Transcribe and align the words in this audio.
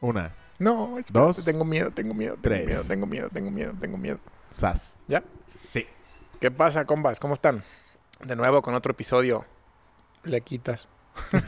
Una. 0.00 0.34
No, 0.58 0.98
espérate, 0.98 1.26
Dos. 1.26 1.44
Tengo 1.44 1.64
miedo, 1.64 1.90
tengo 1.90 2.14
miedo, 2.14 2.34
tengo 2.34 2.42
Tres. 2.42 2.66
miedo, 2.66 2.82
tengo 2.86 3.06
miedo, 3.06 3.28
tengo 3.32 3.50
miedo, 3.50 3.72
tengo 3.80 3.98
miedo. 3.98 4.18
Sas. 4.50 4.98
¿Ya? 5.08 5.22
Sí. 5.66 5.86
¿Qué 6.40 6.50
pasa, 6.50 6.84
combas? 6.84 7.20
¿Cómo 7.20 7.34
están? 7.34 7.62
De 8.24 8.36
nuevo 8.36 8.62
con 8.62 8.74
otro 8.74 8.92
episodio. 8.92 9.44
Le 10.24 10.40
quitas. 10.40 10.88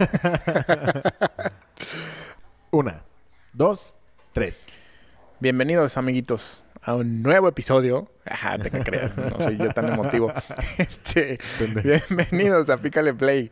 Una. 2.70 3.02
Dos. 3.52 3.94
Tres. 4.32 4.68
Bienvenidos, 5.40 5.96
amiguitos, 5.96 6.62
a 6.82 6.94
un 6.94 7.22
nuevo 7.22 7.48
episodio. 7.48 8.10
Ajá, 8.26 8.58
te 8.58 8.70
que 8.70 8.80
creas, 8.84 9.16
no 9.16 9.38
soy 9.38 9.56
yo 9.56 9.72
tan 9.72 9.92
emotivo. 9.92 10.32
Este, 10.78 11.38
bienvenidos 11.82 12.68
a 12.70 12.76
Pícale 12.76 13.14
Play. 13.14 13.50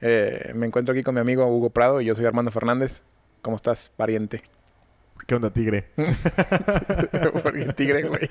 Eh, 0.00 0.52
me 0.54 0.66
encuentro 0.66 0.92
aquí 0.92 1.02
con 1.02 1.14
mi 1.14 1.20
amigo 1.20 1.46
Hugo 1.46 1.70
Prado 1.70 2.00
y 2.00 2.04
yo 2.04 2.14
soy 2.14 2.26
Armando 2.26 2.50
Fernández. 2.50 3.02
¿Cómo 3.42 3.56
estás, 3.56 3.90
pariente? 3.96 4.42
¿Qué 5.26 5.34
onda, 5.34 5.50
tigre? 5.50 5.86
Porque 7.42 7.72
tigre, 7.74 8.02
güey. 8.08 8.28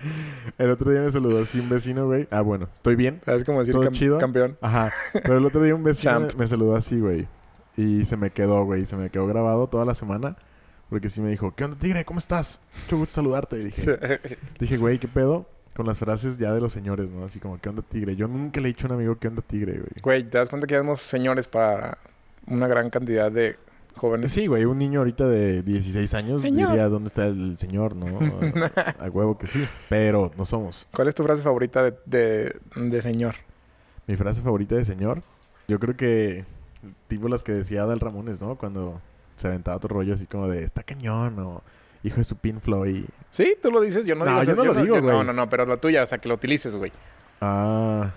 El 0.58 0.70
otro 0.72 0.92
día 0.92 1.02
me 1.02 1.12
saludó 1.12 1.42
así 1.42 1.60
un 1.60 1.70
vecino, 1.70 2.06
güey. 2.06 2.28
Ah, 2.32 2.42
bueno. 2.42 2.68
Estoy 2.74 2.96
bien. 2.96 3.22
¿Sabes 3.26 3.44
cómo 3.44 3.60
decir 3.60 3.74
¿Todo 3.74 3.84
cam- 3.86 3.94
chido? 3.94 4.18
campeón? 4.18 4.58
Ajá. 4.62 4.92
Pero 5.14 5.38
el 5.38 5.46
otro 5.46 5.62
día 5.62 5.76
un 5.76 5.84
vecino 5.84 6.28
me, 6.38 6.48
saludó 6.48 6.76
así, 6.76 7.00
güey. 7.00 7.28
Y 7.78 8.06
se 8.06 8.18
me 8.18 8.32
quedó, 8.32 8.64
güey. 8.66 8.86
Se 8.86 8.98
me 8.98 9.10
quedó 9.10 9.28
grabado 9.28 9.68
toda 9.68 9.86
la 9.86 9.96
semana. 9.96 10.36
Porque 10.90 11.10
sí 11.10 11.22
me 11.22 11.30
dijo, 11.30 11.56
¿qué 11.56 11.66
onda, 11.66 11.78
tigre? 11.78 12.04
¿Cómo 12.06 12.20
estás? 12.20 12.60
Mucho 12.84 12.98
gusto 12.98 13.16
saludarte. 13.16 13.58
Y 13.60 13.64
dije, 13.66 14.00
dije, 14.60 14.78
güey, 14.78 15.00
¿qué 15.00 15.08
pedo? 15.08 15.48
Con 15.76 15.86
las 15.86 16.00
frases 16.00 16.38
ya 16.38 16.52
de 16.52 16.60
los 16.60 16.74
señores, 16.74 17.12
¿no? 17.12 17.24
Así 17.24 17.40
como, 17.40 17.60
¿qué 17.62 17.70
onda, 17.70 17.82
tigre? 17.84 18.16
Yo 18.16 18.28
nunca 18.28 18.60
le 18.60 18.70
he 18.70 18.74
dicho 18.74 18.88
a 18.88 18.90
un 18.90 18.96
amigo, 18.96 19.18
¿qué 19.18 19.28
onda, 19.28 19.42
tigre, 19.42 19.74
güey? 19.74 19.92
Güey, 20.02 20.24
¿te 20.24 20.38
das 20.38 20.50
cuenta 20.50 20.68
que 20.68 20.74
ya 20.74 20.80
somos 20.80 21.02
señores 21.02 21.48
para 21.48 21.98
una 22.48 22.68
gran 22.68 22.90
cantidad 22.90 23.32
de 23.32 23.58
jóvenes? 23.96 24.32
Sí, 24.32 24.48
güey, 24.48 24.66
un 24.66 24.78
niño 24.78 25.00
ahorita 25.00 25.28
de 25.28 25.62
16 25.64 26.14
años 26.14 26.42
Señor. 26.42 26.70
diría 26.72 26.88
dónde 26.90 27.08
está 27.08 27.26
el 27.28 27.58
señor, 27.58 27.96
¿no? 27.96 28.18
A, 29.00 29.06
a 29.06 29.10
huevo 29.10 29.38
que 29.38 29.48
sí, 29.48 29.68
pero 29.90 30.32
no 30.38 30.46
somos. 30.46 30.88
¿Cuál 30.94 31.08
es 31.10 31.16
tu 31.16 31.24
frase 31.24 31.42
favorita 31.44 31.84
de, 31.84 31.94
de, 32.06 32.56
de 32.76 33.02
señor? 33.02 33.36
Mi 34.08 34.16
frase 34.16 34.42
favorita 34.42 34.76
de 34.76 34.86
señor, 34.86 35.22
yo 35.68 35.80
creo 35.80 35.96
que 35.96 36.46
tipo 37.08 37.28
las 37.28 37.44
que 37.44 37.52
decía 37.52 37.84
Adal 37.84 38.00
Ramones, 38.00 38.42
¿no? 38.42 38.56
Cuando 38.56 39.02
se 39.36 39.48
aventaba 39.48 39.78
otro 39.78 39.90
rollo 39.96 40.14
así 40.14 40.26
como 40.26 40.48
de, 40.48 40.64
está 40.64 40.84
cañón 40.84 41.38
o 41.40 41.62
hijo 42.04 42.18
de 42.18 42.24
su 42.24 42.36
Pin 42.38 42.60
Floyd. 42.62 43.04
Sí, 43.32 43.56
tú 43.62 43.70
lo 43.72 43.82
dices, 43.82 44.06
yo 44.06 44.16
no, 44.16 44.24
No, 44.26 44.32
digo 44.40 44.44
yo 44.44 44.56
no 44.56 44.64
lo 44.66 44.74
digo, 44.82 44.96
yo- 44.96 45.02
güey. 45.02 45.14
No, 45.14 45.24
no, 45.24 45.34
no, 45.34 45.50
pero 45.50 45.66
la 45.66 45.78
tuya, 45.78 46.04
o 46.04 46.06
sea, 46.08 46.18
que 46.18 46.28
lo 46.30 46.36
utilices, 46.36 46.76
güey. 46.76 46.92
Ah, 47.42 48.12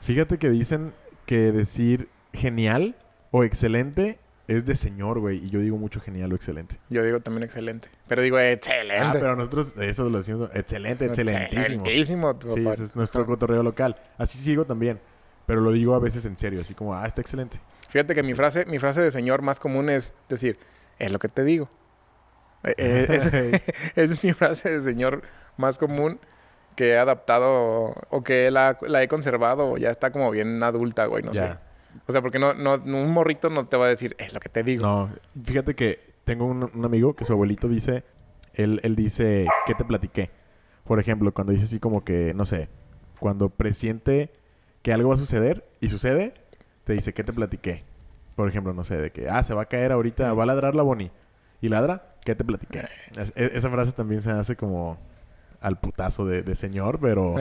fíjate 0.00 0.38
que 0.38 0.50
dicen 0.50 0.92
que 1.26 1.52
decir 1.52 2.08
genial 2.32 2.94
o 3.30 3.44
excelente 3.44 4.18
es 4.48 4.64
de 4.64 4.76
señor, 4.76 5.20
güey. 5.20 5.38
Y 5.44 5.50
yo 5.50 5.60
digo 5.60 5.76
mucho 5.78 6.00
genial 6.00 6.32
o 6.32 6.36
excelente. 6.36 6.76
Yo 6.90 7.02
digo 7.04 7.20
también 7.20 7.44
excelente. 7.44 7.88
Pero 8.08 8.22
digo 8.22 8.38
excelente. 8.38 9.04
Ah, 9.04 9.10
pero 9.12 9.36
nosotros 9.36 9.74
eso 9.80 10.08
lo 10.08 10.18
decimos 10.18 10.50
excelente, 10.54 11.06
excelentísimo. 11.06 11.60
Excelentísimo, 11.84 12.36
tu 12.36 12.50
Sí, 12.50 12.60
papá. 12.60 12.74
ese 12.74 12.84
es 12.84 12.96
nuestro 12.96 13.24
cotorreo 13.26 13.62
local. 13.62 13.96
Así 14.18 14.38
sigo 14.38 14.64
también. 14.64 15.00
Pero 15.46 15.60
lo 15.60 15.72
digo 15.72 15.94
a 15.94 15.98
veces 15.98 16.24
en 16.24 16.36
serio, 16.38 16.60
así 16.60 16.74
como, 16.74 16.94
ah, 16.94 17.06
está 17.06 17.20
excelente. 17.20 17.60
Fíjate 17.88 18.14
que 18.14 18.22
mi 18.22 18.34
frase, 18.34 18.64
mi 18.64 18.78
frase 18.78 19.00
de 19.00 19.10
señor 19.10 19.42
más 19.42 19.58
común 19.60 19.90
es 19.90 20.14
decir, 20.28 20.58
es 20.98 21.10
lo 21.12 21.18
que 21.18 21.28
te 21.28 21.44
digo. 21.44 21.68
Eh, 22.64 22.74
eh, 22.78 23.06
esa 23.96 24.14
es 24.14 24.24
mi 24.24 24.32
frase 24.32 24.70
de 24.70 24.80
señor 24.80 25.22
más 25.56 25.78
común 25.78 26.20
que 26.76 26.90
he 26.90 26.98
adaptado 26.98 27.94
o 28.08 28.22
que 28.24 28.50
la, 28.50 28.78
la 28.82 29.02
he 29.02 29.08
conservado 29.08 29.72
o 29.72 29.76
ya 29.78 29.90
está 29.90 30.10
como 30.10 30.30
bien 30.30 30.62
adulta, 30.62 31.06
güey, 31.06 31.22
no 31.22 31.32
ya. 31.32 31.54
sé. 31.54 31.58
O 32.06 32.12
sea, 32.12 32.20
porque 32.22 32.38
no, 32.38 32.54
no, 32.54 32.74
un 32.74 33.10
morrito 33.10 33.48
no 33.50 33.66
te 33.66 33.76
va 33.76 33.86
a 33.86 33.88
decir, 33.88 34.14
es 34.18 34.32
lo 34.32 34.40
que 34.40 34.48
te 34.48 34.62
digo. 34.62 34.82
No, 34.82 35.10
fíjate 35.44 35.74
que 35.74 36.00
tengo 36.24 36.46
un, 36.46 36.70
un 36.74 36.84
amigo 36.84 37.14
que 37.14 37.24
su 37.24 37.32
abuelito 37.32 37.68
dice, 37.68 38.04
él, 38.54 38.80
él 38.82 38.96
dice, 38.96 39.46
¿qué 39.66 39.74
te 39.74 39.84
platiqué? 39.84 40.30
Por 40.84 40.98
ejemplo, 41.00 41.32
cuando 41.32 41.52
dice 41.52 41.64
así 41.64 41.78
como 41.80 42.04
que, 42.04 42.34
no 42.34 42.44
sé, 42.44 42.68
cuando 43.20 43.48
presiente 43.50 44.30
que 44.82 44.92
algo 44.92 45.08
va 45.10 45.14
a 45.14 45.18
suceder 45.18 45.64
y 45.80 45.88
sucede, 45.88 46.34
te 46.84 46.92
dice, 46.94 47.12
¿qué 47.14 47.22
te 47.24 47.32
platiqué? 47.32 47.84
Por 48.36 48.48
ejemplo, 48.48 48.72
no 48.72 48.84
sé, 48.84 48.96
de 48.96 49.10
que, 49.12 49.28
ah, 49.28 49.42
se 49.42 49.54
va 49.54 49.62
a 49.62 49.66
caer 49.66 49.92
ahorita, 49.92 50.32
va 50.34 50.42
a 50.42 50.46
ladrar 50.46 50.74
la 50.74 50.82
Bonnie. 50.82 51.12
¿Y 51.60 51.68
ladra? 51.68 52.14
¿Qué 52.24 52.34
te 52.34 52.44
platiqué? 52.44 52.82
Es- 53.16 53.32
e- 53.36 53.52
esa 53.54 53.70
frase 53.70 53.92
también 53.92 54.22
se 54.22 54.30
hace 54.30 54.56
como 54.56 54.98
al 55.60 55.78
putazo 55.78 56.26
de, 56.26 56.42
de 56.42 56.56
señor, 56.56 56.98
pero... 57.00 57.34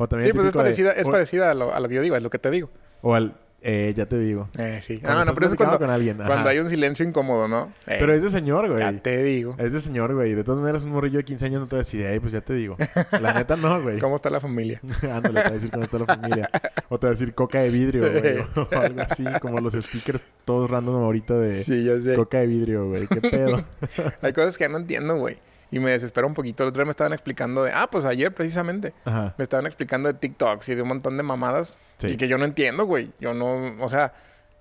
O 0.00 0.06
también 0.08 0.30
Sí, 0.30 0.34
pues 0.34 0.46
es 0.46 0.52
de- 0.52 0.56
parecida, 0.56 0.92
es 0.92 1.08
o- 1.08 1.10
parecida 1.10 1.50
a 1.50 1.54
lo, 1.54 1.74
a 1.74 1.80
lo 1.80 1.88
que 1.88 1.96
yo 1.96 2.02
digo, 2.02 2.14
es 2.14 2.22
lo 2.22 2.30
que 2.30 2.38
te 2.38 2.50
digo. 2.52 2.70
O 3.02 3.14
al, 3.16 3.34
eh, 3.60 3.92
ya 3.96 4.06
te 4.06 4.18
digo. 4.18 4.48
Eh, 4.56 4.80
sí. 4.86 4.98
Cuando 4.98 5.20
Ah, 5.22 5.24
no, 5.24 5.34
pero 5.34 5.46
eso 5.46 5.54
es 5.54 5.58
platicando 5.58 5.78
cuando, 5.78 5.86
con 5.86 5.90
alguien. 5.90 6.20
ajá. 6.20 6.28
cuando 6.28 6.48
hay 6.48 6.58
un 6.60 6.70
silencio 6.70 7.04
incómodo, 7.06 7.48
¿no? 7.48 7.72
Eh, 7.86 7.96
Pero 7.98 8.14
es 8.14 8.22
de 8.22 8.30
señor, 8.30 8.68
güey. 8.68 8.80
Ya 8.80 8.92
te 9.02 9.22
digo. 9.24 9.56
Es 9.58 9.72
de 9.72 9.80
señor, 9.80 10.14
güey. 10.14 10.34
De 10.34 10.44
todas 10.44 10.60
maneras, 10.60 10.84
un 10.84 10.90
morrillo 10.92 11.18
de 11.18 11.24
15 11.24 11.46
años 11.46 11.60
no 11.60 11.66
te 11.66 11.76
va 11.76 11.80
a 11.80 11.84
decir, 11.84 12.06
ay, 12.06 12.20
pues 12.20 12.32
ya 12.32 12.40
te 12.40 12.54
digo. 12.54 12.76
La 13.20 13.34
neta 13.34 13.56
no, 13.56 13.82
güey. 13.82 13.98
¿Cómo 14.00 14.16
está 14.16 14.30
la 14.30 14.40
familia? 14.40 14.80
Ándale, 15.02 15.40
te 15.40 15.42
va 15.42 15.48
a 15.48 15.50
decir 15.50 15.70
cómo 15.70 15.82
está 15.84 15.98
la 15.98 16.06
familia. 16.06 16.50
O 16.88 16.98
te 16.98 17.06
va 17.06 17.10
a 17.10 17.14
decir 17.14 17.34
coca 17.34 17.60
de 17.60 17.70
vidrio, 17.70 18.10
güey. 18.12 18.38
O 18.38 18.80
algo 18.80 19.00
así, 19.02 19.24
como 19.40 19.58
los 19.60 19.74
stickers 19.74 20.24
todos 20.44 20.70
random 20.70 20.94
ahorita 21.02 21.34
de 21.34 21.64
Sí, 21.64 21.84
ya 21.84 22.00
sé. 22.00 22.14
coca 22.14 22.38
de 22.38 22.46
vidrio, 22.46 22.86
güey. 22.88 23.06
¿Qué 23.08 23.20
pedo? 23.20 23.64
Hay 24.22 24.32
cosas 24.32 24.56
que 24.56 24.68
no 24.68 24.78
entiendo, 24.78 25.16
güey. 25.16 25.36
Y 25.70 25.78
me 25.80 25.90
desespera 25.90 26.26
un 26.26 26.34
poquito. 26.34 26.62
El 26.62 26.70
otro 26.70 26.80
día 26.80 26.86
me 26.86 26.90
estaban 26.92 27.12
explicando 27.12 27.62
de... 27.64 27.72
Ah, 27.72 27.88
pues 27.90 28.04
ayer 28.04 28.32
precisamente. 28.34 28.94
Ajá. 29.04 29.34
Me 29.36 29.42
estaban 29.42 29.66
explicando 29.66 30.10
de 30.12 30.18
TikToks 30.18 30.68
y 30.70 30.74
de 30.74 30.82
un 30.82 30.88
montón 30.88 31.16
de 31.16 31.22
mamadas. 31.22 31.74
Sí. 31.98 32.08
Y 32.08 32.16
que 32.16 32.26
yo 32.28 32.38
no 32.38 32.44
entiendo, 32.44 32.84
güey. 32.86 33.10
Yo 33.20 33.34
no... 33.34 33.74
O 33.84 33.88
sea... 33.88 34.12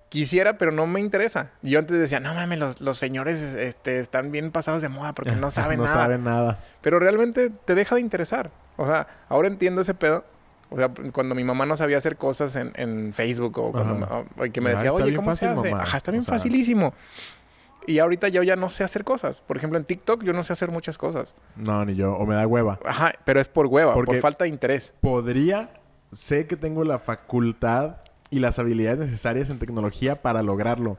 Quisiera, 0.09 0.57
pero 0.57 0.71
no 0.71 0.87
me 0.87 1.01
interesa. 1.01 1.51
Yo 1.61 1.79
antes 1.79 1.99
decía, 1.99 2.21
no 2.21 2.33
mames, 2.33 2.57
los, 2.59 2.79
los 2.79 2.97
señores 2.97 3.41
este, 3.41 3.99
están 3.99 4.31
bien 4.31 4.51
pasados 4.51 4.81
de 4.81 4.87
moda 4.87 5.11
porque 5.11 5.33
no 5.33 5.51
saben 5.51 5.79
no 5.79 5.83
nada. 5.83 5.97
saben 6.03 6.23
nada. 6.23 6.59
Pero 6.81 6.97
realmente 6.97 7.49
te 7.65 7.75
deja 7.75 7.95
de 7.95 7.99
interesar. 8.01 8.49
O 8.77 8.87
sea, 8.87 9.05
ahora 9.27 9.49
entiendo 9.49 9.81
ese 9.81 9.93
pedo. 9.93 10.23
O 10.69 10.77
sea, 10.77 10.89
cuando 11.11 11.35
mi 11.35 11.43
mamá 11.43 11.65
no 11.65 11.75
sabía 11.75 11.97
hacer 11.97 12.15
cosas 12.15 12.55
en, 12.55 12.71
en 12.75 13.13
Facebook 13.13 13.57
o, 13.59 13.71
cuando 13.73 14.25
o- 14.37 14.43
que 14.51 14.61
me 14.61 14.69
decía, 14.69 14.93
oye, 14.93 15.13
¿cómo 15.13 15.31
fácil, 15.31 15.49
se 15.49 15.59
hace? 15.59 15.71
mamá. 15.71 15.83
Ajá, 15.83 15.97
está 15.97 16.11
O 16.11 16.13
bien 16.13 16.23
sea- 16.23 16.33
facilísimo. 16.35 16.93
Y 17.87 17.99
ahorita 17.99 18.27
yo 18.27 18.43
ya 18.43 18.55
no 18.55 18.69
sé 18.69 18.83
hacer 18.83 19.03
cosas. 19.03 19.41
Por 19.41 19.57
ejemplo, 19.57 19.79
en 19.79 19.85
TikTok 19.85 20.23
yo 20.23 20.33
no 20.33 20.43
sé 20.43 20.53
hacer 20.53 20.69
muchas 20.69 20.97
cosas. 20.97 21.33
No, 21.55 21.83
ni 21.85 21.95
yo. 21.95 22.13
O 22.15 22.25
me 22.25 22.35
da 22.35 22.45
hueva. 22.45 22.79
Ajá, 22.85 23.13
pero 23.25 23.39
es 23.39 23.47
por 23.47 23.65
hueva, 23.67 23.93
por 23.95 24.05
Porque- 24.05 24.21
falta 24.21 24.43
de 24.43 24.49
interés. 24.49 24.93
Podría... 25.01 25.71
Sé 26.11 26.47
que 26.47 26.55
tengo 26.55 26.85
la 26.85 26.99
facultad 26.99 27.97
y 28.29 28.39
las 28.39 28.59
habilidades 28.59 28.99
necesarias 28.99 29.49
en 29.49 29.59
tecnología 29.59 30.21
para 30.21 30.41
lograrlo. 30.41 30.97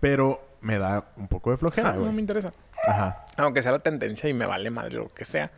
Pero 0.00 0.40
me 0.62 0.78
da 0.78 1.12
un 1.16 1.28
poco 1.28 1.50
de 1.50 1.58
flojera, 1.58 1.90
Ajá, 1.90 1.98
no 1.98 2.10
me 2.12 2.20
interesa. 2.22 2.52
Ajá. 2.86 3.26
Aunque 3.36 3.62
sea 3.62 3.72
la 3.72 3.78
tendencia 3.80 4.30
y 4.30 4.34
me 4.34 4.46
vale 4.46 4.70
madre 4.70 4.96
lo 4.96 5.08
que 5.12 5.26
sea. 5.26 5.50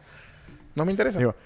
No 0.74 0.84
me 0.84 0.90
interesa. 0.90 1.18
Digo, 1.18 1.36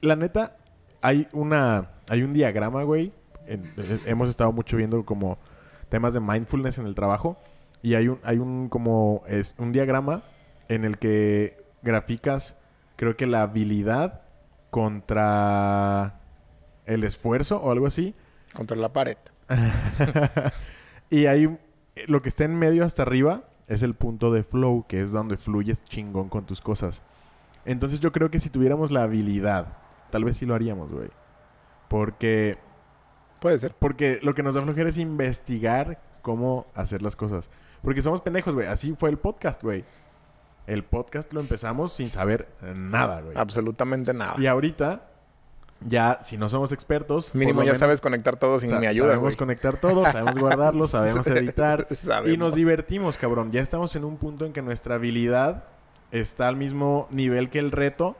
la 0.00 0.16
neta, 0.16 0.56
hay 1.02 1.28
una... 1.32 1.90
Hay 2.08 2.22
un 2.22 2.32
diagrama, 2.32 2.82
güey. 2.84 3.12
En- 3.46 3.70
eh, 3.76 3.98
hemos 4.06 4.30
estado 4.30 4.50
mucho 4.52 4.78
viendo 4.78 5.04
como 5.04 5.36
temas 5.90 6.14
de 6.14 6.20
mindfulness 6.20 6.78
en 6.78 6.86
el 6.86 6.94
trabajo. 6.94 7.36
Y 7.82 7.94
hay 7.94 8.08
un, 8.08 8.18
hay 8.24 8.38
un 8.38 8.68
como... 8.68 9.22
Es 9.26 9.54
un 9.58 9.72
diagrama 9.72 10.22
en 10.68 10.84
el 10.84 10.98
que 10.98 11.62
graficas, 11.82 12.58
creo 12.96 13.16
que 13.16 13.26
la 13.26 13.42
habilidad 13.42 14.22
contra 14.70 16.20
el 16.86 17.04
esfuerzo 17.04 17.58
o 17.60 17.70
algo 17.70 17.86
así. 17.86 18.14
Contra 18.54 18.76
la 18.76 18.92
pared. 18.92 19.16
y 21.10 21.26
hay 21.26 21.46
un- 21.46 21.58
lo 22.06 22.22
que 22.22 22.28
está 22.28 22.44
en 22.44 22.56
medio 22.58 22.84
hasta 22.84 23.02
arriba 23.02 23.44
es 23.66 23.82
el 23.82 23.94
punto 23.94 24.30
de 24.32 24.42
flow, 24.42 24.86
que 24.88 25.00
es 25.00 25.12
donde 25.12 25.36
fluyes 25.36 25.84
chingón 25.84 26.28
con 26.28 26.46
tus 26.46 26.60
cosas. 26.60 27.02
Entonces 27.64 28.00
yo 28.00 28.12
creo 28.12 28.30
que 28.30 28.40
si 28.40 28.50
tuviéramos 28.50 28.90
la 28.90 29.02
habilidad, 29.02 29.76
tal 30.10 30.24
vez 30.24 30.36
sí 30.38 30.46
lo 30.46 30.54
haríamos, 30.54 30.90
güey. 30.90 31.08
Porque 31.88 32.58
Puede 33.40 33.58
ser. 33.58 33.74
porque 33.78 34.18
lo 34.22 34.34
que 34.34 34.42
nos 34.42 34.54
da 34.54 34.62
flojera 34.62 34.88
es 34.88 34.98
investigar 34.98 36.00
cómo 36.22 36.66
hacer 36.74 37.02
las 37.02 37.16
cosas. 37.16 37.50
Porque 37.82 38.02
somos 38.02 38.20
pendejos, 38.20 38.54
güey. 38.54 38.66
Así 38.66 38.94
fue 38.98 39.10
el 39.10 39.18
podcast, 39.18 39.62
güey. 39.62 39.84
El 40.66 40.84
podcast 40.84 41.32
lo 41.32 41.40
empezamos 41.40 41.94
sin 41.94 42.10
saber 42.10 42.48
nada, 42.74 43.20
güey. 43.22 43.36
Absolutamente 43.36 44.12
nada. 44.12 44.34
Y 44.38 44.46
ahorita, 44.46 45.08
ya 45.80 46.18
si 46.20 46.36
no 46.36 46.48
somos 46.48 46.72
expertos, 46.72 47.34
Mínimo 47.34 47.60
ya 47.60 47.66
menos 47.66 47.78
sabes 47.78 48.00
conectar 48.00 48.36
todo 48.36 48.60
sin 48.60 48.78
mi 48.78 48.86
ayuda, 48.86 49.08
Sabemos 49.08 49.22
güey. 49.22 49.36
conectar 49.36 49.76
todo, 49.78 50.04
sabemos 50.04 50.36
guardarlo, 50.38 50.86
sabemos 50.88 51.26
editar. 51.28 51.86
Y 52.26 52.36
nos 52.36 52.54
divertimos, 52.54 53.16
cabrón. 53.16 53.50
Ya 53.52 53.62
estamos 53.62 53.96
en 53.96 54.04
un 54.04 54.16
punto 54.18 54.44
en 54.44 54.52
que 54.52 54.60
nuestra 54.60 54.96
habilidad 54.96 55.64
está 56.10 56.48
al 56.48 56.56
mismo 56.56 57.06
nivel 57.10 57.48
que 57.50 57.60
el 57.60 57.70
reto. 57.70 58.16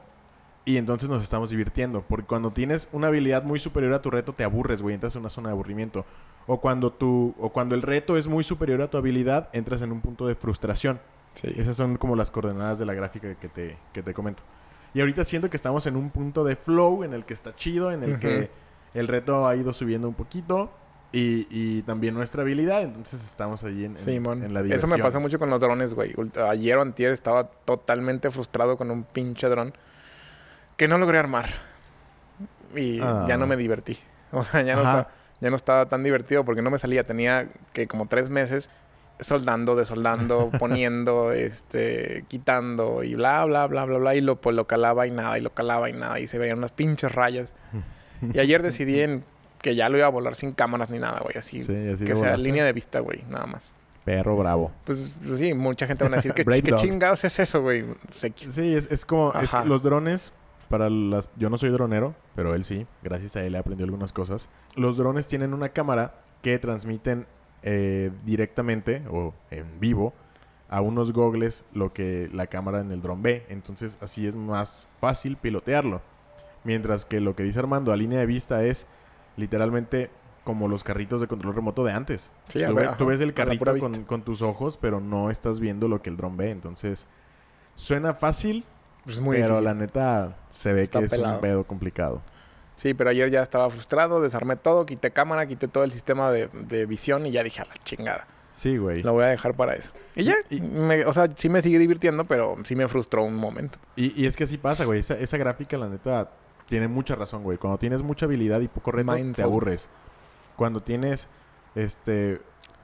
Y 0.65 0.77
entonces 0.77 1.09
nos 1.09 1.23
estamos 1.23 1.49
divirtiendo. 1.49 2.03
Porque 2.07 2.27
cuando 2.27 2.51
tienes 2.51 2.89
una 2.91 3.07
habilidad 3.07 3.43
muy 3.43 3.59
superior 3.59 3.93
a 3.93 4.01
tu 4.01 4.11
reto, 4.11 4.33
te 4.33 4.43
aburres, 4.43 4.81
güey. 4.81 4.93
Entras 4.93 5.15
en 5.15 5.21
una 5.21 5.29
zona 5.29 5.49
de 5.49 5.53
aburrimiento. 5.53 6.05
O 6.51 6.59
cuando, 6.59 6.91
tu, 6.91 7.35
o 7.39 7.49
cuando 7.49 7.75
el 7.75 7.83
reto 7.83 8.17
es 8.17 8.27
muy 8.27 8.43
superior 8.43 8.81
a 8.81 8.89
tu 8.89 8.97
habilidad, 8.97 9.49
entras 9.53 9.81
en 9.83 9.91
un 9.91 10.01
punto 10.01 10.25
de 10.25 10.33
frustración. 10.33 10.99
Sí. 11.35 11.53
Esas 11.57 11.75
son 11.77 11.97
como 11.97 12.15
las 12.15 12.31
coordenadas 12.31 12.79
de 12.79 12.85
la 12.85 12.95
gráfica 12.95 13.35
que 13.35 13.47
te, 13.49 13.77
que 13.93 14.01
te 14.01 14.13
comento. 14.15 14.41
Y 14.95 15.01
ahorita 15.01 15.23
siento 15.23 15.51
que 15.51 15.55
estamos 15.57 15.85
en 15.85 15.95
un 15.95 16.09
punto 16.09 16.43
de 16.43 16.55
flow 16.55 17.03
en 17.03 17.13
el 17.13 17.23
que 17.25 17.35
está 17.35 17.55
chido, 17.55 17.91
en 17.91 18.01
el 18.01 18.19
que 18.19 18.49
el 18.95 19.07
reto 19.07 19.47
ha 19.47 19.55
ido 19.55 19.73
subiendo 19.73 20.07
un 20.07 20.15
poquito. 20.15 20.71
Y, 21.11 21.47
y 21.51 21.81
también 21.83 22.13
nuestra 22.15 22.41
habilidad, 22.43 22.81
entonces 22.83 23.23
estamos 23.25 23.63
allí 23.63 23.85
en, 23.85 23.97
en- 23.97 24.03
Simón. 24.03 24.43
en 24.43 24.53
la 24.53 24.59
Eso 24.61 24.65
diversión. 24.65 24.91
me 24.91 25.03
pasó 25.03 25.19
mucho 25.19 25.37
con 25.39 25.49
los 25.51 25.59
drones, 25.59 25.93
güey. 25.93 26.15
Ayer 26.49 26.77
o 26.77 26.81
antier 26.81 27.11
estaba 27.11 27.45
totalmente 27.65 28.29
frustrado 28.31 28.77
con 28.77 28.89
un 28.91 29.03
pinche 29.03 29.47
dron 29.49 29.73
que 30.77 30.87
no 30.87 30.97
logré 30.97 31.17
armar. 31.19 31.49
Y 32.75 32.97
ya 32.97 33.27
Ah. 33.33 33.37
no 33.37 33.45
me 33.47 33.55
divertí. 33.57 33.97
O 34.31 34.43
sea, 34.43 34.61
ya 34.61 34.75
no, 34.75 34.81
Ajá. 34.81 35.07
Ya 35.41 35.49
no 35.49 35.55
estaba 35.55 35.87
tan 35.87 36.03
divertido 36.03 36.43
porque 36.43 36.61
no 36.61 36.69
me 36.71 36.79
salía. 36.79 37.03
Tenía 37.03 37.47
que 37.73 37.87
como 37.87 38.07
tres 38.07 38.29
meses 38.29 38.69
soldando, 39.19 39.75
desoldando, 39.75 40.49
poniendo, 40.59 41.31
este, 41.31 42.25
quitando 42.27 43.03
y 43.03 43.15
bla, 43.15 43.45
bla, 43.45 43.67
bla, 43.67 43.85
bla, 43.85 43.97
bla. 43.97 44.15
Y 44.15 44.21
lo, 44.21 44.39
pues, 44.39 44.55
lo 44.55 44.65
calaba 44.67 45.07
y 45.07 45.11
nada, 45.11 45.37
y 45.37 45.41
lo 45.41 45.51
calaba 45.51 45.89
y 45.89 45.93
nada. 45.93 46.19
Y 46.19 46.27
se 46.27 46.37
veían 46.37 46.57
unas 46.57 46.71
pinches 46.71 47.13
rayas. 47.13 47.53
Y 48.33 48.39
ayer 48.39 48.61
decidí 48.61 48.99
en 49.01 49.23
que 49.61 49.75
ya 49.75 49.89
lo 49.89 49.97
iba 49.97 50.07
a 50.07 50.09
volar 50.09 50.35
sin 50.35 50.51
cámaras 50.51 50.89
ni 50.89 50.99
nada, 50.99 51.19
güey. 51.19 51.37
Así, 51.37 51.63
Sí, 51.63 51.89
así 51.93 52.05
que 52.05 52.15
sea 52.15 52.37
línea 52.37 52.65
de 52.65 52.73
vista, 52.73 52.99
güey, 52.99 53.23
nada 53.29 53.45
más. 53.45 53.71
Perro 54.05 54.37
bravo. 54.37 54.71
Pues, 54.85 55.13
pues 55.25 55.39
sí, 55.39 55.53
mucha 55.53 55.85
gente 55.85 56.03
va 56.03 56.11
a 56.11 56.15
decir, 56.15 56.33
¿qué, 56.35 56.43
qué 56.43 56.71
chingados 56.73 57.23
es 57.23 57.39
eso, 57.39 57.61
güey? 57.61 57.85
Sí, 58.35 58.73
es, 58.75 58.89
es 58.91 59.05
como... 59.05 59.33
es 59.33 59.51
que 59.51 59.57
Ajá. 59.57 59.65
los 59.65 59.83
drones, 59.83 60.33
para 60.69 60.89
las... 60.89 61.29
Yo 61.35 61.49
no 61.49 61.57
soy 61.57 61.69
dronero, 61.69 62.15
pero 62.35 62.55
él 62.55 62.63
sí. 62.63 62.87
Gracias 63.03 63.35
a 63.35 63.43
él 63.43 63.55
he 63.55 63.57
aprendido 63.57 63.85
algunas 63.85 64.13
cosas. 64.13 64.49
Los 64.75 64.97
drones 64.97 65.27
tienen 65.27 65.53
una 65.53 65.69
cámara 65.69 66.21
que 66.41 66.57
transmiten 66.59 67.27
eh, 67.63 68.11
directamente 68.23 69.03
o 69.11 69.33
en 69.51 69.79
vivo 69.79 70.13
a 70.69 70.81
unos 70.81 71.11
gogles 71.11 71.65
lo 71.73 71.91
que 71.93 72.29
la 72.31 72.47
cámara 72.47 72.79
en 72.79 72.91
el 72.91 73.01
dron 73.01 73.21
ve. 73.21 73.45
Entonces 73.49 73.97
así 74.01 74.27
es 74.27 74.35
más 74.35 74.87
fácil 75.01 75.35
pilotearlo. 75.35 76.01
Mientras 76.63 77.05
que 77.05 77.19
lo 77.19 77.35
que 77.35 77.43
dice 77.43 77.59
Armando 77.59 77.91
a 77.91 77.97
línea 77.97 78.19
de 78.19 78.25
vista 78.25 78.63
es 78.63 78.87
literalmente 79.35 80.09
como 80.43 80.67
los 80.67 80.83
carritos 80.83 81.21
de 81.21 81.27
control 81.27 81.55
remoto 81.55 81.83
de 81.83 81.91
antes. 81.91 82.31
Sí, 82.47 82.61
tú, 82.65 82.73
ver, 82.73 82.97
tú 82.97 83.05
ves 83.07 83.21
el 83.21 83.33
carrito 83.33 83.77
con, 83.77 84.03
con 84.05 84.23
tus 84.23 84.41
ojos, 84.41 84.77
pero 84.77 84.99
no 84.99 85.29
estás 85.29 85.59
viendo 85.59 85.87
lo 85.87 86.01
que 86.01 86.09
el 86.09 86.17
dron 86.17 86.37
ve. 86.37 86.51
Entonces, 86.51 87.07
suena 87.75 88.13
fácil, 88.13 88.65
es 89.13 89.19
muy 89.19 89.35
pero 89.37 89.47
difícil. 89.47 89.65
la 89.65 89.73
neta 89.73 90.37
se 90.49 90.73
ve 90.73 90.81
Está 90.81 90.99
que 90.99 91.05
es 91.05 91.11
pelado. 91.11 91.35
un 91.35 91.41
pedo 91.41 91.63
complicado. 91.65 92.21
Sí, 92.75 92.93
pero 92.93 93.09
ayer 93.09 93.29
ya 93.29 93.41
estaba 93.41 93.69
frustrado, 93.69 94.21
desarmé 94.21 94.55
todo, 94.55 94.85
quité 94.85 95.11
cámara, 95.11 95.45
quité 95.47 95.67
todo 95.67 95.83
el 95.83 95.91
sistema 95.91 96.31
de, 96.31 96.47
de 96.47 96.85
visión 96.85 97.25
y 97.25 97.31
ya 97.31 97.43
dije, 97.43 97.61
a 97.61 97.65
la 97.65 97.73
chingada. 97.83 98.25
Sí, 98.53 98.77
güey. 98.77 99.03
Lo 99.03 99.13
voy 99.13 99.23
a 99.23 99.27
dejar 99.27 99.53
para 99.53 99.73
eso. 99.75 99.91
Y 100.15 100.23
ya, 100.25 100.35
Y- 100.49 100.59
me- 100.61 101.05
o 101.05 101.13
sea, 101.13 101.29
sí 101.35 101.49
me 101.49 101.61
sigue 101.61 101.77
divirtiendo, 101.79 102.25
pero 102.25 102.57
sí 102.63 102.75
me 102.75 102.87
frustró 102.87 103.23
un 103.23 103.35
momento. 103.35 103.79
Y, 103.95 104.21
y 104.21 104.25
es 104.25 104.35
que 104.37 104.45
así 104.45 104.57
pasa, 104.57 104.85
güey. 104.85 104.99
Esa, 105.01 105.15
esa 105.17 105.37
gráfica, 105.37 105.77
la 105.77 105.87
neta, 105.89 106.29
tiene 106.67 106.87
mucha 106.87 107.15
razón, 107.15 107.43
güey. 107.43 107.57
Cuando 107.57 107.77
tienes 107.77 108.01
mucha 108.01 108.25
habilidad 108.25 108.59
y 108.61 108.67
poco 108.67 108.91
reto, 108.91 109.13
te 109.35 109.43
aburres. 109.43 109.89
Cuando 110.55 110.81
tienes, 110.81 111.29
este... 111.75 112.41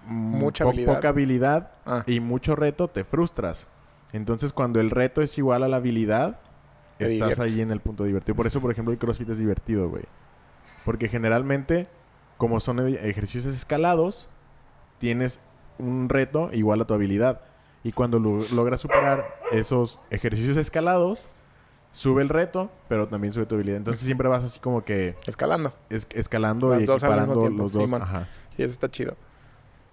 mm, 0.08 0.12
Mucha 0.38 0.64
po- 0.64 0.70
habilidad. 0.72 0.96
Poca 0.96 1.10
habilidad 1.10 1.72
Ah, 1.86 2.04
y 2.06 2.20
mucho 2.20 2.56
reto, 2.56 2.88
te 2.90 3.04
frustras. 3.04 3.68
Entonces, 4.16 4.54
cuando 4.54 4.80
el 4.80 4.90
reto 4.92 5.22
es 5.22 5.38
igual 5.38 5.64
a 5.64 5.68
la 5.68 5.78
habilidad, 5.78 6.40
Te 6.98 7.06
estás 7.08 7.12
diviertes. 7.12 7.40
ahí 7.40 7.62
en 7.62 7.72
el 7.72 7.80
punto 7.82 8.04
divertido. 8.06 8.36
Por 8.36 8.48
eso, 8.48 8.62
por 8.62 8.72
ejemplo, 8.72 8.92
el 8.94 8.98
CrossFit 9.00 9.30
es 9.30 9.38
divertido, 9.40 9.90
güey. 9.90 10.04
Porque 10.86 11.10
generalmente, 11.10 11.88
como 12.38 12.60
son 12.60 12.80
ed- 12.80 13.04
ejercicios 13.06 13.54
escalados, 13.54 14.30
tienes 15.00 15.42
un 15.78 16.08
reto 16.10 16.50
igual 16.54 16.82
a 16.82 16.86
tu 16.86 16.94
habilidad. 16.94 17.42
Y 17.84 17.92
cuando 17.92 18.20
lo- 18.20 18.46
logras 18.54 18.80
superar 18.82 19.26
esos 19.52 20.00
ejercicios 20.10 20.58
escalados, 20.58 21.28
sube 21.92 22.22
el 22.22 22.30
reto, 22.30 22.72
pero 22.88 23.08
también 23.08 23.34
sube 23.34 23.46
tu 23.46 23.56
habilidad. 23.56 23.78
Entonces 23.78 24.02
siempre 24.04 24.28
vas 24.30 24.44
así 24.44 24.60
como 24.60 24.84
que 24.86 25.16
escalando. 25.28 25.74
es- 25.90 26.08
escalando 26.14 26.70
Las 26.70 26.82
y 26.82 26.86
dos 26.86 27.04
al 27.04 27.10
mismo 27.10 27.24
equiparando 27.24 27.40
tiempo, 27.42 27.64
los 27.64 27.72
dos. 27.74 27.84
Simón. 27.90 28.02
Ajá. 28.02 28.28
Sí, 28.56 28.64
eso 28.64 28.74
está 28.74 28.90
chido. 28.90 29.16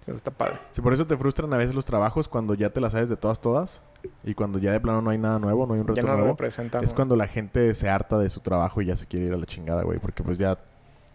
Eso 0.05 0.15
está 0.17 0.31
padre. 0.31 0.59
Sí, 0.71 0.81
por 0.81 0.93
eso 0.93 1.07
te 1.07 1.15
frustran 1.17 1.53
a 1.53 1.57
veces 1.57 1.73
los 1.73 1.85
trabajos 1.85 2.27
cuando 2.27 2.53
ya 2.55 2.69
te 2.69 2.81
las 2.81 2.91
sabes 2.91 3.09
de 3.09 3.15
todas, 3.17 3.39
todas. 3.39 3.81
Y 4.23 4.33
cuando 4.33 4.59
ya 4.59 4.71
de 4.71 4.79
plano 4.79 5.01
no 5.01 5.09
hay 5.09 5.17
nada 5.17 5.39
nuevo, 5.39 5.65
no 5.65 5.73
hay 5.73 5.79
un 5.79 5.87
reto 5.87 5.95
Ya 5.95 6.03
no 6.03 6.17
lo 6.17 6.17
nuevo. 6.35 6.37
Es 6.81 6.93
cuando 6.93 7.15
la 7.15 7.27
gente 7.27 7.73
se 7.73 7.89
harta 7.89 8.17
de 8.17 8.29
su 8.29 8.41
trabajo 8.41 8.81
y 8.81 8.85
ya 8.85 8.97
se 8.97 9.05
quiere 9.05 9.27
ir 9.27 9.33
a 9.33 9.37
la 9.37 9.45
chingada, 9.45 9.83
güey. 9.83 9.99
Porque 9.99 10.23
pues 10.23 10.37
ya 10.37 10.57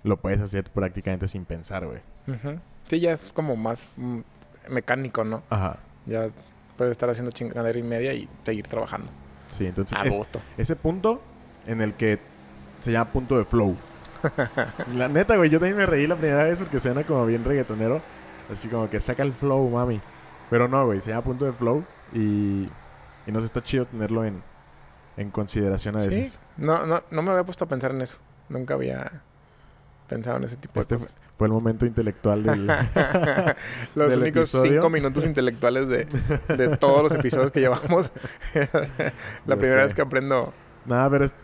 lo 0.05 0.17
puedes 0.17 0.41
hacer 0.41 0.65
prácticamente 0.65 1.29
sin 1.29 1.45
pensar, 1.45 1.87
güey. 1.87 2.01
Ujú. 2.27 2.59
Sí, 2.87 3.01
ya 3.01 3.13
es 3.13 3.31
como 3.33 3.57
más 3.57 3.87
mm, 3.97 4.21
mecánico, 4.71 5.25
¿no? 5.25 5.43
Ajá. 5.51 5.77
Ya 6.07 6.31
puedes 6.77 6.93
estar 6.93 7.11
haciendo 7.11 7.31
chingadera 7.31 7.79
y 7.79 7.83
media 7.83 8.15
y 8.15 8.29
seguir 8.45 8.67
trabajando. 8.67 9.09
Sí, 9.49 9.67
entonces 9.67 9.99
A 9.99 10.03
es- 10.03 10.17
gusto. 10.17 10.41
ese 10.57 10.77
punto 10.77 11.21
en 11.67 11.81
el 11.81 11.95
que 11.95 12.19
se 12.81 12.93
llama 12.93 13.13
punto 13.13 13.37
de 13.37 13.45
flow. 13.45 13.77
la 14.95 15.09
neta, 15.09 15.37
güey, 15.37 15.51
yo 15.51 15.59
también 15.59 15.77
me 15.77 15.87
reí 15.87 16.07
la 16.07 16.17
primera 16.17 16.45
vez 16.45 16.59
porque 16.59 16.81
suena 16.81 17.05
como 17.05 17.27
bien 17.27 17.45
reggaetonero. 17.45 18.01
Así 18.51 18.69
como 18.69 18.89
que 18.89 19.01
saca 19.01 19.23
el 19.23 19.33
flow, 19.33 19.69
mami. 19.69 20.01
Pero 20.51 20.69
no, 20.69 20.87
güey, 20.87 21.01
se 21.01 21.11
llama 21.11 21.23
punto 21.23 21.45
de 21.45 21.53
flow 21.53 21.85
y, 22.13 22.69
y 23.27 23.33
nos 23.33 23.45
está 23.45 23.63
chido 23.63 23.85
tenerlo 23.87 24.25
en, 24.25 24.43
en 25.17 25.31
consideración 25.31 25.97
a 25.97 26.01
Sí, 26.01 26.09
veces. 26.09 26.41
no, 26.57 26.87
no, 26.87 27.03
no 27.11 27.23
me 27.23 27.31
había 27.33 27.45
puesto 27.45 27.65
a 27.65 27.69
pensar 27.69 27.91
en 27.91 28.01
eso. 28.01 28.19
Nunca 28.49 28.75
había 28.75 29.23
pensado 30.09 30.39
en 30.39 30.45
ese 30.45 30.57
tipo 30.57 30.81
Este 30.81 30.95
de 30.95 31.01
fue, 31.01 31.09
cosas. 31.09 31.21
fue 31.37 31.47
el 31.49 31.53
momento 31.53 31.85
intelectual 31.85 32.43
del... 32.43 32.67
los 33.95 34.09
del 34.11 34.23
únicos 34.23 34.43
episodio. 34.49 34.73
cinco 34.73 34.89
minutos 34.89 35.25
intelectuales 35.27 35.87
de, 35.89 36.07
de 36.57 36.77
todos 36.79 37.03
los 37.03 37.13
episodios 37.13 37.53
que 37.53 37.61
llevamos. 37.61 38.11
la 39.47 39.57
primera 39.57 39.81
sé. 39.83 39.87
vez 39.87 39.95
que 39.95 40.01
aprendo. 40.03 40.55
Nada, 40.87 41.11
pero 41.11 41.27
es- 41.27 41.37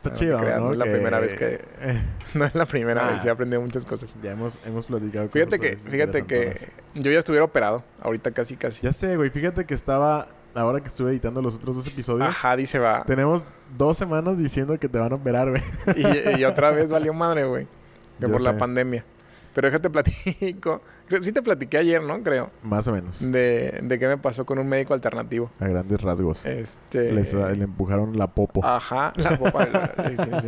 está 0.00 0.10
No 0.10 0.16
chido, 0.16 0.38
creas, 0.38 0.58
¿no? 0.58 0.66
no 0.66 0.72
es 0.72 0.78
la 0.78 0.84
primera 0.84 1.20
vez 1.20 1.34
que- 1.34 1.60
No 2.34 2.44
es 2.44 2.54
la 2.54 2.66
primera 2.66 3.08
Ah. 3.08 3.12
vez, 3.14 3.24
he 3.24 3.30
aprendido 3.30 3.60
muchas 3.60 3.84
cosas. 3.84 4.14
ya 4.22 4.32
hemos, 4.32 4.58
hemos 4.66 4.86
platicado 4.86 5.28
Fíjate 5.28 5.58
cosas 5.58 5.82
que, 5.84 5.90
fíjate 5.90 6.22
que 6.26 6.54
yo 6.94 7.10
ya 7.12 7.18
estuviera 7.18 7.44
operado. 7.44 7.82
Ahorita 8.02 8.30
casi, 8.30 8.56
casi. 8.56 8.82
Ya 8.82 8.92
sé, 8.92 9.16
güey. 9.16 9.30
Fíjate 9.30 9.64
que 9.66 9.74
estaba... 9.74 10.28
Ahora 10.54 10.80
que 10.80 10.88
estuve 10.88 11.10
editando 11.12 11.40
los 11.42 11.56
otros 11.56 11.76
dos 11.76 11.86
episodios... 11.86 12.28
Ajá, 12.28 12.56
dice 12.56 12.78
va. 12.80 13.04
Tenemos 13.04 13.46
dos 13.78 13.96
semanas 13.96 14.36
diciendo 14.38 14.76
que 14.80 14.88
te 14.88 14.98
van 14.98 15.12
a 15.12 15.14
operar, 15.16 15.48
güey. 15.50 15.62
Y, 15.96 16.40
y 16.40 16.44
otra 16.44 16.70
vez 16.72 16.90
valió 16.90 17.14
madre, 17.14 17.44
güey. 17.44 17.66
Que 18.18 18.26
Ya 18.26 18.32
por 18.32 18.40
la 18.40 18.58
pandemia. 18.58 19.04
Pero 19.54 19.68
déjate 19.68 19.90
platico. 19.90 20.80
Sí 21.20 21.32
te 21.32 21.42
platiqué 21.42 21.78
ayer, 21.78 22.02
¿no? 22.02 22.22
Creo. 22.22 22.50
Más 22.62 22.86
o 22.86 22.92
menos. 22.92 23.30
De, 23.30 23.80
de 23.82 23.98
qué 23.98 24.06
me 24.06 24.16
pasó 24.16 24.46
con 24.46 24.58
un 24.58 24.68
médico 24.68 24.94
alternativo. 24.94 25.50
A 25.58 25.66
grandes 25.66 26.00
rasgos. 26.00 26.46
Este. 26.46 27.12
Les- 27.12 27.34
le 27.34 27.64
empujaron 27.64 28.16
la 28.16 28.28
popo. 28.28 28.64
Ajá, 28.64 29.12
la 29.16 29.36
popa. 29.38 29.68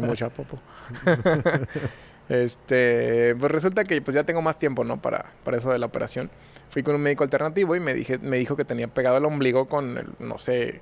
mucha 0.00 0.28
popo. 0.30 0.58
este, 2.28 3.34
pues 3.38 3.50
resulta 3.52 3.84
que 3.84 4.00
pues 4.00 4.14
ya 4.14 4.24
tengo 4.24 4.42
más 4.42 4.58
tiempo, 4.58 4.84
¿no? 4.84 5.00
Para, 5.02 5.26
para 5.44 5.56
eso 5.56 5.72
de 5.72 5.78
la 5.78 5.86
operación. 5.86 6.30
Fui 6.70 6.82
con 6.82 6.94
un 6.94 7.02
médico 7.02 7.24
alternativo 7.24 7.76
y 7.76 7.80
me 7.80 7.92
dije, 7.92 8.18
me 8.18 8.38
dijo 8.38 8.56
que 8.56 8.64
tenía 8.64 8.88
pegado 8.88 9.18
el 9.18 9.24
ombligo 9.24 9.66
con 9.66 9.98
el, 9.98 10.06
no 10.20 10.38
sé, 10.38 10.80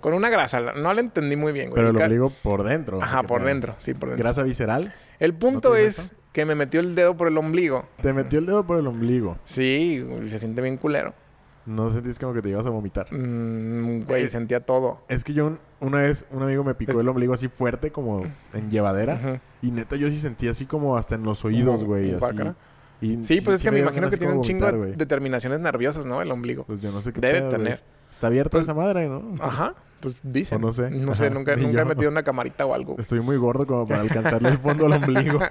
con 0.00 0.12
una 0.14 0.28
grasa. 0.30 0.60
No 0.60 0.92
la 0.92 1.00
entendí 1.00 1.34
muy 1.34 1.52
bien, 1.52 1.70
güey. 1.70 1.76
Pero 1.82 1.90
el 1.90 1.96
ombligo 1.96 2.30
por 2.42 2.62
dentro. 2.62 3.02
Ajá, 3.02 3.22
¿Qué 3.22 3.26
por 3.28 3.42
dentro, 3.42 3.74
sí, 3.78 3.94
por 3.94 4.10
dentro. 4.10 4.22
Grasa 4.22 4.42
visceral. 4.42 4.92
El 5.18 5.34
punto 5.34 5.70
¿No 5.70 5.74
te 5.74 5.86
es? 5.86 6.12
Que 6.34 6.44
me 6.44 6.54
metió 6.54 6.80
el 6.80 6.94
dedo 6.94 7.16
por 7.16 7.28
el 7.28 7.38
ombligo. 7.38 7.86
Te 8.02 8.12
metió 8.12 8.40
el 8.40 8.46
dedo 8.46 8.66
por 8.66 8.76
el 8.78 8.86
ombligo. 8.86 9.38
Sí, 9.44 10.04
y 10.24 10.28
se 10.28 10.38
siente 10.38 10.60
bien 10.60 10.76
culero. 10.76 11.14
No 11.64 11.88
sentís 11.88 12.18
como 12.18 12.34
que 12.34 12.42
te 12.42 12.50
ibas 12.50 12.66
a 12.66 12.70
vomitar. 12.70 13.06
Mm, 13.10 14.02
güey, 14.02 14.28
sentía 14.28 14.60
todo. 14.60 15.00
Es 15.08 15.24
que 15.24 15.32
yo 15.32 15.46
un- 15.46 15.58
una 15.80 16.02
vez, 16.02 16.26
un 16.30 16.42
amigo 16.42 16.62
me 16.62 16.74
picó 16.74 16.92
Es- 16.92 16.98
el 16.98 17.08
ombligo 17.08 17.32
así 17.32 17.48
fuerte, 17.48 17.90
como 17.90 18.24
en 18.52 18.68
llevadera. 18.70 19.40
Y 19.62 19.70
neta, 19.70 19.96
yo 19.96 20.10
sí 20.10 20.18
sentí 20.18 20.48
así 20.48 20.66
como 20.66 20.98
hasta 20.98 21.14
en 21.14 21.22
los 21.22 21.42
oídos, 21.44 21.76
Como 21.76 21.86
güey. 21.86 22.14
Así. 22.14 22.36
Y 23.00 23.22
Sí, 23.24 23.40
pues 23.40 23.56
es 23.56 23.62
que 23.64 23.70
me 23.70 23.78
imagino 23.78 24.10
que 24.10 24.16
tiene 24.16 24.32
un 24.34 24.42
chingo 24.42 24.60
vomitar, 24.66 24.74
de, 24.74 24.78
güey. 24.86 24.96
de 24.98 25.06
terminaciones 25.06 25.60
nerviosas, 25.60 26.04
¿no? 26.04 26.20
El 26.20 26.30
ombligo. 26.30 26.64
Pues 26.64 26.80
yo 26.80 26.90
no 26.92 27.00
sé 27.00 27.12
qué 27.12 27.20
Debe 27.20 27.38
pedo, 27.38 27.48
güey. 27.50 27.62
tener. 27.62 27.82
Está 28.10 28.26
abierta 28.26 28.50
Pues- 28.50 28.64
esa 28.64 28.74
madre, 28.74 29.08
¿no? 29.08 29.22
Ajá, 29.40 29.74
pues 30.04 30.16
dicen. 30.22 30.58
O 30.62 30.66
no 30.66 30.72
sé. 30.72 30.90
No 30.90 31.14
sé, 31.14 31.26
Ajá, 31.26 31.34
nunca, 31.34 31.56
nunca 31.56 31.80
he 31.80 31.84
metido 31.86 32.10
una 32.10 32.22
camarita 32.22 32.66
o 32.66 32.74
algo. 32.74 32.96
Estoy 32.98 33.20
muy 33.20 33.38
gordo 33.38 33.66
como 33.66 33.86
para 33.86 34.02
alcanzarle 34.02 34.50
el 34.50 34.58
fondo 34.58 34.86
al 34.86 34.92
ombligo. 34.92 35.40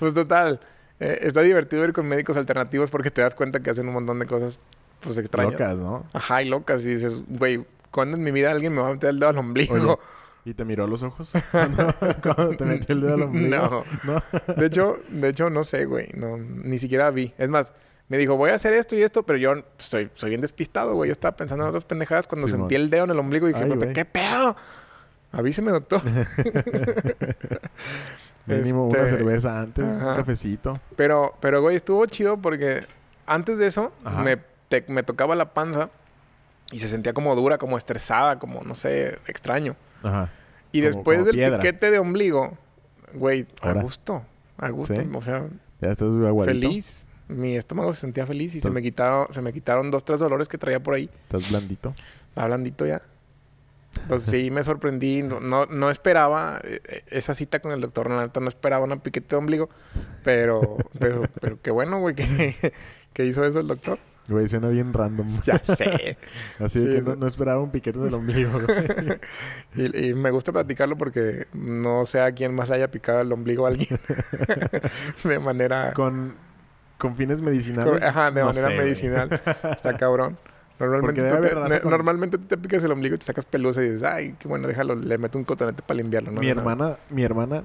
Pues 0.00 0.14
total, 0.14 0.60
eh, 0.98 1.18
está 1.22 1.42
divertido 1.42 1.84
ir 1.84 1.92
con 1.92 2.08
médicos 2.08 2.36
alternativos 2.36 2.90
porque 2.90 3.10
te 3.10 3.20
das 3.20 3.34
cuenta 3.34 3.60
que 3.60 3.68
hacen 3.68 3.86
un 3.86 3.92
montón 3.92 4.18
de 4.18 4.26
cosas 4.26 4.58
pues 5.00 5.18
extrañas. 5.18 5.52
Locas, 5.52 5.78
¿no? 5.78 6.06
Ajá, 6.12 6.42
y 6.42 6.48
locas. 6.48 6.82
Y 6.84 6.94
dices, 6.94 7.22
güey, 7.28 7.64
¿cuándo 7.90 8.16
en 8.16 8.22
mi 8.22 8.30
vida 8.30 8.50
alguien 8.50 8.74
me 8.74 8.80
va 8.80 8.88
a 8.88 8.92
meter 8.92 9.10
el 9.10 9.20
dedo 9.20 9.28
al 9.28 9.38
ombligo? 9.38 9.74
Oye, 9.74 9.96
¿Y 10.44 10.54
te 10.54 10.64
miró 10.64 10.84
a 10.84 10.86
los 10.86 11.02
ojos 11.02 11.32
cuando, 11.50 11.94
cuando 12.22 12.56
te 12.56 12.64
metió 12.64 12.94
el 12.94 13.02
dedo 13.02 13.14
al 13.14 13.22
ombligo? 13.22 13.84
No. 14.04 14.14
¿No? 14.14 14.54
De 14.54 14.66
hecho, 14.66 14.98
de 15.10 15.28
hecho, 15.28 15.50
no 15.50 15.64
sé, 15.64 15.84
güey. 15.84 16.08
No, 16.14 16.38
ni 16.38 16.78
siquiera 16.78 17.10
vi. 17.10 17.34
Es 17.36 17.50
más, 17.50 17.74
me 18.10 18.18
dijo, 18.18 18.36
voy 18.36 18.50
a 18.50 18.54
hacer 18.56 18.74
esto 18.74 18.94
y 18.96 19.02
esto, 19.02 19.22
pero 19.22 19.38
yo 19.38 19.52
soy, 19.78 20.10
soy 20.16 20.28
bien 20.30 20.42
despistado, 20.42 20.94
güey. 20.94 21.08
Yo 21.08 21.12
estaba 21.12 21.34
pensando 21.36 21.64
en 21.64 21.68
otras 21.70 21.86
pendejadas 21.86 22.26
cuando 22.26 22.46
sentí 22.48 22.74
el 22.74 22.90
dedo 22.90 23.04
en 23.04 23.10
el 23.10 23.18
ombligo 23.18 23.48
y 23.48 23.52
dije, 23.54 23.62
Ay, 23.64 23.68
"¿Pero 23.70 23.80
güey. 23.80 23.92
¿qué 23.94 24.04
pedo? 24.04 24.54
Avíseme, 25.32 25.70
doctor. 25.70 26.02
Mínimo 28.46 28.86
una 28.88 28.98
Este, 28.98 29.10
cerveza 29.16 29.60
antes, 29.60 29.96
ajá. 29.96 30.10
un 30.10 30.16
cafecito. 30.16 30.74
Pero, 30.96 31.34
pero, 31.40 31.60
güey, 31.62 31.76
estuvo 31.76 32.04
chido 32.06 32.36
porque 32.38 32.84
antes 33.26 33.58
de 33.58 33.66
eso 33.66 33.92
me, 34.24 34.38
te- 34.68 34.84
me 34.88 35.02
tocaba 35.02 35.36
la 35.36 35.52
panza 35.54 35.90
y 36.72 36.80
se 36.80 36.88
sentía 36.88 37.12
como 37.12 37.34
dura, 37.36 37.58
como 37.58 37.78
estresada, 37.78 38.38
como, 38.38 38.62
no 38.62 38.74
sé, 38.74 39.18
extraño. 39.28 39.76
Ajá. 40.02 40.30
Y 40.72 40.80
Como- 40.82 40.94
después 40.94 41.18
como 41.18 41.26
del 41.26 41.36
piedra. 41.36 41.58
piquete 41.58 41.90
de 41.90 41.98
ombligo, 41.98 42.56
güey, 43.14 43.46
a 43.62 43.72
gusto. 43.74 44.24
A 44.58 44.68
gusto. 44.70 44.94
¿Sí? 44.96 45.08
O 45.14 45.22
sea, 45.22 45.46
Ya 45.80 45.90
estás 45.90 46.08
aguadito. 46.08 46.44
Feliz. 46.44 47.06
Mi 47.30 47.56
estómago 47.56 47.92
se 47.94 48.00
sentía 48.00 48.26
feliz 48.26 48.54
y 48.54 48.60
se 48.60 48.70
me 48.70 48.82
quitaron, 48.82 49.32
se 49.32 49.40
me 49.40 49.52
quitaron 49.52 49.90
dos, 49.90 50.04
tres 50.04 50.20
dolores 50.20 50.48
que 50.48 50.58
traía 50.58 50.82
por 50.82 50.94
ahí. 50.94 51.08
Estás 51.22 51.48
blandito. 51.50 51.94
Estaba 52.28 52.48
blandito 52.48 52.86
ya. 52.86 53.02
Entonces 54.02 54.30
sí 54.30 54.50
me 54.50 54.64
sorprendí. 54.64 55.22
No, 55.22 55.66
no, 55.66 55.90
esperaba 55.90 56.60
eh, 56.64 56.80
eh, 56.88 57.02
esa 57.08 57.34
cita 57.34 57.60
con 57.60 57.72
el 57.72 57.80
doctor. 57.80 58.10
Neta 58.10 58.40
no 58.40 58.48
esperaba 58.48 58.84
una 58.84 59.02
piquete 59.02 59.28
de 59.28 59.36
ombligo. 59.36 59.68
Pero, 60.24 60.76
pero, 60.98 61.22
pero 61.40 61.60
qué 61.62 61.70
bueno, 61.70 62.00
güey, 62.00 62.14
que, 62.14 62.72
que 63.12 63.24
hizo 63.24 63.44
eso 63.44 63.60
el 63.60 63.66
doctor. 63.66 63.98
Güey, 64.28 64.48
suena 64.48 64.68
bien 64.68 64.92
random. 64.92 65.28
Ya 65.42 65.58
sé. 65.58 66.16
Así 66.60 66.78
de 66.78 66.86
Sí, 66.86 66.94
que 66.96 67.02
no, 67.02 67.16
no 67.16 67.26
esperaba 67.26 67.60
un 67.60 67.70
piquete 67.70 67.98
del 67.98 68.14
ombligo, 68.14 68.60
güey. 68.60 69.18
Y, 69.74 70.10
y 70.10 70.14
me 70.14 70.30
gusta 70.30 70.52
platicarlo 70.52 70.96
porque 70.96 71.48
no 71.52 72.06
sé 72.06 72.20
a 72.20 72.30
quién 72.32 72.54
más 72.54 72.68
le 72.68 72.76
haya 72.76 72.90
picado 72.92 73.22
el 73.22 73.32
ombligo 73.32 73.66
a 73.66 73.70
alguien. 73.70 73.98
de 75.24 75.38
manera... 75.40 75.92
con, 75.94 76.36
con 77.00 77.16
fines 77.16 77.40
medicinales. 77.42 78.02
Ajá, 78.02 78.30
de 78.30 78.40
no 78.42 78.46
manera 78.46 78.68
sé, 78.68 78.74
güey. 78.74 78.86
medicinal. 78.86 79.40
Está 79.72 79.96
cabrón. 79.96 80.38
Normalmente, 80.78 81.20
tú 81.22 81.40
te, 81.42 81.54
ne- 81.74 81.80
con- 81.80 81.90
normalmente 81.90 82.38
tú 82.38 82.44
te 82.46 82.56
picas 82.56 82.82
el 82.84 82.92
ombligo 82.92 83.14
y 83.14 83.18
te 83.18 83.24
sacas 83.26 83.44
pelusa 83.44 83.82
y 83.82 83.90
dices, 83.90 84.02
ay, 84.02 84.34
qué 84.38 84.48
bueno, 84.48 84.66
déjalo, 84.66 84.94
le 84.94 85.18
meto 85.18 85.36
un 85.36 85.44
cotonete 85.44 85.82
para 85.82 85.98
limpiarlo. 85.98 86.30
¿no? 86.32 86.40
mi 86.40 86.48
hermana, 86.48 86.96
mi 87.10 87.22
hermana, 87.22 87.64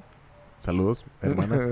saludos, 0.58 1.06
hermana. 1.22 1.70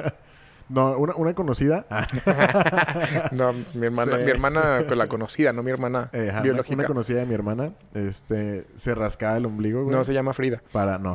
no, 0.68 0.96
una, 0.98 1.14
una 1.14 1.34
conocida. 1.34 1.86
no, 3.32 3.52
mi 3.74 3.86
hermana, 3.86 4.16
Sí. 4.18 4.24
mi 4.24 4.30
hermana 4.30 4.84
con 4.88 4.98
la 4.98 5.06
conocida, 5.06 5.52
no 5.52 5.62
mi 5.62 5.70
hermana 5.70 6.10
eh, 6.12 6.22
ajá, 6.30 6.32
una, 6.38 6.42
biológica. 6.42 6.74
una 6.74 6.84
conocida 6.86 7.20
de 7.20 7.26
mi 7.26 7.34
hermana, 7.34 7.72
este, 7.94 8.64
se 8.74 8.94
rascaba 8.96 9.36
el 9.36 9.46
ombligo, 9.46 9.84
güey. 9.84 9.94
no 9.94 10.02
se 10.04 10.12
llama 10.12 10.32
Frida. 10.32 10.60
Para, 10.72 10.98
no. 10.98 11.14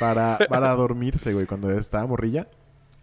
Para, 0.00 0.38
para 0.50 0.70
dormirse, 0.74 1.32
güey. 1.32 1.46
Cuando 1.46 1.70
estaba 1.70 2.06
morrilla, 2.06 2.46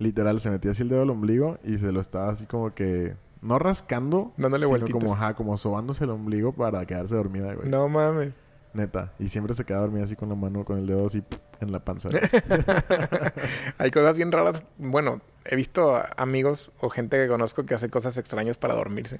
literal, 0.02 0.40
se 0.40 0.50
metía 0.50 0.72
así 0.72 0.84
el 0.84 0.90
dedo 0.90 1.04
al 1.04 1.10
ombligo 1.10 1.58
y 1.64 1.78
se 1.78 1.92
lo 1.92 2.02
estaba 2.02 2.30
así 2.30 2.46
como 2.46 2.74
que... 2.74 3.16
No 3.42 3.58
rascando, 3.58 4.34
Dándole 4.38 4.66
sino 4.68 4.78
vueltitas. 4.78 5.02
como, 5.02 5.14
ajá, 5.16 5.34
como 5.34 5.58
sobándose 5.58 6.04
el 6.04 6.12
ombligo 6.12 6.54
para 6.54 6.86
quedarse 6.86 7.16
dormida, 7.16 7.54
güey. 7.56 7.70
No 7.70 7.90
mames. 7.90 8.34
Neta. 8.74 9.14
Y 9.18 9.30
siempre 9.30 9.54
se 9.56 9.66
quedaba 9.66 9.86
dormida 9.86 10.04
así 10.04 10.16
con 10.16 10.30
la 10.30 10.36
mano, 10.36 10.64
con 10.64 10.78
el 10.78 10.86
dedo 10.86 11.08
así 11.08 11.24
en 11.60 11.72
la 11.72 11.84
panza. 11.84 12.10
Hay 13.78 13.92
cosas 13.92 14.16
bien 14.16 14.32
raras. 14.32 14.62
Bueno, 14.78 15.22
he 15.46 15.56
visto 15.56 16.02
amigos 16.18 16.72
o 16.80 16.90
gente 16.90 17.18
que 17.18 17.28
conozco 17.28 17.66
que 17.66 17.74
hace 17.74 17.90
cosas 17.90 18.18
extrañas 18.18 18.58
para 18.58 18.76
dormirse. 18.76 19.20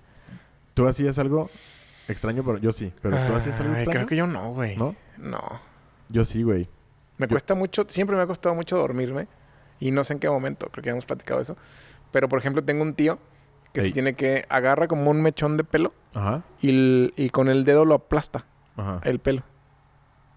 ¿Tú 0.74 0.88
hacías 0.88 1.18
algo 1.20 1.50
extraño? 2.08 2.44
Pero 2.46 2.58
yo 2.60 2.72
sí. 2.72 2.94
¿Pero 3.02 3.18
tú 3.28 3.34
hacías 3.34 3.60
algo 3.60 3.74
extraño? 3.74 3.92
Creo 4.00 4.08
que 4.08 4.16
yo 4.16 4.28
no, 4.28 4.54
güey. 4.54 4.78
¿No? 4.78 4.96
No. 5.18 5.42
Yo 6.10 6.24
sí, 6.26 6.44
güey. 6.44 6.70
Me 7.18 7.26
Yo- 7.28 7.32
cuesta 7.32 7.56
mucho, 7.56 7.86
siempre 7.88 8.16
me 8.16 8.22
ha 8.22 8.28
costado 8.28 8.56
mucho 8.56 8.78
dormirme. 8.78 9.28
Y 9.82 9.92
no 9.92 10.06
sé 10.06 10.14
en 10.14 10.20
qué 10.20 10.30
momento, 10.30 10.68
creo 10.72 10.82
que 10.84 10.88
ya 10.88 10.92
hemos 10.92 11.06
platicado 11.06 11.42
eso. 11.42 11.58
Pero, 12.12 12.30
por 12.30 12.40
ejemplo, 12.40 12.64
tengo 12.64 12.84
un 12.84 12.94
tío 12.94 13.20
que 13.74 13.82
Ey. 13.82 13.88
si 13.88 13.92
tiene 13.94 14.14
que 14.14 14.46
agarra 14.48 14.88
como 14.88 15.12
un 15.12 15.22
mechón 15.22 15.58
de 15.58 15.64
pelo 15.66 15.94
Ajá. 16.14 16.44
y, 16.62 16.70
el- 16.70 17.14
y 17.18 17.30
con 17.32 17.50
el 17.50 17.66
dedo 17.66 17.84
lo 17.84 17.96
aplasta 17.96 18.46
Ajá. 18.78 19.02
el 19.04 19.20
pelo. 19.20 19.44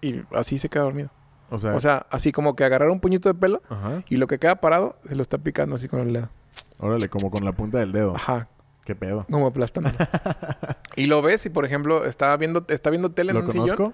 Y 0.01 0.21
así 0.33 0.57
se 0.57 0.67
queda 0.69 0.83
dormido. 0.83 1.09
O 1.49 1.59
sea... 1.59 1.75
O 1.75 1.79
sea, 1.79 2.05
así 2.09 2.31
como 2.31 2.55
que 2.55 2.63
agarrar 2.65 2.89
un 2.89 2.99
puñito 2.99 3.29
de 3.29 3.35
pelo 3.35 3.61
Ajá. 3.69 4.03
y 4.09 4.17
lo 4.17 4.27
que 4.27 4.39
queda 4.39 4.55
parado 4.55 4.97
se 5.07 5.15
lo 5.15 5.21
está 5.21 5.37
picando 5.37 5.75
así 5.75 5.87
con 5.87 5.99
el 6.01 6.11
dedo. 6.13 6.29
Órale, 6.79 7.07
como 7.09 7.29
con 7.29 7.45
la 7.45 7.51
punta 7.51 7.77
del 7.77 7.91
dedo. 7.91 8.15
Ajá, 8.15 8.47
Qué 8.83 8.95
pedo. 8.95 9.25
como 9.29 9.47
aplastando. 9.47 9.91
y 10.95 11.05
lo 11.07 11.21
ves 11.21 11.45
y, 11.45 11.49
por 11.49 11.65
ejemplo, 11.65 12.05
está 12.05 12.35
viendo, 12.37 12.65
está 12.69 12.89
viendo 12.89 13.11
tele 13.11 13.31
en 13.31 13.37
¿Lo 13.37 13.43
un 13.45 13.47
conozco? 13.51 13.75
sillón. 13.77 13.93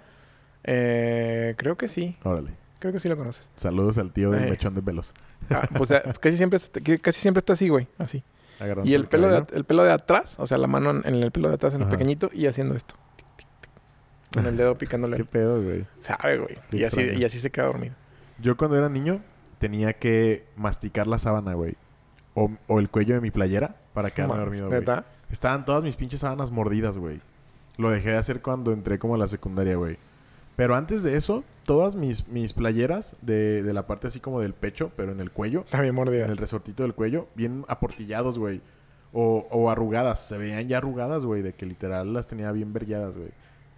Eh, 0.63 1.55
creo 1.58 1.75
que 1.77 1.88
sí. 1.88 2.15
Órale. 2.24 2.51
Creo 2.81 2.91
que 2.91 3.00
sí 3.00 3.07
lo 3.07 3.15
conoces. 3.15 3.47
Saludos 3.57 4.00
al 4.00 4.11
tío 4.11 4.31
del 4.31 4.45
Eh. 4.45 4.50
mechón 4.50 4.73
de 4.73 4.81
pelos. 4.81 5.13
Ah, 5.51 5.69
pues 5.77 5.91
eh, 5.91 6.01
casi 6.19 6.35
siempre 6.35 6.59
casi 7.00 7.21
siempre 7.21 7.38
está 7.38 7.53
así, 7.53 7.69
güey, 7.69 7.88
así. 8.00 8.23
Y 8.83 8.95
el 8.95 9.05
pelo, 9.07 9.27
de, 9.27 9.45
el 9.55 9.65
pelo 9.65 9.83
de 9.83 9.91
atrás, 9.91 10.35
o 10.39 10.47
sea, 10.47 10.57
la 10.57 10.65
mano 10.65 10.89
en, 10.89 11.05
el 11.05 11.31
pelo 11.31 11.50
de 11.50 11.55
atrás, 11.55 11.75
en 11.75 11.83
el 11.83 11.88
pequeñito, 11.89 12.31
y 12.33 12.47
haciendo 12.47 12.73
esto. 12.75 12.95
Con 14.33 14.47
el 14.47 14.57
dedo 14.57 14.75
picándole. 14.79 15.15
Qué 15.17 15.25
pedo, 15.25 15.61
güey. 15.61 15.85
Sabe, 16.01 16.39
güey. 16.39 16.57
Y 16.71 16.83
así, 16.83 17.01
y 17.01 17.23
así 17.23 17.39
se 17.39 17.51
queda 17.51 17.65
dormido. 17.67 17.93
Yo 18.39 18.57
cuando 18.57 18.77
era 18.77 18.89
niño 18.89 19.21
tenía 19.59 19.93
que 19.93 20.47
masticar 20.55 21.05
la 21.05 21.19
sábana, 21.19 21.53
güey. 21.53 21.75
O, 22.33 22.50
o 22.67 22.79
el 22.79 22.89
cuello 22.89 23.13
de 23.13 23.21
mi 23.21 23.29
playera 23.29 23.75
para 23.93 24.09
quedarme 24.09 24.38
dormido, 24.38 24.69
güey. 24.69 24.83
Estaban 25.29 25.65
todas 25.65 25.83
mis 25.83 25.95
pinches 25.95 26.21
sábanas 26.21 26.50
mordidas, 26.50 26.97
güey. 26.97 27.21
Lo 27.77 27.91
dejé 27.91 28.11
de 28.11 28.17
hacer 28.17 28.41
cuando 28.41 28.73
entré 28.73 28.97
como 28.97 29.15
a 29.15 29.17
la 29.19 29.27
secundaria, 29.27 29.75
güey. 29.75 29.97
Pero 30.62 30.75
antes 30.75 31.01
de 31.01 31.18
eso, 31.18 31.44
todas 31.65 31.96
mis, 31.96 32.27
mis 32.27 32.53
playeras 32.53 33.15
de, 33.24 33.63
de 33.63 33.74
la 33.74 33.88
parte 33.88 34.06
así 34.06 34.20
como 34.20 34.41
del 34.41 34.53
pecho, 34.53 34.91
pero 34.96 35.12
en 35.12 35.20
el 35.20 35.32
cuello, 35.32 35.62
Está 35.62 35.82
bien 35.82 35.96
mordida. 35.96 36.25
en 36.25 36.30
el 36.30 36.38
resortito 36.38 36.84
del 36.84 36.94
cuello, 36.94 37.27
bien 37.34 37.65
aportillados, 37.68 38.38
güey. 38.38 38.62
O, 39.12 39.48
o 39.50 39.72
arrugadas, 39.72 40.22
se 40.27 40.38
veían 40.38 40.68
ya 40.68 40.77
arrugadas, 40.77 41.25
güey, 41.25 41.41
de 41.41 41.53
que 41.53 41.65
literal 41.65 42.13
las 42.13 42.27
tenía 42.27 42.51
bien 42.51 42.74
vergueadas, 42.74 43.18
güey. 43.18 43.32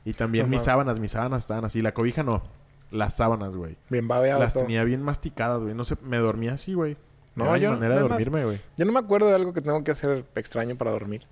Y 0.04 0.12
también 0.12 0.48
No 0.48 0.50
mis 0.50 0.64
sábanas, 0.64 1.00
mis 1.00 1.12
sábanas 1.12 1.40
estaban 1.44 1.64
así. 1.64 1.82
La 1.82 1.94
cobija 1.94 2.22
no, 2.22 2.44
las 2.92 3.14
sábanas, 3.16 3.56
güey. 3.56 3.78
Bien 3.90 4.06
babeado 4.10 4.42
Las 4.42 4.54
todo. 4.54 4.64
tenía 4.64 4.84
bien 4.84 5.02
masticadas, 5.02 5.62
güey. 5.62 5.74
No 5.74 5.86
sé, 5.86 5.96
me 6.04 6.18
dormía 6.18 6.52
así, 6.56 6.74
güey. 6.74 6.98
No, 7.36 7.56
yo- 7.56 7.72
manera 7.72 7.96
de 7.96 8.02
dormirme, 8.02 8.44
güey. 8.44 8.60
Yo 8.76 8.84
no 8.84 8.92
me 8.92 9.00
acuerdo 9.00 9.28
de 9.30 9.36
algo 9.36 9.54
que 9.54 9.62
tengo 9.62 9.82
que 9.86 9.92
hacer 9.92 10.26
extraño 10.36 10.76
para 10.78 10.92
dormir. 10.92 11.28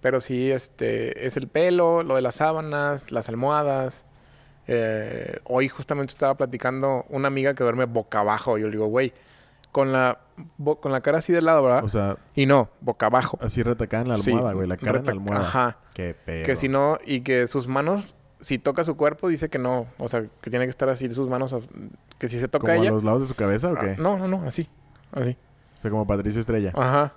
Pero 0.00 0.20
sí, 0.20 0.48
este, 0.52 1.26
es 1.26 1.36
el 1.36 1.48
pelo, 1.48 2.04
lo 2.04 2.14
de 2.14 2.22
las 2.22 2.36
sábanas, 2.36 3.10
las 3.10 3.28
almohadas. 3.28 4.06
Eh, 4.68 5.38
hoy 5.44 5.68
justamente 5.68 6.10
estaba 6.12 6.34
platicando 6.34 7.04
una 7.08 7.28
amiga 7.28 7.54
que 7.54 7.62
duerme 7.62 7.84
boca 7.84 8.20
abajo. 8.20 8.58
Yo 8.58 8.66
le 8.66 8.72
digo, 8.72 8.86
güey, 8.86 9.12
con 9.72 9.92
la, 9.92 10.18
con 10.80 10.90
la 10.92 11.00
cara 11.00 11.18
así 11.18 11.32
de 11.32 11.42
lado, 11.42 11.62
¿verdad? 11.62 11.84
O 11.84 11.88
sea, 11.88 12.16
y 12.34 12.46
no, 12.46 12.68
boca 12.80 13.06
abajo. 13.06 13.38
así 13.40 13.62
retacada 13.62 14.02
en 14.02 14.08
la 14.08 14.14
almohada, 14.14 14.52
güey. 14.54 14.66
La 14.68 14.76
cara 14.76 14.98
en 14.98 15.06
la 15.06 15.12
almohada. 15.12 15.46
Ajá. 15.46 15.78
Qué 15.94 16.14
pedo. 16.14 16.46
Que 16.46 16.56
si 16.56 16.68
no, 16.68 16.98
y 17.04 17.20
que 17.20 17.46
sus 17.46 17.66
manos, 17.68 18.14
si 18.40 18.58
toca 18.58 18.84
su 18.84 18.96
cuerpo, 18.96 19.28
dice 19.28 19.48
que 19.48 19.58
no. 19.58 19.86
O 19.98 20.08
sea, 20.08 20.24
que 20.40 20.50
tiene 20.50 20.66
que 20.66 20.70
estar 20.70 20.88
así 20.88 21.10
sus 21.10 21.28
manos. 21.28 21.52
a- 21.52 21.60
Que 22.18 22.28
si 22.28 22.38
se 22.40 22.48
toca 22.48 22.66
¿Como 22.68 22.72
a 22.72 22.76
ella. 22.82 22.90
los 22.90 23.04
lados 23.04 23.22
de 23.22 23.26
su 23.28 23.34
cabeza 23.34 23.68
o 23.70 23.74
ah, 23.76 23.80
qué? 23.80 23.96
no, 23.98 24.18
no, 24.18 24.26
no, 24.26 24.42
así. 24.46 24.68
Así. 25.12 25.36
O 25.78 25.82
sea, 25.82 25.90
como 25.90 26.06
Patricio 26.06 26.40
Estrella. 26.40 26.72
Ajá. 26.74 27.12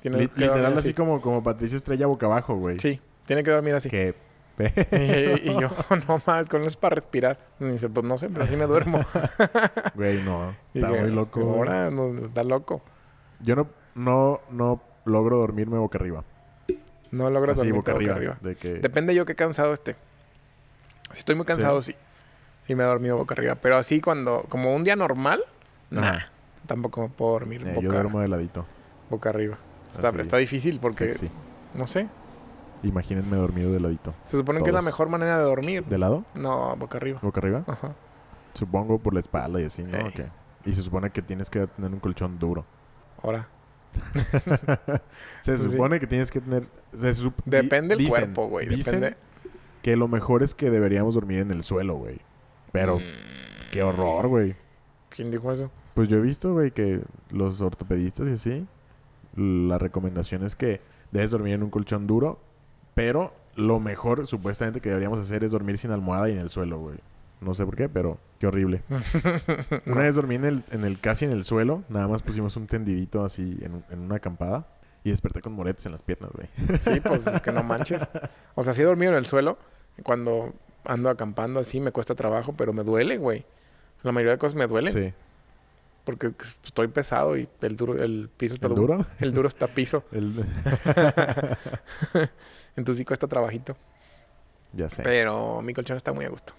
Tiene 0.00 0.18
Li- 0.18 0.30
literal 0.36 0.76
así 0.76 0.92
como, 0.92 1.20
como 1.22 1.42
Patricio 1.42 1.76
Estrella 1.78 2.06
boca 2.06 2.26
abajo, 2.26 2.54
güey. 2.56 2.78
Sí, 2.78 3.00
tiene 3.24 3.42
que 3.42 3.50
dormir 3.50 3.74
así. 3.74 3.88
Qué 3.88 4.14
Y, 4.58 4.64
y 5.50 5.60
yo, 5.60 5.70
no 6.08 6.22
más, 6.26 6.48
con 6.48 6.60
eso 6.62 6.68
es 6.70 6.76
para 6.76 6.96
respirar. 6.96 7.38
Y 7.60 7.64
dice, 7.64 7.88
pues 7.88 8.06
no 8.06 8.18
sé, 8.18 8.28
pero 8.28 8.44
así 8.44 8.56
me 8.56 8.66
duermo. 8.66 9.00
Güey, 9.94 10.22
no. 10.22 10.54
Está 10.72 10.88
muy 10.88 11.10
loco. 11.10 11.40
Ahora, 11.40 11.90
no, 11.90 12.26
está 12.26 12.44
loco. 12.44 12.82
Yo 13.40 13.56
no, 13.56 13.68
no, 13.94 14.40
no 14.50 14.80
logro 15.04 15.38
dormirme 15.38 15.78
boca 15.78 15.98
arriba. 15.98 16.24
No 17.10 17.30
logras 17.30 17.58
Así, 17.58 17.68
dormirte 17.68 17.92
boca, 17.92 17.92
boca 17.92 18.14
arriba. 18.14 18.32
arriba. 18.34 18.38
De 18.40 18.56
que... 18.56 18.74
Depende 18.80 19.14
yo 19.14 19.24
qué 19.26 19.34
cansado 19.34 19.72
esté. 19.72 19.96
Si 21.12 21.18
estoy 21.20 21.34
muy 21.36 21.44
cansado, 21.46 21.80
sí. 21.82 21.94
Sí, 22.66 22.74
me 22.74 22.82
he 22.82 22.86
dormido 22.86 23.16
boca 23.16 23.34
arriba. 23.34 23.54
Pero 23.56 23.76
así 23.76 24.00
cuando, 24.00 24.44
como 24.48 24.74
un 24.74 24.84
día 24.84 24.96
normal, 24.96 25.44
nah. 25.90 26.18
Tampoco 26.66 27.02
me 27.02 27.08
puedo 27.10 27.32
dormir 27.32 27.60
Eh, 27.62 27.74
boca, 27.74 27.80
yo 27.82 27.90
duermo 27.92 28.20
de 28.20 28.28
ladito. 28.28 28.64
boca 29.10 29.28
arriba. 29.28 29.58
Está, 29.92 30.08
está 30.18 30.38
difícil 30.38 30.80
porque, 30.80 31.12
no 31.74 31.86
sé. 31.86 32.08
Imagínense 32.84 33.34
dormido 33.34 33.72
de 33.72 33.80
ladito. 33.80 34.14
Se 34.26 34.36
supone 34.36 34.62
que 34.62 34.68
es 34.68 34.74
la 34.74 34.82
mejor 34.82 35.08
manera 35.08 35.38
de 35.38 35.44
dormir. 35.44 35.84
¿De 35.86 35.98
lado? 35.98 36.24
No, 36.34 36.76
boca 36.76 36.98
arriba. 36.98 37.18
¿Boca 37.22 37.40
arriba? 37.40 37.64
Ajá. 37.66 37.94
Supongo 38.52 38.98
por 38.98 39.14
la 39.14 39.20
espalda 39.20 39.60
y 39.60 39.64
así, 39.64 39.82
¿no? 39.82 39.96
Ey. 39.98 40.06
¿O 40.08 40.12
qué? 40.12 40.26
Y 40.64 40.72
se 40.74 40.82
supone 40.82 41.10
que 41.10 41.22
tienes 41.22 41.50
que 41.50 41.66
tener 41.66 41.90
un 41.92 42.00
colchón 42.00 42.38
duro. 42.38 42.64
Ahora. 43.22 43.48
Se 45.42 45.56
Sí. 45.56 45.70
supone 45.70 46.00
que 46.00 46.06
tienes 46.06 46.30
que 46.30 46.40
tener... 46.40 46.66
se 46.96 47.30
Depende 47.44 47.96
del 47.96 48.08
cuerpo, 48.08 48.48
güey. 48.48 48.66
Dicen 48.68 49.00
Depende. 49.00 49.18
que 49.82 49.96
lo 49.96 50.08
mejor 50.08 50.42
es 50.42 50.54
que 50.54 50.70
deberíamos 50.70 51.14
dormir 51.14 51.38
en 51.40 51.50
el 51.50 51.62
suelo, 51.62 51.94
güey. 51.96 52.20
Pero 52.72 52.98
Mm, 52.98 53.70
qué 53.70 53.82
horror, 53.82 54.26
güey. 54.28 54.56
¿Quién 55.10 55.30
dijo 55.30 55.52
eso? 55.52 55.70
Pues 55.94 56.08
yo 56.08 56.16
he 56.16 56.20
visto, 56.20 56.52
güey, 56.52 56.72
que 56.72 57.02
los 57.30 57.60
ortopedistas 57.60 58.26
y 58.28 58.32
así, 58.32 58.66
la 59.36 59.78
recomendación 59.78 60.42
es 60.44 60.56
que 60.56 60.80
debes 61.12 61.30
dormir 61.30 61.54
en 61.54 61.62
un 61.62 61.70
colchón 61.70 62.06
duro, 62.08 62.40
pero 62.94 63.32
lo 63.56 63.80
mejor 63.80 64.26
supuestamente 64.26 64.80
que 64.80 64.88
deberíamos 64.88 65.18
hacer 65.18 65.44
es 65.44 65.52
dormir 65.52 65.78
sin 65.78 65.90
almohada 65.90 66.28
y 66.28 66.32
en 66.32 66.38
el 66.38 66.50
suelo, 66.50 66.78
güey. 66.78 66.96
No 67.40 67.54
sé 67.54 67.64
por 67.64 67.76
qué, 67.76 67.88
pero 67.88 68.18
qué 68.38 68.46
horrible. 68.46 68.82
Una 69.86 70.02
vez 70.02 70.14
dormí 70.14 70.36
en 70.36 70.44
el, 70.44 70.64
en 70.70 70.84
el 70.84 70.98
casi 70.98 71.24
en 71.24 71.30
el 71.30 71.44
suelo, 71.44 71.84
nada 71.88 72.08
más 72.08 72.22
pusimos 72.22 72.56
un 72.56 72.66
tendidito 72.66 73.24
así 73.24 73.58
en, 73.60 73.84
en 73.90 74.00
una 74.00 74.16
acampada 74.16 74.66
y 75.02 75.10
desperté 75.10 75.42
con 75.42 75.52
moretes 75.52 75.84
en 75.86 75.92
las 75.92 76.02
piernas, 76.02 76.30
güey. 76.32 76.48
Sí, 76.80 77.00
pues 77.00 77.26
es 77.26 77.42
que 77.42 77.52
no 77.52 77.62
manches. 77.62 78.02
O 78.54 78.64
sea, 78.64 78.72
sí 78.72 78.80
he 78.80 78.84
dormido 78.84 79.12
en 79.12 79.18
el 79.18 79.26
suelo. 79.26 79.58
Cuando 80.02 80.54
ando 80.84 81.10
acampando 81.10 81.60
así 81.60 81.80
me 81.80 81.92
cuesta 81.92 82.14
trabajo, 82.14 82.54
pero 82.56 82.72
me 82.72 82.82
duele, 82.82 83.18
güey. 83.18 83.44
La 84.02 84.12
mayoría 84.12 84.32
de 84.32 84.38
cosas 84.38 84.54
me 84.54 84.66
duelen. 84.66 84.92
Sí. 84.92 85.14
Porque 86.04 86.32
estoy 86.64 86.88
pesado 86.88 87.36
y 87.36 87.48
el 87.62 87.76
duro, 87.76 88.02
el 88.02 88.28
piso 88.36 88.54
está 88.54 88.66
¿El 88.66 88.74
duro. 88.74 88.96
duro? 88.98 89.06
El 89.20 89.32
duro 89.32 89.48
está 89.48 89.68
piso. 89.68 90.04
El- 90.12 90.44
Entonces 92.76 92.98
sí 92.98 93.04
cuesta 93.04 93.26
trabajito. 93.28 93.76
ya 94.72 94.88
sé. 94.90 95.02
Pero 95.02 95.62
mi 95.62 95.72
colchón 95.72 95.96
está 95.96 96.12
muy 96.12 96.24
a 96.24 96.28
gusto. 96.28 96.54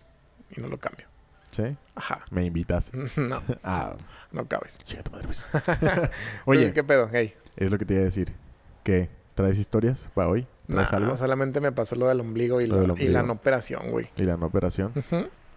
Y 0.55 0.61
no 0.61 0.67
lo 0.67 0.77
cambio. 0.79 1.05
¿Sí? 1.51 1.75
Ajá. 1.95 2.25
Me 2.31 2.45
invitas. 2.45 2.91
No, 3.17 3.41
Ah, 3.63 3.95
no 4.31 4.47
cabes. 4.47 4.79
chica 4.79 5.03
tu 5.03 5.11
madre, 5.11 5.27
pues. 5.27 5.47
Oye, 6.45 6.73
¿Qué 6.73 6.83
pedo? 6.83 7.09
Hey. 7.11 7.33
es 7.55 7.71
lo 7.71 7.77
que 7.77 7.85
te 7.85 7.93
iba 7.93 8.01
a 8.01 8.05
decir. 8.05 8.33
¿Qué? 8.83 9.09
¿Traes 9.35 9.57
historias 9.57 10.09
para 10.13 10.29
hoy? 10.29 10.47
¿Traes 10.67 10.91
Nah, 10.91 10.97
algo? 10.97 11.17
solamente 11.17 11.59
me 11.59 11.71
pasó 11.71 11.95
lo 11.95 12.07
del 12.07 12.21
ombligo 12.21 12.61
y, 12.61 12.67
Lo 12.67 12.75
lo- 12.75 12.81
del 12.81 12.87
y 12.87 12.91
ombligo. 12.91 13.13
la 13.13 13.23
no 13.23 13.33
operación, 13.33 13.91
güey. 13.91 14.09
Y 14.15 14.23
la 14.23 14.37
no 14.37 14.45
operación. 14.47 14.93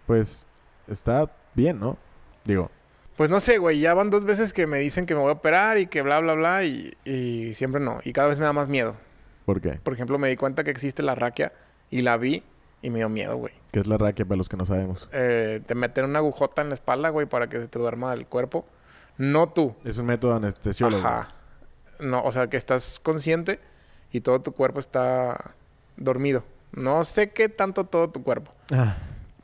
Pues 0.05 0.47
está 0.87 1.31
bien, 1.55 1.79
¿no? 1.79 1.97
Digo, 2.45 2.71
Pues 3.19 3.29
no 3.29 3.41
sé, 3.41 3.57
güey. 3.57 3.81
Ya 3.81 3.93
van 3.93 4.09
dos 4.09 4.23
veces 4.23 4.53
que 4.53 4.65
me 4.65 4.79
dicen 4.79 5.05
que 5.05 5.13
me 5.13 5.19
voy 5.19 5.27
a 5.27 5.33
operar 5.33 5.77
y 5.77 5.87
que 5.87 6.01
bla, 6.03 6.21
bla, 6.21 6.35
bla. 6.35 6.63
Y, 6.63 6.95
y 7.03 7.53
siempre 7.53 7.81
no. 7.81 7.99
Y 8.05 8.13
cada 8.13 8.29
vez 8.29 8.39
me 8.39 8.45
da 8.45 8.53
más 8.53 8.69
miedo. 8.69 8.95
¿por 9.43 9.59
qué? 9.59 9.71
Por 9.71 9.93
ejemplo, 9.93 10.17
me 10.17 10.29
di 10.29 10.37
cuenta 10.37 10.63
que 10.63 10.71
existe 10.71 11.03
la 11.03 11.15
raquia 11.15 11.51
y 11.89 12.01
la 12.01 12.15
vi 12.15 12.43
y 12.81 12.89
me 12.89 12.99
dio 12.99 13.09
miedo, 13.09 13.35
güey. 13.35 13.53
¿Qué 13.73 13.81
es 13.81 13.87
la 13.87 13.97
raquia 13.97 14.23
para 14.23 14.37
los 14.37 14.47
que 14.47 14.55
no 14.55 14.65
sabemos? 14.65 15.09
Eh, 15.11 15.59
te 15.65 15.75
meten 15.75 16.05
una 16.05 16.19
agujota 16.19 16.61
en 16.61 16.69
la 16.69 16.75
espalda, 16.75 17.09
güey, 17.09 17.25
para 17.25 17.49
que 17.49 17.59
se 17.59 17.67
te 17.67 17.77
duerma 17.77 18.13
el 18.13 18.25
cuerpo. 18.25 18.65
No 19.17 19.49
tú. 19.49 19.75
Es 19.83 19.97
un 19.97 20.05
método 20.05 20.35
anestesiólogo. 20.35 21.05
Ajá. 21.05 21.27
No, 21.99 22.23
o 22.23 22.31
sea, 22.31 22.47
que 22.47 22.55
estás 22.55 23.01
consciente 23.03 23.59
y 24.13 24.21
todo 24.21 24.39
tu 24.39 24.53
cuerpo 24.53 24.79
está 24.79 25.55
dormido. 25.97 26.45
No 26.71 27.03
sé 27.03 27.31
qué 27.31 27.49
tanto 27.49 27.83
todo 27.83 28.11
tu 28.11 28.23
cuerpo. 28.23 28.53
Ah, 28.71 28.95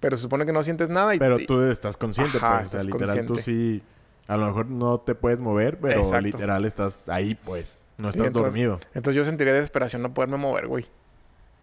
Pero 0.05 0.17
se 0.17 0.21
supone 0.21 0.45
que 0.45 0.53
no 0.53 0.61
sientes 0.61 0.87
nada 0.87 1.15
y... 1.15 1.17
pero 1.17 1.39
tú 1.47 1.63
estás 1.63 1.97
consciente, 1.97 2.37
Ajá, 2.37 2.57
pues. 2.59 2.67
O 2.67 2.69
sea, 2.69 2.83
literal, 2.83 3.25
tú 3.25 3.37
sí... 3.37 3.81
A 4.27 4.37
lo 4.37 4.45
mejor 4.45 4.67
no 4.67 4.99
te 4.99 5.15
puedes 5.15 5.39
mover, 5.39 5.79
pero 5.79 5.99
Exacto. 5.99 6.21
literal 6.21 6.63
estás 6.63 7.09
ahí, 7.09 7.33
pues. 7.33 7.79
No 7.97 8.09
estás 8.09 8.27
entonces- 8.27 8.51
dormido. 8.51 8.79
Entonces 8.93 9.15
yo 9.15 9.25
sentiría 9.25 9.51
desesperación 9.53 10.03
no 10.03 10.13
poderme 10.13 10.37
mover, 10.37 10.67
güey. 10.67 10.85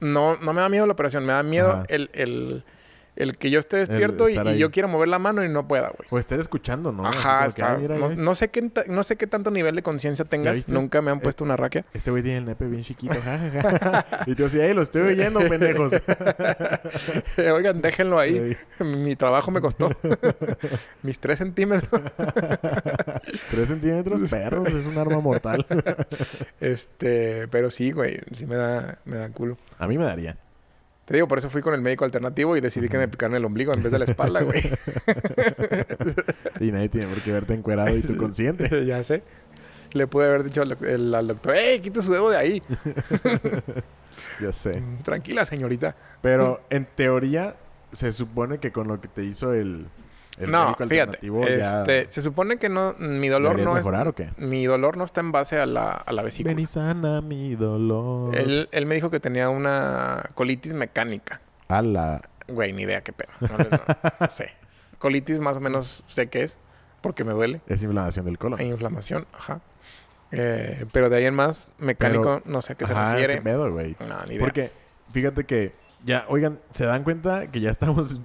No, 0.00 0.36
no 0.38 0.52
me 0.52 0.60
da 0.60 0.68
miedo 0.68 0.86
la 0.88 0.92
operación, 0.92 1.24
me 1.24 1.32
da 1.34 1.44
miedo 1.44 1.70
Ajá. 1.70 1.84
el, 1.86 2.10
el, 2.14 2.64
el 3.14 3.36
que 3.36 3.50
yo 3.50 3.58
esté 3.58 3.78
despierto 3.78 4.28
y, 4.28 4.34
yo 4.58 4.70
quiero 4.70 4.88
mover 4.88 5.08
la 5.08 5.18
mano 5.18 5.44
y 5.44 5.48
no 5.48 5.68
pueda, 5.68 5.88
güey. 5.88 6.08
O 6.10 6.18
estar 6.18 6.40
escuchando, 6.40 6.92
¿no? 6.92 7.06
Ajá, 7.06 7.50
que, 7.52 7.62
"Ah, 7.62 7.76
mira, 7.78 7.96
no, 7.96 8.34
sé 8.34 8.48
qué, 8.48 8.70
no 8.86 9.02
sé 9.02 9.16
qué 9.16 9.26
tanto 9.26 9.50
nivel 9.50 9.76
de 9.76 9.82
conciencia 9.82 10.24
tengas. 10.24 10.68
Nunca 10.68 11.02
me 11.02 11.10
han 11.10 11.18
Eh, 11.18 11.22
puesto 11.22 11.44
una 11.44 11.56
raquia. 11.56 11.84
Este 11.92 12.10
güey 12.10 12.22
tiene 12.22 12.38
el 12.38 12.46
nepe 12.46 12.66
bien 12.66 12.82
chiquito. 12.84 13.14
ja, 13.22 13.38
ja, 13.38 13.78
ja". 13.78 14.24
y 14.26 14.34
tú 14.34 14.46
así, 14.46 14.60
ahí 14.60 14.72
lo 14.74 14.82
estoy 14.82 15.02
oyendo, 15.02 15.40
pendejos. 15.48 15.92
Oigan, 17.54 17.82
déjenlo 17.82 18.18
ahí. 18.18 18.56
Mi 18.80 19.14
trabajo 19.16 19.50
me 19.50 19.60
costó. 19.60 19.90
Mis 21.02 21.18
tres 21.18 21.38
centímetros. 21.38 22.02
Tres 23.50 23.68
centímetros, 23.68 24.22
perros, 24.30 24.70
es 24.72 24.86
un 24.86 24.96
arma 24.98 25.20
mortal. 25.20 25.66
Este, 26.60 27.48
pero 27.48 27.70
sí, 27.70 27.92
güey. 27.92 28.20
Sí 28.34 28.46
me 28.46 28.56
da, 28.56 28.98
me 29.04 29.16
da 29.16 29.28
culo. 29.30 29.58
A 29.78 29.86
mí 29.86 29.98
me 29.98 30.04
daría. 30.04 30.36
Te 31.04 31.14
digo, 31.14 31.26
por 31.28 31.38
eso 31.38 31.50
fui 31.50 31.62
con 31.62 31.74
el 31.74 31.80
médico 31.82 32.04
alternativo 32.04 32.56
y 32.56 32.60
decidí 32.60 32.88
que 32.88 32.96
me 32.96 33.08
picaran 33.08 33.34
el 33.36 33.44
ombligo 33.44 33.74
en 33.74 33.82
vez 33.82 33.90
de 33.92 33.98
la 33.98 34.04
espalda, 34.04 34.40
güey. 34.42 34.62
Y 36.60 36.70
nadie 36.70 36.88
tiene 36.88 37.08
por 37.08 37.20
qué 37.22 37.32
verte 37.32 37.54
encuerado 37.54 37.96
y 37.96 38.02
tú 38.02 38.16
consciente. 38.16 38.84
ya 38.86 39.02
sé. 39.02 39.22
Le 39.94 40.06
pude 40.06 40.26
haber 40.26 40.44
dicho 40.44 40.62
al, 40.62 40.76
el- 40.84 41.14
al 41.14 41.26
doctor, 41.26 41.54
¡Ey, 41.56 41.80
quite 41.80 42.00
su 42.02 42.12
dedo 42.12 42.30
de 42.30 42.36
ahí! 42.36 42.62
Ya 44.40 44.52
sé. 44.52 44.80
Mm, 44.80 45.02
Tranquila, 45.02 45.44
señorita. 45.46 45.96
Pero 46.20 46.60
en 46.70 46.86
teoría, 46.86 47.56
se 47.92 48.12
supone 48.12 48.58
que 48.58 48.70
con 48.70 48.86
lo 48.88 49.00
que 49.00 49.08
te 49.08 49.24
hizo 49.24 49.52
el, 49.54 49.86
el 50.38 50.50
no, 50.50 50.74
fíjate. 50.88 51.18
Este, 51.46 52.10
se 52.10 52.22
supone 52.22 52.58
que 52.58 52.68
no, 52.68 52.94
mi 52.98 53.28
dolor 53.28 53.58
no 53.60 53.70
es... 53.72 53.76
mejorar 53.76 54.08
o 54.08 54.14
qué? 54.14 54.30
Mi 54.38 54.64
dolor 54.66 54.96
no 54.96 55.04
está 55.04 55.20
en 55.20 55.30
base 55.32 55.58
a 55.58 55.66
la, 55.66 55.90
a 55.90 56.12
la 56.12 56.22
vesícula. 56.22 56.54
Ven 56.54 56.60
y 56.62 56.66
sana 56.66 57.20
mi 57.20 57.54
dolor. 57.54 58.36
Él, 58.36 58.68
él 58.72 58.86
me 58.86 58.94
dijo 58.94 59.10
que 59.10 59.20
tenía 59.20 59.48
una 59.50 60.30
colitis 60.34 60.72
mecánica. 60.74 61.40
A 61.68 61.82
la... 61.82 62.22
Güey, 62.48 62.72
ni 62.72 62.82
idea 62.82 63.02
qué 63.02 63.12
pedo. 63.12 63.28
No, 63.40 63.58
no- 63.58 64.14
no 64.20 64.30
sé. 64.30 64.50
Colitis 64.98 65.38
más 65.40 65.56
o 65.56 65.60
menos 65.60 66.02
sé 66.06 66.28
qué 66.28 66.42
es, 66.42 66.58
porque 67.00 67.24
me 67.24 67.32
duele. 67.32 67.60
Es 67.66 67.82
inflamación 67.82 68.24
del 68.24 68.38
colon. 68.38 68.58
Hay 68.60 68.68
inflamación, 68.68 69.26
ajá. 69.36 69.60
Eh, 70.30 70.86
pero 70.92 71.10
de 71.10 71.16
ahí 71.16 71.26
en 71.26 71.34
más, 71.34 71.68
mecánico, 71.78 72.40
no 72.46 72.62
sé 72.62 72.72
a 72.72 72.76
qué 72.76 72.86
se 72.86 72.94
Ajá, 72.94 73.12
refiere. 73.12 73.34
qué 73.36 73.42
pedo, 73.42 73.70
güey. 73.70 73.96
No, 74.00 74.24
ni 74.26 74.34
idea. 74.34 74.40
Porque, 74.40 74.70
fíjate 75.12 75.44
que 75.44 75.72
ya, 76.04 76.24
oigan, 76.28 76.58
¿se 76.72 76.86
dan 76.86 77.04
cuenta 77.04 77.48
que 77.48 77.60
ya 77.60 77.70
estamos 77.70 78.20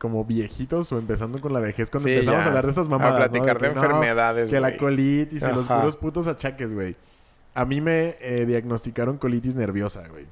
como 0.00 0.24
viejitos 0.24 0.90
o 0.92 0.98
empezando 0.98 1.40
con 1.40 1.52
la 1.52 1.60
vejez 1.60 1.90
cuando 1.90 2.08
Sí, 2.08 2.14
empezamos 2.14 2.40
ya. 2.40 2.44
a 2.46 2.48
hablar 2.48 2.64
de 2.64 2.70
estas 2.70 2.88
mamadas? 2.88 3.14
a 3.14 3.16
platicar 3.30 3.54
¿no? 3.56 3.60
de, 3.60 3.68
que, 3.68 3.74
no, 3.74 3.82
enfermedades, 3.84 4.50
que 4.50 4.58
la 4.60 4.76
colitis 4.76 5.42
y 5.42 5.52
los 5.54 5.66
puros 5.68 5.96
putos 5.98 6.26
achaques, 6.26 6.72
güey. 6.74 6.96
A 7.54 7.64
mí 7.66 7.80
me 7.82 8.16
eh, 8.20 8.46
diagnosticaron 8.46 9.18
colitis 9.18 9.56
nerviosa, 9.56 10.08
güey. 10.08 10.26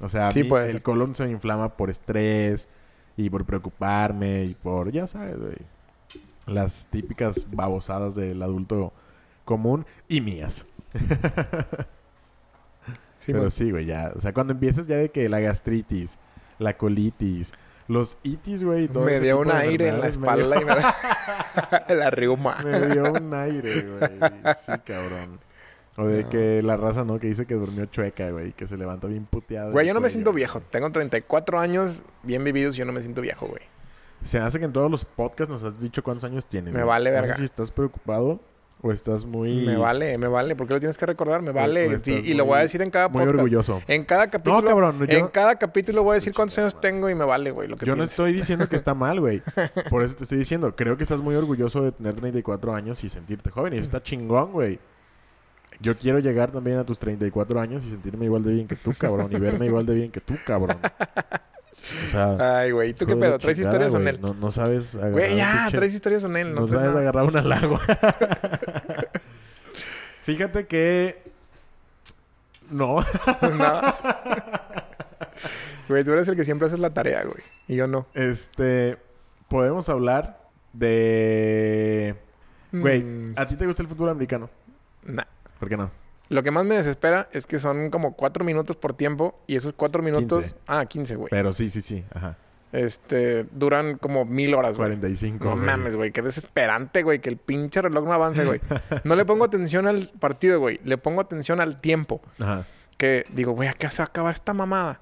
O 0.00 0.08
sea, 0.08 0.28
a 0.28 0.30
Sí, 0.30 0.44
mí 0.44 0.48
puede 0.48 0.70
el 0.70 0.80
colon 0.80 1.14
se 1.16 1.28
inflama 1.28 1.70
por 1.76 1.90
estrés 1.90 2.68
y 3.16 3.28
por 3.30 3.44
preocuparme 3.44 4.44
y 4.44 4.54
por, 4.54 4.92
ya 4.92 5.08
sabes, 5.08 5.40
güey. 5.40 5.56
Las 6.46 6.86
típicas 6.86 7.46
babosadas 7.50 8.14
del 8.14 8.40
adulto 8.42 8.92
común 9.44 9.86
y 10.06 10.20
mías. 10.20 10.66
Sí, 13.20 13.32
Pero 13.32 13.40
man. 13.42 13.50
sí, 13.50 13.70
güey, 13.70 13.84
ya. 13.86 14.12
O 14.14 14.20
sea, 14.20 14.32
cuando 14.32 14.52
empiezas 14.52 14.86
ya 14.86 14.96
de 14.96 15.10
que 15.10 15.28
la 15.28 15.40
gastritis, 15.40 16.16
la 16.58 16.76
colitis, 16.76 17.52
los 17.88 18.18
itis, 18.22 18.62
güey. 18.64 18.88
me 18.88 19.18
dio 19.20 19.40
un 19.40 19.50
aire 19.50 19.88
en 19.88 20.00
la 20.00 20.08
espalda 20.08 20.60
y 20.60 20.64
me 20.64 20.72
la 21.96 22.10
riuma. 22.10 22.56
Me 22.64 22.80
dio 22.88 23.10
un 23.12 23.34
aire, 23.34 23.82
güey. 23.82 24.10
Sí, 24.54 24.72
cabrón. 24.84 25.40
O 25.96 26.06
de 26.06 26.22
No. 26.22 26.28
que 26.28 26.62
la 26.62 26.76
raza, 26.76 27.04
¿no? 27.04 27.18
Que 27.18 27.26
dice 27.26 27.44
que 27.46 27.54
durmió 27.54 27.86
chueca, 27.86 28.30
güey. 28.30 28.52
Que 28.52 28.66
se 28.68 28.76
levanta 28.76 29.08
bien 29.08 29.24
puteado. 29.26 29.72
Güey, 29.72 29.86
yo 29.88 29.94
no 29.94 30.00
me 30.00 30.10
siento 30.10 30.30
güey. 30.30 30.42
viejo. 30.42 30.60
Tengo 30.70 30.92
34 30.92 31.58
años 31.58 32.02
bien 32.22 32.44
vividos 32.44 32.76
y 32.76 32.78
yo 32.78 32.84
no 32.84 32.92
me 32.92 33.00
siento 33.00 33.20
viejo, 33.20 33.46
güey. 33.48 33.62
Se 34.22 34.38
hace 34.38 34.58
que 34.58 34.64
en 34.66 34.72
todos 34.72 34.90
los 34.90 35.04
podcasts 35.04 35.50
nos 35.50 35.64
has 35.64 35.80
dicho 35.80 36.02
cuántos 36.04 36.24
años 36.24 36.46
tienes. 36.46 36.72
Me 36.72 36.80
güey. 36.80 36.88
vale 36.88 37.10
No 37.10 37.14
verga. 37.16 37.32
sé 37.34 37.38
si 37.40 37.44
estás 37.46 37.70
preocupado 37.72 38.38
o 38.80 38.92
estás 38.92 39.24
muy... 39.24 39.66
Me 39.66 39.76
vale, 39.76 40.16
me 40.18 40.28
vale. 40.28 40.54
¿Por 40.54 40.66
qué 40.68 40.74
lo 40.74 40.80
tienes 40.80 40.96
que 40.96 41.06
recordar? 41.06 41.42
Me 41.42 41.50
vale. 41.50 41.86
y 42.06 42.34
lo 42.34 42.44
voy 42.44 42.54
a 42.54 42.56
muy- 42.58 42.62
decir 42.62 42.80
en 42.82 42.90
cada 42.90 43.08
Muy 43.08 43.18
podcast. 43.20 43.34
orgulloso. 43.34 43.82
En 43.88 44.04
cada 44.04 44.28
capítulo. 44.30 44.62
No, 44.62 44.68
cabrón. 44.68 45.06
Yo, 45.06 45.18
En 45.18 45.28
cada 45.28 45.56
capítulo 45.56 46.02
voy 46.04 46.12
a 46.12 46.14
decir 46.14 46.32
cuántos 46.32 46.56
años 46.58 46.80
tengo 46.80 47.10
y 47.10 47.14
me 47.14 47.24
vale, 47.24 47.50
güey, 47.50 47.68
lo 47.68 47.76
que 47.76 47.86
yo 47.86 47.96
no 47.96 48.04
estoy 48.04 48.32
diciendo 48.32 48.68
que 48.68 48.76
está 48.76 48.94
mal, 48.94 49.20
güey. 49.20 49.42
Por 49.90 50.02
eso 50.04 50.14
te 50.14 50.22
estoy 50.24 50.38
diciendo. 50.38 50.76
Creo 50.76 50.96
que 50.96 51.02
estás 51.02 51.20
muy 51.20 51.34
orgulloso 51.34 51.82
de 51.82 51.92
tener 51.92 52.14
34 52.14 52.74
años 52.74 53.02
y 53.02 53.08
sentirte 53.08 53.50
joven. 53.50 53.72
Y 53.74 53.76
eso 53.78 53.84
está 53.86 54.02
chingón, 54.02 54.52
güey. 54.52 54.78
Yo 55.80 55.94
quiero 55.96 56.18
llegar 56.18 56.50
también 56.50 56.78
a 56.78 56.84
tus 56.84 56.98
34 56.98 57.60
años 57.60 57.84
y 57.84 57.90
sentirme 57.90 58.24
igual 58.24 58.42
de 58.42 58.50
bien 58.52 58.66
que 58.68 58.76
tú, 58.76 58.92
cabrón. 58.98 59.28
Y 59.32 59.36
verme 59.38 59.66
igual 59.66 59.86
de 59.86 59.94
bien 59.94 60.10
que 60.10 60.20
tú, 60.20 60.34
cabrón. 60.44 60.78
O 62.04 62.08
sea... 62.10 62.58
Ay, 62.60 62.70
güey. 62.70 62.92
¿Tú 62.94 63.06
qué 63.06 63.16
pedo? 63.16 63.38
¿Traes 63.38 63.56
chingada, 63.56 63.76
historias 63.76 63.92
con 63.92 64.08
él? 64.08 64.18
No, 64.20 64.34
no 64.34 64.50
sabes 64.50 64.94
agarrar 64.94 65.12
Güey, 65.12 65.32
un 65.32 65.38
ya, 65.38 65.52
pinche- 65.66 65.70
traes 65.78 65.94
historias 65.94 66.22
con 66.22 66.36
él. 66.36 66.54
No, 66.54 66.60
No 66.62 66.68
sabes 66.68 66.88
nada. 66.88 67.00
agarrar 67.00 67.24
un 67.24 67.36
halago. 67.36 67.80
Fíjate 70.22 70.66
que... 70.66 71.22
No. 72.70 72.98
No. 73.56 73.80
Güey, 75.88 76.04
tú 76.04 76.12
eres 76.12 76.28
el 76.28 76.36
que 76.36 76.44
siempre 76.44 76.66
haces 76.66 76.78
la 76.80 76.92
tarea, 76.92 77.22
güey. 77.24 77.42
Y 77.66 77.76
yo 77.76 77.86
no. 77.86 78.06
Este... 78.12 78.98
Podemos 79.48 79.88
hablar 79.88 80.38
de... 80.74 82.14
Güey, 82.72 83.02
Mm, 83.02 83.30
¿a 83.36 83.48
ti 83.48 83.56
te 83.56 83.66
gusta 83.66 83.82
el 83.82 83.88
fútbol 83.88 84.10
americano? 84.10 84.50
nah. 85.04 85.22
¿Por 85.58 85.70
qué 85.70 85.78
no? 85.78 85.90
Lo 86.28 86.42
que 86.42 86.50
más 86.50 86.64
me 86.64 86.76
desespera 86.76 87.28
es 87.32 87.46
que 87.46 87.58
son 87.58 87.90
como 87.90 88.14
cuatro 88.14 88.44
minutos 88.44 88.76
por 88.76 88.94
tiempo 88.94 89.38
y 89.46 89.56
esos 89.56 89.72
cuatro 89.72 90.02
minutos... 90.02 90.44
15. 90.44 90.56
Ah, 90.66 90.84
15, 90.84 91.14
güey. 91.16 91.30
Pero 91.30 91.52
sí, 91.52 91.70
sí, 91.70 91.80
sí. 91.80 92.04
Ajá. 92.12 92.36
Este, 92.70 93.44
duran 93.44 93.96
como 93.96 94.26
mil 94.26 94.54
horas, 94.54 94.76
güey. 94.76 94.90
45. 94.90 95.44
No 95.44 95.52
güey. 95.52 95.64
mames, 95.64 95.96
güey. 95.96 96.12
Qué 96.12 96.20
desesperante, 96.20 97.02
güey. 97.02 97.20
Que 97.20 97.30
el 97.30 97.38
pinche 97.38 97.80
reloj 97.80 98.04
no 98.04 98.12
avance, 98.12 98.44
güey. 98.44 98.60
No 99.04 99.16
le 99.16 99.24
pongo 99.24 99.44
atención 99.44 99.86
al 99.86 100.10
partido, 100.20 100.60
güey. 100.60 100.80
Le 100.84 100.98
pongo 100.98 101.20
atención 101.20 101.60
al 101.60 101.80
tiempo. 101.80 102.20
Ajá. 102.38 102.66
Que 102.98 103.24
digo, 103.32 103.52
güey, 103.52 103.68
¿a 103.68 103.72
qué 103.72 103.90
se 103.90 104.02
va 104.02 104.04
a 104.04 104.08
acabar 104.08 104.34
esta 104.34 104.52
mamada? 104.52 105.00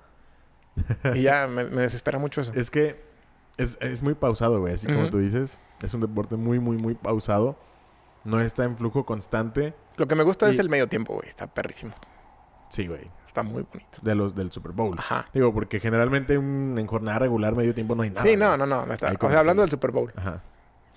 Y 1.14 1.22
ya 1.22 1.46
me, 1.48 1.64
me 1.64 1.82
desespera 1.82 2.18
mucho 2.18 2.40
eso. 2.42 2.52
Es 2.54 2.70
que 2.70 3.00
es, 3.56 3.78
es 3.80 4.02
muy 4.02 4.14
pausado, 4.14 4.60
güey. 4.60 4.74
Así 4.74 4.86
como 4.86 5.08
tú 5.10 5.18
dices, 5.18 5.58
es 5.82 5.94
un 5.94 6.02
deporte 6.02 6.36
muy, 6.36 6.60
muy, 6.60 6.76
muy 6.76 6.94
pausado. 6.94 7.58
No 8.26 8.40
está 8.40 8.64
en 8.64 8.76
flujo 8.76 9.04
constante. 9.06 9.74
Lo 9.96 10.06
que 10.06 10.14
me 10.14 10.22
gusta 10.24 10.48
es 10.48 10.58
el 10.58 10.68
medio 10.68 10.88
tiempo, 10.88 11.14
güey. 11.14 11.28
Está 11.28 11.46
perrísimo. 11.46 11.92
Sí, 12.68 12.86
güey. 12.88 13.08
Está 13.26 13.42
muy 13.42 13.62
bonito. 13.62 13.98
De 14.02 14.14
los 14.14 14.34
del 14.34 14.50
Super 14.50 14.72
Bowl. 14.72 14.94
Ajá. 14.98 15.28
Digo, 15.32 15.52
porque 15.54 15.78
generalmente 15.80 16.36
un- 16.38 16.76
en 16.78 16.86
jornada 16.86 17.18
regular, 17.20 17.54
medio 17.54 17.74
tiempo, 17.74 17.94
no 17.94 18.02
hay 18.02 18.10
nada. 18.10 18.22
sí, 18.22 18.36
no, 18.36 18.56
no, 18.56 18.66
no. 18.66 18.84
no 18.86 18.92
está. 18.92 19.12
O 19.20 19.28
sea, 19.30 19.38
hablando 19.40 19.62
del 19.62 19.70
Super 19.70 19.90
Bowl. 19.92 20.12
Ajá. 20.16 20.42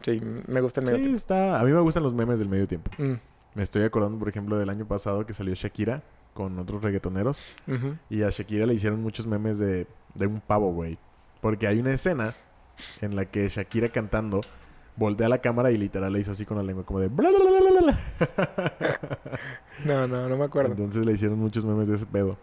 Sí, 0.01 0.21
me 0.47 0.61
gusta 0.61 0.79
el 0.79 0.85
medio 0.85 0.97
Sí, 0.97 1.03
tiempo. 1.03 1.17
está... 1.17 1.59
A 1.59 1.63
mí 1.63 1.71
me 1.71 1.81
gustan 1.81 2.03
los 2.03 2.13
memes 2.13 2.39
del 2.39 2.47
medio 2.49 2.67
tiempo. 2.67 2.89
Mm, 2.97 3.13
Me 3.55 3.63
estoy 3.63 3.83
acordando, 3.83 4.17
por 4.17 4.29
ejemplo, 4.29 4.57
del 4.57 4.69
año 4.69 4.87
pasado 4.87 5.25
que 5.25 5.33
salió 5.33 5.53
Shakira 5.55 6.01
con 6.33 6.57
otros 6.57 6.81
reggaetoneros. 6.81 7.41
Y 8.09 8.23
a 8.23 8.29
Shakira 8.29 8.65
le 8.65 8.73
hicieron 8.75 9.01
muchos 9.03 9.27
memes 9.27 9.57
de, 9.59 9.87
de 10.15 10.27
un 10.27 10.39
pavo, 10.39 10.71
güey. 10.71 10.97
Porque 11.41 11.67
hay 11.67 11.79
una 11.79 11.91
escena 11.91 12.33
en 13.01 13.15
la 13.15 13.25
que 13.25 13.49
Shakira 13.49 13.89
cantando 13.89 14.41
voltea 14.99 15.29
la 15.29 15.39
cámara 15.39 15.71
y 15.71 15.77
literal 15.77 16.11
le 16.13 16.19
hizo 16.19 16.31
así 16.31 16.45
con 16.45 16.57
la 16.57 16.63
lengua, 16.63 16.83
como 16.85 16.99
de... 16.99 17.07
bla, 17.07 17.29
bla, 17.29 17.39
bla, 17.39 17.71
bla, 17.71 17.81
bla. 17.81 19.09
No, 19.85 20.07
no, 20.07 20.27
no 20.27 20.37
me 20.37 20.43
acuerdo. 20.43 20.71
Entonces 20.71 21.05
le 21.05 21.13
hicieron 21.13 21.39
muchos 21.39 21.63
memes 21.63 21.87
de 21.87 21.95
ese 21.95 22.05
pedo. 22.05 22.37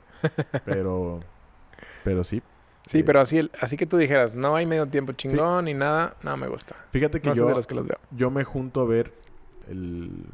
Pero... 0.65 1.21
Pero 2.05 2.25
sí. 2.25 2.43
Sí, 2.87 2.99
Eh, 3.01 3.05
pero 3.05 3.21
así, 3.21 3.51
así 3.61 3.77
que 3.77 3.85
tú 3.85 3.97
dijeras, 3.97 4.33
no 4.33 4.55
hay 4.55 4.65
medio 4.65 4.87
tiempo 4.87 5.13
chingón 5.13 5.65
ni 5.65 5.75
nada, 5.75 6.15
no 6.23 6.37
me 6.37 6.47
gusta. 6.47 6.77
Fíjate 6.93 7.21
que 7.21 7.31
No 7.31 7.35
yo, 7.35 7.49
de 7.49 7.55
los 7.55 7.67
que 7.67 7.75
los 7.75 7.85
veo. 7.85 7.99
yo 8.13 8.31
me 8.31 8.45
junto 8.45 8.81
a 8.81 8.85
ver 8.85 9.13
el 9.69 10.25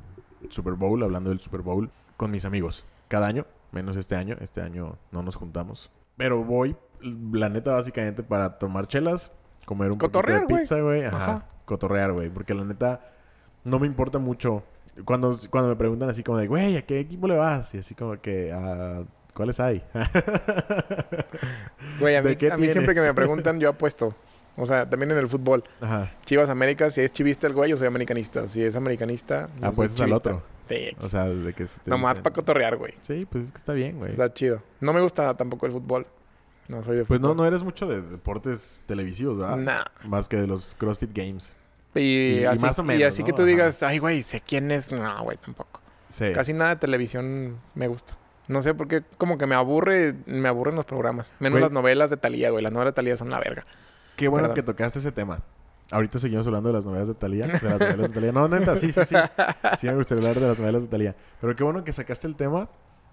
Super 0.51 0.75
Bowl, 0.75 1.03
hablando 1.03 1.31
del 1.31 1.41
Super 1.41 1.63
Bowl, 1.63 1.91
con 2.19 2.31
mis 2.31 2.45
amigos. 2.45 2.85
Cada 3.09 3.27
año, 3.27 3.47
menos 3.71 3.97
este 3.97 4.17
año. 4.17 4.37
Este 4.41 4.61
año 4.61 4.99
no 5.13 5.23
nos 5.23 5.35
juntamos. 5.37 5.91
Pero 6.19 6.45
voy, 6.45 6.77
la 7.01 7.49
neta, 7.49 7.73
básicamente 7.73 8.23
para 8.23 8.59
tomar 8.59 8.87
chelas, 8.87 9.33
comer 9.65 9.91
un 9.91 9.97
Cotorrear, 9.99 10.43
poquito 10.43 10.55
de 10.57 10.61
pizza, 10.61 10.79
güey. 10.81 11.05
Ajá. 11.07 11.25
Ajá. 11.25 11.49
Cotorrear, 11.65 12.13
güey. 12.13 12.29
Porque 12.31 12.55
la 12.55 12.65
neta, 12.65 13.01
no 13.65 13.79
me 13.79 13.87
importa 13.87 14.19
mucho. 14.19 14.63
Cuando, 15.05 15.35
cuando 15.51 15.71
me 15.71 15.77
preguntan 15.77 16.11
así 16.11 16.23
como 16.23 16.39
de, 16.39 16.47
güey, 16.47 16.77
¿a 16.77 16.83
qué 16.83 17.01
equipo 17.01 17.27
le 17.27 17.37
vas? 17.37 17.75
Y 17.75 17.79
así 17.79 17.95
como 17.95 18.21
que, 18.21 18.53
¿a 18.53 19.03
cuáles 19.35 19.59
hay? 19.61 19.83
Güey, 22.01 22.17
a 22.17 22.23
¿De 22.23 22.31
mí, 22.31 22.37
qué 22.37 22.51
a 22.51 22.57
mí 22.57 22.69
siempre 22.71 22.95
que 22.95 23.01
me 23.01 23.15
preguntan, 23.15 23.61
yo 23.61 23.69
apuesto. 23.71 24.15
O 24.57 24.67
sea, 24.67 24.89
también 24.89 25.11
en 25.13 25.19
el 25.19 25.29
fútbol. 25.29 25.65
Ajá. 25.81 26.11
Chivas 26.27 26.51
América, 26.51 26.91
si 26.91 27.01
es 27.01 27.13
chivista 27.13 27.47
el 27.47 27.55
güey, 27.55 27.71
yo 27.71 27.77
soy 27.77 27.87
americanista. 27.87 28.49
Si 28.49 28.63
es 28.63 28.77
americanista, 28.77 29.49
yo 29.61 29.69
Apuestas 29.69 30.01
al 30.03 30.13
otro. 30.13 30.43
Sí. 30.69 30.91
O 31.01 31.09
sea, 31.09 31.25
de 31.27 31.53
que... 31.55 31.67
se 31.67 31.81
te 31.81 31.91
Nomás 31.91 32.15
dicen- 32.17 32.23
para 32.23 32.35
cotorrear, 32.35 32.77
güey. 32.77 32.93
Sí, 33.01 33.27
pues 33.31 33.47
es 33.47 33.51
que 33.53 33.57
está 33.57 33.73
bien, 33.73 33.99
güey. 33.99 34.13
Está 34.13 34.33
chido. 34.33 34.63
No 34.81 34.93
me 34.93 35.01
gusta 35.01 35.35
tampoco 35.37 35.67
el 35.67 35.73
fútbol. 35.73 36.07
No 36.69 36.83
soy 36.83 36.99
de 36.99 37.05
Pues 37.05 37.21
no, 37.21 37.35
no 37.35 37.45
eres 37.47 37.63
mucho 37.63 37.87
de 37.87 38.01
deportes 38.03 38.83
televisivos, 38.87 39.39
¿verdad? 39.39 39.57
Nah. 39.57 40.09
Más 40.09 40.29
que 40.29 40.37
de 40.37 40.47
los 40.47 40.75
CrossFit 40.79 41.11
Games. 41.17 41.57
Y, 41.95 42.01
Y- 42.01 42.39
y 42.41 42.45
así, 42.45 42.59
más 42.61 42.79
o 42.79 42.83
y 42.83 42.87
menos, 42.87 43.09
así 43.09 43.21
¿no? 43.21 43.27
que 43.27 43.33
tú 43.33 43.43
Ajá. 43.43 43.47
digas, 43.51 43.83
ay, 43.83 43.99
güey, 43.99 44.23
sé 44.23 44.41
quién 44.41 44.71
es. 44.71 44.91
No, 44.93 45.23
güey, 45.25 45.37
tampoco. 45.39 45.81
Sí. 46.09 46.33
Casi 46.33 46.53
nada 46.53 46.71
de 46.71 46.77
televisión 46.77 47.59
me 47.75 47.89
gusta. 47.89 48.17
No 48.49 48.61
sé 48.63 48.75
por 48.75 48.89
qué, 48.89 49.03
como 49.19 49.39
que 49.39 49.47
me 49.47 49.55
aburre, 49.55 50.15
me 50.27 50.49
aburren 50.49 50.75
los 50.75 50.85
programas. 50.85 51.33
Menos 51.39 51.55
Güey. 51.55 51.63
las 51.63 51.73
novelas 51.73 52.11
de 52.11 52.17
Talía, 52.17 52.51
güey. 52.51 52.63
Las 52.63 52.73
novelas 52.73 52.93
de 52.93 52.97
Talía 52.97 53.17
son 53.17 53.31
la 53.31 53.39
verga. 53.39 53.63
Qué 54.17 54.29
bueno 54.29 54.49
Perdón. 54.49 54.55
que 54.57 54.63
tocaste 54.63 54.99
ese 54.99 55.13
tema. 55.13 55.41
Ahorita 55.91 56.19
seguimos 56.19 56.47
hablando 56.47 56.69
de 56.71 56.75
las 56.75 56.85
novelas 56.87 57.09
de 57.09 57.15
Talía. 57.15 57.47
De 57.47 57.53
las 57.53 57.63
novelas 57.81 58.09
de 58.09 58.15
Talía. 58.15 58.33
No, 58.33 58.49
neta, 58.49 58.77
sí, 58.77 58.91
sí, 58.93 59.01
sí. 59.07 59.15
Sí 59.81 59.87
me 59.87 59.95
gustaría 59.95 60.23
hablar 60.29 60.41
de 60.43 60.49
las 60.49 60.59
novelas 60.59 60.83
de 60.83 60.89
Talía. 60.89 61.15
Pero 61.41 61.55
qué 61.57 61.65
bueno 61.65 61.85
que 61.85 61.93
sacaste 61.93 62.27
el 62.27 62.37
tema. 62.37 62.69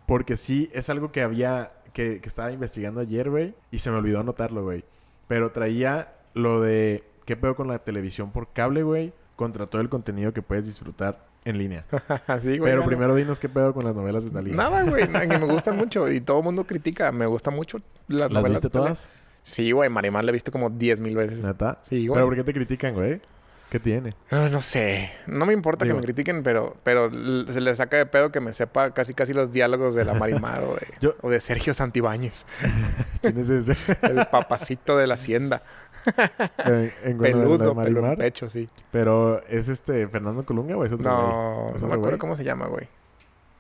Porque 0.08 0.36
sí, 0.38 0.70
es 0.74 0.90
algo 0.90 1.12
que 1.12 1.22
había... 1.22 1.70
Que, 2.00 2.22
que 2.22 2.30
estaba 2.30 2.50
investigando 2.52 3.02
ayer, 3.02 3.30
güey. 3.30 3.54
Y 3.72 3.80
se 3.80 3.92
me 3.92 3.98
olvidó 3.98 4.22
anotarlo, 4.22 4.64
güey. 4.64 4.86
Pero 5.28 5.52
traía 5.52 6.14
lo 6.34 6.62
de... 6.62 7.04
¿Qué 7.26 7.36
pedo 7.36 7.56
con 7.58 7.68
la 7.68 7.80
televisión 7.80 8.32
por 8.32 8.54
cable, 8.54 8.84
güey? 8.84 9.12
Contra 9.36 9.66
todo 9.68 9.82
el 9.82 9.90
contenido 9.90 10.32
que 10.32 10.42
puedes 10.42 10.66
disfrutar 10.66 11.26
en 11.44 11.58
línea. 11.58 11.86
Güey. 12.44 12.60
Pero 12.60 12.86
primero 12.86 13.16
dinos 13.16 13.40
qué 13.40 13.50
pedo 13.50 13.74
con 13.74 13.84
las 13.84 13.96
novelas 13.96 14.24
de 14.24 14.32
Talía. 14.32 14.56
Nada, 14.56 14.84
güey. 14.84 15.08
na- 15.10 15.28
que 15.28 15.38
me 15.38 15.46
gustan 15.46 15.76
mucho. 15.78 16.10
Y 16.10 16.22
todo 16.22 16.38
el 16.40 16.44
mundo 16.46 16.64
critica. 16.66 17.12
Me 17.12 17.26
gusta 17.26 17.52
mucho 17.52 17.78
las, 18.08 18.22
¿Las 18.22 18.32
novelas 18.32 18.52
viste 18.62 18.68
de 18.68 18.72
Talía. 18.72 18.86
todas? 18.88 19.10
Sí, 19.44 19.72
güey. 19.72 19.90
Marimar 19.90 20.24
la 20.24 20.32
he 20.32 20.34
visto 20.34 20.52
como 20.54 20.70
10 20.70 21.00
mil 21.02 21.16
veces. 21.18 21.42
¿Neta? 21.44 21.80
Sí, 21.90 22.08
güey. 22.08 22.16
¿Pero 22.18 22.28
por 22.28 22.36
qué 22.36 22.44
te 22.46 22.54
critican, 22.54 22.94
güey? 22.94 23.20
¿Qué 23.69 23.79
tiene? 23.79 24.15
Ah, 24.32 24.49
no 24.51 24.62
sé. 24.63 25.12
No 25.27 25.45
me 25.45 25.53
importa 25.53 25.86
Digo- 25.86 25.95
que 25.97 26.01
me 26.01 26.05
critiquen, 26.05 26.41
pero, 26.41 26.75
pero 26.84 27.12
se 27.12 27.62
le 27.62 27.75
saca 27.75 27.97
de 27.97 28.05
pedo 28.08 28.32
que 28.32 28.39
me 28.39 28.51
sepa 28.51 28.91
casi 28.95 29.13
casi 29.13 29.32
los 29.34 29.51
diálogos 29.51 29.93
de 29.93 30.05
la 30.05 30.15
Marimar 30.15 30.63
o, 30.63 30.73
de, 30.73 30.88
Yo- 31.01 31.15
o 31.21 31.29
de 31.29 31.39
Sergio 31.39 31.73
Santibáñez, 31.75 32.47
¿Quién 33.21 33.38
es 33.38 33.49
ese? 33.51 33.77
el 34.01 34.25
papacito 34.27 34.97
de 34.97 35.05
la 35.08 35.13
hacienda. 35.15 35.62
en, 36.65 36.91
en 37.03 37.17
Peludo, 37.19 37.79
en 37.86 38.15
pecho, 38.17 38.49
sí. 38.49 38.67
Pero 38.91 39.43
¿es 39.47 39.67
este 39.67 40.08
Fernando 40.08 40.43
Colunga 40.45 40.75
o 40.75 40.84
es 40.86 40.91
otro 40.91 41.03
No, 41.10 41.63
güey? 41.65 41.75
¿Es 41.75 41.82
no 41.82 41.88
me 41.89 41.93
acuerdo 41.93 42.10
güey? 42.12 42.19
cómo 42.19 42.36
se 42.38 42.43
llama, 42.43 42.65
güey. 42.67 42.88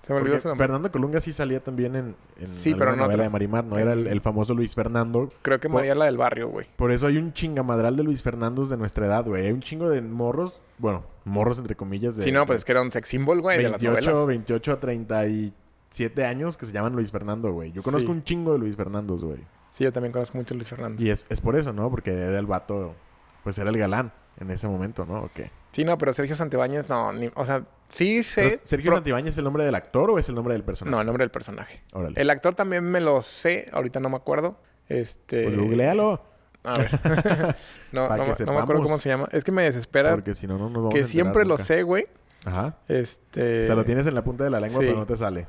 Se 0.09 0.13
me 0.13 0.19
olvidó 0.21 0.33
Porque 0.33 0.41
su 0.41 0.47
nombre. 0.49 0.63
Fernando 0.65 0.91
Colunga 0.91 1.21
sí 1.21 1.31
salía 1.31 1.59
también 1.63 1.95
en, 1.95 2.15
en 2.39 2.47
Sí, 2.47 2.69
alguna 2.71 2.85
pero 2.85 2.95
no 2.97 3.03
novela 3.05 3.23
de 3.23 3.29
Marimar, 3.29 3.63
no 3.63 3.77
era 3.77 3.93
el, 3.93 4.07
el 4.07 4.21
famoso 4.21 4.53
Luis 4.55 4.73
Fernando. 4.73 5.29
Creo 5.43 5.59
que 5.59 5.69
por- 5.69 5.75
María 5.81 5.93
la 5.93 6.05
del 6.05 6.17
barrio, 6.17 6.49
güey. 6.49 6.65
Por 6.75 6.91
eso 6.91 7.05
hay 7.07 7.17
un 7.17 7.31
chingamadral 7.31 7.95
de 7.95 8.03
Luis 8.03 8.23
Fernandos 8.23 8.69
de 8.69 8.77
nuestra 8.77 9.05
edad, 9.05 9.23
güey. 9.25 9.45
Hay 9.45 9.51
un 9.51 9.61
chingo 9.61 9.87
de 9.87 10.01
morros, 10.01 10.63
bueno, 10.79 11.05
morros 11.25 11.59
entre 11.59 11.75
comillas 11.75 12.15
de 12.17 12.23
Sí, 12.23 12.31
no, 12.31 12.45
pues 12.47 12.57
es 12.57 12.65
que 12.65 12.71
era 12.71 12.81
un 12.81 12.91
sex 12.91 13.07
symbol, 13.07 13.39
güey, 13.39 13.57
de 13.57 13.69
las 13.69 13.79
28, 13.79 14.09
novelas. 14.09 14.27
28 14.27 14.71
a 14.73 14.79
37 14.79 16.25
años 16.25 16.57
que 16.57 16.65
se 16.65 16.73
llaman 16.73 16.93
Luis 16.93 17.11
Fernando, 17.11 17.51
güey. 17.51 17.71
Yo 17.71 17.81
conozco 17.83 18.07
Sí. 18.07 18.11
un 18.13 18.23
chingo 18.23 18.53
de 18.53 18.59
Luis 18.59 18.75
Fernandos, 18.75 19.23
güey. 19.23 19.39
Sí, 19.73 19.83
yo 19.83 19.93
también 19.93 20.11
conozco 20.11 20.37
mucho 20.37 20.53
a 20.53 20.57
Luis 20.57 20.67
Fernández. 20.67 21.01
Y 21.01 21.09
es, 21.09 21.25
es 21.29 21.39
por 21.41 21.55
eso, 21.55 21.71
¿no? 21.71 21.89
Porque 21.89 22.11
era 22.11 22.39
el 22.39 22.45
vato, 22.45 22.95
pues 23.43 23.57
era 23.59 23.69
el 23.69 23.77
galán 23.77 24.11
en 24.39 24.51
ese 24.51 24.67
momento, 24.67 25.05
¿no? 25.05 25.23
¿O 25.23 25.29
qué? 25.33 25.51
Sí, 25.71 25.83
no, 25.85 25.97
pero 25.97 26.13
Sergio 26.13 26.35
Santibáñez, 26.35 26.89
no, 26.89 27.13
ni- 27.13 27.29
o 27.35 27.45
sea, 27.45 27.63
sí 27.89 28.21
Pero, 28.35 28.49
sé. 28.49 28.57
¿Sergio 28.63 28.89
pro- 28.89 28.97
Santibáñez 28.97 29.31
es 29.31 29.37
el 29.37 29.43
nombre 29.43 29.63
del 29.65 29.75
actor 29.75 30.09
o 30.11 30.17
es 30.19 30.27
el 30.29 30.35
nombre 30.35 30.53
del 30.53 30.63
personaje? 30.63 30.91
No, 30.95 30.99
el 31.01 31.05
nombre 31.05 31.23
del 31.23 31.31
personaje. 31.31 31.81
Órale. 31.93 32.19
El 32.19 32.29
actor 32.29 32.55
también 32.55 32.83
me 32.83 32.99
lo 33.01 33.21
sé, 33.21 33.69
ahorita 33.71 33.99
no 33.99 34.09
me 34.09 34.15
acuerdo. 34.17 34.57
Este. 34.87 35.43
Pues 35.43 35.57
googlealo. 35.57 36.23
A 36.63 36.73
ver. 36.77 36.89
no, 37.91 38.09
no, 38.09 38.15
que 38.25 38.31
me- 38.39 38.45
no 38.45 38.53
me 38.53 38.59
acuerdo 38.59 38.83
cómo 38.83 38.99
se 38.99 39.09
llama. 39.09 39.29
Es 39.31 39.43
que 39.43 39.51
me 39.51 39.63
desespera 39.63 40.11
Porque 40.11 40.35
si 40.35 40.47
no, 40.47 40.57
no 40.57 40.65
nos 40.69 40.73
vamos 40.73 40.87
a 40.87 40.89
que 40.95 40.99
enterar 40.99 41.11
siempre 41.11 41.43
lo 41.45 41.49
nunca. 41.55 41.63
sé, 41.63 41.83
güey. 41.83 42.07
Ajá. 42.45 42.77
Este. 42.87 43.61
O 43.63 43.65
sea, 43.65 43.75
lo 43.75 43.83
tienes 43.85 44.07
en 44.07 44.15
la 44.15 44.23
punta 44.23 44.43
de 44.45 44.49
la 44.49 44.59
lengua, 44.59 44.79
sí. 44.81 44.87
pero 44.87 44.99
no 44.99 45.05
te 45.05 45.15
sale. 45.17 45.47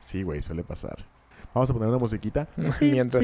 Sí, 0.00 0.22
güey, 0.22 0.42
suele 0.42 0.64
pasar. 0.64 1.04
Vamos 1.54 1.70
a 1.70 1.72
poner 1.72 1.88
una 1.88 1.98
musiquita. 1.98 2.48
Mientras. 2.80 3.22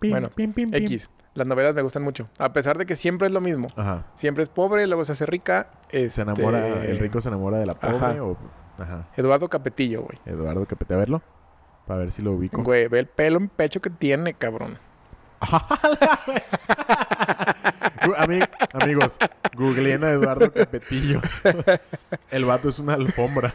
Bueno, 0.00 0.30
Bueno, 0.30 0.30
X. 0.72 1.10
Las 1.38 1.46
novelas 1.46 1.72
me 1.72 1.82
gustan 1.82 2.02
mucho. 2.02 2.28
A 2.36 2.52
pesar 2.52 2.76
de 2.78 2.84
que 2.84 2.96
siempre 2.96 3.28
es 3.28 3.32
lo 3.32 3.40
mismo. 3.40 3.68
Ajá. 3.76 4.06
Siempre 4.16 4.42
es 4.42 4.48
pobre, 4.48 4.88
luego 4.88 5.04
se 5.04 5.12
hace 5.12 5.24
rica. 5.24 5.70
Se 5.88 6.06
este, 6.06 6.22
enamora, 6.22 6.82
el 6.84 6.98
rico 6.98 7.20
se 7.20 7.28
enamora 7.28 7.58
de 7.58 7.66
la 7.66 7.74
pobre 7.74 7.96
Ajá. 7.96 8.24
o... 8.24 8.36
Ajá. 8.76 9.06
Eduardo 9.16 9.48
Capetillo, 9.48 10.02
güey. 10.02 10.18
Eduardo 10.26 10.66
Capete, 10.66 10.94
a 10.94 10.96
verlo. 10.96 11.22
Para 11.86 12.00
ver 12.00 12.10
si 12.10 12.22
lo 12.22 12.32
ubico. 12.32 12.60
Güey, 12.64 12.88
ve 12.88 12.98
el 12.98 13.06
pelo 13.06 13.38
en 13.38 13.48
pecho 13.48 13.80
que 13.80 13.88
tiene, 13.88 14.34
cabrón. 14.34 14.80
Ami- 18.18 18.48
amigos, 18.74 19.16
googleen 19.56 20.04
a 20.04 20.10
Eduardo 20.10 20.52
Capetillo. 20.52 21.20
el 22.30 22.44
vato 22.44 22.68
es 22.68 22.78
una 22.78 22.94
alfombra. 22.94 23.54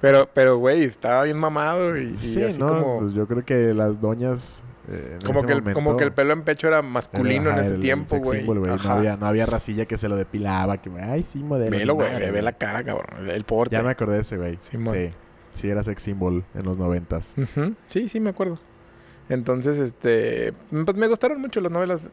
Pero, 0.00 0.28
pero, 0.32 0.58
güey, 0.58 0.84
estaba 0.84 1.24
bien 1.24 1.36
mamado 1.38 1.96
y, 1.98 2.10
y 2.10 2.14
Sí, 2.14 2.42
así 2.42 2.58
¿no? 2.58 2.68
como, 2.68 2.98
Pues 3.00 3.12
yo 3.12 3.26
creo 3.26 3.44
que 3.44 3.74
las 3.74 4.00
doñas... 4.00 4.64
eh, 4.88 5.18
como, 5.24 5.42
que 5.44 5.52
el, 5.52 5.60
momento 5.62 5.80
como 5.80 5.96
que 5.96 6.04
el 6.04 6.12
pelo 6.12 6.32
en 6.32 6.42
pecho 6.42 6.68
era 6.68 6.82
masculino 6.82 7.50
en 7.50 7.58
ese 7.58 7.74
el- 7.74 7.80
tiempo, 7.80 8.18
güey. 8.18 8.44
No 8.46 8.76
había, 8.90 9.16
no 9.16 9.26
había 9.26 9.46
racilla 9.46 9.84
que 9.86 9.96
se 9.96 10.08
lo 10.08 10.16
depilaba. 10.16 10.78
Que, 10.78 10.90
ay, 11.00 11.22
sí, 11.22 11.42
modelo. 11.42 11.70
Velo, 11.76 11.94
güey, 11.94 12.30
ve 12.30 12.42
la 12.42 12.52
cara, 12.52 12.82
cabrón. 12.84 13.28
El 13.28 13.44
porte. 13.44 13.76
Ya 13.76 13.82
me 13.82 13.90
acordé 13.90 14.14
de 14.16 14.20
ese, 14.20 14.36
güey. 14.36 14.58
Simón. 14.62 14.94
Sí. 14.94 15.12
Sí, 15.52 15.68
era 15.68 15.82
sex 15.82 16.00
symbol 16.02 16.44
en 16.54 16.64
los 16.64 16.78
noventas. 16.78 17.34
Sí, 17.88 18.08
sí, 18.08 18.20
me 18.20 18.30
acuerdo. 18.30 18.58
Entonces, 19.28 19.78
este... 19.78 20.52
Pues 20.70 20.96
me 20.96 21.08
gustaron 21.08 21.40
mucho 21.40 21.60
las 21.60 21.72
novelas. 21.72 22.10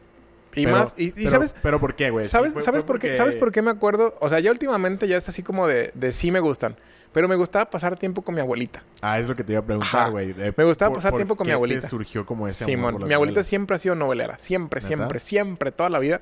Y 0.58 0.64
Pero- 0.64 0.78
más... 0.78 0.94
Y, 0.96 1.04
y 1.06 1.12
pero, 1.12 1.30
¿sabes? 1.30 1.54
¿Pero 1.62 1.78
por 1.80 1.94
qué, 1.94 2.10
güey? 2.10 2.26
¿Sabes, 2.26 2.52
fue- 2.52 2.62
¿sabes, 2.62 2.82
fue 2.82 2.86
por 2.86 2.98
qué, 2.98 3.16
¿Sabes 3.16 3.36
por 3.36 3.52
qué 3.52 3.62
me 3.62 3.70
acuerdo? 3.70 4.14
O 4.20 4.28
sea, 4.28 4.40
ya 4.40 4.50
últimamente 4.50 5.06
ya 5.08 5.16
es 5.16 5.28
así 5.28 5.42
como 5.42 5.66
de, 5.66 5.90
de 5.94 6.12
sí 6.12 6.30
me 6.30 6.40
gustan. 6.40 6.76
Pero 7.12 7.26
me 7.26 7.36
gustaba 7.36 7.70
pasar 7.70 7.98
tiempo 7.98 8.20
con 8.20 8.34
mi 8.34 8.40
abuelita. 8.42 8.82
Ah, 9.00 9.18
es 9.18 9.26
lo 9.28 9.34
que 9.34 9.42
te 9.42 9.52
iba 9.52 9.60
a 9.60 9.64
preguntar, 9.64 10.10
güey. 10.10 10.34
Me 10.34 10.64
gustaba 10.64 10.90
por- 10.90 10.98
pasar 10.98 11.12
por 11.12 11.18
tiempo 11.20 11.36
con 11.36 11.46
mi 11.46 11.48
qué 11.48 11.52
te 11.52 11.54
abuelita. 11.54 11.88
surgió 11.88 12.26
como 12.26 12.46
ese 12.48 12.64
Simón, 12.66 13.02
mi 13.04 13.14
abuelita 13.14 13.42
siempre 13.42 13.76
ha 13.76 13.78
sido 13.78 13.94
novelera. 13.94 14.38
Siempre, 14.38 14.80
¿Neta? 14.80 14.86
siempre, 14.88 15.18
siempre. 15.20 15.72
Toda 15.72 15.88
la 15.88 15.98
vida. 16.00 16.20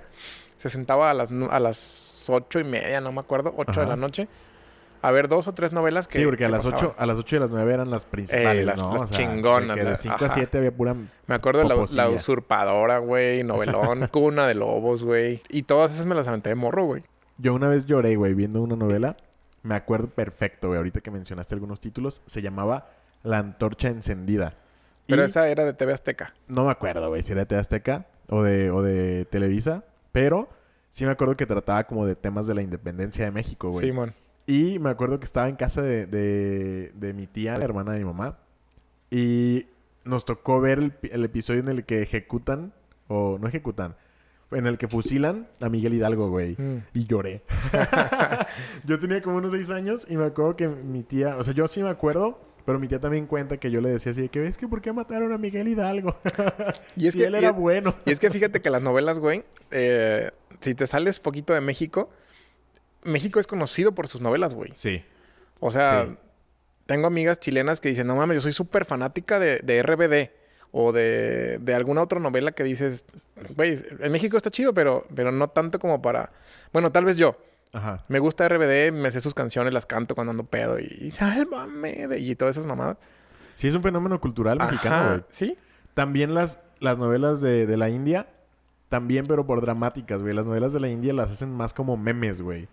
Se 0.59 0.71
sentaba 0.71 1.11
a 1.11 1.15
las, 1.15 1.29
a 1.51 1.59
las 1.61 2.25
ocho 2.29 2.61
y 2.61 2.65
media, 2.65 3.01
no 3.01 3.11
me 3.13 3.21
acuerdo. 3.21 3.53
Ocho 3.57 3.81
de 3.81 3.87
la 3.87 3.97
noche. 3.97 4.29
A 5.07 5.13
ver 5.13 5.29
dos 5.29 5.47
o 5.47 5.53
tres 5.55 5.73
novelas 5.73 6.09
que 6.09 6.19
Sí, 6.19 6.25
porque 6.25 6.45
a 6.45 6.49
las, 6.49 6.65
pasaban. 6.65 6.87
8, 6.87 6.95
a 6.99 7.07
las 7.07 7.17
8 7.19 7.37
y 7.37 7.39
a 7.39 7.41
las 7.41 7.51
9 7.51 7.75
eran 7.75 7.91
las 7.91 8.05
principales, 8.07 8.63
Eh, 8.63 8.67
las- 8.67 8.79
¿no? 8.79 8.97
las 8.97 9.11
chingonas, 9.11 9.77
Que 9.77 9.85
de 9.85 9.91
las- 9.91 10.01
5 10.01 10.15
a 10.15 10.27
ajá. 10.27 10.35
7 10.35 10.59
había 10.59 10.73
pura... 10.73 10.95
Me 10.95 11.35
acuerdo 11.35 11.61
de 11.63 11.69
la, 11.95 12.09
usurpadora, 12.09 12.99
güey. 12.99 13.43
Novelón. 13.45 14.09
Cuna 14.13 14.47
de 14.49 14.55
lobos, 14.55 15.03
güey. 15.05 15.43
Y 15.49 15.63
todas 15.63 15.95
esas 15.95 16.07
me 16.07 16.15
las 16.15 16.27
aventé 16.29 16.49
de 16.51 16.55
morro, 16.57 16.85
güey. 16.85 17.03
Yo 17.39 17.55
una 17.55 17.69
vez 17.69 17.87
lloré, 17.87 18.17
güey, 18.17 18.35
viendo 18.35 18.61
una 18.63 18.75
novela. 18.77 19.17
Me 19.63 19.75
acuerdo 19.75 20.09
perfecto, 20.09 20.69
güey. 20.69 20.79
Ahorita 20.79 21.01
que 21.01 21.11
mencionaste 21.11 21.55
algunos 21.55 21.81
títulos. 21.81 22.23
Se 22.27 22.43
llamaba 22.43 22.89
La 23.23 23.39
Antorcha 23.39 23.89
Encendida. 23.89 24.55
Pero 25.07 25.23
Y 25.23 25.27
esa 25.27 25.49
era 25.49 25.65
de 25.65 25.73
TV 25.73 25.93
Azteca. 25.93 26.35
No 26.49 26.65
me 26.65 26.71
acuerdo, 26.73 27.09
güey, 27.09 27.23
si 27.23 27.31
era 27.33 27.43
de 27.43 27.47
TV 27.47 27.61
Azteca 27.61 28.07
o 28.29 28.43
de, 28.43 28.71
o 28.73 28.83
de 28.83 29.25
Televisa. 29.27 29.85
Pero 30.11 30.49
sí 30.91 31.05
me 31.05 31.13
acuerdo 31.13 31.37
que 31.37 31.47
trataba 31.47 31.85
como 31.85 32.07
de 32.07 32.17
temas 32.17 32.47
de 32.49 32.55
la 32.55 32.63
independencia 32.63 33.25
de 33.25 33.31
México, 33.31 33.71
güey. 33.71 33.87
Simón. 33.87 34.15
Y 34.47 34.79
me 34.79 34.91
acuerdo 34.91 35.19
que 35.19 35.25
estaba 35.25 35.49
en 35.49 35.57
casa 35.57 35.83
de, 35.83 36.07
de, 36.07 36.93
de 36.95 37.13
mi 37.15 37.27
tía, 37.27 37.57
la 37.59 37.65
hermana 37.65 37.93
de 37.93 37.99
mi 37.99 38.05
mamá. 38.05 38.39
Y 39.11 39.67
nos 40.05 40.25
tocó 40.25 40.61
ver 40.61 40.79
el, 40.79 40.93
pi- 40.93 41.11
el 41.13 41.25
episodio 41.25 41.61
en 41.61 41.69
el 41.69 41.85
que 41.85 42.03
ejecutan, 42.03 42.73
o 43.09 43.39
no 43.41 43.49
ejecutan, 43.49 43.97
en 44.53 44.67
el 44.67 44.79
que 44.79 44.87
fusilan 44.87 45.49
a 45.61 45.69
Miguel 45.69 45.95
Hidalgo, 45.95 46.31
güey. 46.31 46.55
Mm. 46.59 46.83
Y 46.95 47.07
lloré. 47.07 47.43
yo 48.85 48.99
tenía 48.99 49.21
como 49.23 49.37
unos 49.39 49.53
seis 49.53 49.71
años 49.71 50.07
y 50.09 50.17
me 50.17 50.25
acuerdo 50.25 50.57
que 50.57 50.69
mi 50.69 51.03
tía, 51.03 51.37
o 51.37 51.43
sea, 51.43 51.53
yo 51.55 51.67
sí 51.67 51.83
me 51.83 51.89
acuerdo, 51.89 52.39
pero 52.65 52.79
mi 52.79 52.87
tía 52.89 53.01
también 53.01 53.27
cuenta 53.27 53.57
que 53.59 53.71
yo 53.71 53.81
le 53.81 53.89
decía 53.91 54.13
así 54.13 54.23
de 54.23 54.29
que 54.29 54.41
ves 54.41 54.57
que 54.57 54.69
por 54.69 54.81
qué 54.81 54.93
mataron 54.93 55.33
a 55.33 55.39
Miguel 55.39 55.69
Hidalgo. 55.69 56.17
Y 56.97 57.07
es 57.09 57.13
si 57.13 57.19
que- 57.19 57.27
él 57.27 57.35
era 57.35 57.53
bueno. 57.53 57.95
Y 58.05 58.13
es 58.13 58.21
que 58.21 58.31
fíjate 58.31 58.61
que 58.61 58.71
las 58.71 58.83
novelas, 58.83 59.19
güey, 59.19 59.43
eh, 59.73 60.31
si 60.61 60.75
te 60.75 60.87
sales 60.87 61.19
poquito 61.21 61.53
de 61.53 61.61
México, 61.61 62.11
México 63.07 63.41
es 63.41 63.47
conocido 63.47 63.93
por 63.93 64.09
sus 64.09 64.21
novelas, 64.21 64.55
güey. 64.55 64.73
Sí. 64.75 65.03
O 65.61 65.71
sea, 65.71 66.05
Sí. 66.07 66.17
tengo 66.87 67.07
amigas 67.07 67.41
chilenas 67.41 67.81
que 67.81 67.89
dicen, 67.89 68.07
no 68.07 68.17
mames, 68.17 68.37
yo 68.37 68.41
soy 68.43 68.53
súper 68.53 68.85
fanática 68.85 69.39
de, 69.39 69.61
de 69.61 69.83
RBD 69.83 70.31
o 70.73 70.93
de, 70.93 71.59
de 71.61 71.75
alguna 71.75 72.03
otra 72.03 72.21
novela 72.21 72.53
que 72.53 72.63
dices, 72.65 73.07
güey, 73.57 73.83
en 74.01 74.13
México 74.13 74.37
está 74.37 74.51
chido, 74.51 74.75
pero, 74.75 75.07
pero 75.15 75.33
no 75.33 75.49
tanto 75.49 75.79
como 75.79 76.03
para... 76.03 76.33
Bueno, 76.73 76.93
tal 76.93 77.05
vez 77.07 77.17
yo. 77.17 77.39
Ajá. 77.73 78.03
Me 78.09 78.19
gusta 78.19 78.49
RBD, 78.49 78.93
me 78.93 79.11
sé 79.11 79.21
sus 79.21 79.35
canciones, 79.35 79.73
las 79.73 79.87
canto 79.87 80.15
cuando 80.15 80.31
ando 80.33 80.45
pedo 80.45 80.79
y, 80.79 80.85
y 81.01 81.11
sálvame 81.13 82.07
de- 82.09 82.19
y 82.21 82.35
todas 82.37 82.57
esas 82.57 82.67
mamadas. 82.67 82.99
Sí, 83.55 83.69
es 83.69 83.75
un 83.75 83.83
fenómeno 83.83 84.21
cultural 84.21 84.59
mexicano, 84.59 85.09
güey. 85.11 85.25
¿Sí? 85.31 85.57
También 85.95 86.35
las, 86.35 86.63
las 86.79 86.99
novelas 86.99 87.41
de, 87.41 87.67
de 87.67 87.77
la 87.79 87.89
India, 87.89 88.27
también, 88.91 89.25
pero 89.27 89.47
por 89.47 89.61
dramáticas, 89.63 90.21
güey. 90.23 90.35
Las 90.35 90.47
novelas 90.47 90.73
de 90.75 90.81
la 90.81 90.89
India 90.89 91.13
las 91.15 91.31
hacen 91.31 91.51
más 91.55 91.73
como 91.73 91.97
memes, 91.97 92.43
güey. 92.43 92.69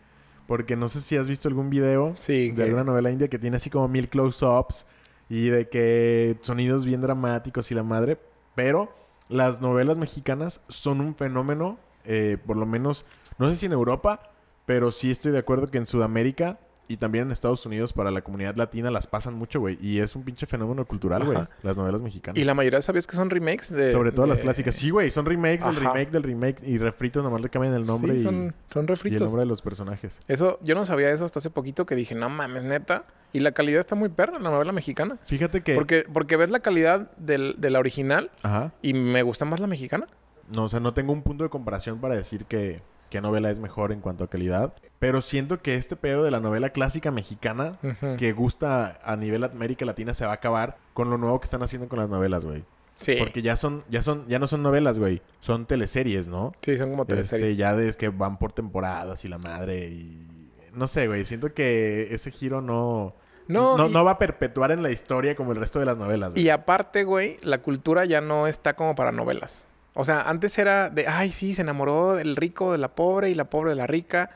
Porque 0.47 0.75
no 0.75 0.89
sé 0.89 0.99
si 1.01 1.15
has 1.17 1.27
visto 1.27 1.47
algún 1.47 1.69
video 1.69 2.13
Sí, 2.17 2.49
de 2.51 2.55
que- 2.55 2.63
alguna 2.63 2.83
novela 2.83 3.09
india 3.11 3.27
que 3.29 3.39
tiene 3.39 3.57
así 3.57 3.69
como 3.69 3.87
mil 3.87 4.09
close-ups 4.09 4.85
y 5.29 5.47
de 5.47 5.69
que 5.69 6.37
sonidos 6.41 6.85
bien 6.85 7.01
dramáticos 7.01 7.71
y 7.71 7.75
la 7.75 7.83
madre. 7.83 8.17
Pero 8.55 8.93
las 9.29 9.61
novelas 9.61 9.97
mexicanas 9.97 10.61
son 10.67 11.01
un 11.01 11.15
fenómeno, 11.15 11.77
eh, 12.05 12.37
por 12.45 12.57
lo 12.57 12.65
menos, 12.65 13.05
no 13.37 13.49
sé 13.49 13.55
si 13.55 13.65
en 13.65 13.71
Europa, 13.71 14.31
pero 14.65 14.91
sí 14.91 15.09
estoy 15.11 15.31
de 15.31 15.39
acuerdo 15.39 15.67
que 15.71 15.77
en 15.77 15.85
Sudamérica 15.85 16.59
y 16.87 16.97
también 16.97 17.25
en 17.25 17.31
Estados 17.31 17.65
Unidos 17.65 17.93
para 17.93 18.11
la 18.11 18.21
comunidad 18.21 18.55
latina 18.55 18.91
las 18.91 19.07
pasan 19.07 19.35
mucho, 19.35 19.59
güey. 19.59 19.77
Y 19.81 19.99
es 19.99 20.15
un 20.15 20.23
pinche 20.23 20.45
fenómeno 20.45 20.85
cultural, 20.85 21.23
güey. 21.23 21.37
Las 21.61 21.77
novelas 21.77 22.01
mexicanas. 22.01 22.37
Y 22.39 22.43
la 22.43 22.53
mayoría 22.53 22.81
sabías 22.81 23.07
que 23.07 23.15
son 23.15 23.29
remakes 23.29 23.71
de... 23.71 23.89
Sobre 23.91 24.11
todo 24.11 24.25
las 24.25 24.39
clásicas. 24.39 24.75
Sí, 24.75 24.89
güey, 24.89 25.09
son 25.11 25.25
remakes 25.25 25.65
del 25.65 25.75
remake 25.75 26.11
del 26.11 26.23
remake 26.23 26.63
y 26.63 26.77
refritos, 26.77 27.23
nomás 27.23 27.41
le 27.41 27.49
cambian 27.49 27.73
el 27.73 27.85
nombre 27.85 28.13
Sí, 28.13 28.19
y, 28.19 28.23
son, 28.23 28.53
son 28.69 28.81
y 28.81 28.83
el 28.83 28.87
refritos. 28.87 29.21
nombre 29.21 29.41
de 29.41 29.45
los 29.47 29.61
personajes. 29.61 30.19
Eso, 30.27 30.59
yo 30.61 30.75
no 30.75 30.85
sabía 30.85 31.11
eso 31.11 31.25
hasta 31.25 31.39
hace 31.39 31.49
poquito 31.49 31.85
que 31.85 31.95
dije, 31.95 32.15
no 32.15 32.29
mames, 32.29 32.63
neta. 32.63 33.05
Y 33.31 33.39
la 33.39 33.53
calidad 33.53 33.79
está 33.79 33.95
muy 33.95 34.09
perra 34.09 34.37
en 34.37 34.43
la 34.43 34.51
novela 34.51 34.71
mexicana. 34.71 35.17
Fíjate 35.23 35.61
que... 35.61 35.73
Porque, 35.75 36.05
porque 36.11 36.35
ves 36.35 36.49
la 36.51 36.59
calidad 36.59 37.11
del, 37.17 37.55
de 37.57 37.69
la 37.71 37.79
original 37.79 38.29
Ajá. 38.43 38.73
y 38.81 38.93
me 38.93 39.23
gusta 39.23 39.45
más 39.45 39.59
la 39.59 39.67
mexicana. 39.67 40.05
No, 40.53 40.65
o 40.65 40.69
sea, 40.69 40.79
no 40.79 40.93
tengo 40.93 41.13
un 41.13 41.23
punto 41.23 41.43
de 41.43 41.49
comparación 41.49 41.99
para 41.99 42.15
decir 42.15 42.45
que 42.45 42.81
qué 43.13 43.21
novela 43.21 43.51
es 43.51 43.59
mejor 43.59 43.91
en 43.91 43.99
cuanto 44.01 44.23
a 44.23 44.27
calidad. 44.29 44.73
Pero 44.97 45.21
siento 45.21 45.61
que 45.61 45.75
este 45.75 45.95
pedo 45.95 46.23
de 46.23 46.31
la 46.31 46.39
novela 46.39 46.71
clásica 46.71 47.11
mexicana 47.11 47.77
que 48.17 48.31
gusta 48.33 48.99
a 49.05 49.15
nivel 49.15 49.43
América 49.43 49.85
Latina 49.85 50.13
se 50.15 50.25
va 50.25 50.31
a 50.31 50.35
acabar 50.35 50.77
con 50.93 51.09
lo 51.11 51.17
nuevo 51.19 51.39
que 51.39 51.45
están 51.45 51.61
haciendo 51.61 51.87
con 51.87 51.99
las 51.99 52.09
novelas, 52.09 52.43
güey. 52.43 52.63
Sí. 52.99 53.15
Porque 53.19 53.41
ya 53.41 53.55
son, 53.55 53.83
ya 53.89 54.01
son, 54.01 54.25
ya 54.27 54.39
no 54.39 54.47
son 54.47 54.63
novelas, 54.63 54.97
güey. 54.97 55.21
Son 55.41 55.65
teleseries, 55.67 56.27
¿no? 56.27 56.53
Sí, 56.61 56.75
son 56.77 56.89
como 56.89 57.03
Este, 57.03 57.15
teleseries. 57.15 57.55
ya 57.57 57.73
es 57.75 57.97
que 57.97 58.09
van 58.09 58.37
por 58.37 58.51
temporadas 58.53 59.23
y 59.25 59.27
la 59.27 59.37
madre 59.37 59.89
y... 59.89 60.27
No 60.73 60.87
sé, 60.87 61.07
güey. 61.07 61.23
Siento 61.25 61.53
que 61.53 62.13
ese 62.15 62.31
giro 62.31 62.61
no... 62.61 63.13
No, 63.47 63.77
no, 63.77 63.89
y- 63.89 63.91
no 63.91 64.03
va 64.05 64.11
a 64.11 64.17
perpetuar 64.17 64.71
en 64.71 64.81
la 64.81 64.89
historia 64.89 65.35
como 65.35 65.51
el 65.51 65.57
resto 65.59 65.79
de 65.79 65.85
las 65.85 65.97
novelas, 65.97 66.33
güey. 66.33 66.45
Y 66.45 66.49
aparte, 66.49 67.03
güey, 67.03 67.37
la 67.43 67.57
cultura 67.61 68.05
ya 68.05 68.21
no 68.21 68.47
está 68.47 68.73
como 68.75 68.95
para 68.95 69.11
novelas. 69.11 69.65
O 69.95 70.03
sea, 70.05 70.21
antes 70.29 70.57
era 70.57 70.89
de, 70.89 71.07
ay, 71.07 71.31
sí, 71.31 71.53
se 71.53 71.61
enamoró 71.61 72.15
del 72.15 72.35
rico 72.35 72.71
de 72.71 72.77
la 72.79 72.89
pobre 72.89 73.29
y 73.29 73.35
la 73.35 73.45
pobre 73.45 73.71
de 73.71 73.75
la 73.75 73.87
rica. 73.87 74.31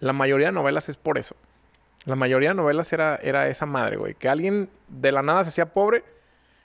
La 0.00 0.12
mayoría 0.12 0.48
de 0.48 0.52
novelas 0.52 0.88
es 0.88 0.96
por 0.96 1.16
eso. 1.18 1.34
La 2.04 2.16
mayoría 2.16 2.50
de 2.50 2.54
novelas 2.56 2.92
era, 2.92 3.16
era 3.22 3.48
esa 3.48 3.64
madre, 3.66 3.96
güey. 3.96 4.14
Que 4.14 4.28
alguien 4.28 4.68
de 4.88 5.12
la 5.12 5.22
nada 5.22 5.44
se 5.44 5.50
hacía 5.50 5.66
pobre 5.72 6.04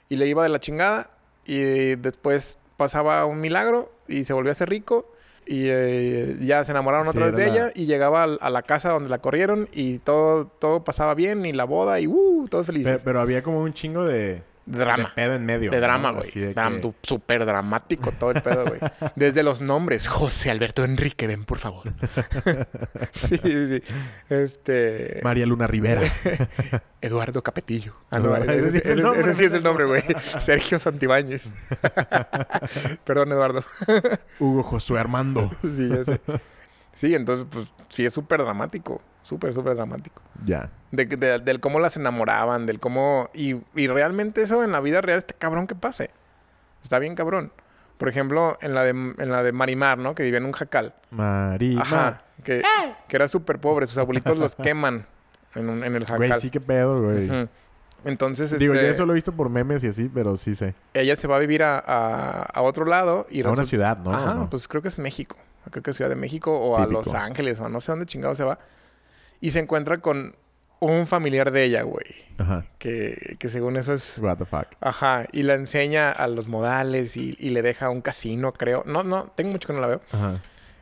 y 0.10 0.16
le 0.16 0.28
iba 0.28 0.44
de 0.44 0.50
la 0.50 0.60
chingada 0.60 1.12
y 1.46 1.96
después 1.96 2.58
pasaba 2.76 3.26
un 3.26 3.40
milagro 3.40 3.92
y 4.08 4.24
se 4.24 4.34
volvió 4.34 4.52
a 4.52 4.56
ser 4.56 4.70
rico 4.70 5.12
y 5.46 5.68
eh, 5.70 6.36
ya 6.42 6.64
se 6.66 6.72
enamoraron 6.72 7.06
Sí, 7.06 7.12
otra 7.12 7.28
vez 7.28 7.36
de 7.36 7.48
la- 7.48 7.52
ella 7.54 7.72
y 7.76 7.86
llegaba 7.86 8.24
a 8.24 8.50
la 8.50 8.62
casa 8.64 8.90
donde 8.90 9.10
la 9.10 9.20
corrieron 9.20 9.70
y 9.72 10.00
todo, 10.00 10.48
todo 10.48 10.84
pasaba 10.84 11.14
bien 11.14 11.46
y 11.46 11.54
la 11.54 11.64
boda 11.64 12.00
y 12.02 12.08
uh, 12.08 12.48
todos 12.50 12.66
felices. 12.66 12.92
Pero, 12.94 13.04
pero 13.06 13.22
había 13.22 13.42
como 13.44 13.62
un 13.62 13.72
chingo 13.74 14.04
de... 14.06 14.42
Drama. 14.70 15.04
De 15.06 15.10
pedo 15.16 15.36
en 15.36 15.46
medio. 15.46 15.72
De 15.72 15.78
¿no? 15.78 15.82
drama, 15.82 16.12
güey. 16.12 16.30
Dram- 16.54 16.82
que- 16.82 16.94
Súper 17.08 17.46
dramático 17.46 18.12
todo 18.12 18.32
el 18.32 18.42
pedo, 18.42 18.66
güey. 18.66 18.80
Desde 19.16 19.42
los 19.42 19.62
nombres. 19.62 20.08
José 20.08 20.52
Alberto 20.52 20.84
Enrique, 20.84 21.26
ven, 21.26 21.46
por 21.46 21.58
favor. 21.58 21.94
sí, 23.14 23.38
sí. 23.38 23.82
Este... 24.30 25.22
María 25.24 25.46
Luna 25.46 25.68
Rivera. 25.68 26.02
Eduardo 27.02 27.42
Capetillo. 27.44 27.96
Ah, 28.12 28.20
No, 28.20 28.30
no, 28.38 28.52
ese 28.52 28.58
ese, 28.58 28.72
sí 28.72 28.78
es 28.80 28.86
el 28.86 28.92
ese- 28.94 29.02
nombre, 29.04 29.22
ese 29.22 29.34
sí 29.36 29.44
es 29.46 29.54
el 29.54 29.64
nombre, 29.64 29.86
güey. 29.86 30.04
Sergio 30.40 30.80
Santibáñez. 30.80 31.50
Perdón, 33.06 33.32
Eduardo. 33.32 33.64
Hugo 34.40 34.64
Josué 34.64 35.00
Armando. 35.00 35.50
sí, 35.62 35.88
ya 35.90 36.04
sé. 36.04 36.20
Sí, 36.94 37.14
entonces, 37.16 37.46
pues, 37.50 37.74
sí 37.90 38.06
es 38.06 38.14
súper 38.14 38.42
dramático. 38.42 39.02
Súper, 39.28 39.54
súper 39.54 39.76
dramático. 39.76 40.22
ya. 40.46 40.70
De, 40.92 41.06
de- 41.06 41.40
del 41.40 41.60
cómo 41.60 41.80
las 41.82 41.98
enamoraban, 41.98 42.66
del 42.66 42.80
cómo... 42.80 43.30
Y, 43.34 43.56
y 43.76 43.88
realmente 43.88 44.42
eso 44.42 44.64
en 44.64 44.72
la 44.72 44.80
vida 44.80 45.02
real 45.02 45.18
está 45.18 45.34
cabrón 45.38 45.68
que 45.68 45.76
pase. 45.76 46.12
Está 46.82 46.98
bien 47.00 47.14
cabrón. 47.16 47.52
Por 47.98 48.08
ejemplo, 48.08 48.58
en 48.62 48.74
la 48.74 48.84
de, 48.84 48.92
en 48.92 49.30
la 49.32 49.44
de 49.44 49.52
Marimar, 49.52 49.98
¿no? 49.98 50.16
Que 50.16 50.24
vivía 50.24 50.38
en 50.38 50.46
un 50.46 50.54
jacal. 50.54 50.94
María. 51.12 51.82
Ajá. 51.82 52.22
Que, 52.44 52.64
que 53.10 53.16
era 53.18 53.28
súper 53.28 53.60
pobre. 53.60 53.86
Sus 53.88 53.98
abuelitos 53.98 54.38
los 54.38 54.56
queman 54.56 55.06
en, 55.56 55.68
un- 55.70 55.84
en 55.84 55.96
el 55.96 56.06
jacal. 56.06 56.28
Güey, 56.30 56.40
sí 56.40 56.50
que 56.50 56.62
pedo, 56.62 57.02
güey. 57.02 57.50
Entonces, 58.06 58.58
Digo, 58.58 58.74
este, 58.74 58.86
yo 58.86 58.92
eso 58.92 59.06
lo 59.06 59.12
he 59.14 59.16
visto 59.16 59.34
por 59.34 59.50
memes 59.50 59.84
y 59.84 59.88
así, 59.88 60.10
pero 60.14 60.36
sí 60.38 60.56
sé. 60.56 60.76
ella 60.94 61.16
se 61.18 61.28
va 61.28 61.36
a 61.36 61.40
vivir 61.40 61.64
a, 61.64 61.80
a- 61.80 62.44
a 62.44 62.62
otro 62.62 62.86
lado 62.86 63.28
y 63.30 63.44
a 63.46 63.50
una 63.50 63.66
ciudad, 63.66 63.98
¿no? 63.98 64.14
Ajá, 64.14 64.48
pues 64.50 64.68
creo 64.68 64.82
que 64.82 64.88
es 64.88 65.00
México. 65.00 65.36
Creo 65.70 65.84
que 65.84 65.90
es 65.90 65.98
Ciudad 65.98 66.08
de 66.10 66.16
México 66.16 66.58
o 66.58 66.78
Típico. 66.78 67.02
a 67.02 67.04
Los 67.04 67.14
Ángeles 67.14 67.60
o 67.60 67.68
no 67.68 67.82
sé 67.82 67.92
dónde 67.92 68.06
chingado 68.06 68.34
se 68.36 68.46
va. 68.46 68.58
Y 69.42 69.52
se 69.52 69.60
encuentra 69.60 69.98
con 70.00 70.36
un 70.80 71.08
familiar 71.08 71.52
de 71.52 71.64
ella, 71.64 71.82
güey. 71.84 72.06
Ajá. 72.38 72.66
Que, 72.78 73.36
que 73.40 73.50
según 73.50 73.78
eso 73.78 73.94
es... 73.94 74.20
What 74.20 74.38
the 74.38 74.46
fuck. 74.46 74.68
Ajá. 74.82 75.26
Y 75.32 75.44
la 75.44 75.56
enseña 75.56 76.12
a 76.12 76.28
los 76.28 76.48
modales 76.48 77.18
y, 77.18 77.36
y 77.40 77.50
le 77.50 77.62
deja 77.64 77.90
un 77.90 78.02
casino, 78.02 78.54
creo. 78.54 78.84
No, 78.86 79.04
no, 79.04 79.32
tengo 79.36 79.52
mucho 79.52 79.68
que 79.68 79.74
no 79.74 79.82
la 79.82 79.88
veo. 79.88 80.02
Ajá. 80.12 80.36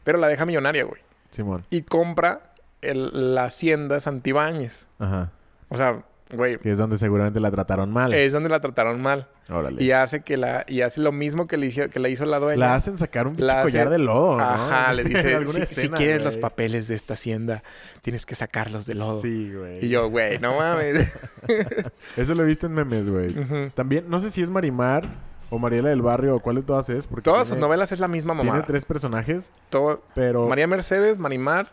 Pero 0.04 0.18
la 0.18 0.28
deja 0.28 0.46
millonaria, 0.46 0.84
güey. 0.84 1.02
Simón. 1.32 1.66
Y 1.70 1.84
compra 1.84 2.54
el- 2.82 3.34
la 3.36 3.46
hacienda 3.46 4.00
Santibáñez. 4.00 4.88
Ajá. 5.00 5.32
O 5.70 5.78
sea, 5.78 6.04
güey, 6.34 6.58
Que 6.58 6.72
es 6.72 6.78
donde 6.78 6.98
seguramente 6.98 7.40
la 7.40 7.52
trataron 7.52 7.92
mal. 7.92 8.14
es 8.14 8.34
donde 8.34 8.50
la 8.50 8.60
trataron 8.60 9.02
mal. 9.02 9.28
Órale. 9.50 9.84
Y 9.84 9.92
hace 9.92 10.22
que 10.24 10.38
la... 10.38 10.66
Y 10.68 10.82
hace 10.82 11.00
lo 11.02 11.12
mismo 11.12 11.46
que 11.48 11.58
le 11.58 11.68
hizo, 11.68 11.88
que 11.90 12.00
le 12.00 12.10
hizo 12.10 12.26
la 12.26 12.40
dueña. 12.40 12.58
La 12.60 12.74
hacen 12.76 12.98
sacar 12.98 13.28
un 13.28 13.34
pinche 13.36 13.46
La 13.46 13.62
hace- 13.62 13.72
collar 13.72 13.90
de 13.92 14.00
lodo, 14.00 14.38
¿no? 14.38 14.44
Ajá, 14.44 14.92
le 14.94 15.04
dice, 15.06 15.46
si, 15.46 15.52
si 15.54 15.62
escena, 15.62 15.98
quieres 15.98 16.24
los 16.24 16.38
papeles 16.38 16.88
de 16.88 16.96
esta 16.96 17.14
hacienda, 17.14 17.62
tienes 18.02 18.26
que 18.26 18.34
sacarlos 18.36 18.86
de 18.88 18.96
lodo. 18.96 19.20
Sí, 19.22 19.54
güey. 19.56 19.86
Y 19.86 19.90
yo, 19.90 20.10
güey, 20.10 20.40
no 20.40 20.56
mames. 20.58 21.12
Eso 22.18 22.34
lo 22.34 22.44
he 22.44 22.46
visto 22.48 22.66
en 22.66 22.74
memes, 22.74 23.10
güey. 23.10 23.36
También, 23.76 24.06
no 24.10 24.20
sé 24.20 24.30
si 24.32 24.42
es 24.42 24.50
Marimar 24.50 25.08
o 25.52 25.60
Mariela 25.60 25.90
del 25.90 26.02
Barrio 26.02 26.36
o 26.36 26.40
cuál 26.40 26.56
de 26.56 26.62
todas 26.64 26.90
es. 26.90 27.06
Porque 27.06 27.22
Todas 27.24 27.42
sus 27.48 27.50
tiene- 27.58 27.62
novelas 27.68 27.92
es 27.92 28.00
la 28.00 28.08
misma 28.08 28.34
Tiene 28.34 28.50
mamada. 28.50 28.66
tres 28.66 28.84
personajes, 28.86 29.52
Todo, 29.70 30.02
pero 30.16 30.48
María 30.48 30.66
Mercedes, 30.66 31.20
Marimar 31.20 31.72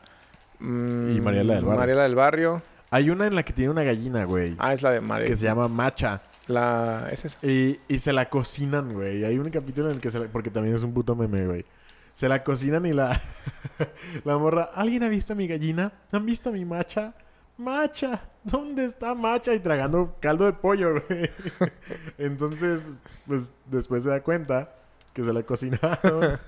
mm, 0.59 1.17
Y 1.17 1.21
Mariela 1.23 1.55
del 1.55 1.65
Barrio. 1.65 1.81
Mariela 1.81 2.03
del 2.03 2.15
Barrio. 2.15 2.63
Hay 2.93 3.09
una 3.09 3.27
en 3.27 3.35
la 3.35 3.43
que 3.43 3.55
tiene 3.55 3.71
una 3.71 3.83
gallina, 3.83 4.25
güey. 4.25 4.55
Ah, 4.59 4.75
es 4.75 4.83
la 4.83 4.91
de 4.91 5.01
María. 5.01 5.27
que 5.27 5.35
se 5.35 5.47
llama 5.47 5.67
Macha. 5.67 6.21
La... 6.47 7.09
Es 7.11 7.25
esa. 7.25 7.39
Y, 7.45 7.81
y 7.89 7.99
se 7.99 8.13
la 8.13 8.29
cocinan, 8.29 8.93
güey. 8.93 9.25
Hay 9.25 9.39
un 9.39 9.49
capítulo 9.49 9.89
en 9.89 9.95
el 9.95 10.01
que 10.01 10.11
se 10.11 10.19
la... 10.19 10.29
Porque 10.29 10.51
también 10.51 10.77
es 10.77 10.83
un 10.83 10.93
puto 10.93 11.17
meme, 11.17 11.47
güey. 11.47 11.65
Se 12.13 12.29
la 12.29 12.45
cocinan 12.45 12.85
y 12.85 12.93
la... 12.93 13.19
la 14.25 14.37
morra... 14.37 14.69
¿Alguien 14.75 15.03
ha 15.05 15.09
visto 15.09 15.33
a 15.33 15.37
mi 15.37 15.49
gallina? 15.49 15.91
¿Han 16.13 16.27
visto 16.27 16.51
a 16.51 16.53
mi 16.53 16.67
macha? 16.67 17.15
Macha, 17.57 18.21
¿dónde 18.45 18.85
está 18.85 19.15
Macha? 19.15 19.55
Y 19.55 19.61
tragando 19.61 20.17
caldo 20.21 20.45
de 20.45 20.53
pollo, 20.53 20.93
güey. 21.09 21.31
Entonces, 22.19 23.01
pues 23.27 23.55
después 23.71 24.03
se 24.03 24.11
da 24.11 24.23
cuenta 24.23 24.75
que 25.15 25.25
se 25.25 25.33
la 25.33 25.43
cocinaron. 25.45 26.39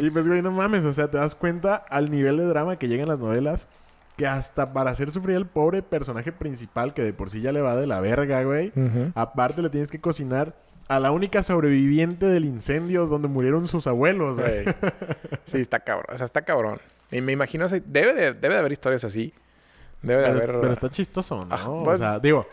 y 0.00 0.10
pues, 0.10 0.28
güey, 0.28 0.42
no 0.42 0.52
mames. 0.52 0.84
O 0.84 0.92
sea, 0.92 1.10
te 1.10 1.18
das 1.18 1.34
cuenta 1.34 1.74
al 1.74 2.08
nivel 2.08 2.36
de 2.36 2.44
drama 2.44 2.76
que 2.78 2.86
llegan 2.86 3.08
las 3.08 3.18
novelas. 3.18 3.66
Que 4.18 4.26
hasta 4.26 4.74
para 4.74 4.90
hacer 4.90 5.10
sufrir 5.10 5.36
al 5.36 5.46
pobre 5.46 5.80
personaje 5.82 6.30
principal, 6.32 6.92
que 6.92 7.02
de 7.02 7.12
por 7.14 7.30
sí 7.30 7.40
ya 7.40 7.52
le 7.52 7.62
va 7.62 7.74
de 7.76 7.86
la 7.86 8.00
verga, 8.00 8.42
güey. 8.42 8.70
Aparte 9.14 9.62
le 9.62 9.70
tienes 9.70 9.90
que 9.90 10.00
cocinar 10.00 10.54
a 10.88 10.98
la 11.00 11.10
única 11.12 11.42
sobreviviente 11.42 12.26
del 12.26 12.44
incendio 12.44 13.06
donde 13.06 13.28
murieron 13.28 13.66
sus 13.68 13.86
abuelos, 13.86 14.38
güey. 14.38 14.64
Sí, 15.46 15.58
está 15.58 15.80
cabrón. 15.80 16.06
O 16.12 16.16
sea, 16.18 16.26
está 16.26 16.42
cabrón. 16.42 16.78
Y 17.10 17.20
me 17.22 17.32
imagino... 17.32 17.64
o 17.66 17.68
sea, 17.68 17.80
Debe 17.84 18.12
de, 18.12 18.32
debe 18.34 18.54
de 18.54 18.60
haber 18.60 18.72
historias 18.72 19.04
así. 19.04 19.32
Debe 20.02 20.22
de 20.22 20.28
Pero, 20.32 20.38
haber... 20.38 20.60
pero 20.60 20.72
está 20.72 20.90
chistoso, 20.90 21.44
¿no? 21.44 21.54
Ajá, 21.54 21.70
o 21.70 21.84
pues- 21.84 21.98
sea, 22.00 22.18
digo, 22.18 22.46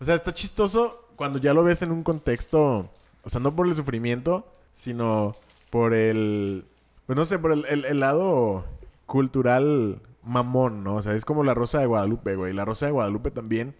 o 0.00 0.04
sea, 0.04 0.14
está 0.14 0.32
chistoso 0.34 1.08
cuando 1.16 1.38
ya 1.38 1.54
lo 1.54 1.62
ves 1.62 1.82
en 1.82 1.92
un 1.92 2.02
contexto, 2.02 2.90
o 3.22 3.28
sea, 3.30 3.40
no 3.40 3.54
por 3.54 3.66
el 3.68 3.74
sufrimiento, 3.76 4.46
sino 4.72 5.36
por 5.70 5.94
el, 5.94 6.64
pues 7.06 7.16
no 7.16 7.24
sé, 7.24 7.38
por 7.38 7.52
el, 7.52 7.64
el- 7.66 7.84
el 7.84 8.00
lado 8.00 8.64
cultural 9.06 10.00
mamón, 10.22 10.84
¿no? 10.84 10.96
O 10.96 11.02
sea, 11.02 11.14
es 11.14 11.24
como 11.24 11.44
La 11.44 11.54
Rosa 11.54 11.80
de 11.80 11.86
Guadalupe, 11.86 12.36
güey. 12.36 12.52
La 12.52 12.64
Rosa 12.64 12.86
de 12.86 12.92
Guadalupe 12.92 13.30
también 13.30 13.74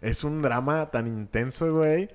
es 0.00 0.24
un 0.24 0.42
drama 0.42 0.90
tan 0.90 1.06
intenso, 1.06 1.72
güey. 1.72 2.10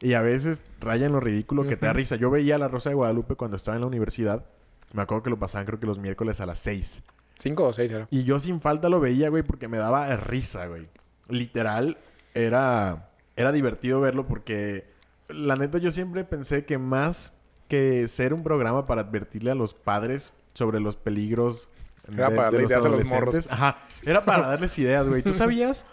Y 0.00 0.14
a 0.14 0.22
veces 0.22 0.62
raya 0.80 1.06
en 1.06 1.12
lo 1.12 1.20
ridículo 1.20 1.66
que 1.66 1.76
te 1.76 1.86
da 1.86 1.92
risa. 1.92 2.16
Yo 2.16 2.30
veía 2.30 2.58
La 2.58 2.68
Rosa 2.68 2.90
de 2.90 2.94
Guadalupe 2.94 3.34
cuando 3.34 3.56
estaba 3.56 3.76
en 3.76 3.80
la 3.80 3.88
universidad. 3.88 4.46
Me 4.92 5.02
acuerdo 5.02 5.24
que 5.24 5.30
lo 5.30 5.38
pasaban 5.38 5.66
creo 5.66 5.80
que 5.80 5.86
los 5.86 5.98
miércoles 5.98 6.40
a 6.40 6.46
las 6.46 6.60
6. 6.60 7.02
Cinco 7.38 7.64
o 7.66 7.72
seis 7.72 7.90
era. 7.90 8.08
Y 8.10 8.24
yo 8.24 8.40
sin 8.40 8.60
falta 8.60 8.88
lo 8.88 9.00
veía, 9.00 9.28
güey, 9.28 9.42
porque 9.42 9.68
me 9.68 9.78
daba 9.78 10.16
risa, 10.16 10.66
güey. 10.66 10.88
Literal, 11.28 11.98
era, 12.34 13.10
era 13.36 13.52
divertido 13.52 14.00
verlo 14.00 14.26
porque 14.26 14.86
la 15.28 15.56
neta, 15.56 15.78
yo 15.78 15.90
siempre 15.90 16.24
pensé 16.24 16.64
que 16.64 16.78
más 16.78 17.34
que 17.68 18.08
ser 18.08 18.32
un 18.32 18.42
programa 18.42 18.86
para 18.86 19.02
advertirle 19.02 19.50
a 19.50 19.54
los 19.54 19.74
padres 19.74 20.32
sobre 20.54 20.80
los 20.80 20.96
peligros 20.96 21.68
Era 22.12 22.28
para 22.30 22.42
darle 22.44 22.64
ideas 22.64 22.84
a 22.84 22.88
los 22.88 23.04
morros. 23.06 23.48
Ajá, 23.50 23.78
era 24.04 24.24
para 24.24 24.48
darles 24.48 24.78
ideas, 24.78 25.08
güey. 25.08 25.22
¿Tú 25.22 25.32
sabías 25.34 25.84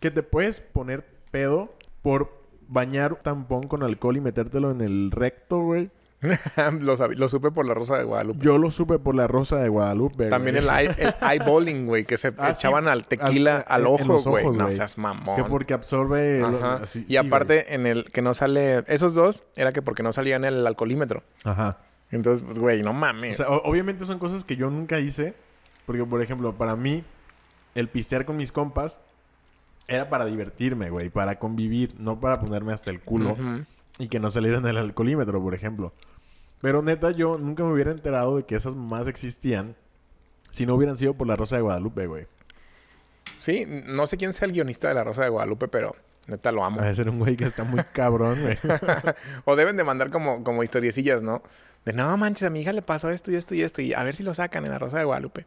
que 0.00 0.10
te 0.10 0.22
puedes 0.22 0.60
poner 0.60 1.04
pedo 1.30 1.74
por 2.02 2.42
bañar 2.68 3.12
un 3.14 3.18
tampón 3.20 3.68
con 3.68 3.82
alcohol 3.82 4.16
y 4.16 4.20
metértelo 4.20 4.70
en 4.70 4.80
el 4.80 5.10
recto, 5.10 5.60
güey? 5.60 5.90
lo, 6.80 6.94
lo 7.08 7.28
supe 7.28 7.50
por 7.50 7.66
la 7.66 7.74
Rosa 7.74 7.98
de 7.98 8.04
Guadalupe. 8.04 8.38
Yo 8.44 8.56
lo 8.56 8.70
supe 8.70 9.00
por 9.00 9.14
la 9.16 9.26
Rosa 9.26 9.56
de 9.56 9.68
Guadalupe. 9.68 10.26
También 10.28 10.56
el, 10.56 10.68
eye- 10.68 10.94
el 10.96 11.14
eyeballing, 11.30 11.86
güey, 11.86 12.04
que 12.04 12.16
se 12.16 12.28
Ah, 12.38 12.54
sí. 12.54 12.60
echaban 12.60 12.86
al 12.86 13.06
tequila 13.08 13.56
Al- 13.66 13.86
al, 13.86 13.88
en- 13.94 14.04
en 14.04 14.10
ojo, 14.12 14.30
güey. 14.30 14.44
No 14.44 14.52
güey. 14.66 14.72
seas 14.76 14.98
mamón. 14.98 15.34
Que 15.34 15.42
porque 15.44 15.74
absorbe... 15.74 16.38
lo- 16.40 16.58
Ajá. 16.58 16.74
así- 16.76 17.00
y 17.08 17.12
sí, 17.12 17.16
aparte, 17.16 17.74
en 17.74 17.86
el 17.88 18.04
que 18.04 18.22
no 18.22 18.34
sale... 18.34 18.84
Esos 18.86 19.14
dos, 19.14 19.42
era 19.56 19.72
que 19.72 19.82
porque 19.82 20.04
no 20.04 20.12
salía 20.12 20.36
en 20.36 20.44
el 20.44 20.64
alcoholímetro. 20.64 21.24
Ajá. 21.42 21.78
Entonces, 22.12 22.44
pues, 22.46 22.56
güey, 22.58 22.82
no 22.84 22.90
O 22.90 22.94
mames. 22.94 23.38
sea, 23.38 23.48
obviamente 23.48 24.04
son 24.04 24.20
cosas 24.20 24.44
que 24.44 24.54
yo 24.54 24.70
nunca 24.70 25.00
hice. 25.00 25.34
Porque, 25.86 26.04
por 26.04 26.22
ejemplo, 26.22 26.54
para 26.54 26.76
mí, 26.76 27.04
el 27.74 27.88
pistear 27.88 28.24
con 28.24 28.36
mis 28.36 28.52
compas 28.52 29.00
era 29.88 30.08
para 30.08 30.24
divertirme, 30.26 30.90
güey. 30.90 31.10
Para 31.10 31.38
convivir, 31.38 31.94
no 31.98 32.20
para 32.20 32.38
ponerme 32.38 32.72
hasta 32.72 32.90
el 32.90 33.00
culo. 33.00 33.36
Y 33.98 34.08
que 34.08 34.20
no 34.20 34.30
saliera 34.30 34.58
en 34.58 34.66
el 34.66 34.76
alcoholímetro, 34.78 35.42
por 35.42 35.54
ejemplo. 35.54 35.92
Pero 36.60 36.80
neta, 36.82 37.10
yo 37.10 37.38
nunca 37.38 37.64
me 37.64 37.72
hubiera 37.72 37.90
enterado 37.90 38.36
de 38.36 38.44
que 38.44 38.54
esas 38.54 38.76
más 38.76 39.06
existían 39.08 39.74
si 40.52 40.66
no 40.66 40.74
hubieran 40.74 40.96
sido 40.96 41.14
por 41.14 41.26
la 41.26 41.34
Rosa 41.34 41.56
de 41.56 41.62
Guadalupe, 41.62 42.06
güey. 42.06 42.26
Sí, 43.40 43.66
no 43.66 44.06
sé 44.06 44.16
quién 44.16 44.34
sea 44.34 44.46
el 44.46 44.52
guionista 44.52 44.88
de 44.88 44.94
La 44.94 45.02
Rosa 45.02 45.22
de 45.22 45.28
Guadalupe, 45.28 45.66
pero 45.66 45.96
neta 46.28 46.52
lo 46.52 46.64
amo. 46.64 46.80
A 46.80 46.94
ser 46.94 47.08
un 47.08 47.18
güey 47.18 47.36
que 47.36 47.44
está 47.44 47.64
muy 47.64 47.82
cabrón, 47.92 48.40
güey. 48.40 48.58
o 49.44 49.56
deben 49.56 49.76
de 49.76 49.82
mandar 49.82 50.10
como, 50.10 50.44
como 50.44 50.62
historiecillas, 50.62 51.22
¿no? 51.22 51.42
De 51.84 51.92
no 51.92 52.16
manches, 52.16 52.46
a 52.46 52.50
mi 52.50 52.60
hija 52.60 52.72
le 52.72 52.82
pasó 52.82 53.10
esto 53.10 53.32
y 53.32 53.36
esto 53.36 53.54
y 53.54 53.62
esto. 53.62 53.82
Y 53.82 53.94
a 53.94 54.04
ver 54.04 54.14
si 54.14 54.22
lo 54.22 54.34
sacan 54.34 54.64
en 54.64 54.70
La 54.70 54.78
Rosa 54.78 54.98
de 54.98 55.04
Guadalupe. 55.04 55.46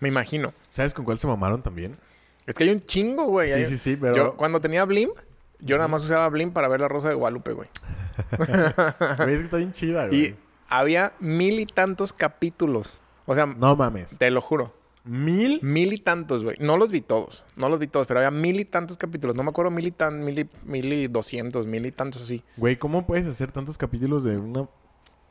Me 0.00 0.08
imagino. 0.08 0.52
¿Sabes 0.70 0.94
con 0.94 1.04
cuál 1.04 1.18
se 1.18 1.26
mamaron 1.26 1.62
también? 1.62 1.96
Es 2.46 2.54
que 2.54 2.64
hay 2.64 2.70
un 2.70 2.84
chingo, 2.84 3.24
güey. 3.26 3.48
Sí, 3.48 3.54
Hay- 3.58 3.64
sí, 3.66 3.76
sí, 3.76 3.96
pero... 4.00 4.14
Yo 4.16 4.36
cuando 4.36 4.60
tenía 4.60 4.84
Blim, 4.84 5.10
yo 5.60 5.76
nada 5.76 5.88
más 5.88 6.04
usaba 6.04 6.28
Blim 6.28 6.52
para 6.52 6.68
ver 6.68 6.80
La 6.80 6.88
Rosa 6.88 7.08
de 7.08 7.14
Guadalupe, 7.14 7.52
güey. 7.52 7.68
Güey, 8.38 9.34
es 9.34 9.38
que 9.38 9.44
está 9.44 9.56
bien 9.58 9.72
chida, 9.72 10.06
güey. 10.08 10.20
Y 10.24 10.36
había 10.68 11.12
mil 11.20 11.60
y 11.60 11.66
tantos 11.66 12.12
capítulos. 12.12 12.98
O 13.26 13.34
sea, 13.34 13.46
No 13.46 13.76
mames. 13.76 14.18
te 14.18 14.30
lo 14.30 14.40
juro. 14.40 14.74
¿Mil? 15.04 15.60
Mil 15.62 15.92
y 15.92 15.98
tantos, 15.98 16.42
güey. 16.42 16.56
No 16.60 16.76
los 16.76 16.90
vi 16.90 17.00
todos. 17.00 17.44
No 17.56 17.68
los 17.68 17.78
vi 17.78 17.86
todos, 17.86 18.06
pero 18.06 18.20
había 18.20 18.30
mil 18.30 18.60
y 18.60 18.64
tantos 18.64 18.96
capítulos. 18.98 19.36
No 19.36 19.42
me 19.42 19.50
acuerdo 19.50 19.70
mil 19.70 19.86
y 19.86 19.90
tan, 19.90 20.24
mil 20.24 20.38
y, 20.40 20.50
mil 20.64 20.92
y 20.92 21.06
doscientos, 21.08 21.66
mil 21.66 21.86
y 21.86 21.92
tantos 21.92 22.22
así. 22.22 22.42
Güey, 22.56 22.76
¿cómo 22.78 23.06
puedes 23.06 23.26
hacer 23.26 23.52
tantos 23.52 23.78
capítulos 23.78 24.24
de 24.24 24.36
una... 24.36 24.68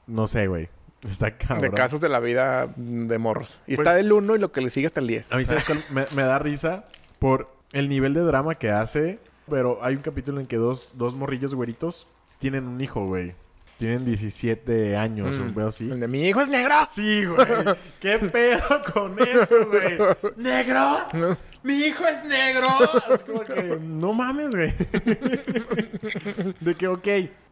No 0.08 0.26
sé, 0.28 0.48
güey. 0.48 0.70
Está 1.10 1.38
cabrón. 1.38 1.62
De 1.62 1.72
casos 1.72 2.02
de 2.02 2.10
la 2.10 2.20
vida 2.20 2.68
de 2.76 3.18
morros. 3.18 3.60
Y 3.68 3.76
Pues- 3.76 3.88
está 3.88 3.96
del 3.96 4.12
1 4.12 4.36
y 4.36 4.40
lo 4.40 4.52
que 4.52 4.62
le 4.62 4.70
sigue 4.70 4.88
hasta 4.88 5.00
el 5.00 5.08
10. 5.08 5.26
A 5.32 5.38
mí, 5.38 5.46
¿sabes 5.46 5.64
me, 5.92 6.06
me 6.16 6.24
da 6.24 6.40
risa 6.40 6.86
por 7.20 7.50
el 7.74 7.90
nivel 7.90 8.14
de 8.14 8.22
drama 8.22 8.56
que 8.56 8.72
hace. 8.72 9.20
Pero 9.50 9.80
hay 9.82 9.96
un 9.96 10.02
capítulo 10.02 10.42
en 10.42 10.48
que 10.48 10.58
dos, 10.58 10.90
dos 10.96 11.16
morrillos 11.16 11.56
güeritos 11.56 12.08
tienen 12.40 12.68
un 12.68 12.82
hijo, 12.82 13.06
güey. 13.06 13.34
Tienen 13.78 14.06
17 14.06 14.98
años, 14.98 15.38
Mm. 15.38 15.42
un 15.42 15.54
pedo 15.54 15.68
así. 15.68 15.90
El 15.90 16.00
de 16.00 16.08
mi 16.08 16.28
hijo 16.28 16.42
es 16.42 16.50
negro. 16.50 16.74
Sí, 16.90 17.26
güey. 17.26 17.48
¿Qué 18.02 18.18
pedo 18.20 18.64
con 18.92 19.16
eso, 19.22 19.68
güey? 19.68 19.98
¿Negro? 20.36 21.38
¡Mi 21.64 21.76
hijo 21.86 22.06
es 22.08 22.24
negro! 22.26 22.68
Es 23.14 23.24
como 23.24 23.42
que, 23.42 23.78
no 23.84 24.14
mames, 24.14 24.50
güey. 24.56 24.74
De 26.60 26.76
que, 26.76 26.88
ok, 26.88 27.08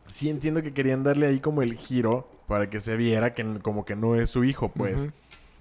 sí 0.10 0.30
entiendo 0.30 0.62
que 0.62 0.74
querían 0.74 1.04
darle 1.04 1.28
ahí 1.28 1.40
como 1.40 1.62
el 1.62 1.76
giro 1.76 2.28
para 2.48 2.70
que 2.70 2.80
se 2.82 2.96
viera 2.98 3.34
que 3.34 3.44
como 3.62 3.86
que 3.86 3.96
no 3.96 4.16
es 4.16 4.30
su 4.30 4.44
hijo, 4.44 4.70
pues. 4.70 5.10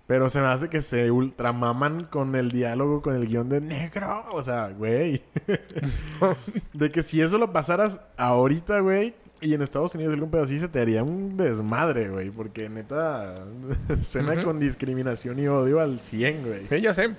Pero 0.06 0.28
se 0.28 0.38
me 0.40 0.48
hace 0.48 0.68
que 0.68 0.82
se 0.82 1.10
ultramaman 1.10 2.04
con 2.04 2.34
el 2.36 2.50
diálogo, 2.52 3.00
con 3.00 3.14
el 3.16 3.26
guion 3.26 3.48
de 3.48 3.62
negro. 3.62 4.22
O 4.32 4.42
sea, 4.44 4.68
güey. 4.68 5.22
de 6.74 6.90
que 6.90 7.02
si 7.02 7.20
eso 7.22 7.38
lo 7.38 7.52
pasaras 7.52 8.00
ahorita, 8.16 8.80
güey, 8.80 9.14
y 9.40 9.54
en 9.54 9.62
Estados 9.62 9.94
Unidos 9.94 10.12
algún 10.14 10.30
pedo 10.30 10.42
así, 10.42 10.58
se 10.58 10.68
te 10.68 10.80
haría 10.80 11.02
un 11.02 11.36
desmadre, 11.36 12.08
güey. 12.10 12.30
Porque 12.30 12.68
neta, 12.68 13.44
suena 14.02 14.34
Ujú. 14.34 14.42
con 14.44 14.60
discriminación 14.60 15.38
y 15.38 15.48
odio 15.48 15.80
al 15.80 16.00
100, 16.00 16.46
güey. 16.46 16.66
Sí, 16.68 16.80
ya 16.82 16.92
sé. 16.94 17.10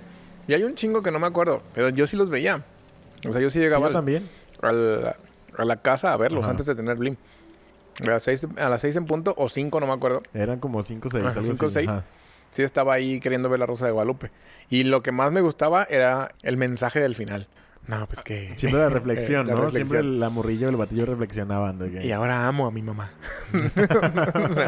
Y 0.47 0.53
hay 0.53 0.63
un 0.63 0.75
chingo 0.75 1.01
que 1.01 1.09
no 1.11 1.19
me 1.19 1.27
acuerdo. 1.27 1.63
Pero 1.73 1.89
yo 1.89 2.05
sí 2.05 2.15
los 2.15 2.29
veía. 2.29 2.63
O 3.27 3.31
sea, 3.31 3.41
yo 3.41 3.49
sí 3.49 3.57
Sí, 3.59 3.63
llegaba 3.63 3.81
yo 3.83 3.87
al- 3.87 3.93
también. 3.93 4.29
al- 4.61 5.15
a 5.57 5.65
la 5.65 5.77
casa 5.81 6.13
a 6.13 6.17
verlos 6.17 6.43
Ajá. 6.43 6.51
antes 6.51 6.65
de 6.67 6.75
tener 6.75 6.97
Blim. 6.97 7.15
A 8.03 8.09
las 8.09 8.23
6 8.23 8.47
a 8.57 8.69
las 8.69 8.81
seis 8.81 8.95
en 8.95 9.05
punto 9.05 9.33
o 9.37 9.47
5, 9.47 9.79
no 9.79 9.87
me 9.87 9.93
acuerdo. 9.93 10.23
Eran 10.33 10.59
como 10.59 10.83
5 10.83 11.07
o 11.07 11.11
6, 11.11 11.23
Ajá, 11.23 11.39
algo 11.39 11.53
cinco 11.53 11.65
o 11.67 11.69
seis. 11.69 11.89
Ajá. 11.89 12.03
Sí 12.51 12.63
estaba 12.63 12.93
ahí 12.93 13.19
queriendo 13.19 13.49
ver 13.49 13.59
la 13.59 13.65
Rosa 13.65 13.85
de 13.85 13.91
Guadalupe. 13.91 14.31
Y 14.69 14.83
lo 14.83 15.03
que 15.03 15.11
más 15.11 15.29
me 15.31 15.41
gustaba 15.41 15.83
era 15.89 16.33
el 16.41 16.55
mensaje 16.55 17.01
del 17.01 17.15
final. 17.15 17.49
No, 17.87 18.07
pues 18.07 18.23
que... 18.23 18.53
Siempre 18.55 18.79
la 18.79 18.87
reflexión, 18.87 19.45
¿no? 19.45 19.55
reflexión. 19.55 19.89
Siempre 19.89 20.03
la 20.03 20.29
morrilla 20.29 20.67
o 20.67 20.69
el 20.69 20.77
batillo 20.77 21.05
reflexionaban. 21.05 21.79
Y 22.01 22.11
ahora 22.13 22.47
amo 22.47 22.65
a 22.65 22.71
mi 22.71 22.81
mamá. 22.81 23.11
No 23.51 23.59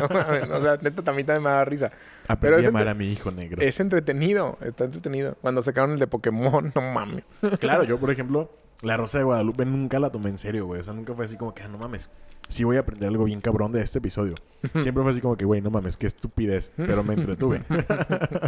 mames, 0.09 0.49
o 0.49 0.61
sea, 0.61 0.77
neta, 0.81 1.01
también 1.01 1.27
me 1.27 1.49
da 1.49 1.63
risa. 1.63 1.91
Aprendí 2.27 2.57
pero 2.57 2.65
a 2.65 2.69
amar 2.69 2.87
a 2.89 2.93
mi 2.93 3.09
hijo 3.09 3.31
negro. 3.31 3.61
Es 3.61 3.79
entretenido, 3.79 4.57
está 4.61 4.83
entretenido. 4.83 5.35
Cuando 5.41 5.63
sacaron 5.63 5.93
el 5.93 5.99
de 5.99 6.07
Pokémon, 6.07 6.71
no 6.75 6.81
mames. 6.81 7.23
Claro, 7.59 7.83
yo, 7.85 7.97
por 7.97 8.11
ejemplo, 8.11 8.51
la 8.81 8.97
Rosa 8.97 9.17
de 9.19 9.23
Guadalupe 9.23 9.65
nunca 9.65 9.99
la 9.99 10.11
tomé 10.11 10.29
en 10.29 10.37
serio, 10.37 10.65
güey. 10.65 10.81
O 10.81 10.83
sea, 10.83 10.93
nunca 10.93 11.13
fue 11.13 11.25
así 11.25 11.37
como 11.37 11.53
que, 11.53 11.63
ah, 11.63 11.67
no 11.67 11.77
mames. 11.77 12.09
Sí 12.49 12.63
voy 12.63 12.77
a 12.77 12.81
aprender 12.81 13.09
algo 13.09 13.25
bien 13.25 13.41
cabrón 13.41 13.71
de 13.73 13.81
este 13.81 13.99
episodio. 13.99 14.35
Siempre 14.81 15.03
fue 15.03 15.11
así 15.11 15.19
como 15.21 15.35
que, 15.35 15.43
güey, 15.45 15.61
no 15.61 15.69
mames, 15.69 15.97
qué 15.97 16.07
estupidez. 16.07 16.71
Pero 16.77 17.03
me 17.03 17.13
entretuve. 17.15 17.63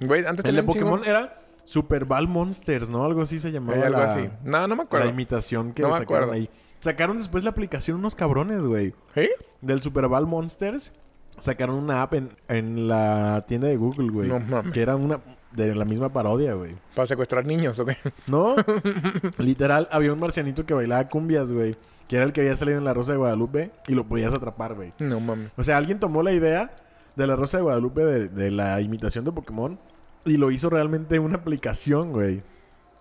Güey, 0.00 0.24
antes 0.24 0.44
El 0.46 0.56
de 0.56 0.62
chingo- 0.62 0.66
Pokémon 0.66 1.02
era 1.04 1.42
Super 1.64 2.04
Ball 2.06 2.26
Monsters, 2.26 2.88
¿no? 2.88 3.04
Algo 3.04 3.20
así 3.22 3.38
se 3.38 3.52
llamaba 3.52 3.76
Hay 3.78 3.82
algo 3.84 3.98
la, 3.98 4.14
así. 4.14 4.30
No, 4.44 4.60
no 4.66 4.68
me 4.68 4.76
la 4.76 4.82
acuerdo. 4.84 5.10
imitación 5.10 5.72
que 5.72 5.82
No 5.82 5.88
sacaron 5.88 6.04
acuerdo. 6.04 6.32
ahí. 6.32 6.50
Sacaron 6.80 7.18
después 7.18 7.44
la 7.44 7.50
aplicación 7.50 7.98
unos 7.98 8.14
cabrones, 8.14 8.64
güey. 8.64 8.94
¿Sí? 9.14 9.28
Del 9.60 9.82
Super 9.82 10.08
Ball 10.08 10.26
Monsters. 10.26 10.92
Sacaron 11.38 11.76
una 11.76 12.00
app 12.02 12.14
en, 12.14 12.30
en 12.48 12.88
la 12.88 13.44
tienda 13.46 13.68
de 13.68 13.76
Google, 13.76 14.10
güey. 14.10 14.28
No 14.28 14.40
mames. 14.40 14.72
que 14.72 14.80
era 14.80 14.96
una 14.96 15.20
de 15.52 15.74
la 15.74 15.84
misma 15.84 16.12
parodia, 16.12 16.54
güey. 16.54 16.76
¿Para 16.94 17.06
secuestrar 17.06 17.44
niños 17.44 17.78
o 17.78 17.86
qué? 17.86 17.96
No, 18.28 18.56
literal, 19.38 19.88
había 19.90 20.12
un 20.12 20.20
marcianito 20.20 20.64
que 20.66 20.74
bailaba 20.74 21.08
cumbias, 21.08 21.52
güey. 21.52 21.76
Que 22.08 22.16
era 22.16 22.24
el 22.24 22.32
que 22.32 22.40
había 22.40 22.56
salido 22.56 22.78
en 22.78 22.84
La 22.84 22.92
Rosa 22.92 23.12
de 23.12 23.18
Guadalupe 23.18 23.70
y 23.86 23.94
lo 23.94 24.04
podías 24.06 24.32
atrapar, 24.32 24.74
güey. 24.74 24.92
No 24.98 25.20
mames. 25.20 25.52
O 25.56 25.62
sea, 25.62 25.76
alguien 25.76 26.00
tomó 26.00 26.22
la 26.22 26.32
idea 26.32 26.70
de 27.14 27.26
La 27.26 27.36
Rosa 27.36 27.58
de 27.58 27.62
Guadalupe 27.62 28.04
de, 28.04 28.28
de 28.28 28.50
la 28.50 28.80
imitación 28.80 29.24
de 29.24 29.32
Pokémon 29.32 29.78
y 30.24 30.36
lo 30.36 30.50
hizo 30.50 30.70
realmente 30.70 31.18
una 31.18 31.36
aplicación, 31.36 32.10
güey. 32.12 32.42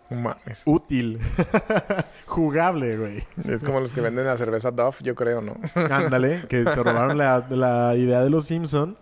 Mames. 0.10 0.64
Útil. 0.66 1.20
Jugable, 2.26 2.98
güey. 2.98 3.24
Es 3.48 3.64
como 3.64 3.80
los 3.80 3.94
que 3.94 4.02
venden 4.02 4.26
la 4.26 4.38
cerveza 4.38 4.72
Duff, 4.72 5.02
yo 5.02 5.16
creo, 5.16 5.42
¿no? 5.42 5.56
Ándale, 5.76 6.46
que 6.48 6.64
se 6.64 6.84
robaron 6.84 7.18
la, 7.18 7.46
la 7.50 7.96
idea 7.96 8.22
de 8.22 8.30
los 8.30 8.46
Simpson 8.46 8.98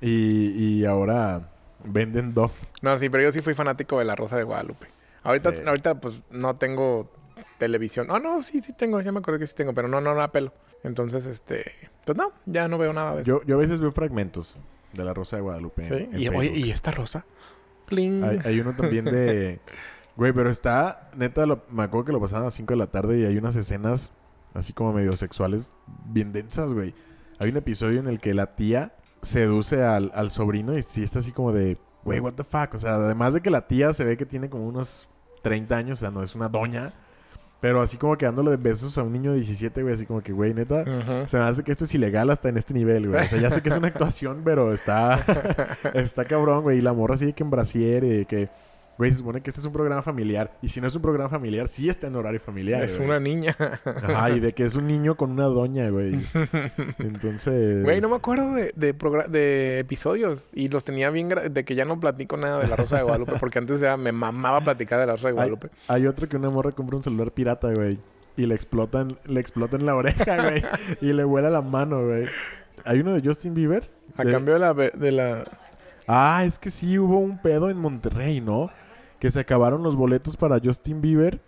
y, 0.00 0.80
y 0.80 0.84
ahora 0.84 1.51
venden 1.84 2.34
Dove. 2.34 2.52
No, 2.82 2.96
sí, 2.98 3.08
pero 3.08 3.22
yo 3.24 3.32
sí 3.32 3.40
fui 3.40 3.54
fanático 3.54 3.98
de 3.98 4.04
la 4.04 4.14
Rosa 4.16 4.36
de 4.36 4.42
Guadalupe. 4.44 4.86
Ahorita, 5.22 5.52
Sí. 5.54 5.62
ahorita 5.66 6.00
pues, 6.00 6.22
no 6.30 6.54
tengo 6.54 7.10
televisión. 7.58 8.08
Ah, 8.10 8.18
no, 8.18 8.42
sí, 8.42 8.60
sí 8.60 8.72
tengo. 8.72 9.00
Ya 9.00 9.12
me 9.12 9.20
acuerdo 9.20 9.38
que 9.40 9.46
sí 9.46 9.54
tengo, 9.54 9.72
pero 9.74 9.88
no, 9.88 10.00
no 10.00 10.14
la 10.14 10.32
pelo. 10.32 10.52
Entonces, 10.82 11.26
este... 11.26 11.72
Pues 12.04 12.18
no, 12.18 12.32
ya 12.46 12.66
no 12.68 12.76
veo 12.78 12.92
nada 12.92 13.14
de 13.14 13.22
eso. 13.22 13.28
Yo, 13.40 13.42
yo 13.44 13.54
a 13.56 13.58
veces 13.58 13.78
veo 13.80 13.92
fragmentos 13.92 14.56
de 14.92 15.04
La 15.04 15.14
Rosa 15.14 15.36
de 15.36 15.42
Guadalupe. 15.42 15.86
¿Sí? 15.86 15.94
en- 15.94 16.14
en 16.14 16.20
Y, 16.20 16.28
oye, 16.28 16.38
Facebook. 16.48 16.66
¿y 16.66 16.70
esta 16.72 16.90
rosa? 16.90 17.24
Cling. 17.86 18.24
Hay, 18.24 18.38
hay 18.44 18.60
uno 18.60 18.74
también 18.74 19.04
de... 19.04 19.60
Güey, 20.16 20.32
pero 20.32 20.50
está... 20.50 21.08
Neta, 21.16 21.46
lo- 21.46 21.64
me 21.70 21.84
acuerdo 21.84 22.04
que 22.06 22.12
lo 22.12 22.20
pasaban 22.20 22.42
a 22.42 22.46
las 22.46 22.54
5 22.54 22.72
de 22.74 22.78
la 22.78 22.88
tarde 22.88 23.18
y 23.20 23.24
hay 23.24 23.36
unas 23.38 23.54
escenas 23.56 24.10
así 24.54 24.72
como 24.72 24.92
medio 24.92 25.16
sexuales 25.16 25.72
bien 26.06 26.32
densas, 26.32 26.74
güey. 26.74 26.94
Hay 27.38 27.48
un 27.50 27.56
episodio 27.56 28.00
en 28.00 28.06
el 28.08 28.18
que 28.20 28.34
la 28.34 28.54
tía 28.54 28.92
seduce 29.22 29.82
al, 29.82 30.10
al 30.14 30.30
sobrino 30.30 30.76
y 30.76 30.82
sí 30.82 31.02
está 31.02 31.20
así 31.20 31.32
como 31.32 31.52
de... 31.52 31.78
Güey, 32.04 32.18
what 32.18 32.34
the 32.34 32.44
fuck. 32.44 32.74
O 32.74 32.78
sea, 32.78 32.96
además 32.96 33.34
de 33.34 33.40
que 33.40 33.50
la 33.50 33.66
tía 33.68 33.92
se 33.92 34.04
ve 34.04 34.16
que 34.16 34.26
tiene 34.26 34.50
como 34.50 34.66
unos 34.66 35.08
30 35.42 35.76
años, 35.76 35.98
o 35.98 36.00
sea, 36.00 36.10
no 36.10 36.22
es 36.22 36.34
una 36.34 36.48
doña. 36.48 36.92
Pero 37.60 37.80
así 37.80 37.96
como 37.96 38.18
que 38.18 38.26
dándole 38.26 38.56
besos 38.56 38.98
a 38.98 39.04
un 39.04 39.12
niño 39.12 39.30
de 39.30 39.36
17, 39.36 39.82
güey, 39.82 39.94
así 39.94 40.04
como 40.04 40.20
que, 40.20 40.32
güey, 40.32 40.52
neta... 40.52 40.84
Se 41.28 41.38
me 41.38 41.44
hace 41.44 41.62
que 41.62 41.70
esto 41.70 41.84
es 41.84 41.94
ilegal 41.94 42.28
hasta 42.30 42.48
en 42.48 42.56
este 42.56 42.74
nivel, 42.74 43.08
güey. 43.08 43.24
O 43.24 43.28
sea, 43.28 43.38
ya 43.38 43.50
sé 43.52 43.62
que 43.62 43.68
es 43.68 43.76
una 43.76 43.86
actuación, 43.94 44.42
pero 44.44 44.72
está... 44.72 45.24
está 45.94 46.24
cabrón, 46.24 46.62
güey. 46.64 46.78
Y 46.78 46.80
la 46.80 46.92
morra 46.92 47.16
sigue 47.16 47.34
que 47.34 47.44
en 47.44 47.50
brasier 47.50 48.02
y 48.02 48.08
de 48.08 48.24
que... 48.24 48.50
Güey, 49.02 49.10
se 49.10 49.18
supone 49.18 49.40
que 49.40 49.50
este 49.50 49.60
es 49.60 49.66
un 49.66 49.72
programa 49.72 50.00
familiar. 50.02 50.56
Y 50.62 50.68
si 50.68 50.80
no 50.80 50.86
es 50.86 50.94
un 50.94 51.02
programa 51.02 51.28
familiar, 51.28 51.66
sí 51.66 51.88
está 51.88 52.06
en 52.06 52.14
horario 52.14 52.38
familiar, 52.38 52.82
es 52.84 52.96
güey. 52.98 53.08
una 53.08 53.18
niña. 53.18 53.56
Ajá, 53.84 54.30
y 54.30 54.38
de 54.38 54.52
que 54.52 54.64
es 54.64 54.76
un 54.76 54.86
niño 54.86 55.16
con 55.16 55.32
una 55.32 55.44
doña, 55.46 55.88
güey. 55.90 56.20
Entonces... 56.98 57.82
Güey, 57.84 58.00
no 58.00 58.08
me 58.08 58.16
acuerdo 58.16 58.54
de, 58.54 58.72
de, 58.76 58.94
de 59.28 59.78
episodios. 59.80 60.40
Y 60.52 60.68
los 60.68 60.84
tenía 60.84 61.10
bien... 61.10 61.28
De 61.50 61.64
que 61.64 61.74
ya 61.74 61.84
no 61.84 61.98
platico 61.98 62.36
nada 62.36 62.58
de 62.60 62.68
la 62.68 62.76
Rosa 62.76 62.96
de 62.96 63.02
Guadalupe. 63.02 63.32
Porque 63.40 63.58
antes 63.58 63.80
era, 63.82 63.96
me 63.96 64.12
mamaba 64.12 64.60
platicar 64.60 65.00
de 65.00 65.06
la 65.06 65.12
Rosa 65.12 65.28
de 65.28 65.34
Guadalupe. 65.34 65.68
hay 65.88 66.06
otro 66.06 66.28
que 66.28 66.36
una 66.36 66.50
morra 66.50 66.72
compra 66.72 66.96
un 66.96 67.02
celular 67.02 67.32
pirata, 67.32 67.72
güey. 67.72 67.98
y 68.36 68.46
le 68.46 68.54
explotan, 68.54 69.18
le 69.26 69.40
explotan 69.40 69.84
la 69.84 69.94
oreja, 69.94 70.42
güey. 70.48 70.62
y 71.00 71.12
le 71.12 71.24
vuela 71.24 71.50
la 71.50 71.62
mano, 71.62 72.06
güey. 72.06 72.26
Hay 72.84 73.00
uno 73.00 73.14
de 73.14 73.20
Justin 73.26 73.54
Bieber. 73.54 73.88
A 74.16 74.24
de- 74.24 74.32
cambio 74.32 74.54
de 74.54 74.60
la, 74.60 74.74
de 74.74 75.12
la... 75.12 75.44
Ah, 76.06 76.42
es 76.44 76.58
que 76.58 76.70
sí 76.70 76.98
hubo 76.98 77.18
un 77.18 77.40
pedo 77.40 77.70
en 77.70 77.76
Monterrey, 77.78 78.40
¿no? 78.40 78.70
Que 79.22 79.30
se 79.30 79.38
acabaron 79.38 79.84
los 79.84 79.94
boletos 79.94 80.36
para 80.36 80.58
Justin 80.58 81.00
Bieber 81.00 81.40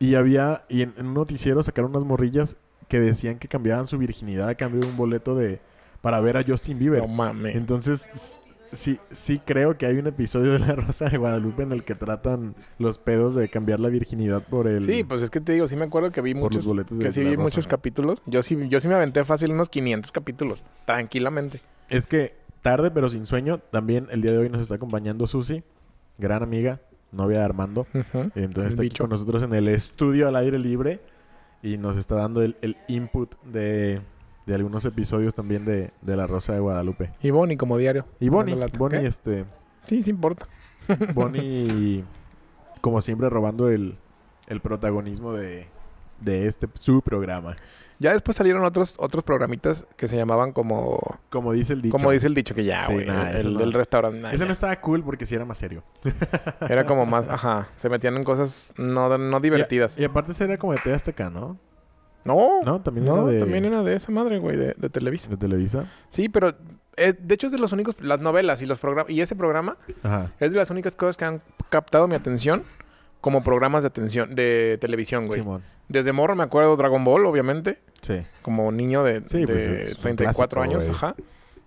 y 0.00 0.16
había 0.16 0.64
y 0.68 0.82
en, 0.82 0.94
en 0.96 1.06
un 1.06 1.14
noticiero 1.14 1.62
sacaron 1.62 1.92
unas 1.92 2.02
morrillas 2.02 2.56
que 2.88 2.98
decían 2.98 3.38
que 3.38 3.46
cambiaban 3.46 3.86
su 3.86 3.98
virginidad 3.98 4.48
a 4.48 4.56
cambio 4.56 4.80
de 4.80 4.88
un 4.88 4.96
boleto 4.96 5.36
de 5.36 5.60
para 6.00 6.20
ver 6.20 6.36
a 6.36 6.42
Justin 6.42 6.80
Bieber. 6.80 7.02
No 7.02 7.06
mames. 7.06 7.54
Entonces, 7.54 8.36
sí, 8.72 8.98
sí 9.12 9.38
creo 9.38 9.78
que 9.78 9.86
hay 9.86 9.96
un 9.96 10.08
episodio 10.08 10.52
de 10.52 10.58
La 10.58 10.74
Rosa 10.74 11.08
de 11.08 11.18
Guadalupe 11.18 11.62
en 11.62 11.70
el 11.70 11.84
que 11.84 11.94
tratan 11.94 12.56
los 12.78 12.98
pedos 12.98 13.36
de 13.36 13.48
cambiar 13.48 13.78
la 13.78 13.90
virginidad 13.90 14.42
por 14.42 14.66
el... 14.66 14.86
Sí, 14.86 15.04
pues 15.04 15.22
es 15.22 15.30
que 15.30 15.40
te 15.40 15.52
digo, 15.52 15.68
sí 15.68 15.76
me 15.76 15.84
acuerdo 15.84 16.10
que 16.10 16.20
vi 16.20 16.34
muchos, 16.34 16.66
boletos 16.66 16.98
de 16.98 17.04
que 17.04 17.12
sí 17.12 17.20
vi 17.20 17.36
Rosa. 17.36 17.42
muchos 17.42 17.66
capítulos. 17.68 18.22
Yo 18.26 18.42
sí, 18.42 18.58
yo 18.68 18.80
sí 18.80 18.88
me 18.88 18.94
aventé 18.94 19.24
fácil 19.24 19.52
unos 19.52 19.68
500 19.68 20.10
capítulos, 20.10 20.64
tranquilamente. 20.84 21.60
Es 21.88 22.08
que 22.08 22.34
tarde 22.62 22.90
pero 22.90 23.08
sin 23.08 23.24
sueño, 23.24 23.58
también 23.58 24.08
el 24.10 24.20
día 24.20 24.32
de 24.32 24.38
hoy 24.38 24.48
nos 24.48 24.60
está 24.60 24.74
acompañando 24.74 25.26
Susi, 25.26 25.62
gran 26.18 26.42
amiga, 26.42 26.80
novia 27.12 27.38
de 27.38 27.44
Armando. 27.44 27.86
Entonces 28.34 28.74
está 28.74 28.82
aquí 28.82 28.96
con 28.96 29.10
nosotros 29.10 29.42
en 29.42 29.54
el 29.54 29.68
estudio 29.68 30.28
al 30.28 30.36
aire 30.36 30.58
libre 30.58 31.00
y 31.62 31.76
nos 31.76 31.96
está 31.96 32.16
dando 32.16 32.42
el, 32.42 32.56
el 32.62 32.76
input 32.88 33.34
de, 33.44 34.00
de 34.46 34.54
algunos 34.54 34.84
episodios 34.84 35.34
también 35.34 35.64
de, 35.64 35.90
de 36.00 36.16
La 36.16 36.26
Rosa 36.26 36.52
de 36.52 36.60
Guadalupe. 36.60 37.12
Y 37.22 37.30
Bonnie 37.30 37.56
como 37.56 37.76
diario. 37.76 38.06
Y 38.18 38.28
Bonnie. 38.28 38.56
Bonnie, 38.78 39.06
este, 39.06 39.44
Sí, 39.86 40.02
sí 40.02 40.10
importa. 40.10 40.46
Bonnie, 41.14 42.04
como 42.80 43.00
siempre, 43.00 43.28
robando 43.28 43.68
el, 43.68 43.96
el 44.46 44.60
protagonismo 44.60 45.32
de, 45.32 45.66
de 46.20 46.46
este, 46.46 46.68
su 46.74 47.02
programa. 47.02 47.56
Ya 48.00 48.12
después 48.12 48.36
salieron 48.36 48.64
otros 48.64 48.94
otros 48.98 49.22
programitas 49.22 49.86
que 49.96 50.08
se 50.08 50.16
llamaban 50.16 50.52
como... 50.52 50.98
Como 51.28 51.52
dice 51.52 51.74
el 51.74 51.82
dicho. 51.82 51.92
Como 51.92 52.10
dice 52.10 52.26
el 52.26 52.34
dicho 52.34 52.54
que 52.54 52.64
ya, 52.64 52.80
Sí, 52.86 52.94
güey. 52.94 53.06
nah, 53.06 53.28
el 53.30 53.36
eso 53.36 53.48
el 53.48 53.54
no. 53.54 53.60
del 53.60 53.72
restaurante. 53.74 54.18
nah, 54.18 54.30
Ese 54.30 54.38
ya. 54.38 54.46
no 54.46 54.52
estaba 54.52 54.74
cool 54.80 55.04
porque 55.04 55.26
sí 55.26 55.34
era 55.34 55.44
más 55.44 55.58
serio. 55.58 55.84
Era 56.68 56.84
como 56.86 57.04
más... 57.06 57.28
Ajá. 57.28 57.68
Se 57.76 57.88
metían 57.88 58.16
en 58.16 58.24
cosas 58.24 58.72
no, 58.76 59.16
no 59.18 59.38
divertidas. 59.40 59.96
Y 59.98 60.04
aparte 60.04 60.32
ese 60.32 60.44
era 60.44 60.56
como 60.58 60.72
de 60.72 60.78
TV 60.78 60.96
Azteca, 60.96 61.28
¿no? 61.30 61.58
no. 62.24 62.60
No, 62.64 62.80
también 62.80 63.04
No, 63.06 63.22
era 63.28 63.32
de, 63.32 63.38
también 63.40 63.64
era 63.66 63.82
de 63.82 63.94
esa 63.94 64.10
madre, 64.10 64.38
güey, 64.38 64.56
de, 64.56 64.74
de 64.76 64.88
Televisa. 64.90 65.28
de 65.28 65.36
Televisa. 65.36 65.84
Sí, 66.08 66.28
pero 66.28 66.54
eh, 66.96 67.14
de 67.18 67.34
hecho 67.34 67.46
es 67.46 67.52
de 67.52 67.58
los 67.58 67.72
únicos, 67.72 67.96
las 68.00 68.20
novelas 68.20 68.60
y 68.62 68.66
los 68.66 68.78
programas, 68.78 69.10
y 69.10 69.20
ese 69.20 69.36
programa 69.36 69.76
Ajá. 70.02 70.30
es 70.40 70.52
de 70.52 70.58
las 70.58 70.70
únicas 70.70 70.96
cosas 70.96 71.16
que 71.16 71.24
han 71.26 71.40
captado 71.70 72.08
mi 72.08 72.14
atención 72.14 72.62
como 73.20 73.42
programas 73.44 73.82
de 73.82 73.88
atención, 73.88 74.34
de 74.34 74.78
televisión, 74.80 75.26
güey. 75.26 75.40
Simón. 75.40 75.62
Desde 75.88 76.12
morro 76.12 76.34
me 76.36 76.42
acuerdo 76.44 76.76
Dragon 76.76 77.04
Ball, 77.04 77.26
obviamente, 77.26 77.78
Sí. 78.02 78.22
como 78.42 78.70
niño 78.72 79.02
de, 79.02 79.22
Sí, 79.26 79.40
de 79.40 79.46
pues, 79.46 79.66
es 79.66 79.96
un 79.96 80.02
34 80.02 80.60
clásico, 80.60 80.60
años, 80.62 80.84
güey. 80.86 80.96
ajá. 80.96 81.14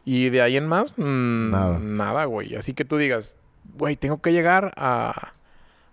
Y 0.05 0.29
de 0.29 0.41
ahí 0.41 0.57
en 0.57 0.67
más, 0.67 0.93
mm, 0.97 1.49
Nada. 1.51 1.79
nada, 1.79 2.25
güey. 2.25 2.55
Así 2.55 2.73
que 2.73 2.85
tú 2.85 2.97
digas, 2.97 3.37
güey, 3.77 3.95
tengo 3.95 4.21
que 4.21 4.31
llegar 4.33 4.73
a, 4.75 5.33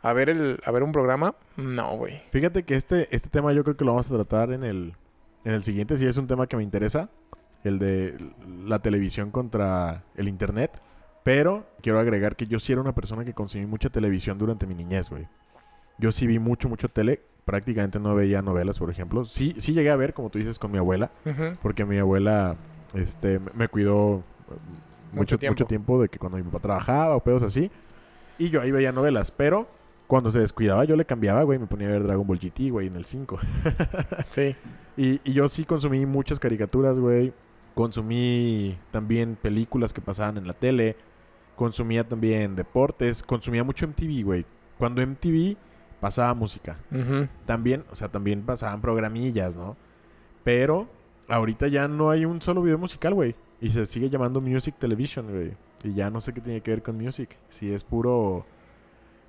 a 0.03 0.13
ver 0.13 0.29
el, 0.31 0.61
a 0.65 0.71
ver 0.71 0.83
un 0.83 0.93
programa. 0.93 1.35
No, 1.57 1.97
güey. 1.97 2.23
Fíjate 2.31 2.65
que 2.65 2.75
este, 2.75 3.07
este 3.15 3.29
tema 3.29 3.53
yo 3.53 3.63
creo 3.65 3.77
que 3.77 3.85
lo 3.85 3.93
vamos 3.93 4.11
a 4.11 4.15
tratar 4.15 4.53
en 4.53 4.65
el, 4.65 4.95
en 5.45 5.53
el 5.53 5.63
siguiente. 5.63 5.97
Si 5.99 6.07
es 6.07 6.17
un 6.17 6.27
tema 6.27 6.47
que 6.47 6.57
me 6.57 6.63
interesa. 6.63 7.09
El 7.63 7.79
de 7.79 8.17
la 8.65 8.79
televisión 8.79 9.31
contra 9.31 10.03
el 10.17 10.29
internet. 10.29 10.81
Pero 11.23 11.67
quiero 11.83 12.01
agregar 12.01 12.35
que 12.35 12.47
yo 12.47 12.59
sí 12.59 12.73
era 12.73 12.81
una 12.81 12.95
persona 12.95 13.23
que 13.25 13.35
consumí 13.35 13.67
mucha 13.67 13.91
televisión 13.91 14.39
durante 14.39 14.67
mi 14.67 14.75
niñez, 14.75 15.11
güey. 15.11 15.29
Yo 16.01 16.11
sí 16.13 16.27
vi 16.27 16.39
mucho, 16.39 16.69
mucho 16.69 16.89
tele. 16.89 17.21
Prácticamente 17.45 17.99
no 18.01 18.15
veía 18.15 18.43
novelas, 18.43 18.79
por 18.79 18.91
ejemplo. 18.91 19.25
Sí, 19.25 19.55
sí 19.59 19.73
llegué 19.73 19.91
a 19.91 19.97
ver, 19.97 20.15
como 20.15 20.31
tú 20.31 20.39
dices, 20.39 20.59
con 20.59 20.71
mi 20.73 20.79
abuela. 20.79 21.11
Porque 21.63 21.85
mi 21.85 21.99
abuela 21.99 22.57
este, 22.95 23.39
me- 23.39 23.51
me 23.55 23.69
cuidó 23.69 24.19
eh, 24.19 24.23
mucho, 25.13 25.15
Mucho 25.15 25.39
tiempo. 25.39 25.53
mucho 25.55 25.67
tiempo 25.67 26.03
de 26.03 26.09
que 26.09 26.19
cuando 26.19 26.39
mi 26.39 26.45
papá 26.45 26.61
trabajaba 26.61 27.17
o 27.17 27.21
pedos 27.23 27.43
así. 27.43 27.71
Y 28.39 28.51
yo 28.51 28.61
ahí 28.63 28.71
veía 28.71 28.93
novelas. 28.93 29.31
Pero 29.31 29.69
cuando 30.07 30.31
se 30.31 30.39
descuidaba, 30.41 30.85
yo 30.85 30.97
le 30.97 31.05
cambiaba, 31.05 31.43
güey. 31.43 31.59
Me 31.59 31.67
ponía 31.67 31.89
a 31.89 31.93
ver 31.93 32.03
Dragon 32.05 32.27
Ball 32.27 32.39
GT, 32.39 32.71
güey, 32.71 32.87
en 32.87 32.97
el 32.97 33.05
5. 33.05 33.39
Sí. 34.31 34.55
Y, 34.97 35.21
y 35.25 35.33
yo 35.33 35.49
sí 35.49 35.65
consumí 35.65 36.05
muchas 36.07 36.39
caricaturas, 36.39 36.99
güey. 36.99 37.33
Consumí 37.75 38.79
también 38.91 39.37
películas 39.41 39.93
que 39.93 40.01
pasaban 40.01 40.37
en 40.37 40.47
la 40.47 40.53
tele. 40.53 40.97
Consumía 41.57 42.07
también 42.07 42.55
deportes. 42.55 43.23
Consumía 43.23 43.65
mucho 43.65 43.87
MTV, 43.89 44.23
güey. 44.25 44.47
Cuando 44.79 45.03
MTV 45.05 45.57
pasaba 46.01 46.35
música. 46.35 46.79
También, 47.47 47.85
o 47.91 47.95
sea, 47.95 48.09
también 48.09 48.43
pasaban 48.43 48.81
programillas, 48.81 49.57
¿no? 49.57 49.77
Pero 50.45 50.89
ahorita 51.29 51.69
ya 51.69 51.87
no 51.89 52.11
hay 52.11 52.25
un 52.25 52.41
solo 52.43 52.63
video 52.63 52.79
musical, 52.79 53.15
güey. 53.15 53.35
Y 53.61 53.71
se 53.71 53.85
sigue 53.87 54.09
llamando 54.09 54.41
Music 54.41 54.75
Television, 54.79 55.29
güey. 55.31 55.53
Y 55.85 55.95
ya 55.95 56.11
no 56.11 56.21
sé 56.21 56.33
qué 56.33 56.41
tiene 56.41 56.61
que 56.63 56.71
ver 56.71 56.83
con 56.83 56.97
music. 56.97 57.37
Si 57.51 57.73
es 57.73 57.85
puro... 57.85 58.45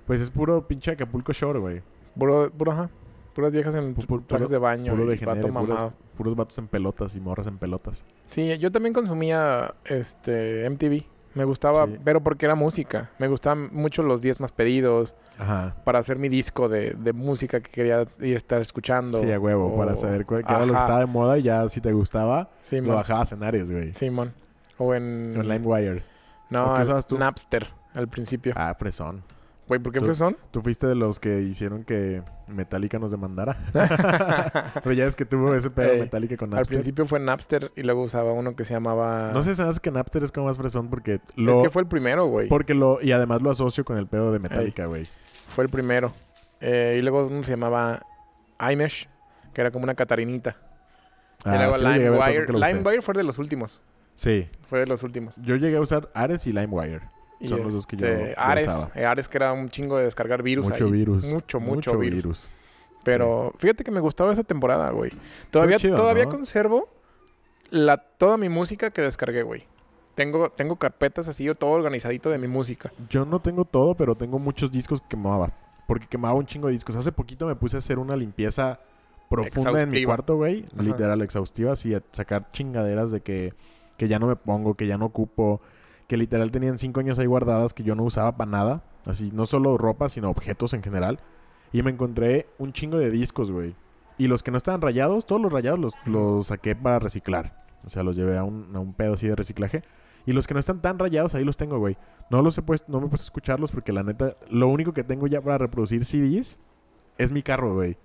Pues 0.06 0.20
es 0.20 0.30
puro 0.30 0.66
pinche 0.66 0.90
Acapulco 0.90 1.32
Shore, 1.32 1.58
güey. 1.60 1.82
Puro, 2.18 2.50
puro, 2.50 2.72
ajá. 2.72 2.90
Puras 3.34 3.52
viejas 3.52 3.74
en 3.74 3.94
trajes 3.94 4.06
puro- 4.06 4.48
de 4.48 4.58
baño 4.58 4.92
Puro 4.92 5.04
y 5.04 5.08
degenere, 5.10 5.50
vato 5.50 5.66
puros, 5.66 5.92
puros 6.16 6.36
vatos 6.36 6.58
en 6.58 6.66
pelotas 6.68 7.16
y 7.16 7.20
morras 7.20 7.46
en 7.46 7.56
pelotas. 7.56 8.04
Sí, 8.28 8.58
yo 8.58 8.70
también 8.70 8.92
consumía 8.92 9.74
este 9.84 10.68
MTV. 10.68 11.04
Me 11.34 11.44
gustaba, 11.44 11.86
Sí. 11.86 11.96
pero 12.04 12.22
porque 12.22 12.46
era 12.46 12.54
música. 12.54 13.10
Me 13.18 13.28
gustaban 13.28 13.70
mucho 13.72 14.02
los 14.02 14.20
10 14.20 14.40
más 14.40 14.52
pedidos 14.52 15.14
Ajá. 15.38 15.74
para 15.84 15.98
hacer 15.98 16.18
mi 16.18 16.28
disco 16.28 16.68
de, 16.68 16.90
de 16.90 17.12
música 17.12 17.60
que 17.60 17.70
quería 17.70 18.04
ir 18.20 18.36
estar 18.36 18.60
escuchando. 18.60 19.18
Sí, 19.18 19.32
a 19.32 19.40
huevo, 19.40 19.72
o- 19.74 19.76
para 19.78 19.96
saber 19.96 20.26
cuál, 20.26 20.44
qué 20.44 20.52
era 20.52 20.66
lo 20.66 20.72
que 20.74 20.78
estaba 20.78 20.98
de 21.00 21.06
moda 21.06 21.38
y 21.38 21.42
ya 21.42 21.68
si 21.68 21.80
te 21.80 21.92
gustaba, 21.92 22.50
Sí, 22.64 22.76
lo 22.76 22.88
mon. 22.88 22.96
bajabas 22.96 23.32
en 23.32 23.42
Ares, 23.42 23.70
güey. 23.70 23.92
Simón. 23.94 24.34
O 24.78 24.94
en... 24.94 25.32
En 25.34 25.48
LimeWire. 25.48 26.02
No, 26.50 26.72
¿O 26.72 26.74
qué 26.76 26.82
usabas 26.82 27.06
tú? 27.06 27.16
Napster 27.18 27.68
al 27.94 28.08
principio. 28.08 28.52
Ah, 28.56 28.74
fresón. 28.78 29.22
Güey, 29.72 29.80
¿por 29.80 29.90
qué 29.90 30.00
tú- 30.00 30.04
fresón? 30.04 30.36
Tú 30.50 30.60
fuiste 30.60 30.86
de 30.86 30.94
los 30.94 31.18
que 31.18 31.40
hicieron 31.40 31.82
que 31.82 32.22
Metallica 32.46 32.98
nos 32.98 33.10
demandara. 33.10 33.56
Pero 34.84 34.92
ya 34.92 35.06
es 35.06 35.16
que 35.16 35.24
tuvo 35.24 35.54
ese 35.54 35.70
pedo 35.70 35.96
Metallica 35.98 36.36
con 36.36 36.50
Al 36.52 36.56
Napster. 36.58 36.76
principio 36.76 37.06
fue 37.06 37.18
Napster 37.20 37.72
y 37.74 37.82
luego 37.82 38.02
usaba 38.02 38.32
uno 38.34 38.54
que 38.54 38.66
se 38.66 38.74
llamaba... 38.74 39.30
No 39.32 39.42
sé, 39.42 39.54
se 39.54 39.62
hace 39.62 39.80
que 39.80 39.90
Napster 39.90 40.22
es 40.24 40.30
como 40.30 40.46
más 40.48 40.58
fresón 40.58 40.90
porque 40.90 41.20
lo... 41.36 41.56
Es 41.58 41.62
que 41.64 41.70
fue 41.70 41.80
el 41.80 41.88
primero, 41.88 42.26
güey. 42.26 42.48
Porque 42.48 42.74
lo... 42.74 43.00
Y 43.00 43.12
además 43.12 43.40
lo 43.40 43.48
asocio 43.50 43.82
con 43.84 43.96
el 43.96 44.06
pedo 44.06 44.30
de 44.30 44.40
Metallica, 44.40 44.84
güey. 44.84 45.06
Fue 45.48 45.64
el 45.64 45.70
primero. 45.70 46.12
Eh, 46.60 46.96
y 46.98 47.00
luego 47.02 47.26
uno 47.26 47.42
se 47.44 47.52
llamaba 47.52 48.04
iMesh, 48.70 49.08
que 49.54 49.62
era 49.62 49.70
como 49.70 49.84
una 49.84 49.94
catarinita. 49.94 50.56
y 51.46 51.48
luego 51.48 51.74
Ah, 51.76 51.78
sí 51.78 51.84
LimeWire. 51.84 52.46
LimeWire 52.52 53.00
fue 53.00 53.14
de 53.14 53.22
los 53.22 53.38
últimos. 53.38 53.80
Sí. 54.16 54.50
Fue 54.68 54.80
de 54.80 54.86
los 54.86 55.02
últimos. 55.02 55.36
Yo 55.42 55.56
llegué 55.56 55.76
a 55.78 55.80
usar 55.80 56.10
Ares 56.12 56.46
y 56.46 56.52
LimeWire. 56.52 57.00
Y 57.42 57.48
Son 57.48 57.62
los 57.62 57.74
dos 57.74 57.86
que 57.86 57.96
yo- 57.96 58.06
este, 58.06 58.28
yo 58.30 58.34
Ares, 58.40 58.66
usaba. 58.68 58.90
eh, 58.94 59.04
Ares 59.04 59.28
que 59.28 59.36
era 59.38 59.52
un 59.52 59.68
chingo 59.68 59.98
de 59.98 60.04
descargar 60.04 60.42
virus 60.42 60.68
Mucho 60.70 60.84
ahí. 60.86 60.90
virus. 60.92 61.24
Mucho, 61.32 61.60
mucho, 61.60 61.98
virus. 61.98 62.16
virus. 62.16 62.50
Pero 63.04 63.52
fíjate 63.58 63.82
que 63.82 63.90
me 63.90 64.00
gustaba 64.00 64.32
esa 64.32 64.44
temporada, 64.44 64.90
güey. 64.90 65.10
Todavía, 65.50 65.76
chido, 65.78 65.96
todavía 65.96 66.24
¿no? 66.26 66.30
conservo 66.30 66.88
la, 67.70 67.96
toda 67.96 68.36
mi 68.36 68.48
música 68.48 68.90
que 68.90 69.02
descargué, 69.02 69.42
güey. 69.42 69.66
Tengo, 70.14 70.50
tengo 70.50 70.76
carpetas 70.76 71.26
así, 71.26 71.42
yo 71.44 71.54
todo 71.54 71.70
organizadito 71.70 72.30
de 72.30 72.38
mi 72.38 72.46
música. 72.46 72.92
Yo 73.08 73.24
no 73.24 73.40
tengo 73.40 73.64
todo, 73.64 73.94
pero 73.96 74.14
tengo 74.14 74.38
muchos 74.38 74.70
discos 74.70 75.00
que 75.00 75.08
quemaba. 75.08 75.52
Porque 75.88 76.06
quemaba 76.06 76.34
un 76.34 76.46
chingo 76.46 76.66
de 76.68 76.74
discos. 76.74 76.94
Hace 76.96 77.10
poquito 77.12 77.46
me 77.46 77.56
puse 77.56 77.76
a 77.76 77.78
hacer 77.78 77.98
una 77.98 78.14
limpieza 78.14 78.78
profunda 79.30 79.82
en 79.82 79.88
mi 79.88 80.04
cuarto, 80.04 80.36
güey. 80.36 80.66
Literal, 80.76 81.22
exhaustiva. 81.22 81.72
Así, 81.72 81.94
a 81.94 82.02
sacar 82.12 82.52
chingaderas 82.52 83.10
de 83.10 83.20
que, 83.22 83.54
que 83.96 84.06
ya 84.06 84.18
no 84.18 84.26
me 84.26 84.36
pongo, 84.36 84.74
que 84.74 84.86
ya 84.86 84.98
no 84.98 85.06
ocupo. 85.06 85.60
Que 86.08 86.16
literal 86.16 86.50
tenían 86.50 86.78
cinco 86.78 87.00
años 87.00 87.18
ahí 87.18 87.26
guardadas 87.26 87.74
que 87.74 87.82
yo 87.82 87.94
no 87.94 88.02
usaba 88.02 88.36
para 88.36 88.50
nada. 88.50 88.84
Así, 89.04 89.30
no 89.32 89.46
solo 89.46 89.78
ropa, 89.78 90.08
sino 90.08 90.30
objetos 90.30 90.74
en 90.74 90.82
general. 90.82 91.20
Y 91.72 91.82
me 91.82 91.90
encontré 91.90 92.46
un 92.58 92.72
chingo 92.72 92.98
de 92.98 93.10
discos, 93.10 93.50
güey. 93.50 93.74
Y 94.18 94.28
los 94.28 94.42
que 94.42 94.50
no 94.50 94.56
estaban 94.56 94.80
rayados, 94.80 95.26
todos 95.26 95.40
los 95.40 95.52
rayados 95.52 95.78
los, 95.78 95.94
los 96.04 96.48
saqué 96.48 96.76
para 96.76 96.98
reciclar. 96.98 97.64
O 97.84 97.88
sea, 97.88 98.02
los 98.02 98.14
llevé 98.14 98.36
a 98.36 98.44
un, 98.44 98.70
a 98.74 98.78
un 98.78 98.92
pedo 98.92 99.14
así 99.14 99.26
de 99.26 99.34
reciclaje. 99.34 99.82
Y 100.26 100.32
los 100.32 100.46
que 100.46 100.54
no 100.54 100.60
están 100.60 100.80
tan 100.80 100.98
rayados, 100.98 101.34
ahí 101.34 101.44
los 101.44 101.56
tengo, 101.56 101.78
güey. 101.78 101.96
No 102.30 102.42
los 102.42 102.56
he 102.58 102.62
puesto, 102.62 102.90
no 102.92 103.00
me 103.00 103.06
he 103.06 103.08
puesto 103.08 103.24
a 103.24 103.28
escucharlos 103.28 103.72
porque 103.72 103.92
la 103.92 104.02
neta, 104.02 104.36
lo 104.48 104.68
único 104.68 104.92
que 104.92 105.02
tengo 105.02 105.26
ya 105.26 105.40
para 105.40 105.58
reproducir 105.58 106.04
CDs 106.04 106.58
es 107.18 107.32
mi 107.32 107.42
carro, 107.42 107.74
güey. 107.74 107.96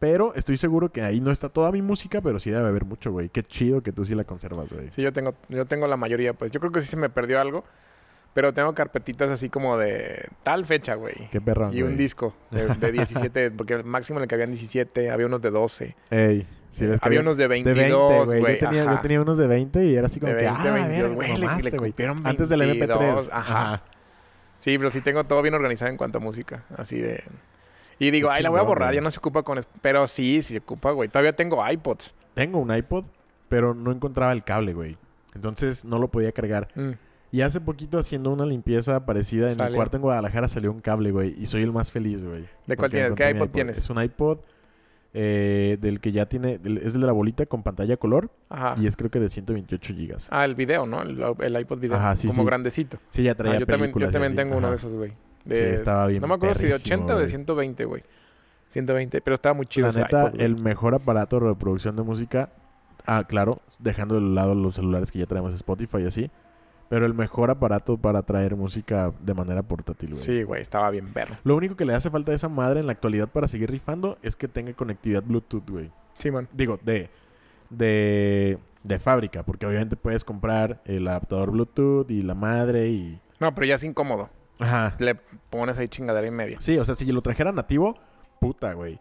Pero 0.00 0.34
estoy 0.34 0.56
seguro 0.56 0.90
que 0.90 1.02
ahí 1.02 1.20
no 1.20 1.30
está 1.30 1.48
toda 1.50 1.70
mi 1.70 1.82
música, 1.82 2.20
pero 2.20 2.40
sí 2.40 2.50
debe 2.50 2.66
haber 2.66 2.84
mucho, 2.86 3.12
güey. 3.12 3.28
Qué 3.28 3.42
chido 3.44 3.82
que 3.82 3.92
tú 3.92 4.04
sí 4.04 4.14
la 4.16 4.24
conservas, 4.24 4.72
güey. 4.72 4.90
Sí, 4.90 5.02
yo 5.02 5.12
tengo, 5.12 5.34
yo 5.48 5.66
tengo 5.66 5.86
la 5.86 5.96
mayoría, 5.98 6.32
pues. 6.32 6.50
Yo 6.50 6.58
creo 6.58 6.72
que 6.72 6.80
sí 6.80 6.88
se 6.88 6.96
me 6.96 7.08
perdió 7.10 7.38
algo. 7.40 7.64
Pero 8.32 8.54
tengo 8.54 8.72
carpetitas 8.76 9.28
así 9.28 9.48
como 9.50 9.76
de 9.76 10.24
tal 10.44 10.64
fecha, 10.64 10.94
güey. 10.94 11.14
Qué 11.32 11.40
perrón, 11.40 11.74
Y 11.74 11.82
un 11.82 11.88
güey. 11.88 11.96
disco 11.98 12.32
de, 12.52 12.66
de 12.76 12.92
17, 12.92 13.50
porque 13.50 13.74
el 13.74 13.84
máximo 13.84 14.20
en 14.20 14.22
el 14.22 14.28
que 14.28 14.36
habían 14.36 14.50
17, 14.52 15.10
había 15.10 15.26
unos 15.26 15.42
de 15.42 15.50
12. 15.50 15.96
Ey, 16.10 16.46
sí, 16.68 16.86
que 16.86 16.96
había 17.02 17.20
unos 17.22 17.36
de 17.36 17.42
de 17.44 17.48
22, 17.48 18.28
20, 18.28 18.40
güey. 18.40 18.52
Yo 18.60 18.68
tenía, 18.68 18.84
yo 18.84 19.00
tenía 19.00 19.20
unos 19.20 19.36
de 19.36 19.46
20 19.48 19.84
y 19.84 19.94
era 19.96 20.06
así 20.06 20.20
como 20.20 20.32
De 20.32 20.38
que, 20.38 20.44
20, 20.46 20.60
ah, 20.68 20.72
22, 20.72 20.92
verga, 20.92 21.14
güey, 21.14 21.28
le- 21.28 21.70
le 21.70 21.76
güey. 21.76 21.94
Antes 22.24 22.48
del 22.48 22.60
MP3. 22.62 22.98
22, 22.98 23.30
ajá. 23.32 23.82
Sí, 24.60 24.78
pero 24.78 24.90
sí 24.90 25.00
tengo 25.00 25.24
todo 25.24 25.42
bien 25.42 25.54
organizado 25.54 25.90
en 25.90 25.96
cuanto 25.96 26.18
a 26.18 26.20
música. 26.20 26.62
Así 26.76 26.98
de... 27.00 27.22
Y 28.00 28.10
digo, 28.10 28.28
Qué 28.30 28.38
ay, 28.38 28.42
la 28.42 28.50
voy 28.50 28.58
a 28.58 28.62
borrar, 28.64 28.88
güey. 28.88 28.96
ya 28.96 29.00
no 29.02 29.10
se 29.12 29.18
ocupa 29.18 29.44
con... 29.44 29.60
Pero 29.82 30.06
sí, 30.08 30.42
sí 30.42 30.54
se 30.54 30.58
ocupa, 30.58 30.90
güey. 30.90 31.08
Todavía 31.08 31.36
tengo 31.36 31.64
iPods. 31.68 32.14
Tengo 32.34 32.58
un 32.58 32.74
iPod, 32.74 33.04
pero 33.48 33.74
no 33.74 33.92
encontraba 33.92 34.32
el 34.32 34.42
cable, 34.42 34.72
güey. 34.74 34.96
Entonces 35.34 35.84
no 35.84 35.98
lo 35.98 36.08
podía 36.08 36.32
cargar. 36.32 36.68
Mm. 36.74 36.92
Y 37.30 37.42
hace 37.42 37.60
poquito 37.60 37.98
haciendo 37.98 38.30
una 38.30 38.44
limpieza 38.46 39.04
parecida 39.06 39.52
en 39.52 39.56
mi 39.64 39.74
cuarto 39.76 39.96
en 39.98 40.02
Guadalajara 40.02 40.48
salió 40.48 40.72
un 40.72 40.80
cable, 40.80 41.12
güey. 41.12 41.34
Y 41.38 41.46
soy 41.46 41.62
el 41.62 41.70
más 41.72 41.92
feliz, 41.92 42.24
güey. 42.24 42.46
¿De 42.66 42.76
cuál 42.76 42.90
tienes? 42.90 43.12
¿Qué 43.12 43.24
mi 43.34 43.38
iPod 43.38 43.50
tienes? 43.50 43.78
Es 43.78 43.88
un 43.90 44.02
iPod 44.02 44.38
eh, 45.12 45.76
del 45.80 46.00
que 46.00 46.10
ya 46.12 46.26
tiene... 46.26 46.54
es 46.82 46.94
el 46.94 47.00
de 47.02 47.06
la 47.06 47.12
bolita 47.12 47.44
con 47.46 47.62
pantalla 47.62 47.96
color. 47.98 48.30
Ajá. 48.48 48.76
Y 48.80 48.86
es 48.86 48.96
creo 48.96 49.10
que 49.10 49.20
de 49.20 49.28
128 49.28 49.94
gigas. 49.94 50.28
Ah, 50.30 50.44
el 50.44 50.54
video, 50.54 50.86
¿no? 50.86 51.02
El, 51.02 51.22
el 51.40 51.60
iPod 51.60 51.78
video. 51.80 51.96
Ajá, 51.96 52.16
sí, 52.16 52.28
como 52.28 52.42
sí. 52.42 52.46
grandecito. 52.46 52.98
Sí, 53.10 53.22
ya 53.24 53.32
Ah, 53.32 53.34
traía 53.34 53.58
yo 53.60 53.66
también, 53.66 53.90
yo 53.90 53.94
películas 53.94 54.12
también 54.12 54.32
así. 54.32 54.36
tengo 54.36 54.56
uno 54.56 54.70
de 54.70 54.76
esos, 54.76 54.92
güey. 54.92 55.12
De- 55.50 55.56
Sí, 55.56 55.74
estaba 55.74 56.06
bien 56.06 56.20
No 56.22 56.28
me 56.28 56.34
acuerdo 56.34 56.54
si 56.56 56.64
de 56.64 56.70
perrísimo, 56.70 56.94
80 57.04 57.04
o 57.14 57.16
de 57.16 57.22
güey. 57.22 57.28
120, 57.28 57.84
güey. 57.84 58.02
120, 58.70 59.20
pero 59.20 59.34
estaba 59.34 59.54
muy 59.54 59.66
chido. 59.66 59.88
La 59.88 59.92
neta, 60.02 60.28
iPod, 60.28 60.40
el 60.40 60.62
mejor 60.62 60.94
aparato 60.94 61.40
de 61.40 61.46
reproducción 61.48 61.96
de 61.96 62.02
música. 62.02 62.50
Ah, 63.06 63.24
claro, 63.26 63.56
dejando 63.80 64.14
de 64.14 64.20
lado 64.20 64.54
los 64.54 64.74
celulares 64.76 65.10
que 65.10 65.18
ya 65.18 65.26
traemos 65.26 65.52
Spotify 65.54 65.98
y 66.02 66.06
así. 66.06 66.30
Pero 66.88 67.06
el 67.06 67.14
mejor 67.14 67.50
aparato 67.50 67.96
para 67.98 68.22
traer 68.22 68.56
música 68.56 69.12
de 69.20 69.32
manera 69.34 69.62
portátil, 69.62 70.10
güey. 70.10 70.22
Sí, 70.24 70.42
güey, 70.42 70.60
estaba 70.60 70.90
bien 70.90 71.12
perro. 71.12 71.36
Lo 71.44 71.56
único 71.56 71.76
que 71.76 71.84
le 71.84 71.94
hace 71.94 72.10
falta 72.10 72.32
a 72.32 72.34
esa 72.34 72.48
madre 72.48 72.80
en 72.80 72.86
la 72.86 72.92
actualidad 72.92 73.28
para 73.28 73.46
seguir 73.48 73.70
rifando 73.70 74.18
es 74.22 74.34
que 74.36 74.48
tenga 74.48 74.72
conectividad 74.74 75.22
Bluetooth, 75.22 75.68
güey. 75.70 75.90
Sí, 76.18 76.30
man. 76.32 76.48
Digo, 76.52 76.78
de, 76.82 77.08
de, 77.70 78.58
de 78.82 78.98
fábrica, 78.98 79.44
porque 79.44 79.66
obviamente 79.66 79.96
puedes 79.96 80.24
comprar 80.24 80.80
el 80.84 81.06
adaptador 81.08 81.50
Bluetooth 81.52 82.10
y 82.10 82.22
la 82.22 82.34
madre 82.34 82.88
y... 82.88 83.20
No, 83.38 83.54
pero 83.54 83.66
ya 83.68 83.76
es 83.76 83.84
incómodo. 83.84 84.28
Ajá. 84.60 84.94
Le 84.98 85.14
pones 85.14 85.78
ahí 85.78 85.88
chingadera 85.88 86.26
y 86.26 86.30
media. 86.30 86.58
Sí, 86.60 86.78
o 86.78 86.84
sea, 86.84 86.94
si 86.94 87.10
lo 87.10 87.22
trajera 87.22 87.50
nativo, 87.52 87.98
puta, 88.40 88.72
güey. 88.74 89.00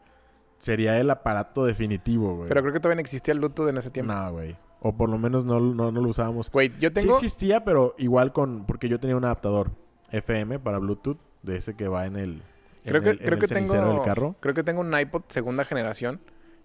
Sería 0.57 0.97
el 0.99 1.09
aparato 1.09 1.63
definitivo, 1.65 2.35
güey. 2.35 2.49
Pero 2.49 2.61
creo 2.61 2.73
que 2.73 2.79
todavía 2.79 2.95
no 2.95 3.01
existía 3.01 3.33
el 3.33 3.39
Bluetooth 3.39 3.69
en 3.69 3.77
ese 3.77 3.91
tiempo. 3.91 4.11
No, 4.13 4.31
güey. 4.33 4.57
O 4.81 4.95
por 4.95 5.09
lo 5.09 5.17
menos 5.17 5.45
no, 5.45 5.59
no, 5.59 5.91
no 5.91 6.01
lo 6.01 6.09
usábamos. 6.09 6.51
Güey, 6.51 6.71
yo 6.79 6.91
tengo... 6.91 7.13
Sí 7.15 7.25
existía, 7.25 7.63
pero 7.63 7.95
igual 7.97 8.33
con... 8.33 8.65
Porque 8.65 8.89
yo 8.89 8.99
tenía 8.99 9.15
un 9.15 9.23
adaptador 9.25 9.71
FM 10.11 10.59
para 10.59 10.79
Bluetooth, 10.79 11.17
de 11.43 11.57
ese 11.57 11.75
que 11.75 11.87
va 11.87 12.05
en 12.05 12.17
el... 12.17 12.31
en 12.31 12.89
creo 12.89 13.01
que, 13.01 13.09
el- 13.11 13.19
en 13.19 13.25
creo 13.25 13.33
el 13.35 13.39
que 13.41 13.47
tengo... 13.47 13.73
del 13.93 14.01
carro. 14.03 14.35
Creo 14.41 14.53
que 14.53 14.63
tengo 14.63 14.81
un 14.81 14.97
iPod 14.97 15.23
segunda 15.29 15.63
generación. 15.65 16.19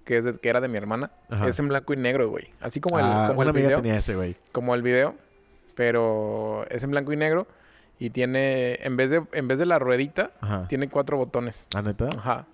Que, 0.05 0.19
es 0.19 0.25
de- 0.25 0.35
que 0.35 0.49
era 0.49 0.61
de 0.61 0.69
mi 0.69 0.77
hermana. 0.77 1.13
Ajá. 1.31 1.49
Es 1.49 1.59
en 1.61 1.69
blanco 1.69 1.93
y 1.93 1.97
negro, 1.97 2.29
güey. 2.29 2.49
Así 2.61 2.81
como 2.81 2.99
el, 2.99 3.05
Ah, 3.07 3.25
como 3.29 3.41
una 3.41 3.51
el 3.51 3.57
amiga 3.57 3.69
video. 3.69 3.79
tenía 3.83 3.97
ese, 3.99 4.15
güey. 4.17 4.37
Como 4.53 4.75
el 4.75 4.83
video. 4.83 5.15
Pero 5.75 6.67
es 6.71 6.83
en 6.83 6.91
blanco 6.91 7.13
y 7.13 7.17
negro. 7.17 7.47
Y 7.99 8.11
tiene... 8.11 8.75
En 8.83 8.97
vez 8.97 9.11
de, 9.11 9.23
en 9.33 9.49
vez 9.49 9.59
de 9.59 9.67
la 9.67 9.79
ruedita, 9.79 10.33
Ajá. 10.41 10.67
tiene 10.69 10.89
cuatro 10.89 11.17
botones. 11.17 11.67
¿Ah, 11.75 11.83
neta? 11.83 12.09
Ajá. 12.17 12.47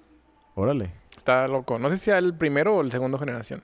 Órale. 0.55 0.93
Está 1.17 1.49
loco. 1.49 1.79
No 1.79 1.89
sé 1.91 1.97
si 1.97 2.05
sea 2.07 2.19
el 2.19 2.35
primero 2.35 2.77
o 2.77 2.81
el 2.83 2.91
segundo 2.91 3.19
generación. 3.19 3.63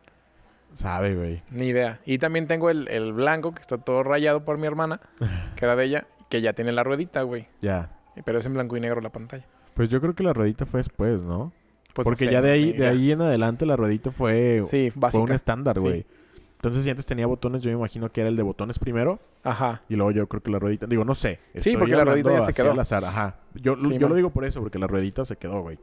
Sabe, 0.73 1.15
güey. 1.15 1.43
Ni 1.51 1.67
idea. 1.67 2.01
Y 2.05 2.19
también 2.19 2.47
tengo 2.47 2.71
el, 2.71 2.89
el 2.89 3.13
blanco, 3.13 3.55
que 3.55 3.61
está 3.61 3.79
todo 3.79 4.03
rayado 4.03 4.45
por 4.45 4.59
mi 4.59 4.67
hermana, 4.67 5.01
que 5.57 5.65
era 5.65 5.77
de 5.77 5.85
ella, 5.85 6.07
que 6.29 6.41
ya 6.41 6.53
tiene 6.53 6.73
la 6.73 6.85
ruedita, 6.85 7.23
güey. 7.23 7.49
Ya. 7.61 7.91
Pero 8.25 8.39
es 8.39 8.47
en 8.47 8.55
blanco 8.55 8.77
y 8.77 8.81
negro 8.81 9.01
la 9.01 9.11
pantalla. 9.11 9.45
Pues 9.75 9.89
yo 9.89 10.01
creo 10.01 10.15
que 10.15 10.23
la 10.23 10.33
ruedita 10.33 10.67
fue 10.67 10.81
después, 10.81 11.23
¿no? 11.23 11.53
Pues 11.95 12.05
no 12.05 12.11
Porque 12.11 12.27
sé, 12.27 12.33
ya 12.33 12.43
de 12.43 12.51
ahí, 12.51 12.73
de 12.73 12.87
ahí 12.87 13.13
en 13.13 13.23
adelante 13.23 13.65
la 13.65 13.77
ruedita 13.77 14.11
fue, 14.11 14.65
Sí, 14.71 14.91
fue 14.91 15.21
un 15.21 15.33
estándar, 15.33 15.81
Sí. 15.81 16.05
Entonces, 16.67 16.85
si 16.85 16.91
antes 16.91 17.07
tenía 17.07 17.27
botones, 17.27 17.63
yo 17.63 17.71
me 17.71 17.77
imagino 17.79 18.11
que 18.11 18.21
era 18.21 18.29
el 18.29 18.37
de 18.37 18.43
botones 18.43 18.79
primero. 18.79 19.19
Ajá. 19.45 19.83
Y 19.89 19.95
luego 19.97 20.11
yo 20.11 20.27
creo 20.29 20.43
que 20.43 20.51
la 20.51 20.59
ruedita... 20.59 20.87
Digo, 20.87 21.05
no 21.05 21.15
sé. 21.15 21.39
Estoy 21.55 21.77
porque 21.77 21.95
la 21.97 22.05
ruedita 22.05 22.33
ya 22.33 22.47
se 22.47 22.53
quedó. 22.53 22.73
al 22.73 22.81
azar, 22.81 23.05
ajá. 23.05 23.37
Yo, 23.55 23.77
Sí, 23.77 23.99
yo 23.99 24.09
lo 24.09 24.15
digo 24.17 24.31
por 24.31 24.45
eso, 24.45 24.61
porque 24.61 24.79
la 24.79 24.87
ruedita 24.87 25.25
se 25.25 25.37
quedó, 25.37 25.61
güey. 25.63 25.79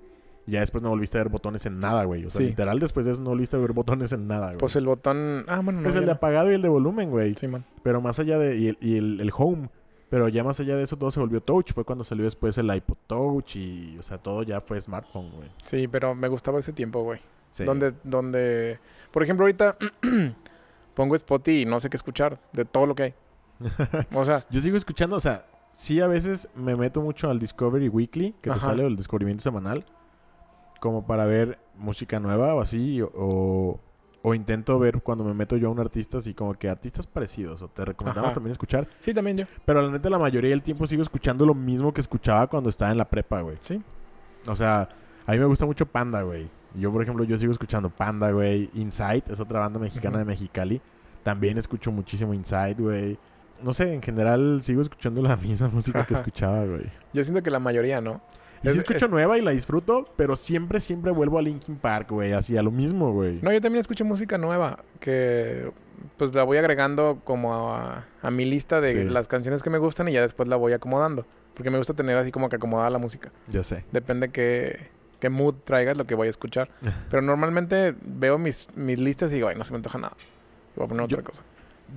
Ya 0.46 0.60
después 0.60 0.84
no 0.84 0.90
volviste 0.90 1.18
a 1.18 1.22
ver 1.24 1.30
botones 1.30 1.66
en 1.66 1.80
nada, 1.80 2.04
güey. 2.04 2.26
O 2.26 2.30
sea, 2.30 2.40
Sí. 2.40 2.48
literal, 2.48 2.78
después 2.80 3.06
de 3.06 3.14
eso 3.14 3.22
no 3.24 3.30
volviste 3.30 3.56
a 3.56 3.60
ver 3.60 3.72
botones 3.72 4.12
en 4.12 4.28
nada, 4.28 4.48
güey. 4.48 4.58
Pues 4.58 4.76
el 4.76 4.86
botón... 4.86 5.46
Ah, 5.48 5.62
bueno, 5.64 5.80
no. 5.80 5.84
Pues 5.84 5.96
el 5.96 6.02
de 6.02 6.08
no. 6.08 6.14
apagado 6.14 6.52
y 6.52 6.56
el 6.56 6.62
de 6.62 6.68
volumen, 6.68 7.10
güey. 7.12 7.34
Sí, 7.36 7.48
man. 7.48 7.64
Pero 7.82 8.02
más 8.02 8.20
allá 8.20 8.38
de... 8.38 8.58
Y 8.58 8.68
el, 8.68 8.78
y 8.82 8.98
el- 8.98 9.22
el 9.22 9.32
home. 9.34 9.70
Pero 10.10 10.28
ya 10.28 10.44
más 10.44 10.60
allá 10.60 10.76
de 10.76 10.84
eso 10.84 10.98
todo 10.98 11.10
se 11.12 11.20
volvió 11.22 11.42
touch. 11.42 11.72
Fue 11.72 11.86
cuando 11.86 12.04
salió 12.04 12.26
después 12.26 12.58
el 12.58 12.74
iPod 12.76 12.98
Touch 13.08 13.56
y... 13.56 13.98
O 13.98 14.04
sea, 14.04 14.18
todo 14.18 14.44
ya 14.44 14.60
fue 14.60 14.80
smartphone, 14.82 15.32
güey. 15.32 15.50
Sí, 15.64 15.88
pero 15.88 16.14
me 16.14 16.28
gustaba 16.28 16.60
ese 16.60 16.74
tiempo, 16.74 17.04
güey. 17.04 17.20
Sí. 17.50 17.64
Donde, 17.64 17.94
donde... 18.04 18.80
Por 19.12 19.24
ejemplo, 19.24 19.46
ahorita 19.46 19.78
pongo 20.94 21.16
Spotify 21.16 21.62
y 21.62 21.66
no 21.66 21.80
sé 21.80 21.90
qué 21.90 21.98
escuchar 21.98 22.40
de 22.54 22.66
todo 22.66 22.86
lo 22.86 22.96
que 22.96 23.04
hay. 23.04 23.14
O 24.14 24.26
sea, 24.26 24.46
Yo 24.50 24.60
sigo 24.62 24.78
escuchando, 24.78 25.16
o 25.16 25.20
sea, 25.20 25.46
sí 25.70 26.00
a 26.02 26.08
veces 26.08 26.50
me 26.56 26.76
meto 26.76 27.02
mucho 27.02 27.30
al 27.30 27.40
Discovery 27.40 27.90
Weekly, 27.90 28.34
que 28.34 28.50
te 28.50 28.52
Ajá. 28.52 28.60
sale 28.60 28.86
el 28.86 28.96
descubrimiento 28.96 29.42
semanal, 29.44 29.86
como 30.80 31.06
para 31.06 31.26
ver 31.26 31.60
música 31.78 32.20
nueva 32.20 32.54
o 32.56 32.62
así, 32.62 33.02
o, 33.02 33.10
o, 33.16 33.80
o 34.22 34.34
intento 34.34 34.78
ver 34.80 35.02
cuando 35.02 35.24
me 35.24 35.34
meto 35.34 35.56
yo 35.58 35.68
a 35.70 35.72
un 35.72 35.80
artista, 35.80 36.18
así 36.18 36.34
como 36.34 36.54
que 36.56 36.70
artistas 36.70 37.08
parecidos, 37.08 37.62
o 37.62 37.68
te 37.68 37.86
recomendamos 37.86 38.28
Ajá. 38.30 38.36
también 38.36 38.52
escuchar. 38.52 38.88
sí, 39.00 39.14
también 39.14 39.38
yo. 39.38 39.46
Pero 39.66 39.82
la 39.82 39.92
neta, 39.92 40.10
la 40.10 40.20
mayoría 40.20 40.50
del 40.50 40.62
tiempo 40.62 40.86
sigo 40.88 41.02
escuchando 41.02 41.46
lo 41.46 41.54
mismo 41.54 41.94
que 41.94 42.02
escuchaba 42.02 42.48
cuando 42.48 42.70
estaba 42.70 42.92
en 42.92 42.98
la 42.98 43.10
prepa, 43.10 43.42
güey. 43.42 43.58
Sí. 43.64 43.82
O 44.48 44.56
sea, 44.56 44.90
a 45.26 45.32
mí 45.32 45.40
me 45.40 45.46
gusta 45.46 45.66
mucho 45.66 45.86
Panda, 45.86 46.22
güey. 46.24 46.50
Yo, 46.76 46.92
por 46.92 47.02
ejemplo, 47.04 47.24
yo 47.24 47.38
sigo 47.38 47.52
escuchando 47.52 47.90
Panda, 47.90 48.32
güey. 48.32 48.70
Insight 48.74 49.30
es 49.30 49.40
otra 49.40 49.60
banda 49.60 49.80
mexicana 49.80 50.18
de 50.18 50.26
Mexicali. 50.26 50.82
También 51.24 51.58
escucho 51.58 51.92
muchísimo 51.92 52.34
Insight, 52.34 52.80
güey. 52.80 53.18
No 53.62 53.72
sé, 53.74 53.94
en 53.94 54.02
general 54.02 54.60
sigo 54.62 54.82
escuchando 54.82 55.22
la 55.22 55.36
misma 55.38 55.70
música 55.70 56.06
que 56.06 56.14
escuchaba, 56.16 56.66
güey. 56.66 56.86
Yo 57.14 57.24
siento 57.24 57.42
que 57.44 57.50
la 57.52 57.60
mayoría, 57.60 58.02
¿no? 58.02 58.22
Y 58.64 58.68
Es- 58.68 58.74
sí 58.74 58.80
escucho 58.80 59.06
es- 59.06 59.12
nueva 59.12 59.38
y 59.38 59.42
la 59.42 59.52
disfruto, 59.52 60.10
pero 60.16 60.36
siempre, 60.36 60.80
siempre 60.80 61.12
vuelvo 61.12 61.38
a 61.38 61.42
Linkin 61.42 61.76
Park, 61.76 62.10
güey. 62.12 62.34
Así, 62.34 62.58
a 62.58 62.64
lo 62.64 62.72
mismo, 62.72 63.12
güey. 63.14 63.40
No, 63.42 63.52
yo 63.52 63.62
también 63.62 63.80
escucho 63.82 64.04
música 64.06 64.38
nueva, 64.38 64.80
que 65.00 65.72
pues 66.18 66.34
la 66.36 66.44
voy 66.44 66.58
agregando 66.58 67.22
como 67.24 67.54
a, 67.74 68.06
a 68.22 68.32
mi 68.32 68.44
lista 68.46 68.82
de 68.82 68.92
Sí. 68.92 69.04
las 69.06 69.28
canciones 69.28 69.64
que 69.64 69.70
me 69.70 69.78
gustan 69.78 70.08
y 70.10 70.14
ya 70.14 70.22
después 70.22 70.50
la 70.50 70.56
voy 70.56 70.74
acomodando. 70.74 71.26
Porque 71.54 71.70
me 71.70 71.78
gusta 71.78 71.94
tener 71.94 72.18
así 72.18 72.32
como 72.32 72.50
que 72.50 72.56
acomodada 72.56 72.90
la 72.90 72.98
música. 72.98 73.32
Ya 73.48 73.64
sé. 73.64 73.86
Depende 73.92 74.30
qué, 74.30 74.88
qué 75.24 75.30
mood 75.30 75.56
traigas 75.64 75.96
lo 75.96 76.06
que 76.06 76.16
voy 76.16 76.28
a 76.28 76.30
escuchar. 76.30 76.70
Pero 77.10 77.22
normalmente 77.22 77.96
veo 78.02 78.38
mis, 78.38 78.68
mis 78.76 79.00
listas 79.00 79.32
y 79.32 79.36
digo, 79.36 79.48
ay, 79.48 79.56
no 79.56 79.64
se 79.64 79.72
me 79.72 79.78
antoja 79.78 79.98
nada. 79.98 80.16
Voy 80.76 80.86
a 80.86 80.88
poner 80.90 81.08
Yo- 81.08 81.18
otra 81.18 81.24
cosa. 81.26 81.42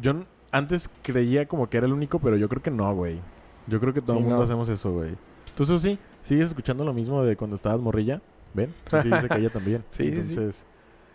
Yo 0.01 0.13
n- 0.13 0.27
antes 0.53 0.89
creía 1.03 1.45
como 1.47 1.69
que 1.69 1.77
era 1.79 1.87
el 1.87 1.93
único, 1.93 2.19
pero 2.21 2.37
yo 2.37 2.49
creo 2.49 2.63
que 2.63 2.71
no, 2.71 2.95
güey. 2.95 3.21
Yo 3.67 3.81
creo 3.81 3.93
que 3.93 4.01
todo 4.01 4.13
Sí, 4.13 4.19
el 4.19 4.25
mundo 4.25 4.39
no. 4.39 4.45
hacemos 4.45 4.69
eso, 4.69 4.93
güey. 4.93 5.17
¿Tú, 5.57 5.65
sí 5.65 5.99
sigues 6.23 6.47
escuchando 6.49 6.85
lo 6.85 6.93
mismo 6.93 7.25
de 7.25 7.37
cuando 7.37 7.57
estabas 7.57 7.81
morrilla? 7.81 8.21
¿Ven? 8.55 8.73
Sí, 8.87 8.97
sí, 9.03 9.11
dice 9.11 9.29
que 9.29 9.39
ella 9.39 9.51
también. 9.51 9.85
Sí, 9.91 10.05
sí, 10.05 10.23
sí. 10.23 10.29
Entonces, 10.31 10.65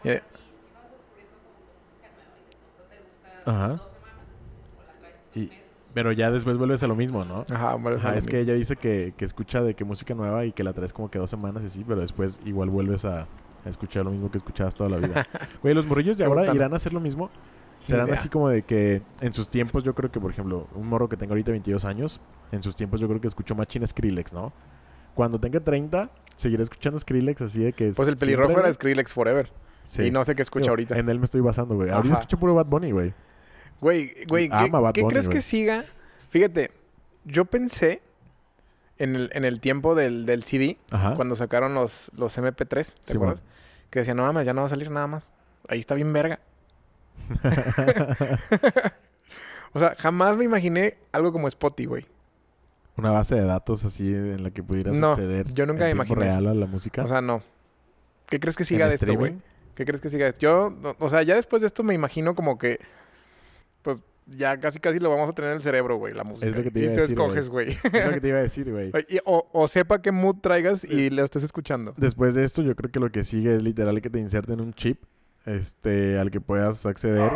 Eh, 0.03 0.22
ajá. 3.45 3.82
Y, 5.36 5.49
pero 5.94 6.12
ya 6.12 6.32
después 6.32 6.58
vuelves 6.58 6.84
a 6.84 6.88
lo 6.88 6.96
mismo, 6.96 7.26
¿no? 7.26 7.46
Ajá, 7.50 7.76
bueno, 7.76 7.98
Ajá, 7.98 8.12
lo 8.12 8.18
es 8.18 8.28
que 8.28 8.39
ella 8.39 8.54
dice 8.54 8.76
que, 8.76 9.14
que 9.18 9.26
escucha 9.26 9.62
de 9.62 9.74
que 9.74 9.84
música 9.84 10.14
nueva 10.14 10.46
y 10.46 10.52
que 10.52 10.64
la 10.64 10.74
traes 10.74 10.94
como 10.94 11.10
que 11.12 11.20
dos 11.20 11.30
semanas 11.30 11.64
y 11.64 11.68
así, 11.68 11.84
pero 11.86 12.02
después 12.02 12.39
igual 12.46 12.70
vuelves 12.70 13.06
a, 13.06 13.28
a 13.66 13.70
escuchar 13.70 14.06
lo 14.06 14.12
mismo 14.12 14.32
que 14.32 14.38
escuchabas 14.38 14.76
toda 14.76 14.89
la 14.89 14.98
vida. 14.98 15.28
Güey, 15.62 15.74
los 15.74 15.86
morrillos 15.86 16.18
de 16.18 16.26
ahora 16.26 16.54
irán 16.54 16.74
a 16.74 16.76
hacer 16.78 16.94
lo 16.94 17.00
mismo. 17.00 17.30
Serán 17.84 18.08
idea. 18.08 18.20
así 18.20 18.30
como 18.30 18.48
de 18.50 18.62
que 18.62 19.02
en 19.22 19.34
sus 19.34 19.50
tiempos 19.50 19.84
yo 19.84 19.96
creo 19.96 20.12
que, 20.12 20.20
por 20.20 20.32
ejemplo, 20.32 20.68
un 20.76 20.88
morro 20.88 21.10
que 21.10 21.18
tenga 21.18 21.32
ahorita 21.32 21.52
22 21.52 21.84
años, 21.86 22.22
en 22.52 22.62
sus 22.62 22.76
tiempos 22.76 23.00
yo 23.00 23.08
creo 23.08 23.20
que 23.20 23.28
escuchó 23.28 23.56
Machine 23.56 23.88
Skrillex, 23.88 24.34
¿no? 24.34 24.54
Cuando 25.16 25.39
tenga 25.39 25.60
30, 25.60 26.12
seguirá 26.36 26.62
escuchando 26.64 27.00
Skrillex 27.00 27.42
así 27.42 27.64
de 27.64 27.74
que... 27.74 27.86
Pues 27.86 28.08
el 28.08 28.18
siempre, 28.18 28.38
pelirrojo 28.38 28.60
era. 28.60 28.72
Skrillex 28.72 29.14
Forever. 29.14 29.52
Sí. 29.86 30.04
Y 30.04 30.12
no 30.12 30.24
sé 30.24 30.36
qué 30.36 30.44
escucha 30.44 30.64
Digo, 30.64 30.72
ahorita. 30.74 30.98
En 30.98 31.10
él 31.10 31.18
me 31.18 31.26
estoy 31.26 31.42
basando, 31.42 31.76
güey. 31.76 31.89
Ahorita 31.89 32.16
escucho 32.16 32.38
puro 32.38 32.54
Bad 32.54 32.68
Bunny, 32.68 32.92
güey. 32.92 33.14
Güey, 33.82 34.13
güey, 34.27 34.49
¿qué, 34.49 34.71
qué 34.93 35.03
crees 35.05 35.27
que 35.27 35.41
siga? 35.41 35.84
Fíjate, 36.29 36.71
yo 37.25 37.45
pensé 37.45 38.01
en 38.97 39.15
el, 39.15 39.29
en 39.34 39.43
el 39.43 39.59
tiempo 39.59 39.95
del, 39.95 40.25
del 40.25 40.43
CD, 40.43 40.77
Ajá. 40.91 41.15
cuando 41.15 41.36
sacaron 41.36 41.73
los, 41.73 42.11
los 42.15 42.38
MP3, 42.38 42.67
¿te 42.69 42.84
Sí, 43.01 43.15
acuerdas? 43.17 43.43
Que 43.89 43.99
decían, 43.99 44.17
no 44.17 44.23
mames, 44.23 44.45
ya 44.45 44.53
no 44.53 44.61
va 44.61 44.67
a 44.67 44.69
salir 44.69 44.89
nada 44.91 45.07
más. 45.07 45.34
Ahí 45.67 45.79
está 45.79 45.95
bien 45.95 46.13
verga. 46.13 46.39
o 49.73 49.79
sea, 49.79 49.95
jamás 49.97 50.38
me 50.38 50.45
imaginé 50.45 50.97
algo 51.11 51.32
como 51.32 51.47
Spotify, 51.47 51.86
güey. 51.88 52.05
Una 52.97 53.11
base 53.11 53.36
de 53.36 53.45
datos 53.45 53.86
así 53.86 54.13
en 54.13 54.43
la 54.43 54.51
que 54.51 54.63
pudieras 54.63 54.99
No, 54.99 55.11
acceder 55.11 55.51
yo 55.53 55.65
nunca 55.65 55.89
en 55.89 55.97
me 55.97 56.03
imaginé 56.03 56.25
real 56.25 56.47
a 56.47 56.53
la 56.53 56.65
música. 56.65 57.03
O 57.03 57.07
sea, 57.07 57.21
no. 57.21 57.41
¿Qué 58.27 58.39
crees 58.39 58.55
que 58.55 58.65
siga 58.65 58.86
¿En 58.86 58.89
de 58.89 58.95
esto, 58.95 59.05
güey? 59.07 59.17
streaming? 59.32 59.41
¿Qué 59.75 59.86
crees 59.86 60.01
que 60.01 60.09
siga 60.09 60.25
de 60.25 60.29
esto? 60.29 60.41
Yo, 60.41 60.73
o 60.99 61.09
sea, 61.09 61.23
ya 61.23 61.36
después 61.36 61.61
de 61.61 61.67
esto 61.67 61.84
me 61.84 61.93
imagino 61.93 62.36
como 62.36 62.57
que, 62.57 62.79
pues, 63.82 64.03
ya 64.27 64.57
casi 64.59 64.79
casi 64.79 64.99
lo 64.99 65.09
vamos 65.09 65.29
a 65.29 65.34
tener 65.34 65.51
en 65.51 65.57
el 65.57 65.61
cerebro, 65.63 65.97
güey, 65.97 66.13
la 66.13 66.23
música. 66.23 66.47
lo 66.55 66.63
que 66.63 66.71
te 66.71 66.79
y 66.79 66.84
iba 66.84 66.93
decir, 66.93 67.15
güey. 67.17 67.27
escoges, 67.27 67.49
güey. 67.49 67.67
Es 67.93 68.05
lo 68.05 68.11
que 68.13 68.21
te 68.21 68.27
iba 68.29 68.38
a 68.38 68.41
decir, 68.41 68.71
güey. 68.71 68.91
Y- 69.09 69.19
o, 69.25 69.47
o 69.51 69.67
sepa 69.67 70.01
qué 70.01 70.11
mood 70.11 70.38
traigas 70.41 70.84
y 70.84 71.09
lo 71.09 71.23
estés 71.23 71.43
escuchando. 71.43 71.93
Después 71.97 72.36
de 72.36 72.43
esto, 72.43 72.61
yo 72.61 72.75
creo 72.75 72.91
que 72.91 72.99
lo 72.99 73.11
que 73.11 73.23
sigue 73.23 73.55
es 73.55 73.61
literal 73.63 74.01
que 74.01 74.09
te 74.09 74.19
inserten 74.19 74.61
un 74.61 74.73
chip 74.73 75.01
este, 75.45 76.17
al 76.19 76.32
que 76.32 76.39
puedas 76.39 76.86
acceder 76.86 77.32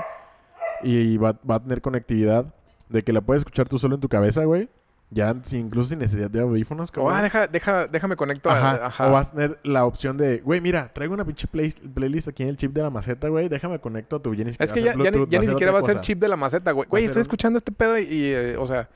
y 0.83 1.17
va, 1.17 1.39
va 1.49 1.55
a 1.55 1.63
tener 1.63 1.81
conectividad 1.81 2.53
de 2.89 3.03
que 3.03 3.11
la 3.13 3.21
puedes 3.21 3.41
escuchar 3.41 3.67
tú 3.67 3.79
solo 3.79 3.95
en 3.95 4.01
tu 4.01 4.09
cabeza, 4.09 4.43
güey. 4.45 4.69
Ya 5.11 5.33
sin, 5.43 5.67
incluso 5.67 5.89
sin 5.89 5.99
necesidad 5.99 6.29
de 6.29 6.41
audífonos, 6.41 6.91
ah, 7.09 7.21
deja, 7.21 7.47
deja, 7.47 7.87
déjame 7.87 8.15
conecto 8.15 8.49
Ajá. 8.49 8.71
a... 8.71 8.85
Ajá. 8.87 9.07
O 9.07 9.11
vas 9.13 9.29
a 9.29 9.31
tener 9.33 9.59
la 9.63 9.85
opción 9.85 10.17
de, 10.17 10.39
güey, 10.39 10.61
mira, 10.61 10.91
traigo 10.91 11.13
una 11.13 11.23
pinche 11.23 11.47
play- 11.47 11.71
playlist 11.93 12.27
aquí 12.27 12.43
en 12.43 12.49
el 12.49 12.57
chip 12.57 12.73
de 12.73 12.81
la 12.81 12.89
maceta, 12.89 13.27
güey. 13.29 13.47
Déjame 13.47 13.79
conecto 13.79 14.15
a 14.17 14.21
tu 14.21 14.31
siquiera 14.31 14.65
Es 14.65 14.73
que 14.73 14.81
ya, 14.81 14.93
ya 14.93 15.11
ni, 15.11 15.25
ya 15.29 15.39
ni 15.39 15.47
siquiera 15.47 15.71
va 15.71 15.79
a 15.79 15.83
ser 15.83 16.01
chip 16.01 16.19
de 16.19 16.27
la 16.27 16.35
maceta, 16.35 16.71
güey. 16.71 16.89
Güey, 16.89 17.05
estoy 17.05 17.19
un- 17.19 17.21
escuchando 17.21 17.57
este 17.57 17.71
pedo 17.71 17.97
y, 17.97 18.03
y, 18.03 18.25
eh, 18.33 18.57
o 18.57 18.65
sea, 18.67 18.89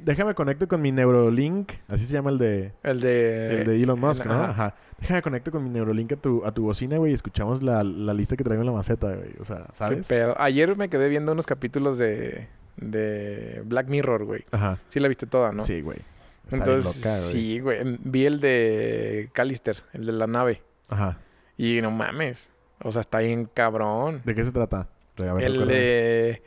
Déjame 0.00 0.32
conecto 0.36 0.68
con 0.68 0.80
mi 0.80 0.92
Neurolink, 0.92 1.72
así 1.88 2.04
se 2.06 2.12
llama 2.12 2.30
el 2.30 2.38
de, 2.38 2.72
el 2.84 3.00
de... 3.00 3.58
el 3.58 3.64
de 3.66 3.82
Elon 3.82 3.98
Musk, 3.98 4.22
el- 4.22 4.28
¿no? 4.28 4.34
ajá. 4.34 4.50
Ajá. 4.50 4.74
Déjame 5.00 5.22
conecto 5.22 5.50
con 5.50 5.64
mi 5.64 5.70
Neurolink 5.70 6.12
a 6.12 6.16
tu, 6.16 6.44
a 6.46 6.52
tu 6.52 6.62
bocina, 6.62 6.98
güey, 6.98 7.10
y 7.10 7.14
escuchamos 7.16 7.64
la, 7.64 7.82
la 7.82 8.14
lista 8.14 8.36
que 8.36 8.44
traigo 8.44 8.62
en 8.62 8.66
la 8.66 8.72
maceta, 8.72 9.08
güey. 9.12 9.30
O 9.40 9.44
sea, 9.44 9.64
Qué 9.66 9.72
¿sabes? 9.74 10.06
pedo. 10.06 10.40
Ayer 10.40 10.76
me 10.76 10.88
quedé 10.88 11.08
viendo 11.08 11.32
unos 11.32 11.46
capítulos 11.46 11.98
de, 11.98 12.46
de 12.80 13.62
Black 13.64 13.88
Mirror, 13.88 14.24
güey. 14.24 14.44
Ajá. 14.50 14.78
Sí 14.88 15.00
la 15.00 15.08
viste 15.08 15.26
toda, 15.26 15.52
¿no? 15.52 15.62
Sí, 15.62 15.80
güey. 15.80 15.98
Está 16.44 16.56
Entonces, 16.58 16.94
bien 16.94 17.04
loca, 17.12 17.20
güey. 17.20 17.32
sí, 17.32 17.60
güey. 17.60 17.98
Vi 18.02 18.26
el 18.26 18.40
de 18.40 19.28
Callister, 19.32 19.82
el 19.92 20.06
de 20.06 20.12
la 20.12 20.26
nave. 20.26 20.62
Ajá. 20.88 21.18
Y 21.56 21.80
no 21.82 21.90
mames. 21.90 22.48
O 22.82 22.92
sea, 22.92 23.00
está 23.02 23.18
bien 23.18 23.50
cabrón. 23.52 24.22
¿De 24.24 24.34
qué 24.34 24.44
se 24.44 24.52
trata? 24.52 24.88
Ver, 25.18 25.44
el 25.44 25.66
de 25.66 26.42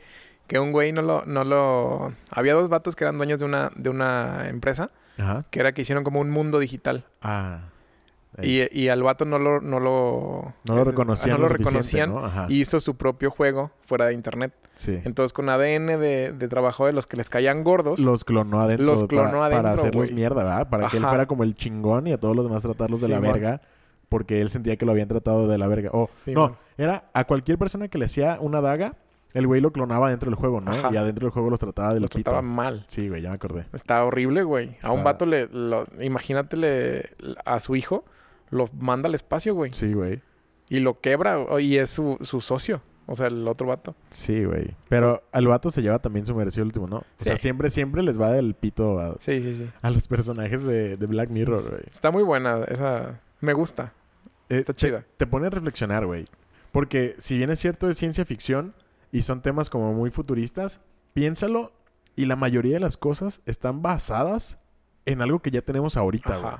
que 0.46 0.58
un 0.58 0.72
güey 0.72 0.92
no 0.92 1.02
lo, 1.02 1.24
no 1.26 1.44
lo. 1.44 2.12
Había 2.30 2.54
dos 2.54 2.68
vatos 2.68 2.96
que 2.96 3.04
eran 3.04 3.18
dueños 3.18 3.38
de 3.38 3.44
una, 3.44 3.70
de 3.76 3.90
una 3.90 4.48
empresa 4.48 4.90
Ajá. 5.18 5.44
que 5.50 5.60
era 5.60 5.72
que 5.72 5.82
hicieron 5.82 6.04
como 6.04 6.20
un 6.20 6.30
mundo 6.30 6.58
digital. 6.58 7.04
Ah. 7.20 7.68
Y, 8.40 8.62
y 8.78 8.88
al 8.88 9.02
vato 9.02 9.24
no 9.24 9.38
lo, 9.38 9.60
no 9.60 9.78
lo, 9.78 10.54
no 10.66 10.76
lo 10.76 10.84
reconocían. 10.84 11.36
no 11.36 11.42
lo 11.42 11.48
reconocían. 11.48 12.14
Y 12.48 12.60
hizo 12.60 12.80
su 12.80 12.96
propio 12.96 13.30
juego 13.30 13.70
fuera 13.82 14.06
de 14.06 14.14
internet. 14.14 14.54
Sí. 14.74 14.98
Entonces, 15.04 15.34
con 15.34 15.50
ADN 15.50 15.86
de, 16.00 16.32
de 16.32 16.48
trabajo 16.48 16.86
de 16.86 16.94
los 16.94 17.06
que 17.06 17.18
les 17.18 17.28
caían 17.28 17.62
gordos. 17.62 17.98
Los 17.98 18.24
clonó 18.24 18.60
adentro. 18.60 18.86
Los 18.86 19.04
clonó 19.04 19.32
para, 19.32 19.46
adentro, 19.46 19.62
Para 19.62 19.74
hacerlos 19.74 20.10
mierda, 20.12 20.44
¿verdad? 20.44 20.70
Para 20.70 20.88
que 20.88 20.96
él 20.96 21.04
fuera 21.04 21.26
como 21.26 21.42
el 21.42 21.54
chingón 21.54 22.06
y 22.06 22.12
a 22.12 22.18
todos 22.18 22.34
los 22.34 22.44
demás 22.46 22.62
tratarlos 22.62 23.00
de 23.02 23.08
la 23.08 23.20
verga. 23.20 23.60
Porque 24.08 24.40
él 24.40 24.50
sentía 24.50 24.76
que 24.76 24.86
lo 24.86 24.92
habían 24.92 25.08
tratado 25.08 25.46
de 25.46 25.58
la 25.58 25.66
verga. 25.68 25.90
O, 25.92 26.08
Simón. 26.24 26.52
no, 26.52 26.56
era 26.76 27.08
a 27.12 27.24
cualquier 27.24 27.58
persona 27.58 27.88
que 27.88 27.96
le 27.98 28.04
hacía 28.06 28.38
una 28.40 28.60
daga, 28.60 28.94
el 29.34 29.46
güey 29.46 29.60
lo 29.60 29.72
clonaba 29.72 30.10
dentro 30.10 30.28
del 30.30 30.34
juego, 30.36 30.60
¿no? 30.60 30.70
Ajá. 30.72 30.90
Y 30.92 30.96
adentro 30.96 31.26
del 31.26 31.32
juego 31.32 31.48
los 31.50 31.60
trataba 31.60 31.94
del 31.94 32.02
los 32.02 32.10
pito. 32.10 32.24
trataba 32.24 32.42
mal. 32.42 32.84
Sí, 32.88 33.08
güey, 33.08 33.22
ya 33.22 33.30
me 33.30 33.36
acordé. 33.36 33.66
Está 33.72 34.04
horrible, 34.04 34.42
güey. 34.42 34.76
A 34.82 34.92
un 34.92 35.02
vato 35.04 35.24
le... 35.24 35.48
Lo, 35.48 35.86
imagínate 36.00 37.10
a 37.44 37.60
su 37.60 37.74
hijo, 37.74 38.04
lo 38.52 38.68
manda 38.78 39.08
al 39.08 39.16
espacio, 39.16 39.54
güey. 39.56 39.72
Sí, 39.72 39.92
güey. 39.92 40.20
Y 40.68 40.78
lo 40.78 41.00
quebra, 41.00 41.44
y 41.60 41.76
es 41.78 41.90
su, 41.90 42.16
su 42.20 42.40
socio. 42.40 42.80
O 43.06 43.16
sea, 43.16 43.26
el 43.26 43.46
otro 43.48 43.66
vato. 43.66 43.96
Sí, 44.10 44.44
güey. 44.44 44.76
Pero 44.88 45.24
al 45.32 45.48
vato 45.48 45.70
se 45.72 45.82
lleva 45.82 45.98
también 45.98 46.24
su 46.24 46.34
merecido 46.36 46.64
último, 46.64 46.86
¿no? 46.86 46.98
O 46.98 47.24
sea, 47.24 47.36
siempre, 47.36 47.68
siempre 47.68 48.00
les 48.04 48.18
va 48.18 48.30
del 48.30 48.54
pito 48.54 49.00
a, 49.00 49.16
Sí, 49.18 49.40
sí, 49.42 49.54
sí. 49.56 49.68
a 49.82 49.90
los 49.90 50.06
personajes 50.06 50.62
de, 50.64 50.96
de 50.96 51.06
Black 51.06 51.28
Mirror, 51.28 51.68
güey. 51.68 51.82
Está 51.90 52.12
muy 52.12 52.22
buena 52.22 52.62
esa... 52.68 53.20
Me 53.40 53.54
gusta. 53.54 53.92
Eh, 54.48 54.58
Está 54.58 54.72
te- 54.72 54.86
chida. 54.86 55.04
Te, 55.16 55.26
pone 55.26 55.48
a 55.48 55.50
reflexionar, 55.50 56.06
güey. 56.06 56.26
Porque 56.70 57.16
si 57.18 57.36
bien 57.36 57.50
es 57.50 57.58
cierto 57.58 57.90
es 57.90 57.98
ciencia 57.98 58.24
ficción 58.24 58.72
y 59.10 59.22
son 59.22 59.42
temas 59.42 59.68
como 59.68 59.92
muy 59.92 60.10
futuristas, 60.10 60.80
piénsalo 61.12 61.72
y 62.14 62.26
la 62.26 62.36
mayoría 62.36 62.74
de 62.74 62.80
las 62.80 62.96
cosas 62.96 63.42
están 63.46 63.82
basadas 63.82 64.58
en 65.06 65.20
algo 65.22 65.40
que 65.40 65.50
ya 65.50 65.62
tenemos 65.62 65.96
ahorita, 65.96 66.36
güey. 66.38 66.54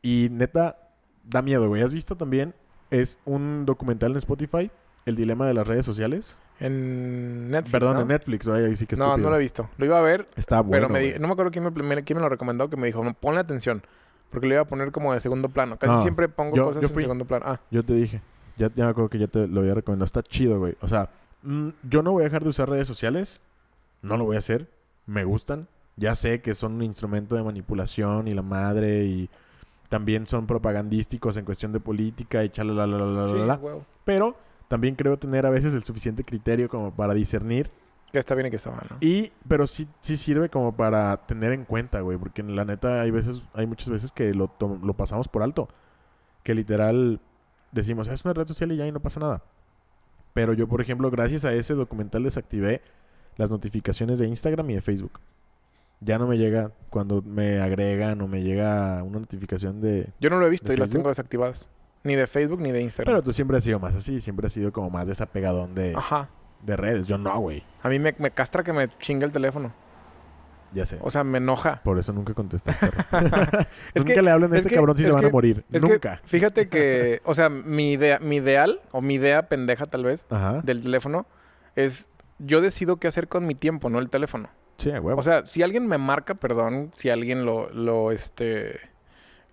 Y 0.00 0.28
neta, 0.30 0.87
da 1.28 1.42
miedo, 1.42 1.68
güey. 1.68 1.82
¿Has 1.82 1.92
visto 1.92 2.16
también? 2.16 2.54
Es 2.90 3.18
un 3.24 3.64
documental 3.66 4.12
en 4.12 4.16
Spotify, 4.18 4.70
El 5.04 5.16
dilema 5.16 5.46
de 5.46 5.54
las 5.54 5.66
redes 5.66 5.84
sociales. 5.86 6.38
En 6.60 7.50
Netflix, 7.50 7.72
Perdón, 7.72 7.94
¿no? 7.96 8.00
en 8.02 8.08
Netflix, 8.08 8.48
güey. 8.48 8.64
Ahí 8.64 8.76
sí 8.76 8.86
que 8.86 8.96
No, 8.96 9.04
estúpido. 9.06 9.26
no 9.26 9.30
lo 9.30 9.36
he 9.36 9.40
visto. 9.40 9.70
Lo 9.78 9.86
iba 9.86 9.98
a 9.98 10.02
ver, 10.02 10.26
Está 10.36 10.60
bueno, 10.60 10.88
pero 10.88 10.92
me 11.00 11.00
di- 11.00 11.18
no 11.18 11.26
me 11.28 11.32
acuerdo 11.32 11.50
quién 11.52 11.64
me, 11.64 11.70
me- 11.70 12.04
quién 12.04 12.16
me 12.16 12.22
lo 12.22 12.28
recomendó, 12.28 12.68
que 12.68 12.76
me 12.76 12.86
dijo, 12.88 13.02
ponle 13.20 13.40
atención. 13.40 13.82
Porque 14.30 14.46
lo 14.48 14.54
iba 14.54 14.62
a 14.62 14.66
poner 14.66 14.90
como 14.92 15.14
de 15.14 15.20
segundo 15.20 15.48
plano. 15.48 15.78
Casi 15.78 15.92
No, 15.92 16.02
siempre 16.02 16.28
pongo 16.28 16.54
yo- 16.56 16.64
cosas 16.66 16.82
yo 16.82 16.88
en 16.88 16.94
segundo 17.00 17.24
plano. 17.24 17.44
Ah, 17.48 17.60
Yo 17.70 17.82
te 17.84 17.94
dije. 17.94 18.20
Ya, 18.58 18.70
ya 18.74 18.84
me 18.84 18.90
acuerdo 18.90 19.08
que 19.08 19.18
ya 19.18 19.28
te 19.28 19.46
lo 19.46 19.60
había 19.60 19.72
recomendado. 19.74 20.04
Está 20.04 20.22
chido, 20.22 20.58
güey. 20.58 20.76
O 20.80 20.88
sea, 20.88 21.08
mm, 21.42 21.68
yo 21.88 22.02
no 22.02 22.12
voy 22.12 22.22
a 22.22 22.24
dejar 22.24 22.42
de 22.42 22.48
usar 22.50 22.68
redes 22.68 22.86
sociales. 22.86 23.40
No 24.02 24.16
lo 24.16 24.24
voy 24.24 24.36
a 24.36 24.40
hacer. 24.40 24.68
Me 25.06 25.24
gustan. 25.24 25.68
Ya 25.96 26.14
sé 26.14 26.40
que 26.42 26.54
son 26.54 26.74
un 26.74 26.82
instrumento 26.82 27.36
de 27.36 27.42
manipulación 27.44 28.28
y 28.28 28.34
la 28.34 28.42
madre 28.42 29.04
y 29.04 29.30
también 29.88 30.26
son 30.26 30.46
propagandísticos 30.46 31.36
en 31.36 31.44
cuestión 31.44 31.72
de 31.72 31.80
política 31.80 32.44
y 32.44 32.50
chala 32.50 32.72
la 32.72 32.86
la 32.86 32.98
la 32.98 33.06
la 33.06 33.28
sí, 33.28 33.34
la, 33.34 33.54
huevo. 33.54 33.86
Pero 34.04 34.36
también 34.68 34.94
creo 34.94 35.18
tener 35.18 35.46
a 35.46 35.50
veces 35.50 35.74
el 35.74 35.82
suficiente 35.82 36.24
criterio 36.24 36.68
como 36.68 36.94
para 36.94 37.14
discernir 37.14 37.70
Que 38.12 38.18
está 38.18 38.34
bien 38.34 38.48
y 38.48 38.50
que 38.50 38.56
está 38.56 38.70
mal, 38.70 38.86
¿no? 38.90 38.96
y 39.00 39.32
pero 39.48 39.66
sí 39.66 39.88
sí 40.00 40.16
sirve 40.16 40.48
como 40.50 40.76
para 40.76 41.16
tener 41.26 41.52
en 41.52 41.64
cuenta, 41.64 42.00
güey, 42.00 42.18
porque 42.18 42.42
la 42.42 42.64
neta 42.64 43.00
hay 43.00 43.10
veces 43.10 43.46
hay 43.54 43.66
muchas 43.66 43.88
veces 43.88 44.12
que 44.12 44.34
lo 44.34 44.50
lo 44.60 44.94
pasamos 44.94 45.28
por 45.28 45.42
alto, 45.42 45.68
que 46.42 46.54
literal 46.54 47.20
decimos, 47.72 48.08
"Es 48.08 48.24
una 48.24 48.34
red 48.34 48.46
social 48.46 48.72
y 48.72 48.76
ya 48.76 48.86
y 48.86 48.92
no 48.92 49.00
pasa 49.00 49.20
nada." 49.20 49.42
Pero 50.34 50.52
yo, 50.52 50.68
por 50.68 50.80
ejemplo, 50.80 51.10
gracias 51.10 51.44
a 51.44 51.52
ese 51.52 51.74
documental 51.74 52.22
desactivé 52.22 52.82
las 53.36 53.50
notificaciones 53.50 54.18
de 54.18 54.26
Instagram 54.26 54.70
y 54.70 54.74
de 54.74 54.80
Facebook. 54.80 55.20
Ya 56.00 56.18
no 56.18 56.26
me 56.26 56.38
llega 56.38 56.70
cuando 56.90 57.22
me 57.22 57.60
agregan 57.60 58.20
o 58.20 58.28
me 58.28 58.42
llega 58.42 59.02
una 59.02 59.18
notificación 59.20 59.80
de... 59.80 60.12
Yo 60.20 60.30
no 60.30 60.38
lo 60.38 60.46
he 60.46 60.50
visto 60.50 60.68
¿De 60.68 60.74
y 60.74 60.76
las 60.76 60.90
tengo 60.90 61.08
desactivadas. 61.08 61.68
Ni 62.04 62.14
de 62.14 62.26
Facebook 62.26 62.60
ni 62.60 62.70
de 62.70 62.80
Instagram. 62.82 63.12
Pero 63.12 63.22
tú 63.24 63.32
siempre 63.32 63.56
has 63.58 63.64
sido 63.64 63.80
más 63.80 63.94
así, 63.96 64.20
siempre 64.20 64.46
has 64.46 64.52
sido 64.52 64.72
como 64.72 64.88
más 64.90 65.08
desapegadón 65.08 65.74
de, 65.74 65.94
Ajá. 65.96 66.28
de 66.62 66.76
redes. 66.76 67.08
Yo 67.08 67.18
no, 67.18 67.36
güey. 67.40 67.64
A 67.82 67.88
mí 67.88 67.98
me, 67.98 68.14
me 68.18 68.30
castra 68.30 68.62
que 68.62 68.72
me 68.72 68.88
chingue 68.98 69.26
el 69.26 69.32
teléfono. 69.32 69.72
Ya 70.72 70.84
sé. 70.86 70.98
O 71.02 71.10
sea, 71.10 71.24
me 71.24 71.38
enoja. 71.38 71.80
Por 71.82 71.98
eso 71.98 72.12
nunca 72.12 72.34
contesté. 72.34 72.72
perro. 73.10 73.26
Es 73.94 73.96
nunca 74.04 74.14
que- 74.14 74.22
le 74.22 74.30
hablen 74.30 74.52
a 74.52 74.54
es 74.56 74.60
este 74.60 74.68
que- 74.70 74.74
cabrón 74.76 74.96
si 74.96 75.04
se 75.04 75.10
van 75.10 75.24
a 75.24 75.30
morir. 75.30 75.64
Nunca. 75.70 76.20
fíjate 76.26 76.68
que, 76.68 77.20
o 77.24 77.34
sea, 77.34 77.48
mi 77.48 77.92
idea, 77.92 78.18
mi 78.20 78.36
ideal, 78.36 78.80
o 78.92 79.00
mi 79.00 79.14
idea 79.14 79.48
pendeja 79.48 79.86
tal 79.86 80.04
vez, 80.04 80.26
Ajá. 80.30 80.60
del 80.62 80.82
teléfono, 80.82 81.26
es 81.74 82.08
yo 82.38 82.60
decido 82.60 82.98
qué 82.98 83.08
hacer 83.08 83.26
con 83.28 83.46
mi 83.46 83.54
tiempo, 83.56 83.90
no 83.90 83.98
el 83.98 84.10
teléfono. 84.10 84.48
Sí. 84.78 84.90
O 84.92 85.22
sea, 85.22 85.44
si 85.44 85.62
alguien 85.62 85.86
me 85.86 85.98
marca, 85.98 86.34
perdón, 86.34 86.92
si 86.96 87.10
alguien 87.10 87.44
lo, 87.44 87.68
lo, 87.70 88.12
este, 88.12 88.78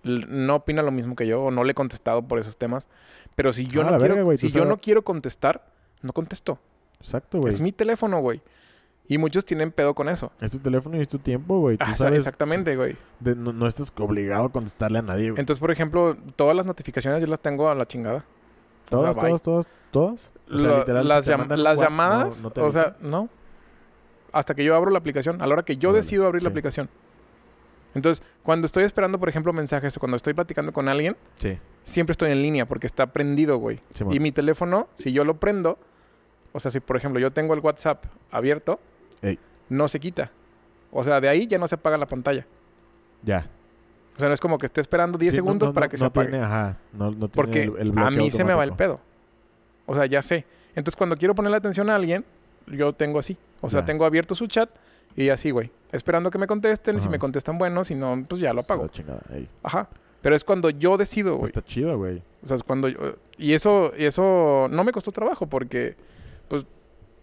no 0.04 0.56
opina 0.56 0.82
lo 0.82 0.92
mismo 0.92 1.16
que 1.16 1.26
yo, 1.26 1.42
o 1.44 1.50
no 1.50 1.64
le 1.64 1.72
he 1.72 1.74
contestado 1.74 2.22
por 2.22 2.38
esos 2.38 2.56
temas, 2.56 2.88
pero 3.34 3.52
si 3.52 3.66
yo 3.66 3.80
Ah, 3.82 3.84
no 3.84 3.90
quiero, 3.98 4.14
verga, 4.14 4.22
güey, 4.22 4.38
si 4.38 4.48
yo 4.48 4.60
sabes- 4.60 4.68
no 4.68 4.76
quiero 4.78 5.02
contestar, 5.02 5.66
no 6.02 6.12
contesto. 6.12 6.58
Exacto, 7.00 7.40
güey. 7.40 7.52
Es 7.54 7.60
mi 7.60 7.72
teléfono, 7.72 8.20
güey. 8.20 8.40
Y 9.08 9.18
muchos 9.18 9.44
tienen 9.44 9.70
pedo 9.70 9.94
con 9.94 10.08
eso. 10.08 10.32
Es 10.40 10.50
tu 10.52 10.58
teléfono 10.58 10.96
y 10.96 11.00
es 11.00 11.08
tu 11.08 11.18
tiempo, 11.18 11.60
güey. 11.60 11.76
Ah, 11.80 11.94
sabes. 11.96 12.18
exactamente, 12.18 12.74
güey. 12.76 12.96
de- 13.20 13.36
no, 13.36 13.52
no 13.52 13.66
estás 13.68 13.92
obligado 13.98 14.44
a 14.46 14.52
contestarle 14.52 14.98
a 14.98 15.02
nadie, 15.02 15.30
güey. 15.30 15.40
Entonces, 15.40 15.60
por 15.60 15.70
ejemplo, 15.70 16.16
todas 16.36 16.56
las 16.56 16.66
notificaciones 16.66 17.20
yo 17.20 17.26
las 17.28 17.40
tengo 17.40 17.68
a 17.68 17.74
la 17.74 17.86
chingada. 17.86 18.18
o 18.18 18.88
sea, 18.88 18.98
Todas, 19.12 19.16
todas, 19.18 19.42
todas, 19.42 19.68
todas. 19.90 20.32
O 20.52 20.58
sea, 20.58 20.68
Lo- 20.68 20.78
literal, 20.78 21.08
las 21.08 21.26
llam- 21.28 21.48
llamadas, 21.76 22.36
no- 22.38 22.42
no 22.44 22.50
te 22.52 22.60
o 22.60 22.70
sea, 22.72 22.96
no. 23.00 23.28
Hasta 24.38 24.54
que 24.54 24.64
yo 24.64 24.74
abro 24.76 24.90
la 24.90 24.98
aplicación, 24.98 25.40
a 25.40 25.46
la 25.46 25.54
hora 25.54 25.62
que 25.64 25.76
yo 25.76 25.92
decido 25.92 26.26
abrir 26.26 26.42
la 26.42 26.50
aplicación. 26.50 26.88
Entonces, 27.94 28.22
cuando 28.42 28.66
estoy 28.66 28.84
esperando, 28.84 29.18
por 29.18 29.28
ejemplo, 29.30 29.52
mensajes 29.54 29.96
o 29.96 30.00
cuando 30.00 30.16
estoy 30.16 30.34
platicando 30.34 30.72
con 30.72 30.88
alguien, 30.88 31.16
Sí. 31.36 31.58
siempre 31.84 32.12
estoy 32.12 32.30
en 32.30 32.42
línea 32.42 32.66
porque 32.66 32.86
está 32.86 33.06
prendido, 33.06 33.56
güey. 33.56 33.80
Y 34.10 34.20
mi 34.20 34.32
teléfono, 34.32 34.88
si 34.96 35.12
yo 35.12 35.24
lo 35.24 35.38
prendo, 35.40 35.78
o 36.52 36.60
sea, 36.60 36.70
si 36.70 36.80
por 36.80 36.96
ejemplo 36.98 37.18
yo 37.20 37.30
tengo 37.32 37.54
el 37.54 37.60
WhatsApp 37.60 38.04
abierto, 38.30 38.78
Ey. 39.22 39.38
no 39.70 39.88
se 39.88 39.98
quita. 40.00 40.30
O 40.92 41.02
sea, 41.04 41.20
de 41.22 41.28
ahí 41.30 41.46
ya 41.46 41.58
no 41.58 41.66
se 41.68 41.76
apaga 41.76 41.96
la 41.96 42.06
pantalla. 42.06 42.46
Ya. 43.22 43.48
O 44.16 44.18
sea, 44.18 44.28
no 44.28 44.34
es 44.34 44.40
como 44.40 44.58
que 44.58 44.66
esté 44.66 44.80
esperando 44.82 45.16
10 45.16 45.32
Sí, 45.34 45.38
no- 45.40 45.44
segundos 45.44 45.68
no- 45.70 45.74
para 45.74 45.88
que 45.88 45.96
no 45.96 46.00
se 46.00 46.04
apague. 46.06 46.28
Tiene, 46.28 46.44
ajá. 46.44 46.76
No, 46.92 47.06
no 47.06 47.12
tiene 47.16 47.28
Porque 47.28 47.62
el, 47.64 47.76
el 47.78 47.98
a 47.98 48.10
mí 48.10 48.30
se 48.30 48.44
me 48.44 48.52
va 48.54 48.64
el 48.64 48.72
pedo. 48.74 49.00
O 49.86 49.94
sea, 49.94 50.04
ya 50.06 50.20
sé. 50.20 50.44
Entonces, 50.74 50.96
cuando 50.96 51.16
quiero 51.16 51.34
ponerle 51.34 51.56
atención 51.56 51.88
a 51.88 51.94
alguien, 51.96 52.24
yo 52.66 52.92
tengo 52.92 53.18
así. 53.18 53.36
O 53.60 53.70
sea, 53.70 53.84
tengo 53.84 54.04
abierto 54.04 54.34
su 54.34 54.46
chat 54.46 54.70
y 55.16 55.30
así, 55.30 55.50
güey. 55.50 55.70
Esperando 55.92 56.30
que 56.30 56.38
me 56.38 56.46
contesten. 56.46 57.00
Si 57.00 57.08
me 57.08 57.18
contestan, 57.18 57.58
bueno. 57.58 57.84
Si 57.84 57.94
no, 57.94 58.24
pues 58.28 58.40
ya 58.40 58.52
lo 58.52 58.60
apago. 58.60 58.88
chingada. 58.88 59.22
Ajá. 59.62 59.88
Pero 60.22 60.34
es 60.34 60.44
cuando 60.44 60.70
yo 60.70 60.96
decido, 60.96 61.36
güey. 61.36 61.46
Está 61.46 61.62
chido, 61.62 61.96
güey. 61.96 62.22
O 62.42 62.46
sea, 62.46 62.56
es 62.56 62.62
cuando 62.62 62.88
yo... 62.88 62.98
Y 63.38 63.52
eso, 63.52 63.92
y 63.96 64.04
eso 64.04 64.66
no 64.70 64.82
me 64.82 64.90
costó 64.90 65.12
trabajo 65.12 65.46
porque, 65.46 65.94
pues, 66.48 66.66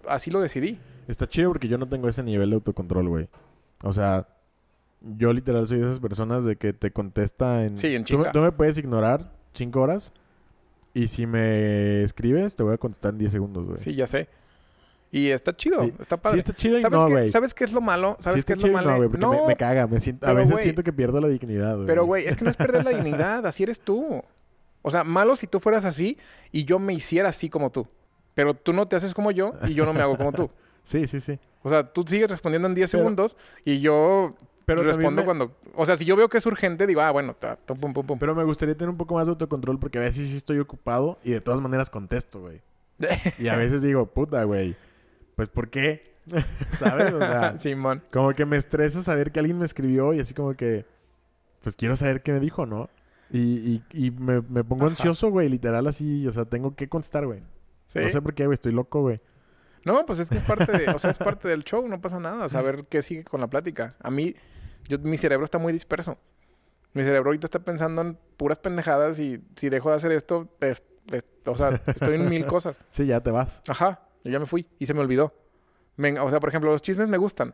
así 0.08 0.32
lo 0.32 0.40
decidí. 0.40 0.80
Está 1.08 1.28
chido 1.28 1.50
porque 1.50 1.68
yo 1.68 1.78
no 1.78 1.88
tengo 1.90 2.08
ese 2.08 2.24
nivel 2.24 2.52
de 2.52 2.56
autocontrol, 2.56 3.10
güey. 3.10 3.28
O 3.84 3.92
sea, 3.92 4.28
yo 5.02 5.34
literal 5.34 5.68
soy 5.68 5.80
de 5.80 5.86
esas 5.86 6.00
personas 6.00 6.46
de 6.46 6.56
que 6.56 6.72
te 6.72 6.92
contesta 6.92 7.66
en... 7.66 7.78
Sí, 7.78 7.94
en 7.94 8.06
Tú, 8.06 8.14
chinga. 8.14 8.32
tú 8.32 8.40
me 8.40 8.54
puedes 8.54 8.78
ignorar 8.78 9.34
cinco 9.54 9.82
horas 9.82 10.14
y 10.94 11.08
si 11.08 11.26
me 11.28 12.04
escribes 12.04 12.56
te 12.56 12.64
voy 12.64 12.76
a 12.76 12.78
contestar 12.78 13.12
en 13.12 13.18
10 13.18 13.32
segundos, 13.34 13.66
güey. 13.66 13.80
Sí, 13.80 13.96
ya 13.96 14.08
sé. 14.08 14.30
Y 15.16 15.30
está 15.30 15.56
chido. 15.56 15.84
Sí. 15.86 15.94
Está 16.00 16.16
Sí 16.16 16.22
padre. 16.24 16.38
está 16.40 16.54
chido 16.54 16.78
y 16.80 16.82
¿Sabes, 16.82 17.00
no, 17.00 17.06
qué, 17.06 17.12
güey. 17.14 17.32
¿Sabes 17.32 17.54
qué 17.54 17.64
es 17.66 17.72
lo 17.72 17.82
malo? 17.82 18.16
Sí 18.18 18.24
¿Sabes 18.24 18.40
está 18.40 18.54
qué 18.56 18.60
es 18.60 18.66
lo 18.66 18.74
malo? 18.74 18.90
no, 18.90 18.98
güey, 18.98 19.10
porque 19.10 19.28
me, 19.28 19.48
me 19.48 19.56
caga. 19.56 19.86
Me 19.86 20.00
siento, 20.00 20.26
a 20.28 20.34
veces 20.34 20.60
siento 20.60 20.82
que 20.84 20.92
pierdo 20.92 21.22
la 21.22 21.28
dignidad, 21.28 21.76
güey. 21.76 21.86
Pero, 21.88 22.06
güey, 22.06 22.26
es 22.28 22.36
que 22.36 22.44
no 22.44 22.50
es 22.50 22.58
perder 22.58 22.84
la 22.84 22.90
dignidad. 22.98 23.46
Así 23.46 23.62
eres 23.62 23.80
tú. 23.80 24.24
O 24.82 24.92
sea, 24.92 25.04
malo 25.04 25.36
si 25.36 25.46
tú 25.48 25.60
fueras 25.60 25.86
así 25.86 26.18
y 26.52 26.66
yo 26.66 26.80
me 26.80 26.94
hiciera 26.94 27.30
así 27.30 27.48
como 27.50 27.70
tú. 27.72 27.88
Pero 28.34 28.56
tú 28.56 28.74
no 28.74 28.88
te 28.88 28.96
haces 28.96 29.14
como 29.14 29.30
yo 29.30 29.54
y 29.68 29.76
yo 29.76 29.86
no 29.86 29.94
me 29.94 30.02
hago 30.02 30.18
como 30.18 30.32
tú. 30.34 30.50
Sí, 30.86 31.08
sí, 31.08 31.22
sí. 31.22 31.40
O 31.62 31.70
sea, 31.70 31.94
tú 31.94 32.04
sigues 32.06 32.30
respondiendo 32.30 32.68
en 32.68 32.74
10 32.76 32.92
Pero- 32.92 33.00
segundos 33.04 33.38
y 33.64 33.80
yo 33.80 34.36
Pero 34.66 34.84
respondo 34.84 35.22
me- 35.22 35.26
cuando... 35.26 35.56
O 35.76 35.86
sea, 35.86 35.96
si 35.96 36.04
yo 36.04 36.18
veo 36.18 36.28
que 36.28 36.38
es 36.40 36.46
urgente, 36.46 36.86
digo, 36.88 37.00
ah, 37.00 37.10
bueno, 37.12 37.36
ta- 37.36 37.56
ta- 37.56 37.74
pum, 37.74 37.94
pum, 37.94 38.06
pum. 38.06 38.20
Pero 38.20 38.36
me 38.36 38.44
gustaría 38.44 38.76
tener 38.76 38.90
un 38.90 38.98
poco 38.98 39.14
más 39.16 39.28
de 39.28 39.30
autocontrol 39.32 39.80
porque 39.80 40.00
a 40.00 40.02
veces 40.02 40.28
sí 40.28 40.36
estoy 40.36 40.60
ocupado 40.60 41.20
y 41.24 41.32
de 41.32 41.40
todas 41.40 41.62
maneras 41.62 41.90
contesto, 41.90 42.42
güey. 42.42 42.62
Y 43.40 43.48
a 43.48 43.56
veces 43.56 43.82
digo, 43.82 44.06
puta, 44.08 44.44
güey. 44.44 44.76
Pues, 45.36 45.50
¿por 45.50 45.70
qué? 45.70 46.14
¿Sabes? 46.74 47.14
O 47.14 47.20
sea, 47.20 47.58
Simón. 47.60 48.04
como 48.12 48.34
que 48.34 48.46
me 48.46 48.58
estresa 48.58 49.02
saber 49.02 49.32
que 49.32 49.40
alguien 49.40 49.60
me 49.60 49.66
escribió 49.66 50.14
y 50.14 50.20
así 50.20 50.34
como 50.34 50.54
que... 50.56 50.86
Pues 51.62 51.76
quiero 51.76 51.96
saber 51.96 52.22
qué 52.24 52.34
me 52.34 52.40
dijo, 52.42 52.66
¿no? 52.66 52.90
Y, 53.32 53.82
y, 53.92 54.08
y 54.08 54.12
me, 54.12 54.42
me 54.42 54.64
pongo 54.64 54.84
Ajá. 54.84 54.92
ansioso, 54.92 55.30
güey. 55.32 55.48
Literal 55.50 55.88
así, 55.88 56.28
o 56.28 56.32
sea, 56.34 56.44
tengo 56.46 56.76
que 56.76 56.90
contestar, 56.90 57.26
güey. 57.26 57.42
Sí. 57.88 58.00
No 58.00 58.10
sé 58.10 58.22
por 58.22 58.34
qué, 58.34 58.46
güey. 58.46 58.54
Estoy 58.56 58.74
loco, 58.74 59.02
güey. 59.02 59.22
No, 59.86 60.06
pues 60.06 60.20
es 60.20 60.30
que 60.30 60.38
es 60.38 60.44
parte 60.44 60.72
de, 60.72 60.90
o 60.92 61.00
sea, 61.00 61.12
es 61.12 61.18
parte 61.20 61.48
del 61.48 61.64
show, 61.64 61.88
no 61.88 62.00
pasa 62.02 62.20
nada, 62.20 62.48
saber 62.50 62.86
qué 62.90 63.02
sigue 63.02 63.24
con 63.24 63.40
la 63.42 63.48
plática. 63.48 63.96
A 64.02 64.12
mí, 64.12 64.36
yo, 64.90 64.98
mi 65.00 65.18
cerebro 65.18 65.46
está 65.46 65.58
muy 65.58 65.72
disperso. 65.74 66.18
Mi 66.94 67.04
cerebro 67.04 67.30
ahorita 67.30 67.48
está 67.48 67.60
pensando 67.60 68.02
en 68.02 68.18
puras 68.38 68.60
pendejadas 68.60 69.20
y 69.20 69.42
si 69.56 69.70
dejo 69.70 69.90
de 69.90 69.96
hacer 69.96 70.12
esto, 70.12 70.50
es- 70.60 70.84
es- 71.12 71.26
o 71.46 71.56
sea, 71.58 71.82
estoy 71.88 72.16
en 72.16 72.30
mil 72.30 72.46
cosas. 72.46 72.78
Sí, 72.92 73.06
ya 73.08 73.22
te 73.22 73.32
vas. 73.32 73.62
Ajá, 73.68 74.02
yo 74.24 74.32
ya 74.32 74.40
me 74.40 74.46
fui 74.46 74.66
y 74.80 74.86
se 74.86 74.94
me 74.94 75.02
olvidó. 75.02 75.34
Me- 75.98 76.20
o 76.20 76.30
sea, 76.30 76.40
por 76.40 76.50
ejemplo, 76.50 76.72
los 76.72 76.82
chismes 76.82 77.08
me 77.10 77.18
gustan, 77.18 77.54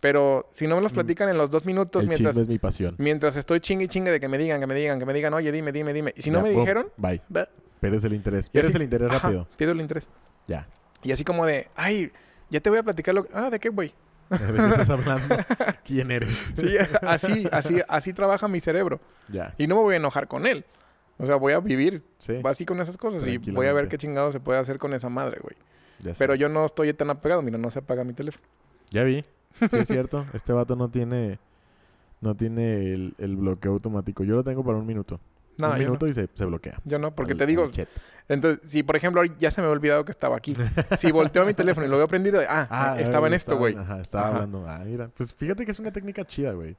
pero 0.00 0.50
si 0.52 0.66
no 0.66 0.76
me 0.76 0.82
los 0.82 0.92
Mm. 0.92 0.94
platican 0.96 1.28
en 1.28 1.38
los 1.38 1.50
dos 1.50 1.64
minutos 1.64 2.02
El 2.02 2.08
mientras, 2.08 2.30
chisme 2.32 2.42
es 2.42 2.48
mi 2.48 2.58
pasión. 2.58 2.94
mientras 2.98 3.36
estoy 3.36 3.60
chingue 3.60 3.84
y 3.84 3.88
chingue 3.88 4.10
de 4.10 4.20
que 4.20 4.28
me 4.28 4.38
digan, 4.38 4.60
que 4.60 4.66
me 4.66 4.74
digan, 4.74 4.98
que 4.98 5.06
me 5.06 5.14
digan, 5.14 5.32
oye, 5.34 5.50
dime, 5.52 5.72
dime, 5.72 5.92
dime. 5.92 6.12
Y 6.16 6.22
si 6.22 6.30
no 6.30 6.38
Ya, 6.38 6.44
me 6.44 6.52
pum, 6.52 6.60
dijeron, 6.60 6.88
Bye. 6.96 7.22
va. 7.34 7.48
Pierdes 7.80 8.04
el 8.04 8.12
interés. 8.12 8.50
Pierdes 8.50 8.74
el 8.74 8.82
interés 8.82 9.08
Ajá, 9.10 9.28
rápido. 9.28 9.48
pierdo 9.56 9.72
el 9.72 9.80
interés. 9.80 10.08
Ya. 10.46 10.66
Y 11.02 11.12
así 11.12 11.24
como 11.24 11.46
de, 11.46 11.68
ay, 11.76 12.10
ya 12.50 12.60
te 12.60 12.70
voy 12.70 12.78
a 12.80 12.82
platicar 12.82 13.14
lo 13.14 13.24
que... 13.24 13.30
Ah, 13.32 13.50
¿de 13.50 13.60
qué, 13.60 13.68
güey? 13.68 13.94
¿De 14.30 14.36
qué 14.38 14.66
estás 14.68 14.90
hablando? 14.90 15.36
¿Quién 15.84 16.10
eres? 16.10 16.46
Sí, 16.56 16.76
así, 17.02 17.48
así, 17.52 17.80
así 17.88 18.12
trabaja 18.12 18.48
mi 18.48 18.60
cerebro. 18.60 19.00
Ya. 19.28 19.54
Y 19.58 19.66
no 19.68 19.76
me 19.76 19.82
voy 19.82 19.94
a 19.94 19.98
enojar 19.98 20.26
con 20.28 20.44
él. 20.46 20.64
O 21.18 21.24
sea, 21.26 21.36
voy 21.36 21.52
a 21.52 21.60
vivir 21.60 22.02
Sí. 22.18 22.40
así 22.44 22.66
con 22.66 22.80
esas 22.80 22.96
cosas 22.96 23.26
y 23.26 23.38
voy 23.38 23.66
a 23.68 23.72
ver 23.72 23.88
qué 23.88 23.96
chingado 23.96 24.30
se 24.32 24.40
puede 24.40 24.58
hacer 24.58 24.78
con 24.78 24.92
esa 24.92 25.08
madre, 25.08 25.38
güey. 25.40 25.56
Ya 26.00 26.14
sé. 26.14 26.18
Pero 26.18 26.34
yo 26.34 26.48
no 26.48 26.66
estoy 26.66 26.92
tan 26.94 27.10
apegado. 27.10 27.42
Mira, 27.42 27.58
no 27.58 27.70
se 27.70 27.80
apaga 27.80 28.04
mi 28.04 28.12
teléfono. 28.12 28.44
Ya 28.90 29.04
vi. 29.04 29.24
Sí, 29.58 29.66
es 29.72 29.88
cierto. 29.88 30.26
Este 30.32 30.52
vato 30.52 30.74
no 30.74 30.88
tiene... 30.90 31.38
No 32.20 32.34
tiene 32.34 32.92
el, 32.92 33.14
el 33.18 33.36
bloqueo 33.36 33.72
automático. 33.72 34.24
Yo 34.24 34.34
lo 34.34 34.42
tengo 34.42 34.64
para 34.64 34.76
un 34.76 34.86
minuto. 34.86 35.20
No, 35.56 35.70
un 35.70 35.78
minuto 35.78 36.06
no. 36.06 36.10
y 36.10 36.12
se, 36.14 36.28
se 36.32 36.44
bloquea. 36.44 36.80
Yo 36.84 36.98
no, 36.98 37.14
porque 37.14 37.34
te 37.34 37.46
digo... 37.46 37.70
Entonces, 38.28 38.70
si 38.70 38.82
por 38.82 38.96
ejemplo 38.96 39.24
ya 39.24 39.50
se 39.50 39.60
me 39.60 39.66
había 39.66 39.72
olvidado 39.72 40.04
que 40.04 40.10
estaba 40.10 40.36
aquí. 40.36 40.54
si 40.98 41.10
volteo 41.10 41.42
a 41.42 41.46
mi 41.46 41.54
teléfono 41.54 41.86
y 41.86 41.88
lo 41.88 41.96
veo 41.96 42.06
prendido, 42.06 42.40
ah, 42.48 42.96
estaba 42.98 43.26
en 43.26 43.34
esto, 43.34 43.56
güey. 43.56 43.74
Ajá, 43.76 44.00
estaba 44.00 44.24
Ajá. 44.24 44.34
hablando. 44.34 44.64
Ah, 44.68 44.82
mira. 44.84 45.10
Pues 45.16 45.34
fíjate 45.34 45.64
que 45.64 45.70
es 45.70 45.78
una 45.78 45.90
técnica 45.92 46.24
chida, 46.24 46.52
güey. 46.52 46.76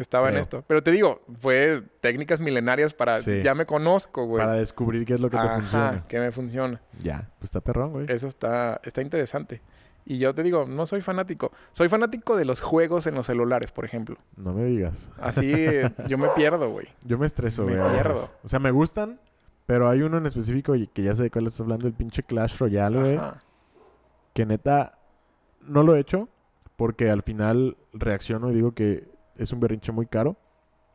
Estaba 0.00 0.30
en 0.30 0.38
esto. 0.38 0.64
Pero 0.66 0.82
te 0.82 0.90
digo, 0.90 1.20
fue 1.40 1.82
técnicas 2.00 2.40
milenarias 2.40 2.94
para... 2.94 3.18
Sí. 3.18 3.42
Ya 3.42 3.54
me 3.54 3.66
conozco, 3.66 4.24
güey. 4.24 4.42
Para 4.42 4.54
descubrir 4.56 5.04
qué 5.04 5.14
es 5.14 5.20
lo 5.20 5.28
que 5.28 5.36
te 5.36 5.48
funciona. 5.48 6.04
que 6.08 6.18
me 6.18 6.32
funciona. 6.32 6.80
Ya. 7.00 7.28
Pues 7.38 7.50
está 7.50 7.60
perrón, 7.60 7.92
güey. 7.92 8.06
Eso 8.08 8.26
está, 8.26 8.80
está 8.82 9.02
interesante. 9.02 9.60
Y 10.06 10.16
yo 10.18 10.34
te 10.34 10.42
digo, 10.42 10.64
no 10.66 10.86
soy 10.86 11.02
fanático. 11.02 11.52
Soy 11.72 11.88
fanático 11.90 12.34
de 12.36 12.46
los 12.46 12.60
juegos 12.62 13.06
en 13.06 13.14
los 13.14 13.26
celulares, 13.26 13.70
por 13.72 13.84
ejemplo. 13.84 14.16
No 14.36 14.54
me 14.54 14.64
digas. 14.64 15.10
Así 15.20 15.52
yo 16.08 16.16
me 16.16 16.28
pierdo, 16.30 16.70
güey. 16.70 16.88
Yo 17.04 17.18
me 17.18 17.26
estreso, 17.26 17.64
Me 17.64 17.76
güey. 17.76 17.82
veces. 17.92 18.02
pierdo. 18.02 18.30
O 18.42 18.48
sea, 18.48 18.58
me 18.58 18.70
gustan, 18.70 19.20
pero 19.66 19.90
hay 19.90 20.00
uno 20.00 20.16
en 20.16 20.24
específico 20.24 20.72
que 20.94 21.02
ya 21.02 21.14
sé 21.14 21.24
de 21.24 21.30
cuál 21.30 21.46
estás 21.46 21.60
hablando, 21.60 21.86
el 21.86 21.92
pinche 21.92 22.22
Clash 22.22 22.56
Royale, 22.58 22.98
güey. 22.98 23.20
Que 24.32 24.46
neta, 24.46 24.98
no 25.60 25.82
lo 25.82 25.94
he 25.94 26.00
hecho 26.00 26.30
porque 26.76 27.10
al 27.10 27.20
final 27.22 27.76
reacciono 27.92 28.50
y 28.50 28.54
digo 28.54 28.72
que 28.72 29.09
es 29.42 29.52
un 29.52 29.60
berrinche 29.60 29.92
muy 29.92 30.06
caro. 30.06 30.36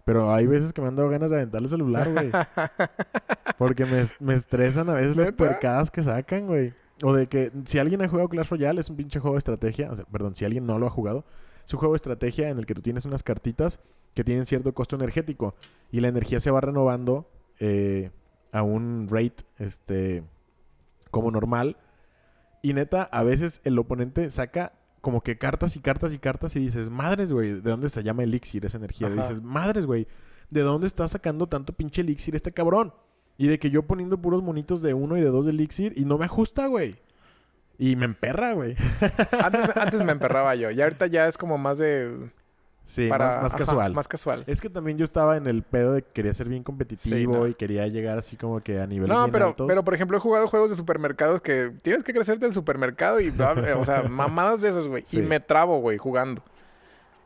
Pero 0.05 0.31
hay 0.31 0.45
veces 0.45 0.71
que 0.71 0.81
me 0.81 0.87
han 0.87 0.95
dado 0.95 1.09
ganas 1.09 1.31
de 1.31 1.37
aventar 1.37 1.61
el 1.61 1.69
celular, 1.69 2.11
güey. 2.11 2.31
Porque 3.57 3.85
me, 3.85 4.03
me 4.19 4.35
estresan 4.35 4.87
a 4.89 4.93
veces 4.93 5.15
las 5.15 5.31
puercadas 5.31 5.89
que 5.89 6.03
sacan, 6.03 6.45
güey. 6.45 6.73
O 7.03 7.13
de 7.13 7.27
que 7.27 7.51
si 7.65 7.79
alguien 7.79 8.01
ha 8.03 8.07
jugado 8.07 8.29
Clash 8.29 8.49
Royale, 8.49 8.79
es 8.79 8.89
un 8.89 8.97
pinche 8.97 9.19
juego 9.19 9.33
de 9.33 9.39
estrategia. 9.39 9.91
O 9.91 9.95
sea, 9.95 10.05
perdón, 10.05 10.35
si 10.35 10.45
alguien 10.45 10.67
no 10.67 10.77
lo 10.77 10.85
ha 10.85 10.91
jugado, 10.91 11.25
es 11.65 11.73
un 11.73 11.79
juego 11.79 11.93
de 11.93 11.97
estrategia 11.97 12.49
en 12.49 12.59
el 12.59 12.67
que 12.67 12.75
tú 12.75 12.81
tienes 12.81 13.05
unas 13.05 13.23
cartitas 13.23 13.79
que 14.13 14.23
tienen 14.23 14.45
cierto 14.45 14.73
costo 14.75 14.95
energético. 14.95 15.55
Y 15.91 16.01
la 16.01 16.07
energía 16.07 16.39
se 16.39 16.51
va 16.51 16.61
renovando 16.61 17.27
eh, 17.59 18.11
a 18.51 18.61
un 18.61 19.07
rate 19.09 19.43
este, 19.57 20.23
como 21.09 21.31
normal. 21.31 21.77
Y 22.61 22.73
neta, 22.73 23.03
a 23.03 23.23
veces 23.23 23.59
el 23.63 23.77
oponente 23.79 24.29
saca 24.29 24.73
como 25.05 25.21
que 25.21 25.37
cartas 25.37 25.75
y 25.75 25.81
cartas 25.81 26.15
y 26.15 26.17
cartas 26.17 26.55
y 26.55 26.59
dices, 26.59 26.89
madres, 26.89 27.31
güey, 27.31 27.61
¿de 27.61 27.69
dónde 27.69 27.89
se 27.89 28.01
llama 28.01 28.23
elixir 28.23 28.65
esa 28.65 28.79
energía? 28.79 29.05
Ajá. 29.05 29.21
Dices, 29.21 29.43
madres, 29.43 29.85
güey, 29.85 30.07
¿de 30.49 30.61
dónde 30.61 30.87
está 30.87 31.07
sacando 31.07 31.45
tanto 31.45 31.73
pinche 31.73 32.01
elixir 32.01 32.33
este 32.33 32.51
cabrón? 32.51 32.91
Y 33.37 33.45
de 33.45 33.59
que 33.59 33.69
yo 33.69 33.83
poniendo 33.83 34.19
puros 34.19 34.41
monitos 34.41 34.81
de 34.81 34.95
uno 34.95 35.15
y 35.15 35.21
de 35.21 35.27
dos 35.27 35.45
de 35.45 35.51
elixir 35.51 35.93
y 35.95 36.05
no 36.05 36.17
me 36.17 36.25
ajusta, 36.25 36.65
güey. 36.65 36.95
Y 37.77 37.95
me 37.97 38.05
emperra, 38.05 38.53
güey. 38.53 38.75
Antes, 39.43 39.77
antes 39.77 40.03
me 40.03 40.11
emperraba 40.11 40.55
yo. 40.55 40.71
Y 40.71 40.81
ahorita 40.81 41.05
ya 41.05 41.27
es 41.27 41.37
como 41.37 41.59
más 41.59 41.77
de... 41.77 42.31
Sí, 42.86 43.07
para- 43.09 43.25
más, 43.25 43.33
más 43.41 43.53
ajá, 43.55 43.57
casual. 43.65 43.93
Más 43.95 44.07
casual. 44.07 44.43
Es 44.45 44.61
que 44.61 44.69
también 44.69 44.97
yo 44.97 45.03
estaba 45.03 45.38
en 45.38 45.47
el 45.47 45.63
pedo 45.63 45.93
de 45.93 46.03
que 46.03 46.11
quería 46.13 46.33
ser 46.36 46.47
bien 46.47 46.61
competitivo 46.63 47.15
Sí, 47.17 47.25
no. 47.27 47.47
y 47.47 47.55
quería 47.55 47.88
llegar 47.88 48.17
así 48.19 48.38
como 48.38 48.61
que 48.61 48.79
a 48.79 48.86
niveles 48.86 49.15
No, 49.17 49.27
pero, 49.31 49.47
altos. 49.47 49.67
pero 49.67 49.83
por 49.83 49.95
ejemplo 49.95 50.17
he 50.17 50.19
jugado 50.21 50.47
juegos 50.47 50.69
de 50.69 50.75
supermercados 50.75 51.41
que 51.41 51.73
tienes 51.81 52.03
que 52.03 52.13
crecerte 52.13 52.45
el 52.45 52.53
supermercado 52.53 53.19
y, 53.19 53.29
o 53.29 53.83
sea, 53.83 54.03
mamadas 54.09 54.61
de 54.61 54.69
esos, 54.69 54.88
güey. 54.88 55.01
Sí. 55.05 55.17
Y 55.17 55.21
me 55.23 55.39
trabo, 55.39 55.79
güey, 55.79 55.97
jugando. 55.97 56.43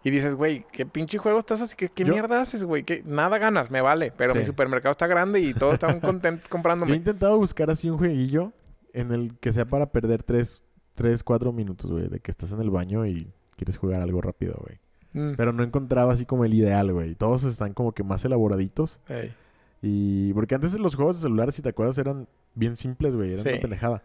Y 0.01 0.11
dices, 0.11 0.33
güey, 0.35 0.65
¿qué 0.71 0.85
pinche 0.85 1.17
juego 1.17 1.39
estás 1.39 1.61
así? 1.61 1.75
¿Qué, 1.75 1.89
qué 1.89 2.05
Yo- 2.05 2.13
mierda 2.13 2.39
haces, 2.41 2.63
güey? 2.63 2.83
¿Qué- 2.85 3.03
Nada 3.05 3.37
ganas, 3.37 3.69
me 3.69 3.81
vale. 3.81 4.13
Pero 4.15 4.31
Sí. 4.31 4.39
mi 4.39 4.45
supermercado 4.45 4.91
está 4.93 5.07
grande 5.07 5.41
y 5.41 5.53
todos 5.53 5.73
están 5.73 5.99
contentos 5.99 6.43
Yo 6.43 6.47
he 6.47 6.49
comprándome. 6.51 6.95
intentado 6.95 7.37
buscar 7.37 7.69
así 7.69 7.89
un 7.89 7.97
jueguillo 7.97 8.53
en 8.93 9.11
el 9.11 9.37
que 9.39 9.51
sea 9.51 9.65
para 9.65 9.87
perder 9.91 10.23
3, 10.23 10.63
3 10.93 11.21
4 11.21 11.51
minutos, 11.51 11.91
güey. 11.91 12.07
De 12.07 12.21
que 12.21 12.31
estás 12.31 12.53
en 12.53 12.61
el 12.61 12.69
baño 12.69 13.05
y 13.05 13.29
quieres 13.57 13.75
jugar 13.75 14.01
algo 14.01 14.21
rápido, 14.21 14.55
güey. 14.65 14.79
Mm. 15.13 15.31
Pero 15.37 15.53
no 15.53 15.63
encontraba 15.63 16.13
así 16.13 16.25
como 16.25 16.45
el 16.45 16.53
ideal, 16.53 16.91
güey. 16.93 17.15
Todos 17.15 17.43
están 17.43 17.73
como 17.73 17.93
que 17.93 18.03
más 18.03 18.23
elaboraditos. 18.25 18.99
Ey. 19.07 19.33
Y... 19.81 20.33
Porque 20.33 20.55
antes 20.55 20.77
los 20.79 20.95
juegos 20.95 21.17
de 21.17 21.23
celular, 21.23 21.51
si 21.51 21.61
te 21.61 21.69
acuerdas, 21.69 21.97
eran 21.97 22.27
bien 22.55 22.75
simples, 22.75 23.15
güey. 23.15 23.33
Eran 23.33 23.43
Sí. 23.45 23.49
una 23.51 23.61
pendejada. 23.61 24.03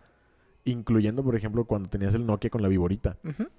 Incluyendo, 0.65 1.23
por 1.23 1.37
ejemplo, 1.37 1.65
cuando 1.67 1.91
tenías 1.91 2.15
el 2.15 2.25
Nokia 2.25 2.49
con 2.49 2.63
la 2.63 2.69
viborita. 2.69 3.19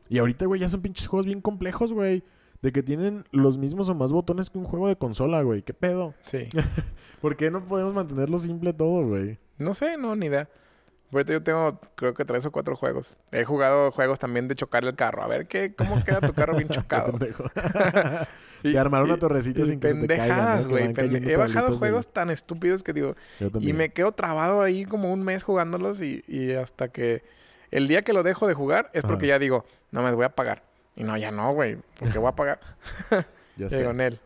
Y 0.09 0.17
ahorita, 0.17 0.45
güey, 0.47 0.61
ya 0.61 0.69
son 0.69 0.81
pinches 0.81 1.07
juegos 1.07 1.25
bien 1.27 1.39
complejos, 1.41 1.93
güey. 1.93 2.23
De 2.63 2.71
que 2.71 2.81
tienen 2.81 3.25
los 3.31 3.59
mismos 3.59 3.89
o 3.89 3.95
más 3.95 4.11
botones 4.11 4.49
que 4.49 4.57
un 4.57 4.63
juego 4.63 4.87
de 4.87 4.95
consola, 4.95 5.43
güey. 5.43 5.61
¿Qué 5.61 5.73
pedo? 5.75 6.15
Sí. 6.25 6.47
¿Por 7.21 7.35
qué 7.35 7.51
no 7.51 7.63
podemos 7.65 7.93
mantenerlo 7.93 8.39
simple 8.39 8.73
todo, 8.73 9.05
güey? 9.07 9.37
No 9.59 9.73
sé, 9.75 9.97
no, 9.97 10.15
ni 10.15 10.25
idea. 10.27 10.49
Ahorita 11.11 11.33
yo 11.33 11.43
tengo, 11.43 11.79
creo 11.95 12.13
que 12.13 12.25
tres 12.25 12.45
o 12.45 12.51
cuatro 12.51 12.75
juegos. 12.75 13.17
He 13.31 13.45
jugado 13.45 13.91
juegos 13.91 14.19
también 14.19 14.47
de 14.47 14.55
chocar 14.55 14.83
el 14.83 14.95
carro. 14.95 15.23
A 15.23 15.27
ver 15.27 15.47
qué, 15.47 15.73
cómo 15.73 16.03
queda 16.03 16.19
tu 16.19 16.33
carro 16.33 16.55
bien 16.55 16.67
chocado. 16.69 17.11
pendejo. 17.17 17.45
De 18.63 18.79
armar 18.79 19.03
una 19.03 19.17
torrecita 19.19 19.63
sin 19.65 19.79
que 19.79 19.89
pendejadas, 19.89 20.67
güey. 20.67 20.91
pende- 20.91 21.31
He 21.31 21.35
bajado 21.37 21.69
de- 21.71 21.77
juegos 21.77 22.11
tan 22.11 22.31
estúpidos 22.31 22.81
que 22.81 22.93
digo, 22.93 23.15
y 23.59 23.73
me 23.73 23.89
quedo 23.89 24.11
trabado 24.13 24.63
ahí 24.63 24.85
como 24.85 25.13
un 25.13 25.23
mes 25.23 25.43
jugándolos 25.43 26.01
y, 26.01 26.23
y 26.27 26.53
hasta 26.53 26.87
que 26.87 27.21
el 27.69 27.87
día 27.87 28.01
que 28.01 28.11
lo 28.11 28.23
dejo 28.23 28.47
de 28.47 28.55
jugar 28.55 28.89
es 28.93 29.03
porque 29.03 29.25
Ajá. 29.25 29.35
ya 29.35 29.39
digo, 29.39 29.65
no 29.91 30.01
me 30.01 30.11
voy 30.13 30.25
a 30.25 30.29
pagar. 30.29 30.63
Y 30.95 31.03
no, 31.03 31.15
ya 31.15 31.29
no, 31.29 31.53
güey, 31.53 31.77
porque 31.99 32.17
voy 32.17 32.29
a 32.29 32.31
pagar. 32.35 32.59
Ya 33.55 33.67
Y 33.67 33.69
sé. 33.69 33.77
digo, 33.79 33.91
en 33.91 34.01
él. 34.01 34.19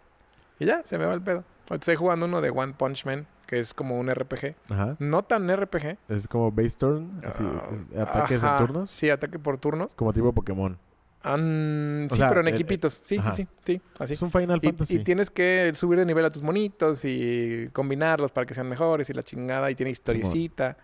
Y 0.57 0.65
ya, 0.67 0.83
se 0.85 0.97
me 0.97 1.05
va 1.05 1.13
el 1.15 1.21
pedo. 1.21 1.43
Estoy 1.69 1.97
jugando 1.97 2.25
uno 2.25 2.39
de 2.39 2.49
One 2.49 2.73
Punch 2.77 3.03
Man, 3.05 3.27
que 3.49 3.57
es 3.59 3.73
como 3.73 3.97
un 3.99 4.13
RPG. 4.13 4.55
Ajá. 4.69 4.95
No 4.99 5.23
tan 5.23 5.49
RPG. 5.49 5.97
Es 6.07 6.27
como 6.27 6.51
base 6.51 6.77
turn, 6.77 7.19
así, 7.25 7.43
Ah, 7.43 7.63
es- 7.73 7.97
ataques 7.99 8.43
ajá. 8.43 8.59
en 8.59 8.65
turnos, 8.67 8.91
Sí, 8.91 9.09
ataque 9.09 9.39
por 9.39 9.57
turnos. 9.57 9.95
como 9.95 10.13
tipo 10.13 10.31
Pokémon. 10.33 10.77
Sí, 11.23 12.15
sea, 12.17 12.29
pero 12.29 12.41
en 12.41 12.47
el- 12.47 12.53
equipitos. 12.53 13.01
Sí, 13.03 13.17
ajá. 13.17 13.33
sí, 13.33 13.47
sí, 13.65 13.81
así. 13.99 14.13
Es 14.13 14.21
un 14.21 14.31
Final 14.31 14.61
Fantasy. 14.61 14.97
y 14.97 15.03
tienes 15.03 15.29
que 15.29 15.71
subir 15.75 15.99
de 15.99 16.05
nivel 16.05 16.23
a 16.25 16.29
tus 16.29 16.41
monitos 16.41 17.01
y 17.03 17.69
combinarlos 17.73 18.31
para 18.31 18.45
que 18.45 18.53
sean 18.53 18.69
mejores 18.69 19.09
y 19.09 19.13
la 19.13 19.23
chingada. 19.23 19.69
Y 19.71 19.75
tiene 19.75 19.89
historiecita. 19.91 20.77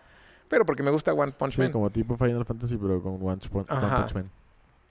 Pero 0.48 0.64
porque 0.66 0.82
me 0.82 0.90
gusta 0.90 1.12
One 1.12 1.32
Punch 1.32 1.52
Sí, 1.52 1.60
Man. 1.62 1.72
como 1.72 1.90
tipo 1.90 2.16
Final 2.16 2.44
Fantasy, 2.44 2.76
pero 2.76 3.00
con 3.02 3.14
One, 3.14 3.36
Punch- 3.50 3.70
One. 3.70 3.96
Punch 4.02 4.14
Man. 4.14 4.30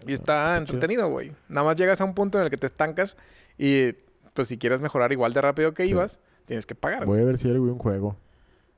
Y 0.08 0.14
está, 0.14 0.48
chido. 0.54 0.58
entretenido, 0.60 1.08
güey. 1.10 1.32
Nada 1.48 1.66
más 1.68 1.78
llegas 1.78 2.02
a 2.02 2.06
un 2.06 2.14
punto 2.14 2.38
en 2.38 2.46
el 2.46 2.50
que 2.50 2.58
te 2.58 2.66
estancas 2.68 3.16
y 3.58 3.94
pues 4.34 4.48
si 4.50 4.58
quieres 4.58 4.82
mejorar 4.82 5.12
igual 5.14 5.32
de 5.34 5.42
rápido 5.42 5.74
que 5.74 5.86
Sí. 5.86 5.92
ibas, 5.92 6.20
tienes 6.46 6.66
que 6.66 6.76
pagar. 6.76 7.06
Voy 7.06 7.20
a 7.20 7.24
ver 7.26 7.38
si 7.38 7.48
hay 7.48 7.56
algún 7.56 7.78
juego. 7.78 8.16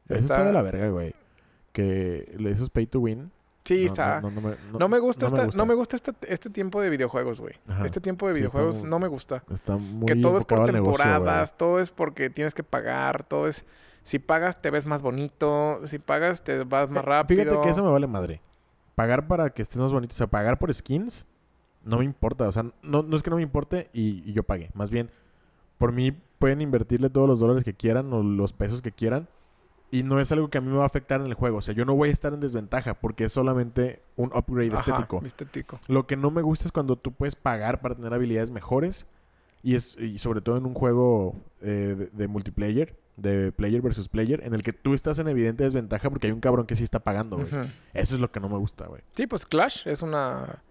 Eso 0.07 0.15
está... 0.21 0.35
Está- 0.35 0.45
de 0.45 0.53
la 0.53 0.61
verga, 0.61 0.89
güey. 0.89 1.13
Que 1.71 2.35
eso 2.47 2.63
es 2.63 2.69
pay 2.69 2.87
to 2.87 2.99
win. 2.99 3.31
Sí, 3.65 3.81
No, 3.81 3.85
está. 3.87 4.21
No, 4.21 4.31
me, 4.31 4.41
no- 4.41 4.79
No 4.79 4.87
me 4.89 4.99
gusta, 4.99 5.25
no 5.25 5.31
me 5.31 5.35
esta- 5.35 5.45
gusta. 5.45 5.57
no 5.57 5.65
me 5.65 5.73
gusta 5.75 5.95
este, 5.97 6.11
este 6.27 6.49
tiempo 6.49 6.81
de 6.81 6.89
videojuegos, 6.89 7.39
güey. 7.39 7.53
Este 7.85 7.99
tiempo 7.99 8.27
de 8.27 8.33
Sí, 8.33 8.39
videojuegos 8.39 8.79
muy- 8.79 8.89
no 8.89 8.99
me 8.99 9.07
gusta. 9.07 9.43
Está 9.51 9.75
muy 9.77 10.05
que 10.05 10.15
todo 10.15 10.37
es 10.37 10.45
por 10.45 10.59
negocio, 10.71 10.83
güey. 10.83 11.13
temporadas, 11.13 11.57
todo 11.57 11.79
es 11.79 11.91
porque 11.91 12.29
tienes 12.29 12.53
que 12.55 12.63
pagar, 12.63 13.23
todo 13.23 13.47
es... 13.47 13.65
Si 14.03 14.19
pagas 14.19 14.61
te 14.61 14.69
ves 14.71 14.85
más 14.85 15.01
bonito, 15.01 15.81
si 15.85 15.99
pagas 15.99 16.41
te 16.41 16.63
vas 16.63 16.89
más 16.89 17.03
Eh, 17.03 17.05
rápido. 17.05 17.43
Fíjate 17.43 17.61
que 17.61 17.69
eso 17.69 17.83
me 17.83 17.91
vale 17.91 18.07
madre. 18.07 18.41
Pagar 18.95 19.27
para 19.27 19.49
que 19.49 19.61
estés 19.61 19.81
más 19.81 19.91
bonito. 19.91 20.13
O 20.13 20.15
sea, 20.15 20.27
pagar 20.27 20.57
por 20.57 20.73
skins. 20.73 21.27
no 21.83 21.99
me 21.99 22.05
importa. 22.05 22.47
O 22.47 22.51
sea, 22.53 22.63
no, 22.81 23.03
no 23.03 23.15
es 23.17 23.21
que 23.23 23.29
no 23.29 23.35
me 23.35 23.41
importe 23.41 23.89
y, 23.91 24.23
y 24.29 24.31
yo 24.33 24.43
pague. 24.43 24.69
Más 24.73 24.89
bien, 24.89 25.11
por 25.77 25.91
mí 25.91 26.17
pueden 26.39 26.61
invertirle 26.61 27.09
todos 27.09 27.27
los 27.27 27.39
dólares 27.39 27.63
que 27.63 27.73
quieran 27.73 28.11
o 28.13 28.23
los 28.23 28.53
pesos 28.53 28.81
que 28.81 28.91
quieran. 28.91 29.27
Y 29.89 30.03
no 30.03 30.19
es 30.19 30.31
algo 30.33 30.49
que 30.49 30.57
a 30.57 30.61
mí 30.61 30.69
me 30.69 30.75
va 30.77 30.83
a 30.83 30.87
afectar 30.87 31.21
en 31.21 31.27
el 31.27 31.33
juego. 31.33 31.59
O 31.59 31.61
sea, 31.61 31.73
yo 31.73 31.85
no 31.85 31.95
voy 31.95 32.09
a 32.09 32.11
estar 32.11 32.33
en 32.33 32.41
desventaja 32.41 32.95
porque 32.95 33.23
es 33.23 33.31
solamente 33.31 34.01
un 34.17 34.31
upgrade 34.35 34.67
Ajá, 34.67 34.77
estético. 34.79 35.21
estético. 35.25 35.79
Lo 35.87 36.05
que 36.07 36.17
no 36.17 36.29
me 36.29 36.41
gusta 36.41 36.65
es 36.65 36.73
cuando 36.73 36.97
tú 36.97 37.13
puedes 37.13 37.35
pagar 37.37 37.79
para 37.79 37.95
tener 37.95 38.13
habilidades 38.13 38.51
mejores. 38.51 39.07
Y, 39.63 39.75
es, 39.75 39.97
y 39.97 40.19
sobre 40.19 40.41
todo 40.41 40.57
en 40.57 40.65
un 40.65 40.73
juego 40.73 41.35
eh, 41.61 41.95
de, 41.97 42.07
de 42.07 42.27
multiplayer, 42.27 42.95
de 43.15 43.51
player 43.51 43.81
versus 43.81 44.07
player, 44.09 44.41
en 44.43 44.53
el 44.53 44.61
que 44.61 44.71
tú 44.73 44.93
estás 44.93 45.19
en 45.19 45.27
evidente 45.29 45.63
desventaja 45.63 46.09
porque 46.09 46.27
hay 46.27 46.33
un 46.33 46.41
cabrón 46.41 46.67
que 46.67 46.75
sí 46.75 46.83
está 46.83 46.99
pagando, 46.99 47.37
güey. 47.37 47.47
Eso 47.93 48.15
es 48.15 48.19
lo 48.19 48.31
que 48.31 48.39
no 48.39 48.49
me 48.49 48.57
gusta, 48.57 48.85
güey. 48.87 49.01
Sí, 49.15 49.25
pues 49.25 49.45
Clash 49.45 49.87
es 49.87 50.01
una... 50.01 50.63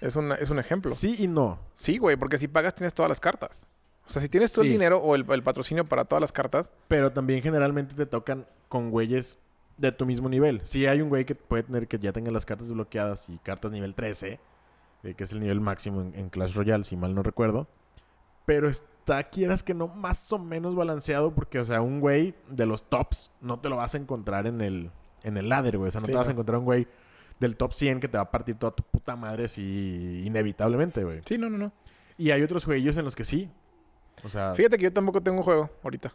Es, 0.00 0.14
una, 0.14 0.36
es 0.36 0.48
un 0.50 0.58
ejemplo. 0.60 0.92
Sí 0.92 1.16
y 1.18 1.26
no. 1.26 1.58
Sí, 1.74 1.98
güey, 1.98 2.16
porque 2.16 2.38
si 2.38 2.46
pagas 2.46 2.74
tienes 2.74 2.94
todas 2.94 3.08
las 3.08 3.18
cartas. 3.18 3.66
O 4.08 4.10
sea, 4.10 4.22
si 4.22 4.28
tienes 4.28 4.52
todo 4.52 4.62
el 4.62 4.68
Sí. 4.68 4.72
dinero 4.72 4.98
o 4.98 5.14
el, 5.14 5.24
el 5.30 5.42
patrocinio 5.42 5.84
para 5.84 6.04
todas 6.04 6.20
las 6.20 6.32
cartas, 6.32 6.68
Pero 6.88 7.12
también 7.12 7.42
generalmente 7.42 7.94
te 7.94 8.06
tocan 8.06 8.46
con 8.68 8.90
güeyes 8.90 9.38
de 9.76 9.92
tu 9.92 10.06
mismo 10.06 10.28
nivel. 10.28 10.60
Sí 10.64 10.86
hay 10.86 11.00
un 11.02 11.08
güey 11.08 11.24
que 11.24 11.34
puede 11.34 11.62
tener 11.62 11.86
que 11.86 11.98
ya 11.98 12.12
tenga 12.12 12.30
las 12.30 12.44
cartas 12.46 12.68
desbloqueadas 12.68 13.28
y 13.28 13.38
cartas 13.38 13.70
nivel 13.70 13.94
13, 13.94 14.40
eh, 15.04 15.14
que 15.14 15.24
es 15.24 15.32
el 15.32 15.40
nivel 15.40 15.60
máximo 15.60 16.00
en, 16.00 16.14
en 16.14 16.30
Clash 16.30 16.54
Royale, 16.54 16.82
si 16.84 16.96
mal 16.96 17.14
no 17.14 17.22
recuerdo. 17.22 17.68
Pero 18.46 18.68
está, 18.68 19.22
quieras 19.24 19.62
que 19.62 19.74
no, 19.74 19.88
más 19.88 20.32
o 20.32 20.38
menos 20.38 20.74
balanceado 20.74 21.34
porque, 21.34 21.60
o 21.60 21.64
sea, 21.64 21.82
un 21.82 22.00
güey 22.00 22.34
de 22.48 22.64
los 22.66 22.88
tops 22.88 23.30
no 23.40 23.60
te 23.60 23.68
lo 23.68 23.76
vas 23.76 23.94
a 23.94 23.98
encontrar 23.98 24.46
en 24.46 24.60
el, 24.62 24.90
en 25.22 25.36
el 25.36 25.48
ladder, 25.50 25.76
güey. 25.78 25.88
O 25.88 25.90
sea, 25.92 26.00
no 26.00 26.06
Sí, 26.06 26.12
te 26.12 26.18
vas 26.18 26.28
a 26.28 26.32
encontrar 26.32 26.58
un 26.58 26.64
güey 26.64 26.88
del 27.38 27.56
top 27.56 27.72
100 27.74 28.00
que 28.00 28.08
te 28.08 28.16
va 28.16 28.24
a 28.24 28.30
partir 28.30 28.56
toda 28.56 28.74
tu 28.74 28.82
puta 28.82 29.14
madre 29.16 29.44
así 29.44 30.22
inevitablemente, 30.24 31.04
güey. 31.04 31.20
sí, 31.26 31.36
no, 31.38 31.48
no, 31.50 31.58
no. 31.58 31.72
Y 32.16 32.30
hay 32.32 32.42
otros 32.42 32.64
jueguillos 32.64 32.96
en 32.96 33.04
los 33.04 33.14
que 33.14 33.24
sí. 33.24 33.48
O 34.24 34.28
sea, 34.28 34.54
Fíjate 34.54 34.76
que 34.76 34.84
yo 34.84 34.92
tampoco 34.92 35.20
tengo 35.20 35.38
un 35.38 35.44
juego 35.44 35.70
ahorita. 35.82 36.12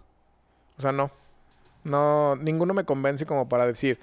O 0.77 0.81
sea, 0.81 0.91
no. 0.91 1.11
No, 1.83 2.35
ninguno 2.37 2.73
me 2.73 2.85
convence 2.85 3.25
como 3.25 3.49
para 3.49 3.65
decir, 3.65 3.99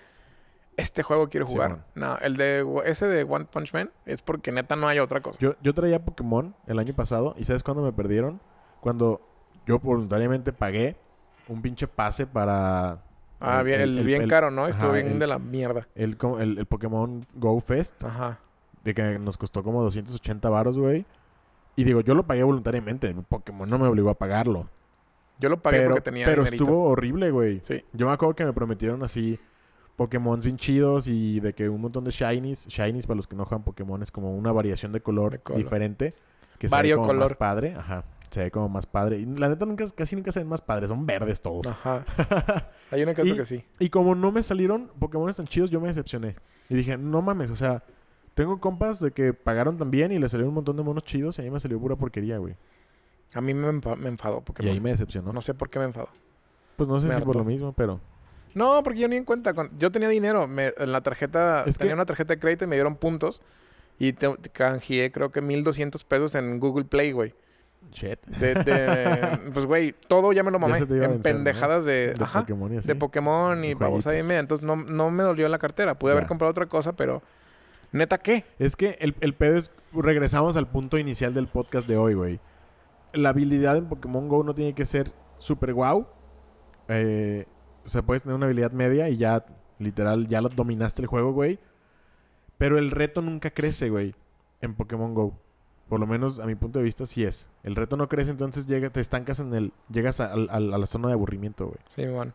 este 0.76 1.02
juego 1.02 1.28
quiero 1.28 1.46
jugar. 1.46 1.84
no, 1.94 2.16
el 2.18 2.36
de 2.36 2.66
ese 2.84 3.06
de 3.06 3.24
One 3.24 3.46
Punch 3.46 3.72
Man 3.72 3.90
es 4.06 4.22
porque 4.22 4.52
neta 4.52 4.76
no 4.76 4.88
hay 4.88 4.98
otra 4.98 5.20
cosa. 5.20 5.38
Yo, 5.40 5.54
yo 5.62 5.74
traía 5.74 6.04
Pokémon 6.04 6.54
el 6.66 6.78
año 6.78 6.94
pasado 6.94 7.34
y 7.38 7.44
¿sabes 7.44 7.62
cuándo 7.62 7.82
me 7.82 7.92
perdieron? 7.92 8.40
Cuando 8.80 9.20
yo 9.66 9.78
voluntariamente 9.78 10.52
pagué 10.52 10.96
un 11.48 11.62
pinche 11.62 11.86
pase 11.88 12.26
para... 12.26 13.02
ah, 13.40 13.62
bien, 13.62 13.80
el, 13.80 14.04
bien 14.04 14.28
caro, 14.28 14.50
¿no? 14.50 14.68
Estuvo 14.68 14.92
bien 14.92 15.18
de 15.18 15.26
la 15.26 15.38
mierda. 15.38 15.88
El, 15.94 16.16
el 16.38 16.66
Pokémon 16.66 17.24
Go 17.34 17.60
Fest, 17.60 18.02
Ajá. 18.04 18.38
de 18.84 18.94
que 18.94 19.18
nos 19.18 19.36
costó 19.36 19.62
como 19.62 19.82
280 19.82 20.48
varos, 20.48 20.78
güey. 20.78 21.04
Y 21.80 21.84
digo, 21.84 22.00
yo 22.02 22.14
lo 22.14 22.26
pagué 22.26 22.42
voluntariamente. 22.42 23.14
Pokémon 23.28 23.68
no 23.68 23.78
me 23.78 23.86
obligó 23.86 24.10
a 24.10 24.14
pagarlo. 24.18 24.68
Yo 25.38 25.48
lo 25.48 25.62
pagué 25.62 25.78
pero 25.78 25.90
porque 25.90 26.02
tenía 26.02 26.26
pero 26.26 26.42
dinerito. 26.44 26.64
estuvo 26.64 26.84
horrible, 26.84 27.30
güey. 27.30 27.60
Sí. 27.64 27.82
Yo 27.92 28.06
me 28.06 28.12
acuerdo 28.12 28.34
que 28.36 28.44
me 28.44 28.52
prometieron 28.52 29.02
así 29.02 29.38
Pokémon 29.96 30.40
bien 30.40 30.56
chidos 30.56 31.06
y 31.08 31.40
de 31.40 31.54
que 31.54 31.68
un 31.68 31.80
montón 31.80 32.04
de 32.04 32.10
shinies. 32.10 32.66
Shinies, 32.68 33.06
para 33.06 33.16
los 33.16 33.26
que 33.26 33.36
no 33.36 33.44
juegan 33.44 33.64
Pokémon, 33.64 34.02
es 34.02 34.10
como 34.10 34.34
una 34.36 34.52
variación 34.52 34.92
de 34.92 35.00
color, 35.00 35.32
De 35.32 35.38
color. 35.38 35.62
diferente. 35.62 36.14
Que 36.58 36.68
se 36.68 36.74
ve 36.74 36.78
Vario 36.78 36.98
como 36.98 37.14
más 37.14 37.32
padre. 37.34 37.74
Ajá. 37.76 38.04
Se 38.30 38.40
ve 38.44 38.50
como 38.50 38.68
más 38.68 38.84
padre. 38.86 39.18
Y 39.18 39.24
la 39.26 39.48
neta 39.48 39.64
nunca, 39.64 39.84
casi 39.96 40.14
nunca 40.16 40.30
se 40.32 40.40
ven 40.40 40.48
más 40.48 40.60
padres. 40.60 40.88
Son 40.88 41.06
verdes 41.06 41.40
todos. 41.40 41.66
Ajá. 41.66 42.04
Hay 42.90 43.02
uno 43.02 43.14
que 43.14 43.22
Y- 43.26 43.34
que 43.34 43.46
sí. 43.46 43.64
Y 43.78 43.88
como 43.88 44.14
no 44.14 44.30
me 44.32 44.42
salieron 44.42 44.90
Pokémon 44.98 45.32
tan 45.32 45.46
chidos, 45.46 45.70
yo 45.70 45.80
me 45.80 45.88
decepcioné. 45.88 46.36
Y 46.68 46.74
dije, 46.74 46.96
no 46.98 47.22
mames, 47.22 47.50
o 47.50 47.56
sea, 47.56 47.82
tengo 48.40 48.58
compas 48.58 49.00
de 49.00 49.10
que 49.10 49.34
pagaron 49.34 49.76
también 49.76 50.12
y 50.12 50.18
les 50.18 50.30
salieron 50.30 50.48
un 50.48 50.54
montón 50.54 50.76
de 50.76 50.82
monos 50.82 51.04
chidos 51.04 51.38
y 51.38 51.42
a 51.42 51.44
mí 51.44 51.50
me 51.50 51.60
salió 51.60 51.78
pura 51.78 51.94
porquería, 51.96 52.38
güey. 52.38 52.54
A 53.34 53.40
mí 53.42 53.52
me, 53.54 53.70
me 53.72 54.08
enfadó 54.08 54.38
Y 54.38 54.40
Pokémon. 54.40 54.72
ahí 54.72 54.80
me 54.80 54.90
decepcionó. 54.90 55.32
No 55.32 55.40
sé 55.42 55.52
por 55.54 55.68
qué 55.68 55.78
me 55.78 55.84
enfadó. 55.84 56.08
Pues 56.76 56.88
no 56.88 56.98
sé 57.00 57.06
me 57.08 57.14
si 57.16 57.20
por 57.20 57.36
lo 57.36 57.44
mismo, 57.44 57.72
pero... 57.74 58.00
No, 58.54 58.82
porque 58.82 58.98
yo 59.00 59.08
ni 59.08 59.16
en 59.16 59.24
cuenta. 59.24 59.52
con- 59.54 59.70
Yo 59.78 59.92
tenía 59.92 60.08
dinero. 60.08 60.48
Me- 60.48 60.72
en 60.78 60.90
la 60.90 61.02
tarjeta... 61.02 61.62
Es 61.66 61.76
tenía 61.76 61.90
que- 61.90 61.94
una 61.96 62.06
tarjeta 62.06 62.32
de 62.34 62.40
crédito 62.40 62.64
y 62.64 62.68
me 62.68 62.76
dieron 62.76 62.96
puntos. 62.96 63.42
Y 63.98 64.14
te, 64.14 64.34
canjeé 64.52 65.12
creo 65.12 65.30
que 65.30 65.42
1200 65.42 66.02
pesos 66.04 66.34
en 66.34 66.58
Google 66.58 66.86
Play, 66.86 67.12
güey. 67.12 67.34
Shit. 67.92 68.24
De, 68.26 68.54
de- 68.54 69.38
pues, 69.52 69.66
güey, 69.66 69.94
todo 70.08 70.32
ya 70.32 70.42
me 70.42 70.50
lo 70.50 70.58
mamé. 70.58 70.78
En 70.78 70.88
vencer, 70.88 71.08
¿no? 71.16 71.20
pendejadas 71.22 71.84
de... 71.84 72.14
De 72.16 72.24
ajá, 72.24 72.40
Pokémon 72.40 72.72
y 72.72 72.78
así. 72.78 72.88
de 72.88 72.94
Pokémon 72.96 73.62
y 73.64 73.68
Y 73.68 73.74
babosa 73.74 74.18
y 74.18 74.22
media. 74.22 74.40
Entonces 74.40 74.66
no, 74.66 74.76
no 74.76 75.10
me 75.10 75.22
dolió 75.22 75.46
la 75.48 75.58
cartera. 75.58 75.94
Pude 75.98 76.12
haber 76.12 76.26
comprado 76.26 76.50
otra 76.50 76.66
cosa, 76.66 76.92
pero... 76.94 77.22
¿Neta 77.92 78.18
qué? 78.18 78.44
Es 78.58 78.76
que 78.76 78.96
el, 79.00 79.14
el 79.20 79.34
pedo 79.34 79.56
es... 79.56 79.72
Regresamos 79.92 80.56
al 80.56 80.68
punto 80.68 80.98
inicial 80.98 81.34
del 81.34 81.48
podcast 81.48 81.88
de 81.88 81.96
hoy, 81.96 82.14
güey. 82.14 82.40
La 83.12 83.30
habilidad 83.30 83.76
en 83.76 83.86
Pokémon 83.88 84.28
GO 84.28 84.44
no 84.44 84.54
tiene 84.54 84.74
que 84.74 84.86
ser 84.86 85.12
super 85.38 85.74
guau. 85.74 86.06
Eh, 86.88 87.46
o 87.84 87.88
sea, 87.88 88.02
puedes 88.02 88.22
tener 88.22 88.36
una 88.36 88.46
habilidad 88.46 88.70
media 88.70 89.08
y 89.08 89.16
ya, 89.16 89.44
literal, 89.78 90.28
ya 90.28 90.40
lo 90.40 90.48
dominaste 90.48 91.02
el 91.02 91.08
juego, 91.08 91.32
güey. 91.32 91.58
Pero 92.58 92.78
el 92.78 92.90
reto 92.92 93.22
nunca 93.22 93.50
crece, 93.50 93.90
güey, 93.90 94.14
en 94.60 94.74
Pokémon 94.76 95.14
GO. 95.14 95.36
Por 95.88 95.98
lo 95.98 96.06
menos 96.06 96.38
a 96.38 96.46
mi 96.46 96.54
punto 96.54 96.78
de 96.78 96.84
vista 96.84 97.04
sí 97.06 97.24
es. 97.24 97.48
El 97.64 97.74
reto 97.74 97.96
no 97.96 98.08
crece, 98.08 98.30
entonces 98.30 98.68
llega, 98.68 98.90
te 98.90 99.00
estancas 99.00 99.40
en 99.40 99.52
el... 99.54 99.72
Llegas 99.90 100.20
a, 100.20 100.26
a- 100.26 100.34
a 100.56 100.60
la 100.60 100.86
zona 100.86 101.08
de 101.08 101.14
aburrimiento, 101.14 101.66
güey. 101.66 101.78
Sí, 101.96 102.06
man. 102.06 102.32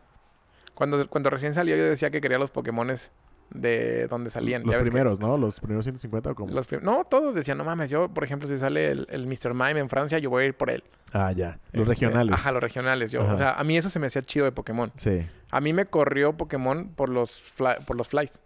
Cuando, 0.74 1.08
cuando 1.08 1.30
recién 1.30 1.54
salió 1.54 1.74
yo 1.74 1.84
decía 1.84 2.10
que 2.10 2.20
quería 2.20 2.38
los 2.38 2.50
Pokémones 2.50 3.12
de 3.50 4.06
donde 4.08 4.30
salían. 4.30 4.62
Los 4.64 4.76
que- 4.76 4.82
primeros, 4.82 5.20
¿no? 5.20 5.36
Los 5.38 5.60
primeros 5.60 5.84
150 5.84 6.30
o 6.30 6.34
como... 6.34 6.52
los 6.52 6.66
prim- 6.66 6.82
no, 6.82 7.04
todos 7.04 7.34
decían, 7.34 7.56
no 7.58 7.64
mames, 7.64 7.88
yo, 7.90 8.08
por 8.08 8.24
ejemplo, 8.24 8.48
si 8.48 8.58
sale 8.58 8.88
el, 8.90 9.06
el 9.10 9.26
Mr. 9.26 9.54
Mime 9.54 9.78
en 9.80 9.88
Francia, 9.88 10.18
yo 10.18 10.30
voy 10.30 10.44
a 10.44 10.46
ir 10.46 10.54
por 10.56 10.70
él. 10.70 10.82
Ah, 11.12 11.32
ya. 11.32 11.58
Los 11.72 11.82
Este, 11.82 11.94
regionales. 12.06 12.34
Ajá, 12.34 12.52
los 12.52 12.62
regionales. 12.62 13.10
Yo, 13.10 13.22
Ajá. 13.22 13.34
o 13.34 13.38
sea, 13.38 13.52
a 13.54 13.64
mí 13.64 13.76
eso 13.76 13.88
se 13.88 13.98
me 13.98 14.06
hacía 14.08 14.22
chido 14.22 14.44
de 14.44 14.52
Pokémon. 14.52 14.92
Sí, 14.96 15.26
A 15.50 15.60
mí 15.60 15.72
me 15.72 15.84
corrió 15.86 16.36
Pokémon 16.36 16.88
por 16.94 17.08
los 17.08 17.40
fly- 17.40 17.84
por 17.86 17.96
los 17.96 18.08
flies. 18.08 18.42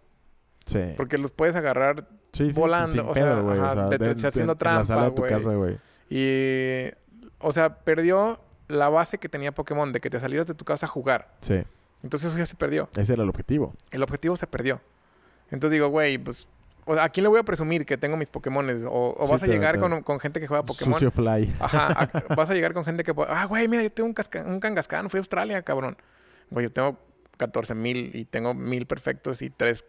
sí. 0.65 0.93
Porque 0.97 1.17
los 1.17 1.31
puedes 1.31 1.55
agarrar 1.55 2.07
Sí, 2.33 2.51
sí, 2.51 2.59
volando, 2.59 2.87
sin 2.91 2.99
o 3.01 3.11
pedo, 3.13 3.55
sea, 3.71 3.85
de- 3.87 3.97
de- 3.97 4.11
haciendo 4.11 4.39
En 4.41 4.47
la 4.47 4.55
trampa, 4.55 4.83
sala 4.85 5.03
de 5.05 5.11
tu 5.11 5.17
güey. 5.23 5.31
casa, 5.31 5.53
güey. 5.53 5.77
y... 6.09 6.91
O 7.43 7.51
sea, 7.51 7.75
perdió 7.79 8.39
la 8.67 8.87
base 8.89 9.17
que 9.17 9.27
tenía 9.27 9.51
Pokémon 9.51 9.91
de 9.91 9.99
que 9.99 10.09
te 10.11 10.19
salieras 10.19 10.45
de 10.47 10.53
tu 10.53 10.63
casa 10.63 10.85
a 10.85 10.89
jugar. 10.89 11.33
Sí. 11.41 11.63
Entonces 12.03 12.29
eso 12.29 12.37
ya 12.37 12.45
se 12.45 12.55
perdió. 12.55 12.89
Ese 12.95 13.13
era 13.13 13.23
el 13.23 13.29
objetivo. 13.29 13.73
El 13.91 14.01
objetivo 14.03 14.35
se 14.35 14.47
perdió. 14.47 14.81
Entonces 15.51 15.71
digo, 15.71 15.89
güey, 15.89 16.17
pues... 16.17 16.47
O 16.85 16.93
¿a 16.95 17.09
quién 17.09 17.23
le 17.23 17.27
voy 17.29 17.39
a 17.39 17.43
presumir 17.43 17.85
que 17.85 17.95
tengo 17.97 18.17
mis 18.17 18.29
Pokémones? 18.29 18.83
O, 18.83 19.15
o 19.17 19.25
Sí, 19.27 19.31
vas 19.33 19.43
a 19.43 19.47
llegar 19.47 19.77
con, 19.79 20.01
con 20.01 20.19
gente 20.19 20.39
que 20.39 20.47
juega 20.47 20.63
Pokémon. 20.63 20.93
Sucio 20.95 21.11
Fly. 21.11 21.53
Ajá, 21.59 21.87
a- 21.87 22.09
vas 22.35 22.49
a 22.49 22.53
llegar 22.55 22.73
con 22.73 22.83
gente 22.85 23.03
que... 23.03 23.13
Ah, 23.27 23.45
güey, 23.45 23.67
mira, 23.67 23.83
yo 23.83 23.91
tengo 23.91 24.07
un, 24.07 24.15
casca- 24.15 24.43
un 24.43 24.59
Kangaskhan, 24.59 25.09
fui 25.09 25.19
a 25.19 25.21
Australia, 25.21 25.61
cabrón. 25.61 25.95
Güey, 26.49 26.65
yo 26.65 26.71
tengo 26.71 26.97
14 27.37 27.75
mil 27.75 28.15
y 28.15 28.25
tengo 28.25 28.53
mil 28.55 28.87
perfectos 28.87 29.41
y 29.43 29.51
3 29.51 29.83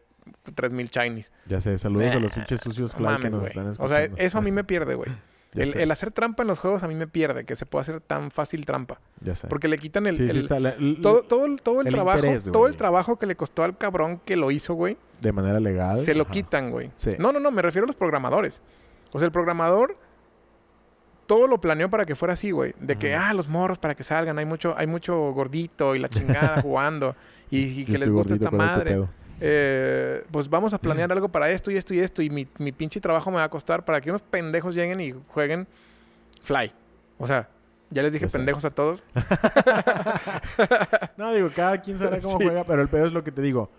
mil 0.71 0.89
shinies. 0.89 1.33
Ya 1.47 1.61
sé, 1.63 1.79
saludos 1.79 2.15
a 2.15 2.19
los 2.21 2.35
pinches 2.35 2.61
sucios 2.61 2.93
Fly 2.95 3.07
que 3.07 3.13
mames, 3.13 3.31
nos 3.31 3.39
güey. 3.41 3.49
están 3.49 3.67
O 3.67 3.71
escuchando. 3.71 4.17
sea, 4.17 4.27
eso 4.27 4.39
a 4.39 4.41
mí 4.43 4.53
me 4.53 4.65
pierde, 4.65 4.95
güey. 4.95 5.11
El, 5.55 5.77
el 5.77 5.91
hacer 5.91 6.11
trampa 6.13 6.43
en 6.45 6.49
los 6.49 6.61
juegos 6.61 6.83
a 6.83 6.89
mí 6.89 6.95
me 6.95 7.07
pierde, 7.07 7.45
que 7.45 7.57
se 7.57 7.67
pueda 7.67 7.83
hacer 7.83 8.01
tan 8.01 8.31
fácil 8.31 8.65
trampa. 8.65 9.01
ya 9.21 9.35
sé. 9.37 9.49
Porque 9.49 9.69
le 9.69 9.77
quitan 9.79 10.07
el... 10.07 10.17
sí, 10.17 10.25
sí 10.25 10.31
el- 10.31 10.39
está. 10.39 10.59
la- 10.59 10.71
l- 10.71 10.97
todo, 11.03 11.23
todo, 11.23 11.45
el- 11.45 11.61
todo 11.61 11.81
el, 11.83 11.89
el 11.89 11.93
trabajo, 11.95 12.19
interés, 12.21 12.45
todo 12.51 12.67
el 12.67 12.77
trabajo 12.77 13.19
que 13.19 13.27
le 13.27 13.37
costó 13.37 13.63
al 13.63 13.77
cabrón 13.77 14.21
que 14.25 14.37
lo 14.37 14.51
hizo, 14.51 14.73
güey, 14.75 14.97
De 15.21 15.31
manera 15.33 15.61
legal. 15.61 15.99
se 15.99 16.15
lo 16.15 16.23
ajá. 16.23 16.33
quitan, 16.33 16.71
güey. 16.71 16.91
Sí. 16.95 17.13
No, 17.19 17.33
no, 17.33 17.39
no, 17.41 17.51
me 17.51 17.61
refiero 17.61 17.85
a 17.85 17.87
los 17.89 17.97
programadores. 17.97 18.63
O 19.13 19.19
sea, 19.19 19.27
el 19.27 19.33
programador 19.33 19.99
todo 21.27 21.47
lo 21.47 21.61
planeó 21.61 21.89
para 21.89 22.05
que 22.05 22.15
fuera 22.15 22.35
así, 22.35 22.51
güey. 22.51 22.75
De 22.81 22.97
que, 22.97 23.15
ah, 23.15 23.33
los 23.33 23.49
morros 23.49 23.79
para 23.79 23.95
que 23.95 24.03
salgan, 24.05 24.39
hay 24.39 24.45
mucho, 24.45 24.75
hay 24.77 24.87
mucho 24.87 25.33
gordito 25.33 25.95
y 25.95 25.99
la 25.99 26.09
chingada 26.09 26.61
jugando 26.63 27.15
y, 27.51 27.85
que 27.85 27.99
les 27.99 28.09
gusta 28.11 28.35
esta 28.35 28.51
¿cuál 28.51 28.61
es 28.63 28.69
tu 28.75 28.79
madre. 28.79 29.09
Eh, 29.45 30.25
pues 30.31 30.49
vamos 30.49 30.73
a 30.73 30.79
planear 30.79 31.11
algo 31.13 31.29
para 31.29 31.51
esto 31.51 31.71
y 31.71 31.77
esto 31.77 31.95
y 31.95 31.99
esto 32.01 32.23
y 32.23 32.31
mi, 32.31 32.47
mi 32.59 32.73
pinche 32.73 33.01
trabajo 33.01 33.31
me 33.31 33.39
va 33.39 33.45
a 33.45 33.49
costar 33.49 33.85
para 33.85 34.01
que 34.01 34.11
unos 34.11 34.23
pendejos 34.23 34.75
lleguen 34.75 35.01
y 35.01 35.15
jueguen 35.29 35.67
Fly. 36.45 36.73
O 37.19 37.27
sea, 37.27 37.49
ya 37.91 38.03
les 38.03 38.13
dije 38.13 38.27
pendejos 38.29 38.65
a 38.65 38.71
todos. 38.71 39.03
No, 41.17 41.33
digo, 41.33 41.51
cada 41.55 41.81
quien 41.81 41.99
sabrá 41.99 42.21
cómo 42.21 42.39
Sí. 42.39 42.45
juega, 42.45 42.65
pero 42.65 42.83
el 42.83 42.89
pedo 42.89 43.07
es 43.07 43.13
lo 43.13 43.25
que 43.25 43.33
te 43.33 43.43
digo. 43.43 43.71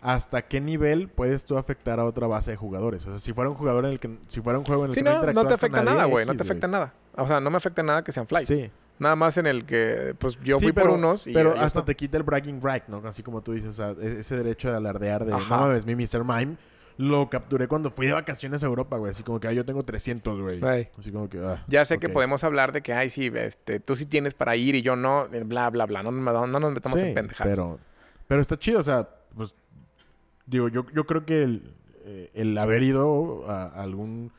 ¿Hasta 0.00 0.42
qué 0.42 0.60
nivel 0.60 1.08
puedes 1.08 1.44
tú 1.44 1.56
afectar 1.56 2.00
a 2.00 2.04
otra 2.04 2.26
base 2.26 2.50
de 2.50 2.56
jugadores? 2.56 3.06
O 3.06 3.10
sea, 3.10 3.18
si 3.18 3.32
fuera 3.32 3.50
un 3.50 3.56
jugador 3.56 3.84
en 3.84 3.92
el 3.92 4.00
que... 4.00 4.18
Si 4.28 4.40
fuera 4.40 4.58
un 4.58 4.64
juego 4.64 4.84
en 4.84 4.90
el 4.90 4.94
Sí, 4.94 5.00
que 5.02 5.08
no, 5.08 5.22
no, 5.22 5.32
no 5.32 5.46
te 5.46 5.54
afecta 5.54 5.82
nada, 5.82 6.04
güey. 6.06 6.26
No 6.26 6.34
te 6.34 6.42
afecta 6.42 6.66
nada. 6.66 6.92
O 7.16 7.26
sea, 7.26 7.40
no 7.40 7.50
me 7.50 7.56
afecta 7.56 7.82
nada 7.84 8.02
que 8.02 8.10
sean 8.10 8.26
Fly. 8.26 8.44
Sí. 8.44 8.70
Nada 8.98 9.16
más 9.16 9.36
en 9.36 9.46
el 9.46 9.64
que, 9.64 10.14
pues 10.18 10.38
yo 10.44 10.58
Sí, 10.58 10.64
fui 10.66 10.72
pero, 10.72 10.90
por 10.90 10.98
unos 10.98 11.26
y 11.26 11.32
pero 11.32 11.58
hasta 11.58 11.84
te 11.84 11.96
quita 11.96 12.16
el 12.18 12.22
bragging 12.22 12.60
right, 12.62 12.84
¿no? 12.86 12.98
Así 13.08 13.22
como 13.22 13.42
tú 13.42 13.52
dices, 13.52 13.70
o 13.70 13.72
sea, 13.72 13.90
e- 14.00 14.20
ese 14.20 14.36
derecho 14.36 14.70
de 14.70 14.76
alardear 14.76 15.24
de, 15.24 15.32
Ajá. 15.32 15.56
no 15.56 15.62
mames, 15.62 15.84
mi 15.86 15.94
Mr. 15.96 16.24
Mime 16.24 16.56
lo 16.98 17.28
capturé 17.30 17.66
cuando 17.68 17.90
fui 17.90 18.06
de 18.06 18.12
vacaciones 18.12 18.62
a 18.62 18.66
Europa, 18.66 18.98
güey. 18.98 19.10
Así 19.10 19.22
como 19.22 19.40
que, 19.40 19.48
ah, 19.48 19.52
yo 19.52 19.64
tengo 19.64 19.82
300, 19.82 20.38
güey. 20.40 20.62
Ay. 20.62 20.88
Así 20.96 21.10
como 21.10 21.28
que, 21.28 21.38
ah, 21.38 21.64
Ya 21.66 21.84
sé 21.86 21.98
que 21.98 22.10
podemos 22.10 22.44
hablar 22.44 22.70
de 22.72 22.82
que, 22.82 22.92
ay, 22.92 23.08
sí, 23.10 23.32
este, 23.34 23.80
tú 23.80 23.96
sí 23.96 24.04
tienes 24.06 24.34
para 24.34 24.54
ir 24.56 24.74
y 24.74 24.82
yo 24.82 24.94
no, 24.94 25.24
eh, 25.32 25.42
bla, 25.42 25.70
bla, 25.70 25.86
bla. 25.86 26.02
No, 26.02 26.12
no, 26.12 26.46
no 26.46 26.60
nos 26.60 26.72
metamos 26.72 27.00
Sí, 27.00 27.06
en 27.06 27.14
pendejadas. 27.14 27.50
Pero, 27.50 27.78
pero 28.28 28.40
está 28.42 28.58
chido, 28.58 28.78
o 28.78 28.82
sea, 28.82 29.08
pues, 29.34 29.54
digo, 30.46 30.68
yo, 30.68 30.86
yo 30.94 31.06
creo 31.06 31.24
que 31.24 31.42
el, 31.42 31.74
eh, 32.04 32.30
el 32.34 32.56
haber 32.58 32.82
ido 32.82 33.50
a 33.50 33.64
algún 33.82 34.30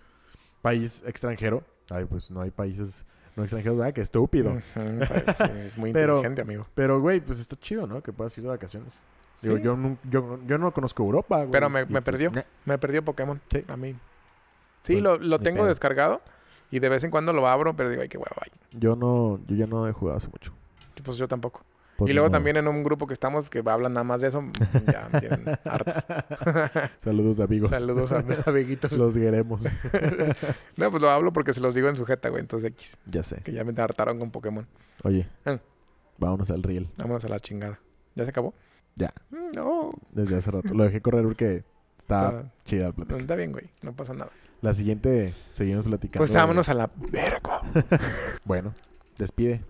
país 0.61 1.03
extranjero. 1.07 1.63
Ay, 1.89 2.05
pues 2.05 2.29
no 2.31 2.41
hay 2.41 2.51
países 2.51 3.05
no 3.35 3.43
extranjeros, 3.43 3.77
¿verdad? 3.77 3.93
Qué 3.93 4.01
estúpido. 4.01 4.59
Pues, 4.73 5.49
es 5.65 5.77
muy 5.77 5.91
Pero- 5.93 6.17
inteligente, 6.17 6.41
amigo. 6.41 6.67
Pero, 6.75 6.99
güey, 7.01 7.19
pues 7.19 7.39
está 7.39 7.55
chido, 7.55 7.87
¿no? 7.87 8.01
Que 8.01 8.11
puedas 8.13 8.37
ir 8.37 8.43
de 8.43 8.49
vacaciones. 8.49 9.03
Digo, 9.41 9.57
yo, 9.57 9.75
nun- 9.75 9.97
yo, 10.09 10.39
yo 10.47 10.57
no 10.57 10.71
conozco 10.71 11.03
Europa, 11.03 11.37
güey. 11.39 11.51
Pero 11.51 11.69
me- 11.69 11.85
me 11.85 11.91
pues, 11.91 12.03
perdió. 12.03 12.31
nah. 12.31 12.43
Me 12.65 12.77
perdió 12.77 13.03
Pokémon. 13.03 13.41
Sí. 13.49 13.63
A 13.67 13.75
mí. 13.75 13.93
Sí, 14.83 14.93
Pues, 14.93 15.03
lo, 15.03 15.17
lo 15.17 15.37
tengo 15.39 15.57
pedo. 15.59 15.67
descargado. 15.67 16.21
Y 16.71 16.79
de 16.79 16.89
vez 16.89 17.03
en 17.03 17.11
cuando 17.11 17.33
lo 17.33 17.47
abro, 17.47 17.75
pero 17.75 17.89
digo, 17.89 18.01
ay, 18.01 18.09
qué 18.09 18.17
hueva. 18.17 18.41
Yo 18.71 18.95
no, 18.95 19.39
yo 19.45 19.55
ya 19.55 19.67
no 19.67 19.87
he 19.87 19.91
jugado 19.91 20.17
hace 20.17 20.27
mucho. 20.29 20.53
Pues 21.03 21.17
yo 21.17 21.27
tampoco. 21.27 21.61
Y 22.05 22.13
luego 22.13 22.29
también 22.31 22.57
en 22.57 22.67
un 22.67 22.83
grupo 22.83 23.05
que 23.07 23.13
estamos 23.13 23.49
que 23.49 23.61
hablan 23.65 23.93
nada 23.93 24.03
más 24.03 24.19
de 24.21 24.27
eso, 24.29 24.43
ya 24.91 25.07
me 25.11 25.19
tienen 25.19 25.43
harto. 25.63 25.91
Saludos, 26.99 27.39
amigos. 27.39 27.69
Saludos 27.71 28.11
a 28.11 28.21
mis 28.21 28.45
amiguitos. 28.47 28.91
Los 28.93 29.15
queremos. 29.15 29.63
No, 30.77 30.89
pues 30.89 31.01
lo 31.01 31.09
hablo 31.09 31.31
porque 31.33 31.53
se 31.53 31.61
los 31.61 31.75
digo 31.75 31.87
en 31.89 31.95
sujeta, 31.95 32.29
güey. 32.29 32.41
Entonces 32.41 32.71
X. 32.71 32.97
ya 33.05 33.23
sé. 33.23 33.41
Que 33.43 33.51
ya 33.53 33.63
me 33.63 33.79
hartaron 33.79 34.17
con 34.19 34.31
Pokémon. 34.31 34.67
Oye, 35.03 35.27
Ah. 35.45 35.59
vámonos 36.17 36.49
al 36.49 36.63
riel. 36.63 36.89
Vámonos 36.97 37.23
a 37.25 37.27
la 37.29 37.39
chingada. 37.39 37.79
¿Ya 38.15 38.23
se 38.25 38.31
acabó? 38.31 38.53
Ya. 38.95 39.13
Mm, 39.29 39.55
No. 39.55 39.89
Desde 40.11 40.37
hace 40.37 40.49
rato. 40.51 40.73
Lo 40.73 40.83
dejé 40.83 41.01
correr 41.01 41.23
porque 41.23 41.63
está 41.99 42.27
Está, 42.29 42.51
chida 42.65 42.85
la 42.87 42.91
plática. 42.93 43.17
está 43.17 43.35
bien, 43.35 43.51
güey. 43.51 43.69
No 43.81 43.93
pasa 43.93 44.13
nada. 44.13 44.31
La 44.61 44.73
siguiente, 44.73 45.33
seguimos 45.51 45.85
platicando. 45.85 46.19
Pues 46.21 46.31
de- 46.33 46.39
vámonos 46.39 46.67
a 46.69 46.73
la 46.73 46.89
verga. 47.11 47.61
Bueno, 48.45 48.73
despide. 49.17 49.61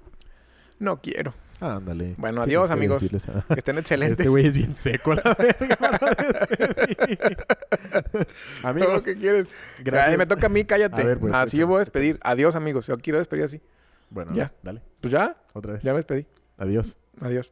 No 0.80 1.01
quiero. 1.01 1.34
Ah, 1.59 1.75
ándale. 1.77 2.15
Bueno, 2.17 2.41
adiós, 2.41 2.69
amigos. 2.71 3.01
decirles 3.01 3.25
Que 3.47 3.53
estén 3.59 3.77
excelentes. 3.77 4.19
Este 4.19 4.29
güey 4.29 4.45
es 4.47 4.55
bien 4.55 4.73
seco 4.73 5.11
a 5.13 5.15
la 5.15 5.33
verga 5.39 5.75
para 5.77 5.99
Amigos, 8.63 9.03
¿Qué 9.03 9.15
quieres? 9.17 9.47
gracias. 9.83 10.11
Ay, 10.11 10.17
me 10.17 10.25
toca 10.25 10.47
a 10.47 10.49
mí, 10.49 10.65
cállate. 10.65 11.01
A 11.01 11.05
ver, 11.05 11.19
pues, 11.19 11.33
así 11.33 11.47
échale, 11.49 11.59
yo 11.61 11.67
voy 11.67 11.75
a 11.77 11.79
despedir. 11.79 12.19
Adiós, 12.23 12.55
amigos. 12.55 12.87
Yo 12.87 12.97
quiero 12.97 13.19
despedir 13.19 13.45
así. 13.45 13.61
Bueno, 14.09 14.33
Ya. 14.33 14.51
dale. 14.61 14.81
Pues 15.01 15.11
ya, 15.11 15.37
Otra 15.53 15.73
vez. 15.73 15.83
ya 15.83 15.91
me 15.93 15.97
despedí. 15.99 16.25
Adiós. 16.57 16.97
Adiós. 17.21 17.51